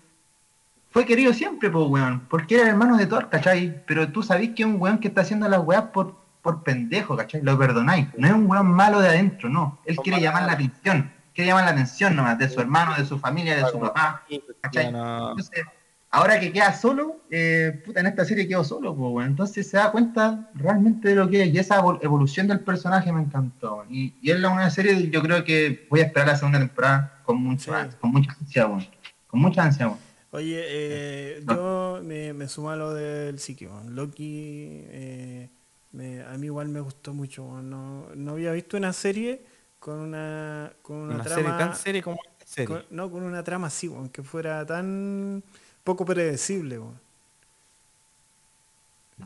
fue 0.91 1.05
querido 1.05 1.33
siempre, 1.33 1.71
pues, 1.71 1.87
weón, 1.89 2.21
porque 2.31 2.55
era 2.55 2.65
el 2.65 2.71
hermano 2.71 2.97
de 2.97 3.07
Thor, 3.07 3.29
¿cachai? 3.29 3.85
Pero 3.85 4.13
tú 4.13 4.23
sabés 4.23 4.51
que 4.51 4.63
es 4.63 4.69
un 4.69 4.81
weón 4.81 4.99
que 4.99 5.09
está 5.09 5.23
haciendo 5.23 5.49
las 5.49 5.61
weas 5.61 5.83
por, 5.93 6.15
por 6.41 6.63
pendejo, 6.63 7.17
¿cachai? 7.17 7.43
Lo 7.43 7.59
perdonáis. 7.59 8.07
No 8.17 8.29
es 8.29 8.33
un 8.33 8.49
weón 8.49 8.69
malo 8.69 9.01
de 9.01 9.09
adentro, 9.09 9.49
no. 9.49 9.79
Él 9.85 9.97
quiere 9.97 10.21
llamar 10.21 10.45
la 10.45 10.53
atención, 10.53 11.13
quiere 11.35 11.49
llamar 11.49 11.65
la 11.65 11.73
atención 11.73 12.15
nomás, 12.15 12.39
de 12.39 12.49
su 12.49 12.61
hermano, 12.61 12.95
de 12.97 13.05
su 13.05 13.19
familia, 13.19 13.57
de 13.57 13.71
su 13.71 13.81
papá, 13.81 14.23
¿cachai? 14.61 14.87
Entonces, 14.87 15.65
ahora 16.15 16.39
que 16.41 16.53
queda 16.53 16.73
solo, 16.75 17.21
eh, 17.31 17.83
puta, 17.85 18.01
en 18.01 18.07
esta 18.07 18.25
serie 18.25 18.47
quedó 18.49 18.65
solo, 18.65 18.95
pues, 18.95 19.13
weón. 19.13 19.29
Entonces 19.31 19.69
se 19.69 19.77
da 19.77 19.91
cuenta 19.91 20.51
realmente 20.55 21.09
de 21.11 21.15
lo 21.17 21.29
que 21.29 21.43
es. 21.43 21.49
Y 21.55 21.59
esa 21.59 21.81
evol- 21.81 21.99
evolución 22.03 22.47
del 22.49 22.61
personaje 22.61 23.13
me 23.13 23.21
encantó. 23.21 23.85
Y, 23.91 24.15
y 24.23 24.31
es 24.31 24.39
la- 24.41 24.51
una 24.51 24.71
serie, 24.71 25.11
yo 25.11 25.21
creo 25.23 25.45
que 25.45 25.87
voy 25.91 26.01
a 26.01 26.05
esperar 26.05 26.29
la 26.29 26.37
segunda 26.37 26.59
temporada 26.59 27.21
con 27.25 27.37
mucho, 27.43 27.73
Sí. 27.73 27.97
con 28.01 28.11
mucha 28.13 28.33
ansia, 28.41 28.67
weón. 28.67 28.87
Con 29.27 29.41
mucha 29.41 29.63
ansia, 29.65 29.87
weón. 29.89 29.99
Oye, 30.31 30.63
eh, 30.67 31.45
yo 31.49 32.01
me, 32.03 32.33
me 32.33 32.49
sumo 32.49 32.71
a 32.71 32.77
lo 32.77 32.93
del 32.95 33.39
psique, 33.39 33.67
weón. 33.69 33.95
Loki, 33.95 34.83
eh, 34.89 35.51
me- 35.93 36.23
a 36.23 36.37
mí 36.39 36.47
igual 36.47 36.69
me 36.69 36.81
gustó 36.81 37.13
mucho. 37.15 37.45
weón. 37.45 37.71
No, 37.71 38.07
no 38.15 38.33
había 38.33 38.53
visto 38.53 38.77
una 38.77 38.93
serie 38.93 39.45
con 39.79 39.99
una, 39.99 40.73
con 40.83 40.97
una, 40.97 41.15
Una 41.17 41.25
trama. 41.25 41.43
serie 41.43 41.59
tan 41.59 41.77
seria 41.77 42.03
como 42.03 42.17
esta 42.33 42.47
serie. 42.47 42.67
con- 42.69 42.85
no, 42.91 43.11
con 43.11 43.23
una 43.23 43.45
trama 43.45 43.67
así, 43.69 43.87
weón, 43.89 44.09
que 44.09 44.23
fuera 44.23 44.65
tan 44.67 45.43
poco 45.85 46.05
predecible. 46.05 46.81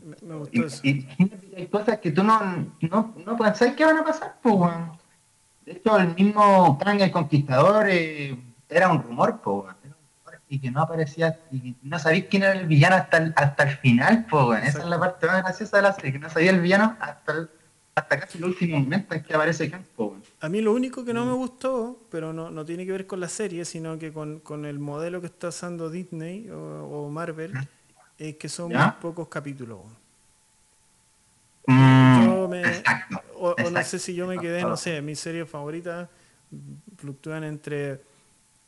Me, 0.03 0.15
me 0.21 0.35
gustó 0.35 0.51
Y, 0.61 0.65
eso. 0.65 0.79
y 0.83 1.07
hay 1.55 1.67
cosas 1.67 1.99
que 1.99 2.11
tú 2.11 2.23
no, 2.23 2.39
no, 2.81 3.15
no 3.25 3.37
pensás 3.37 3.75
que 3.75 3.85
van 3.85 3.97
a 3.97 4.03
pasar, 4.03 4.35
pues. 4.41 4.71
De 5.65 5.71
hecho, 5.73 5.97
el 5.97 6.13
mismo 6.15 6.77
Kang 6.77 7.01
el 7.01 7.11
Conquistador 7.11 7.87
eh, 7.89 8.37
era 8.69 8.91
un 8.91 9.01
rumor, 9.01 9.39
pues, 9.41 9.63
weón. 9.63 9.75
Era 9.83 9.95
un 9.95 10.03
rumor 10.25 10.41
y 10.47 10.59
que 10.59 10.71
no 10.71 10.81
aparecía, 10.81 11.39
y 11.51 11.75
no 11.83 11.97
sabías 11.99 12.25
quién 12.29 12.43
era 12.43 12.53
el 12.53 12.67
villano 12.67 12.95
hasta 12.97 13.17
el, 13.17 13.33
hasta 13.35 13.63
el 13.63 13.77
final, 13.77 14.25
pues. 14.29 14.63
Esa 14.67 14.79
es 14.79 14.85
la 14.85 14.99
parte 14.99 15.25
más 15.27 15.43
graciosa 15.43 15.77
de 15.77 15.83
la 15.83 15.93
serie, 15.93 16.11
que 16.13 16.19
no 16.19 16.29
sabía 16.29 16.51
el 16.51 16.61
villano 16.61 16.95
hasta, 16.99 17.31
el- 17.33 17.49
hasta 17.95 18.19
casi 18.19 18.37
el 18.37 18.45
último 18.45 18.79
momento 18.79 19.15
en 19.15 19.23
que 19.23 19.33
aparece 19.33 19.69
Kang, 19.71 19.83
pues. 19.95 20.11
A 20.41 20.47
mí 20.49 20.61
lo 20.61 20.73
único 20.73 21.03
que 21.03 21.13
no 21.13 21.25
me 21.25 21.33
gustó, 21.33 22.07
pero 22.09 22.31
no, 22.31 22.49
no 22.49 22.63
tiene 22.65 22.85
que 22.85 22.93
ver 22.93 23.05
con 23.07 23.19
la 23.19 23.27
serie, 23.27 23.65
sino 23.65 23.97
que 23.99 24.13
con, 24.13 24.39
con 24.39 24.65
el 24.65 24.79
modelo 24.79 25.19
que 25.19 25.27
está 25.27 25.49
usando 25.49 25.89
Disney 25.89 26.49
o, 26.49 26.57
o 27.05 27.09
Marvel, 27.09 27.59
es 28.17 28.37
que 28.37 28.49
son 28.49 28.71
¿Ya? 28.71 28.77
muy 28.77 28.91
pocos 28.91 29.27
capítulos. 29.29 29.81
Mm, 31.65 32.11
Yo 32.13 32.47
me- 32.47 32.77
Exacto. 32.79 33.21
O, 33.35 33.51
o 33.51 33.69
no 33.69 33.83
sé 33.83 33.99
si 33.99 34.13
yo 34.15 34.27
me 34.27 34.39
quedé, 34.39 34.65
no 34.65 34.75
sé, 34.75 35.01
mis 35.01 35.19
series 35.19 35.49
favoritas 35.49 36.09
fluctúan 36.97 37.43
entre 37.45 38.01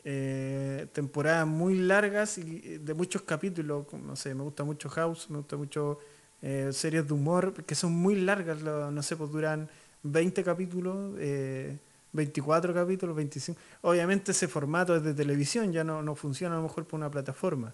eh, 0.06 0.88
temporadas 0.94 1.48
muy 1.48 1.76
largas 1.80 2.38
y 2.38 2.78
de 2.80 2.94
muchos 2.94 3.24
capítulos, 3.24 3.88
no 3.94 4.16
sé, 4.16 4.36
me 4.36 4.44
gusta 4.44 4.64
mucho 4.64 4.90
House, 4.90 5.30
me 5.30 5.38
gusta 5.40 5.58
mucho 5.58 6.00
eh, 6.42 6.70
series 6.74 7.08
de 7.08 7.14
humor 7.14 7.66
que 7.66 7.76
son 7.76 7.94
muy 7.94 8.16
largas, 8.16 8.62
lo- 8.62 8.92
no 8.92 9.04
sé, 9.04 9.18
pues 9.18 9.32
duran 9.32 9.70
20 10.04 10.44
capítulos, 10.44 11.16
eh, 11.20 11.78
24 12.14 12.74
capítulos, 12.74 13.16
25. 13.16 13.60
Obviamente 13.82 14.32
ese 14.32 14.48
formato 14.48 14.96
es 14.96 15.04
de 15.04 15.14
televisión, 15.14 15.72
ya 15.72 15.84
no, 15.84 16.02
no 16.02 16.16
funciona 16.16 16.56
a 16.56 16.58
lo 16.58 16.64
mejor 16.64 16.86
por 16.86 17.00
una 17.00 17.10
plataforma. 17.12 17.74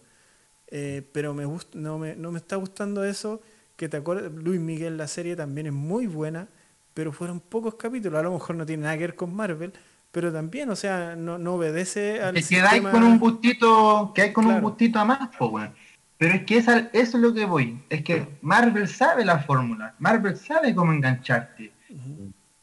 Eh, 0.70 1.02
pero 1.14 1.34
me 1.34 1.46
gust- 1.46 1.74
no, 1.76 1.98
me, 1.98 2.16
no 2.16 2.32
me 2.32 2.40
está 2.40 2.56
gustando 2.58 3.04
eso, 3.06 3.42
que 3.76 3.88
te 3.90 3.98
acuerdas, 3.98 4.32
Luis 4.34 4.60
Miguel, 4.60 4.98
la 4.98 5.08
serie 5.08 5.36
también 5.36 5.68
es 5.68 5.74
muy 5.74 6.08
buena, 6.08 6.48
pero 6.94 7.12
fueron 7.14 7.40
pocos 7.40 7.76
capítulos, 7.76 8.20
a 8.20 8.24
lo 8.24 8.34
mejor 8.34 8.56
no 8.56 8.66
tiene 8.66 8.84
nada 8.84 8.96
que 8.96 9.02
ver 9.04 9.16
con 9.16 9.34
Marvel, 9.34 9.72
pero 10.12 10.32
también, 10.34 10.70
o 10.70 10.76
sea, 10.76 11.16
no, 11.16 11.38
no 11.38 11.56
obedece 11.56 12.22
al 12.22 12.34
Que 12.36 12.44
quedáis 12.44 12.72
sistema- 12.74 12.92
con 12.92 13.04
un 13.04 13.20
gustito, 13.20 14.12
que 14.14 14.24
hay 14.24 14.34
con 14.34 14.46
Claro. 14.46 14.58
un 14.58 14.64
gustito 14.64 15.00
a 15.00 15.06
más, 15.06 15.30
pues. 15.38 15.70
Pero 16.18 16.34
es 16.34 16.44
que 16.46 16.58
esa, 16.58 16.80
eso 16.94 17.18
es 17.18 17.24
lo 17.24 17.32
que 17.34 17.46
voy. 17.46 17.80
Es 17.90 18.04
que 18.04 18.28
Marvel 18.42 18.88
sabe 18.88 19.24
la 19.24 19.38
fórmula. 19.40 19.94
Marvel 20.00 20.36
sabe 20.36 20.74
cómo 20.74 20.92
engancharte. 20.92 21.72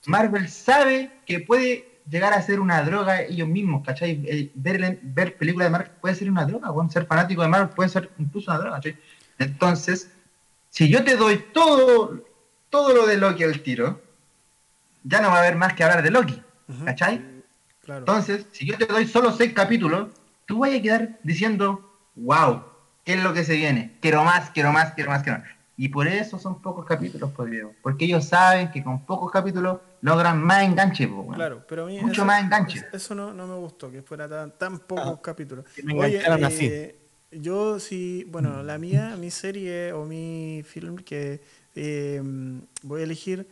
Marvel 0.06 0.48
sabe 0.48 1.10
que 1.26 1.40
puede 1.40 2.00
llegar 2.08 2.32
a 2.32 2.42
ser 2.42 2.60
una 2.60 2.82
droga 2.82 3.22
ellos 3.22 3.48
mismos, 3.48 3.84
¿cachai? 3.84 4.22
Eh, 4.26 4.50
Ver, 4.54 4.98
ver 5.02 5.36
películas 5.36 5.66
de 5.66 5.70
Marvel 5.70 5.90
puede 6.00 6.14
ser 6.14 6.30
una 6.30 6.44
droga, 6.44 6.70
weón. 6.70 6.90
Ser 6.90 7.06
fanático 7.06 7.42
de 7.42 7.48
Marvel 7.48 7.70
puede 7.70 7.88
ser 7.88 8.10
incluso 8.18 8.50
una 8.50 8.60
droga, 8.60 8.76
¿cachai? 8.76 8.98
Entonces, 9.38 10.10
si 10.70 10.88
yo 10.88 11.04
te 11.04 11.16
doy 11.16 11.44
todo, 11.52 12.24
todo 12.68 12.94
lo 12.94 13.06
de 13.06 13.16
Loki 13.16 13.44
al 13.44 13.60
tiro, 13.60 14.02
ya 15.02 15.20
no 15.20 15.28
va 15.28 15.36
a 15.36 15.40
haber 15.40 15.56
más 15.56 15.74
que 15.74 15.84
hablar 15.84 16.02
de 16.02 16.10
Loki. 16.10 16.42
¿cachai? 16.84 17.22
Claro. 17.82 18.00
Entonces, 18.00 18.46
si 18.52 18.66
yo 18.66 18.76
te 18.78 18.86
doy 18.86 19.06
solo 19.06 19.32
seis 19.32 19.52
capítulos, 19.52 20.08
tú 20.46 20.60
vas 20.60 20.74
a 20.74 20.80
quedar 20.80 21.18
diciendo, 21.22 21.98
wow, 22.14 22.64
¿qué 23.04 23.14
es 23.14 23.22
lo 23.22 23.32
que 23.34 23.44
se 23.44 23.56
viene? 23.56 23.96
Quiero 24.00 24.24
más, 24.24 24.50
quiero 24.50 24.72
más, 24.72 24.92
quiero 24.92 25.10
más, 25.10 25.22
quiero 25.22 25.38
más. 25.38 25.48
Y 25.76 25.88
por 25.88 26.06
eso 26.06 26.38
son 26.38 26.62
pocos 26.62 26.84
capítulos, 26.86 27.32
por 27.32 27.50
Diego. 27.50 27.74
Porque 27.82 28.04
ellos 28.04 28.24
saben 28.24 28.70
que 28.70 28.82
con 28.84 29.04
pocos 29.04 29.30
capítulos 29.32 29.80
logran 30.02 30.40
más 30.40 30.62
enganche, 30.62 31.06
weón. 31.06 31.34
Claro, 31.34 31.64
pero 31.68 31.84
a 31.84 31.86
mí 31.88 31.98
Mucho 31.98 32.12
eso, 32.12 32.24
más 32.24 32.42
enganche. 32.44 32.86
eso- 32.92 33.14
no, 33.14 33.34
no 33.34 33.46
me 33.46 33.56
gustó, 33.56 33.90
que 33.90 34.00
fuera 34.02 34.28
tan, 34.28 34.56
tan 34.56 34.78
pocos 34.78 35.18
capítulos. 35.20 35.64
que 35.74 35.82
me 35.82 35.94
Oye, 35.94 36.18
así. 36.46 36.66
eh, 36.66 36.96
yo 37.32 37.80
sí, 37.80 38.24
bueno, 38.28 38.62
la 38.62 38.78
mía, 38.78 39.16
mi 39.18 39.30
serie 39.32 39.92
o 39.92 40.04
mi 40.04 40.62
film 40.64 40.96
que 40.96 41.40
eh, 41.74 42.22
voy 42.82 43.00
a 43.00 43.04
elegir 43.04 43.48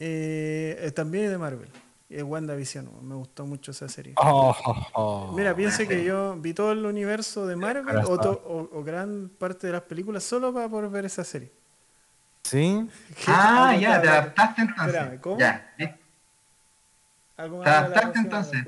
eh, 0.00 0.76
eh, 0.80 0.90
también 0.90 1.26
es 1.26 1.30
de 1.30 1.38
Marvel, 1.38 1.68
es 2.14 2.22
WandaVision, 2.22 3.06
me 3.08 3.14
gustó 3.14 3.46
mucho 3.46 3.70
esa 3.70 3.88
serie. 3.88 4.14
Oh, 4.16 4.54
oh, 4.66 4.86
oh. 4.94 5.32
Mira, 5.34 5.54
piense 5.54 5.86
que 5.88 6.04
yo 6.04 6.36
vi 6.38 6.52
todo 6.54 6.72
el 6.72 6.84
universo 6.84 7.46
de 7.46 7.56
Marvel 7.56 7.84
o, 7.88 7.90
Corazón. 7.90 8.20
to- 8.20 8.42
o- 8.46 8.78
o 8.78 8.84
gran 8.84 9.30
parte 9.38 9.66
de 9.66 9.72
las 9.74 9.82
películas 9.82 10.22
solo 10.24 10.52
para 10.52 10.68
poder 10.68 10.90
ver 10.90 11.04
esa 11.04 11.24
serie. 11.24 11.52
¿Sí? 12.44 12.88
Ah, 13.28 13.76
ya, 13.76 14.00
te 14.00 14.08
adaptaste 14.08 14.62
entonces. 14.62 14.86
Espérame, 14.94 15.20
¿cómo? 15.20 15.38
Ya, 15.38 15.74
¿eh? 15.78 15.94
algo 17.36 17.58
más 17.58 17.64
¿Te 17.64 17.70
adaptaste 17.70 18.18
entonces? 18.18 18.64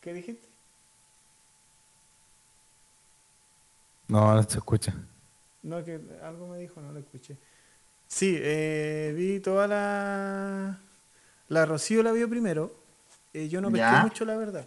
¿Qué 0.00 0.12
dijiste? 0.12 0.48
No, 4.08 4.34
no 4.34 4.42
se 4.42 4.58
escucha. 4.58 4.94
No, 5.62 5.82
que 5.82 5.98
algo 6.22 6.46
me 6.48 6.58
dijo, 6.58 6.80
no 6.80 6.92
lo 6.92 6.98
escuché. 6.98 7.38
Sí, 8.06 8.36
eh, 8.38 9.14
vi 9.16 9.40
toda 9.40 9.66
la... 9.66 10.78
La 11.48 11.66
Rocío 11.66 12.02
la 12.02 12.12
vio 12.12 12.28
primero. 12.28 12.72
eh, 13.32 13.48
yo 13.48 13.60
no 13.60 13.70
pesqué 13.70 13.96
Ya. 13.96 14.02
mucho, 14.02 14.24
la 14.24 14.36
verdad, 14.36 14.66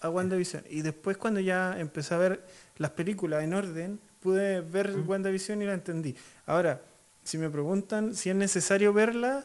a 0.00 0.08
WandaVision. 0.10 0.64
Y 0.70 0.82
después 0.82 1.16
cuando 1.16 1.40
ya 1.40 1.78
empecé 1.78 2.14
a 2.14 2.18
ver 2.18 2.44
las 2.78 2.92
películas 2.92 3.42
en 3.42 3.52
orden, 3.54 4.00
pude 4.22 4.60
ver 4.60 4.92
WandaVision 5.06 5.60
y 5.62 5.66
la 5.66 5.74
entendí. 5.74 6.14
Ahora, 6.46 6.80
si 7.24 7.36
me 7.38 7.50
preguntan 7.50 8.14
si 8.14 8.30
es 8.30 8.36
necesario 8.36 8.92
verla, 8.92 9.44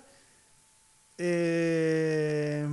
eh, 1.17 2.67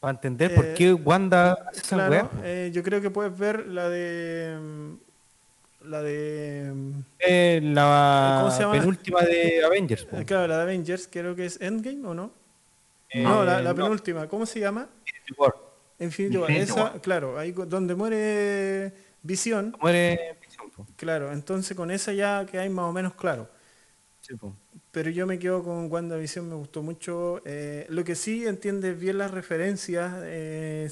Para 0.00 0.12
entender 0.12 0.52
Eh, 0.52 0.54
por 0.54 0.74
qué 0.74 0.92
Wanda 0.92 1.52
hace 1.68 1.80
esa 1.80 1.96
claro, 1.96 2.30
eh, 2.44 2.70
yo 2.74 2.82
creo 2.82 3.00
que 3.00 3.10
puedes 3.10 3.36
ver 3.36 3.66
la 3.66 3.88
de... 3.88 4.96
La 5.84 6.02
de... 6.02 6.72
Eh, 7.18 7.60
la 7.62 8.38
¿Cómo 8.40 8.50
se 8.54 8.62
llama? 8.62 8.72
penúltima 8.72 9.20
de 9.22 9.62
Avengers. 9.64 10.06
Eh, 10.12 10.24
Claro, 10.24 10.46
la 10.48 10.56
de 10.58 10.62
Avengers, 10.62 11.08
creo 11.10 11.36
que 11.36 11.44
es 11.46 11.60
Endgame 11.60 12.06
o 12.06 12.14
no. 12.14 12.32
Eh, 13.10 13.22
no, 13.22 13.44
la, 13.44 13.60
la 13.60 13.70
no, 13.70 13.76
penúltima, 13.76 14.26
¿cómo 14.28 14.46
se 14.46 14.60
llama? 14.60 14.88
Infinity 15.06 15.34
War. 15.36 15.54
Infinity 15.98 16.36
War. 16.38 16.50
Infinity 16.50 16.72
Esa, 16.72 17.00
claro, 17.00 17.38
ahí 17.38 17.52
donde 17.52 17.94
muere 17.94 18.92
Visión, 19.22 19.76
Muere 19.80 20.36
Vision, 20.40 20.70
po. 20.70 20.86
claro, 20.96 21.32
entonces 21.32 21.76
con 21.76 21.90
esa 21.90 22.12
ya 22.12 22.44
que 22.46 22.58
hay 22.58 22.68
más 22.70 22.86
o 22.86 22.92
menos 22.92 23.14
claro. 23.14 23.48
Sí, 24.20 24.34
po. 24.34 24.56
pero 24.90 25.10
yo 25.10 25.26
me 25.26 25.38
quedo 25.38 25.62
con 25.62 25.90
WandaVision, 25.92 26.48
me 26.48 26.54
gustó 26.56 26.82
mucho. 26.82 27.42
Eh, 27.44 27.86
lo 27.90 28.04
que 28.04 28.14
sí 28.14 28.46
entiendes 28.46 28.98
bien 28.98 29.18
las 29.18 29.30
referencias, 29.30 30.12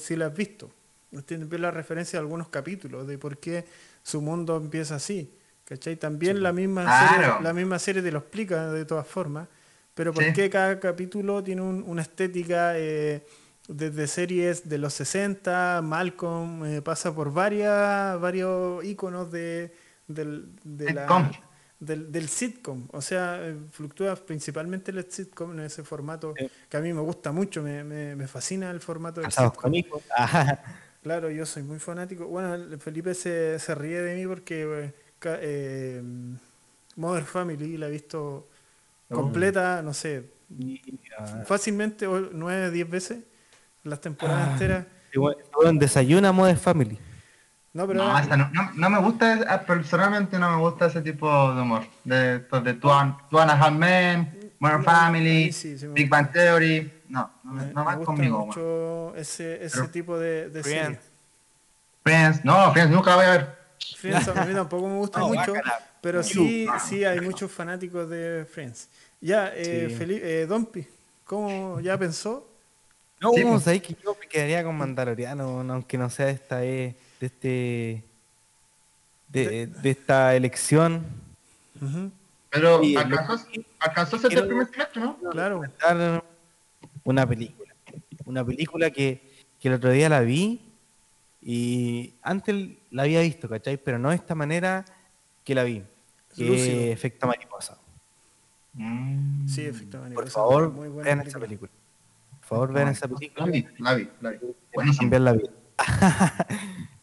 si 0.01 0.15
las 0.15 0.31
has 0.31 0.37
visto. 0.37 0.71
Entiendes 1.11 1.49
bien 1.49 1.61
las 1.61 1.73
referencias 1.73 2.13
de 2.13 2.19
algunos 2.19 2.47
capítulos, 2.49 3.05
de 3.07 3.17
por 3.19 3.37
qué 3.37 3.65
su 4.03 4.21
mundo 4.21 4.57
empieza 4.57 4.95
así. 4.95 5.33
¿Cachai? 5.65 5.95
También 5.95 6.43
la 6.43 6.51
misma, 6.53 6.83
Claro. 6.83 7.13
serie, 7.15 7.33
la 7.41 7.53
misma 7.53 7.79
serie 7.79 8.01
te 8.01 8.11
lo 8.11 8.19
explica 8.19 8.71
de 8.71 8.83
todas 8.85 9.07
formas, 9.07 9.47
pero 9.93 10.13
por 10.13 10.23
Sí. 10.25 10.33
qué 10.33 10.49
cada 10.49 10.77
capítulo 10.79 11.41
tiene 11.41 11.61
un- 11.61 11.83
una 11.87 12.01
estética 12.01 12.77
eh, 12.77 13.25
desde 13.69 14.07
series 14.07 14.67
de 14.67 14.77
los 14.77 14.93
60, 14.93 15.81
Malcolm 15.81 16.65
eh, 16.65 16.81
pasa 16.81 17.15
por 17.15 17.31
varias, 17.31 18.19
varios 18.19 18.83
iconos 18.83 19.31
de, 19.31 19.73
del, 20.07 20.49
de 20.65 20.93
la- 20.93 21.03
Sitcom. 21.07 21.31
del, 21.79 22.11
del 22.11 22.27
sitcom. 22.29 22.87
O 22.91 23.01
sea, 23.01 23.39
eh, 23.41 23.57
fluctúa 23.71 24.15
principalmente 24.17 24.91
el 24.91 25.09
sitcom 25.09 25.53
en 25.53 25.61
ese 25.61 25.83
formato 25.83 26.33
Sí. 26.37 26.49
que 26.69 26.75
a 26.77 26.81
mí 26.81 26.91
me 26.91 27.01
gusta 27.01 27.31
mucho, 27.31 27.63
me, 27.63 27.83
me- 27.85 28.15
me 28.17 28.27
fascina 28.27 28.69
el 28.69 28.81
formato 28.81 29.21
del 29.21 29.31
sitcom. 29.31 29.71
Claro, 31.03 31.29
yo 31.29 31.45
soy 31.45 31.63
muy 31.63 31.79
fanático. 31.79 32.25
Bueno, 32.27 32.53
el 32.55 32.79
Felipe 32.79 33.13
se, 33.13 33.59
se 33.59 33.75
ríe 33.75 34.01
de 34.01 34.15
mí 34.15 34.25
porque 34.25 34.63
eh, 34.63 34.93
eh, 35.41 36.01
Mother 36.95 37.23
Family 37.23 37.77
la 37.77 37.87
he 37.87 37.91
visto 37.91 38.47
Oh. 39.09 39.15
completa, 39.15 39.81
no 39.83 39.93
sé, 39.93 40.31
Mira. 40.49 41.43
fácilmente 41.45 42.07
o- 42.07 42.29
nueve, 42.31 42.71
diez 42.71 42.89
veces, 42.89 43.19
las 43.83 43.99
temporadas 44.01 44.47
Ah. 44.47 44.51
enteras. 44.53 44.85
Desayuna 45.73 46.31
Modern 46.31 46.57
Family. 46.57 46.97
No, 47.73 47.85
pero 47.85 47.99
No, 47.99 48.09
ahora- 48.09 48.23
esa 48.23 48.37
no, 48.37 48.49
no, 48.53 48.71
no 48.73 48.89
me 48.89 48.99
gusta, 48.99 49.39
ah, 49.49 49.61
personalmente 49.61 50.39
no 50.39 50.49
me 50.51 50.57
gusta 50.57 50.85
ese 50.87 51.01
tipo 51.01 51.27
de 51.53 51.61
humor. 51.61 51.83
De, 52.03 52.39
de 52.39 52.73
Two 52.75 52.91
and, 52.93 53.15
Two 53.29 53.39
and 53.39 53.51
a 53.51 53.55
Half 53.55 53.73
Men, 53.73 54.51
Modern 54.59 54.83
Family, 54.83 55.51
sí, 55.51 55.77
sí 55.77 55.85
Big. 55.87 56.09
Bang 56.09 56.31
Theory. 56.31 56.91
No, 57.13 57.29
no, 57.43 57.53
me, 57.53 57.65
me- 57.67 57.73
no 57.73 57.79
me 57.81 57.85
vas 57.85 57.97
gusta 57.97 58.05
conmigo. 58.13 58.37
man. 58.39 58.47
mucho 58.47 59.13
ese, 59.15 59.63
ese 59.63 59.77
Pero- 59.77 59.89
tipo 59.91 60.17
de, 60.17 60.49
de 60.49 60.63
serie. 60.63 60.83
Friends. 60.83 60.99
Friends, 62.03 62.45
no, 62.45 62.71
Friends 62.73 62.91
nunca 62.91 63.11
la 63.11 63.15
voy 63.17 63.25
a 63.25 63.31
ver. 63.31 63.55
Friends 63.97 64.27
a 64.29 64.45
mí 64.45 64.53
tampoco 64.55 64.87
me 64.87 64.97
gusta 64.97 65.19
No, 65.19 65.27
mucho, 65.29 65.53
pero 66.01 66.23
sí, 66.23 66.67
sí 66.87 67.05
hay 67.05 67.21
muchos 67.21 67.51
fanáticos 67.51 68.09
de 68.09 68.45
Friends. 68.51 68.89
Ya, 69.21 69.51
eh, 69.55 69.87
Sí. 69.89 69.95
Felipe, 69.95 70.41
eh, 70.41 70.45
Dompi, 70.47 70.87
¿cómo 71.25 71.79
ya 71.79 71.97
pensó? 71.97 72.47
No, 73.21 73.31
Sí, 73.31 73.43
pues. 73.43 73.63
sabéis 73.63 73.83
que 73.83 73.95
yo 74.03 74.17
me 74.19 74.27
quedaría 74.27 74.63
con 74.63 74.75
Mandaloriano, 74.77 75.63
no, 75.63 75.73
aunque 75.73 75.97
no 75.97 76.09
sea 76.09 76.25
de 76.25 76.31
esta, 76.33 76.63
eh, 76.65 76.95
de 77.21 77.25
este, 77.27 78.03
de, 79.29 79.67
de 79.67 79.89
esta 79.91 80.35
elección. 80.35 81.05
Pero 82.49 82.81
alcanzó, 82.97 83.45
alcanzó 83.79 84.15
a 84.15 84.19
ser 84.19 84.33
el 84.33 84.47
primer 84.47 84.67
semestre, 84.67 85.01
¿no? 85.01 85.17
Claro, 85.31 85.61
una 87.03 87.27
película, 87.27 87.73
una 88.25 88.45
película 88.45 88.89
que, 88.91 89.21
que 89.59 89.67
el 89.67 89.73
otro 89.75 89.91
día 89.91 90.09
la 90.09 90.21
vi 90.21 90.61
y 91.41 92.13
antes 92.21 92.55
la 92.91 93.03
había 93.03 93.21
visto, 93.21 93.49
¿cachai? 93.49 93.77
Pero 93.77 93.99
no 93.99 94.09
de 94.09 94.15
esta 94.15 94.35
manera 94.35 94.85
que 95.43 95.53
la 95.55 95.63
vi, 95.63 95.83
que 96.35 96.91
Efecto 96.91 97.27
Mariposa. 97.27 97.77
Mm. 98.73 99.47
sí, 99.47 99.61
efectivamente. 99.65 100.15
Por 100.15 100.23
esa 100.25 100.33
favor, 100.35 100.71
muy 100.71 100.87
buena 100.87 101.05
vean 101.15 101.27
esa 101.27 101.39
película. 101.39 101.71
Por 102.39 102.47
favor, 102.47 102.73
vean 102.73 102.87
esa 102.89 103.07
La 103.07 103.15
película. 103.15 103.45
vi, 103.45 103.67
la 103.77 103.93
vi, 103.95 104.09
la 104.21 104.29
vi. 104.31 104.37
Buenísimo. 104.73 105.01
Cambiar 105.01 105.21
la 105.21 105.33
vida. 105.33 105.51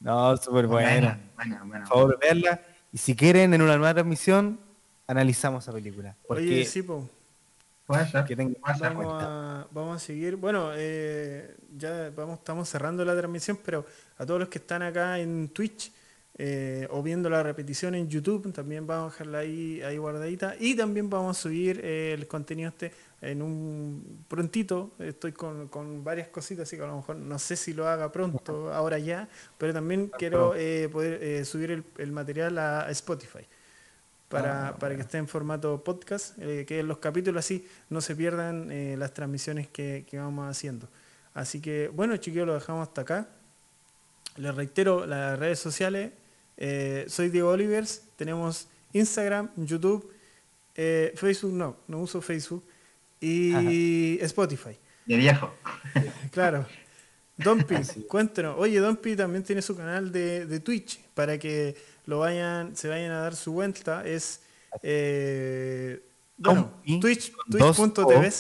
no, 0.00 0.36
súper 0.36 0.66
buena. 0.66 1.20
buena, 1.36 1.62
buena. 1.64 1.84
Por 1.84 1.88
favor, 1.88 2.18
veanla. 2.20 2.60
Y 2.92 2.98
si 2.98 3.14
quieren, 3.14 3.54
en 3.54 3.62
una 3.62 3.76
nueva 3.76 3.94
transmisión, 3.94 4.58
analizamos 5.06 5.64
esa 5.64 5.72
película. 5.72 6.16
Porque 6.26 6.42
Oye, 6.42 6.64
sí, 6.64 6.82
po, 6.82 7.08
Puede 7.90 8.06
ser. 8.08 8.24
que 8.24 8.36
tenga- 8.36 8.58
puede 8.60 8.74
ser. 8.78 8.94
vamos 8.94 9.22
a, 9.22 9.66
vamos 9.72 9.96
a 9.96 9.98
seguir. 9.98 10.36
Bueno, 10.36 10.70
eh, 10.74 11.56
ya 11.76 12.10
vamos, 12.14 12.38
estamos 12.38 12.68
cerrando 12.68 13.04
la 13.04 13.16
transmisión, 13.16 13.58
pero 13.64 13.84
a 14.18 14.24
todos 14.24 14.38
los 14.40 14.48
que 14.48 14.58
están 14.58 14.82
acá 14.82 15.18
en 15.18 15.48
Twitch 15.48 15.92
eh, 16.38 16.86
o 16.90 17.02
viendo 17.02 17.28
la 17.28 17.42
repetición 17.42 17.94
en 17.96 18.08
YouTube, 18.08 18.52
también 18.52 18.86
vamos 18.86 19.08
a 19.08 19.14
dejarla 19.14 19.38
ahí, 19.38 19.82
ahí 19.82 19.98
guardadita. 19.98 20.54
Y 20.58 20.74
también 20.76 21.10
vamos 21.10 21.36
a 21.36 21.40
subir 21.42 21.80
eh, 21.82 22.14
el 22.16 22.26
contenido 22.28 22.68
este 22.68 22.92
en 23.20 23.42
un 23.42 24.24
prontito. 24.28 24.92
Estoy 24.98 25.32
con, 25.32 25.68
con 25.68 26.02
varias 26.04 26.28
cositas, 26.28 26.62
así 26.68 26.76
que 26.76 26.82
a 26.84 26.86
lo 26.86 26.96
mejor 26.96 27.16
no 27.16 27.38
sé 27.38 27.56
si 27.56 27.74
lo 27.74 27.88
haga 27.88 28.10
pronto, 28.12 28.72
ahora 28.72 28.98
ya, 28.98 29.28
pero 29.58 29.74
también 29.74 30.10
quiero 30.16 30.54
poder 30.92 31.44
subir 31.44 31.72
el, 31.72 31.84
el 31.98 32.12
material 32.12 32.56
a 32.56 32.88
Spotify 32.90 33.46
para, 34.30 34.68
Ah, 34.68 34.76
para 34.78 34.94
que 34.96 35.02
esté 35.02 35.18
en 35.18 35.28
formato 35.28 35.84
podcast, 35.84 36.38
eh, 36.38 36.64
que 36.66 36.82
los 36.82 36.98
capítulos 36.98 37.44
así 37.44 37.66
no 37.90 38.00
se 38.00 38.16
pierdan 38.16 38.70
eh, 38.70 38.96
las 38.96 39.12
transmisiones 39.12 39.68
que, 39.68 40.06
que 40.08 40.18
vamos 40.18 40.48
haciendo. 40.48 40.88
Así 41.34 41.60
que, 41.60 41.88
bueno, 41.88 42.16
chiquillos, 42.16 42.46
lo 42.46 42.54
dejamos 42.54 42.88
hasta 42.88 43.02
acá. 43.02 43.28
Les 44.36 44.54
reitero 44.54 45.04
las 45.06 45.38
redes 45.38 45.58
sociales. 45.58 46.12
eh, 46.56 47.04
soy 47.08 47.28
Diego 47.30 47.50
Olivers. 47.50 48.02
Tenemos 48.16 48.68
Instagram, 48.92 49.50
YouTube, 49.56 50.10
eh, 50.76 51.12
Facebook 51.16 51.52
no, 51.52 51.76
no 51.88 51.98
uso 52.00 52.20
Facebook. 52.22 52.64
Y 53.20 54.18
Spotify. 54.22 54.78
De 55.06 55.16
viejo. 55.16 55.52
Claro. 56.30 56.66
Dompi, 57.36 57.74
cuéntanos. 58.08 58.54
Oye, 58.58 58.78
Dompi 58.80 59.16
también 59.16 59.42
tiene 59.42 59.62
su 59.62 59.74
canal 59.76 60.12
de, 60.12 60.46
de 60.46 60.60
Twitch 60.60 61.00
para 61.14 61.38
que 61.38 61.74
lo 62.10 62.18
vayan, 62.18 62.76
se 62.76 62.88
vayan 62.88 63.12
a 63.12 63.20
dar 63.20 63.36
su 63.36 63.52
vuelta. 63.52 64.04
Es 64.04 64.42
eh, 64.82 66.02
bueno, 66.36 66.72
Twitch, 67.00 67.32
Twitch.tv, 67.48 68.32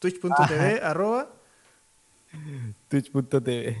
Twitch.tv, 0.00 0.80
arroba. 0.82 1.30
Twitch.tv. 2.88 3.80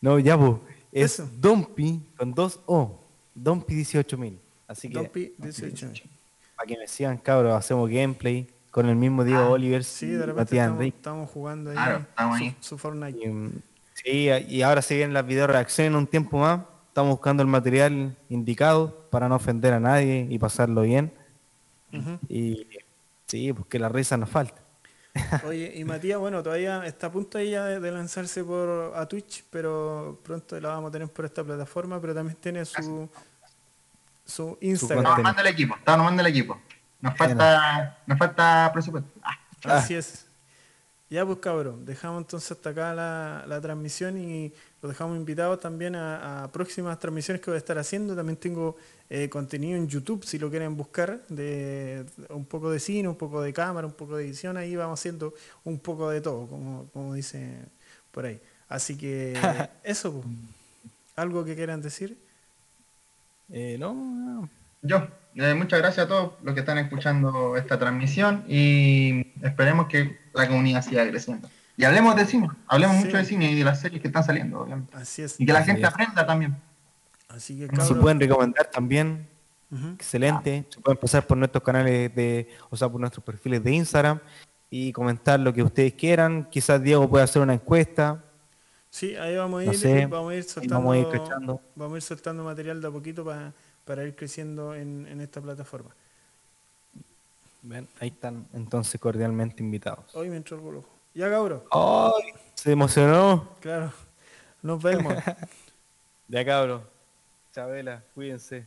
No, 0.00 0.18
ya, 0.18 0.38
pues. 0.38 0.52
Es 0.92 1.14
Eso. 1.14 1.28
Dompi 1.38 2.00
con 2.16 2.34
dos 2.34 2.60
O. 2.66 3.00
Dompi 3.34 3.74
18000. 3.74 4.38
Así 4.68 4.88
que, 4.88 4.94
Dompi 4.94 5.34
18. 5.38 6.04
para 6.54 6.66
que 6.66 6.78
me 6.78 6.86
sigan, 6.86 7.16
cabros, 7.16 7.54
hacemos 7.54 7.88
gameplay 7.90 8.46
con 8.70 8.86
el 8.88 8.96
mismo 8.96 9.24
Diego 9.24 9.48
Oliver. 9.50 9.80
Ah, 9.80 9.84
Sí, 9.84 10.06
de 10.06 10.26
repente 10.26 10.56
estamos, 10.56 10.84
estamos 10.84 11.30
jugando 11.30 11.70
ahí, 11.70 11.76
Claro, 11.76 11.98
estamos 11.98 12.40
ahí. 12.40 12.56
Su, 12.60 12.68
su 12.68 12.78
Fortnite. 12.78 13.18
Y, 13.18 13.62
Sí, 13.94 14.28
y 14.48 14.62
ahora 14.62 14.82
se 14.82 14.96
vienen 14.96 15.14
las 15.14 15.26
video 15.26 15.46
reacciones 15.46 15.96
un 15.96 16.06
tiempo 16.06 16.38
más. 16.38 16.60
Estamos 16.94 17.10
buscando 17.10 17.42
el 17.42 17.48
material 17.48 18.16
indicado 18.28 19.08
para 19.10 19.28
no 19.28 19.34
ofender 19.34 19.72
a 19.72 19.80
nadie 19.80 20.28
y 20.30 20.38
pasarlo 20.38 20.82
bien. 20.82 21.12
Y 22.28 22.68
sí, 23.26 23.52
pues 23.52 23.66
que 23.66 23.80
la 23.80 23.88
risa 23.88 24.16
nos 24.16 24.30
falta. 24.30 24.62
Oye, 25.44 25.72
y 25.74 25.84
Matías, 25.84 26.20
bueno, 26.20 26.40
todavía 26.40 26.86
está 26.86 27.08
a 27.08 27.10
punto 27.10 27.36
ella 27.38 27.64
de, 27.64 27.80
de 27.80 27.90
lanzarse 27.90 28.44
por 28.44 28.92
a 28.94 29.08
Twitch, 29.08 29.42
pero 29.50 30.20
pronto 30.22 30.60
la 30.60 30.68
vamos 30.68 30.90
a 30.90 30.92
tener 30.92 31.08
por 31.08 31.24
esta 31.24 31.42
plataforma, 31.42 32.00
pero 32.00 32.14
también 32.14 32.38
tiene 32.40 32.64
su 32.64 33.10
su 34.24 34.56
Instagram. 34.60 34.98
Estamos 35.00 35.18
armando 35.18 35.40
el 35.40 35.46
equipo, 35.48 35.74
estamos 35.74 35.98
armando 35.98 36.20
el 36.20 36.28
equipo. 36.28 36.60
Nos 37.00 37.16
falta, 37.16 37.98
nos 38.06 38.18
falta 38.18 38.70
presupuesto. 38.72 39.10
Ah, 39.20 39.78
Así 39.78 39.96
es. 39.96 40.23
Ya 41.14 41.24
pues 41.24 41.38
cabrón, 41.38 41.84
dejamos 41.84 42.22
entonces 42.22 42.50
hasta 42.50 42.70
acá 42.70 42.92
la, 42.92 43.44
la 43.46 43.60
transmisión 43.60 44.18
y 44.18 44.52
los 44.82 44.90
dejamos 44.90 45.16
invitados 45.16 45.60
también 45.60 45.94
a, 45.94 46.42
a 46.42 46.50
próximas 46.50 46.98
transmisiones 46.98 47.40
que 47.40 47.52
voy 47.52 47.54
a 47.54 47.58
estar 47.58 47.78
haciendo. 47.78 48.16
También 48.16 48.36
tengo 48.36 48.76
eh, 49.08 49.28
contenido 49.28 49.76
en 49.76 49.86
YouTube, 49.86 50.24
si 50.24 50.40
lo 50.40 50.50
quieren 50.50 50.76
buscar, 50.76 51.24
de 51.28 52.04
un 52.30 52.44
poco 52.44 52.68
de 52.68 52.80
cine, 52.80 53.06
un 53.06 53.14
poco 53.14 53.40
de 53.42 53.52
cámara, 53.52 53.86
un 53.86 53.92
poco 53.92 54.16
de 54.16 54.24
edición. 54.24 54.56
Ahí 54.56 54.74
vamos 54.74 54.98
haciendo 54.98 55.34
un 55.62 55.78
poco 55.78 56.10
de 56.10 56.20
todo, 56.20 56.48
como, 56.48 56.88
como 56.92 57.14
dice 57.14 57.60
por 58.10 58.26
ahí. 58.26 58.40
Así 58.68 58.98
que 58.98 59.38
eso, 59.84 60.14
pues. 60.14 60.26
¿Algo 61.14 61.44
que 61.44 61.54
quieran 61.54 61.80
decir? 61.80 62.18
Eh, 63.50 63.76
no, 63.78 63.94
no. 63.94 64.50
Yo, 64.82 65.06
eh, 65.36 65.54
muchas 65.54 65.78
gracias 65.80 66.06
a 66.06 66.08
todos 66.08 66.32
los 66.42 66.54
que 66.54 66.60
están 66.60 66.78
escuchando 66.78 67.56
esta 67.56 67.78
transmisión 67.78 68.44
y 68.48 69.32
esperemos 69.42 69.86
que 69.88 70.18
la 70.32 70.46
comunidad 70.48 70.82
siga 70.82 71.08
creciendo. 71.08 71.48
Y 71.76 71.84
hablemos 71.84 72.14
de 72.14 72.24
cine, 72.24 72.48
hablemos 72.68 72.96
Sí. 72.98 73.04
mucho 73.06 73.16
de 73.16 73.24
cine 73.24 73.50
y 73.50 73.54
de 73.56 73.64
las 73.64 73.80
series 73.80 74.00
que 74.00 74.08
están 74.08 74.22
saliendo, 74.24 74.60
obviamente. 74.60 74.96
Así 74.96 75.22
es. 75.22 75.40
Y 75.40 75.46
que 75.46 75.52
la 75.52 75.58
Así 75.60 75.66
gente 75.66 75.82
es. 75.82 75.88
aprenda 75.88 76.24
también. 76.26 76.56
Así 77.28 77.58
que 77.58 77.64
Si 77.66 77.68
cabrón. 77.76 78.00
pueden 78.00 78.20
recomendar 78.20 78.66
también, 78.70 79.26
excelente. 79.94 80.66
Se 80.68 80.80
pueden 80.80 80.98
pasar 81.00 81.26
por 81.26 81.36
nuestros 81.36 81.64
canales 81.64 82.14
de, 82.14 82.48
o 82.70 82.76
sea, 82.76 82.88
por 82.88 83.00
nuestros 83.00 83.24
perfiles 83.24 83.62
de 83.64 83.72
Instagram 83.72 84.20
y 84.70 84.92
comentar 84.92 85.40
lo 85.40 85.52
que 85.52 85.62
ustedes 85.64 85.94
quieran. 85.94 86.48
Quizás 86.50 86.80
Diego 86.82 87.08
pueda 87.08 87.24
hacer 87.24 87.42
una 87.42 87.54
encuesta. 87.54 88.22
Sí, 88.90 89.16
ahí 89.16 89.34
vamos 89.36 89.62
a 89.62 89.64
No 89.66 89.72
ir, 89.72 89.78
sé, 89.78 90.06
vamos 90.06 90.32
a 90.32 90.36
ir 90.36 90.44
soltando, 90.44 90.76
vamos 90.76 90.94
a 90.94 90.98
ir 90.98 91.06
vamos 91.74 91.94
a 91.94 91.96
ir 91.96 92.02
soltando 92.02 92.44
material 92.44 92.80
de 92.80 92.86
a 92.86 92.90
poquito 92.92 93.24
para, 93.24 93.52
para 93.84 94.04
ir 94.04 94.14
creciendo 94.16 94.74
en, 94.74 95.06
en 95.06 95.20
esta 95.20 95.40
plataforma. 95.40 95.90
Ven, 97.62 97.88
ahí 98.00 98.08
están 98.08 98.46
entonces 98.52 99.00
cordialmente 99.00 99.62
invitados. 99.62 100.14
Hoy 100.14 100.28
me 100.28 100.36
entró 100.36 100.58
el 100.58 100.76
ojo. 100.76 100.88
Ya 101.14 101.30
cabrón, 101.30 101.62
¡Ay! 101.70 102.32
Se 102.54 102.72
emocionó. 102.72 103.48
claro. 103.60 103.92
Nos 104.62 104.82
vemos. 104.82 105.14
Ya 106.26 106.42
cabros. 106.42 106.80
Chabela, 107.52 108.02
cuídense. 108.14 108.66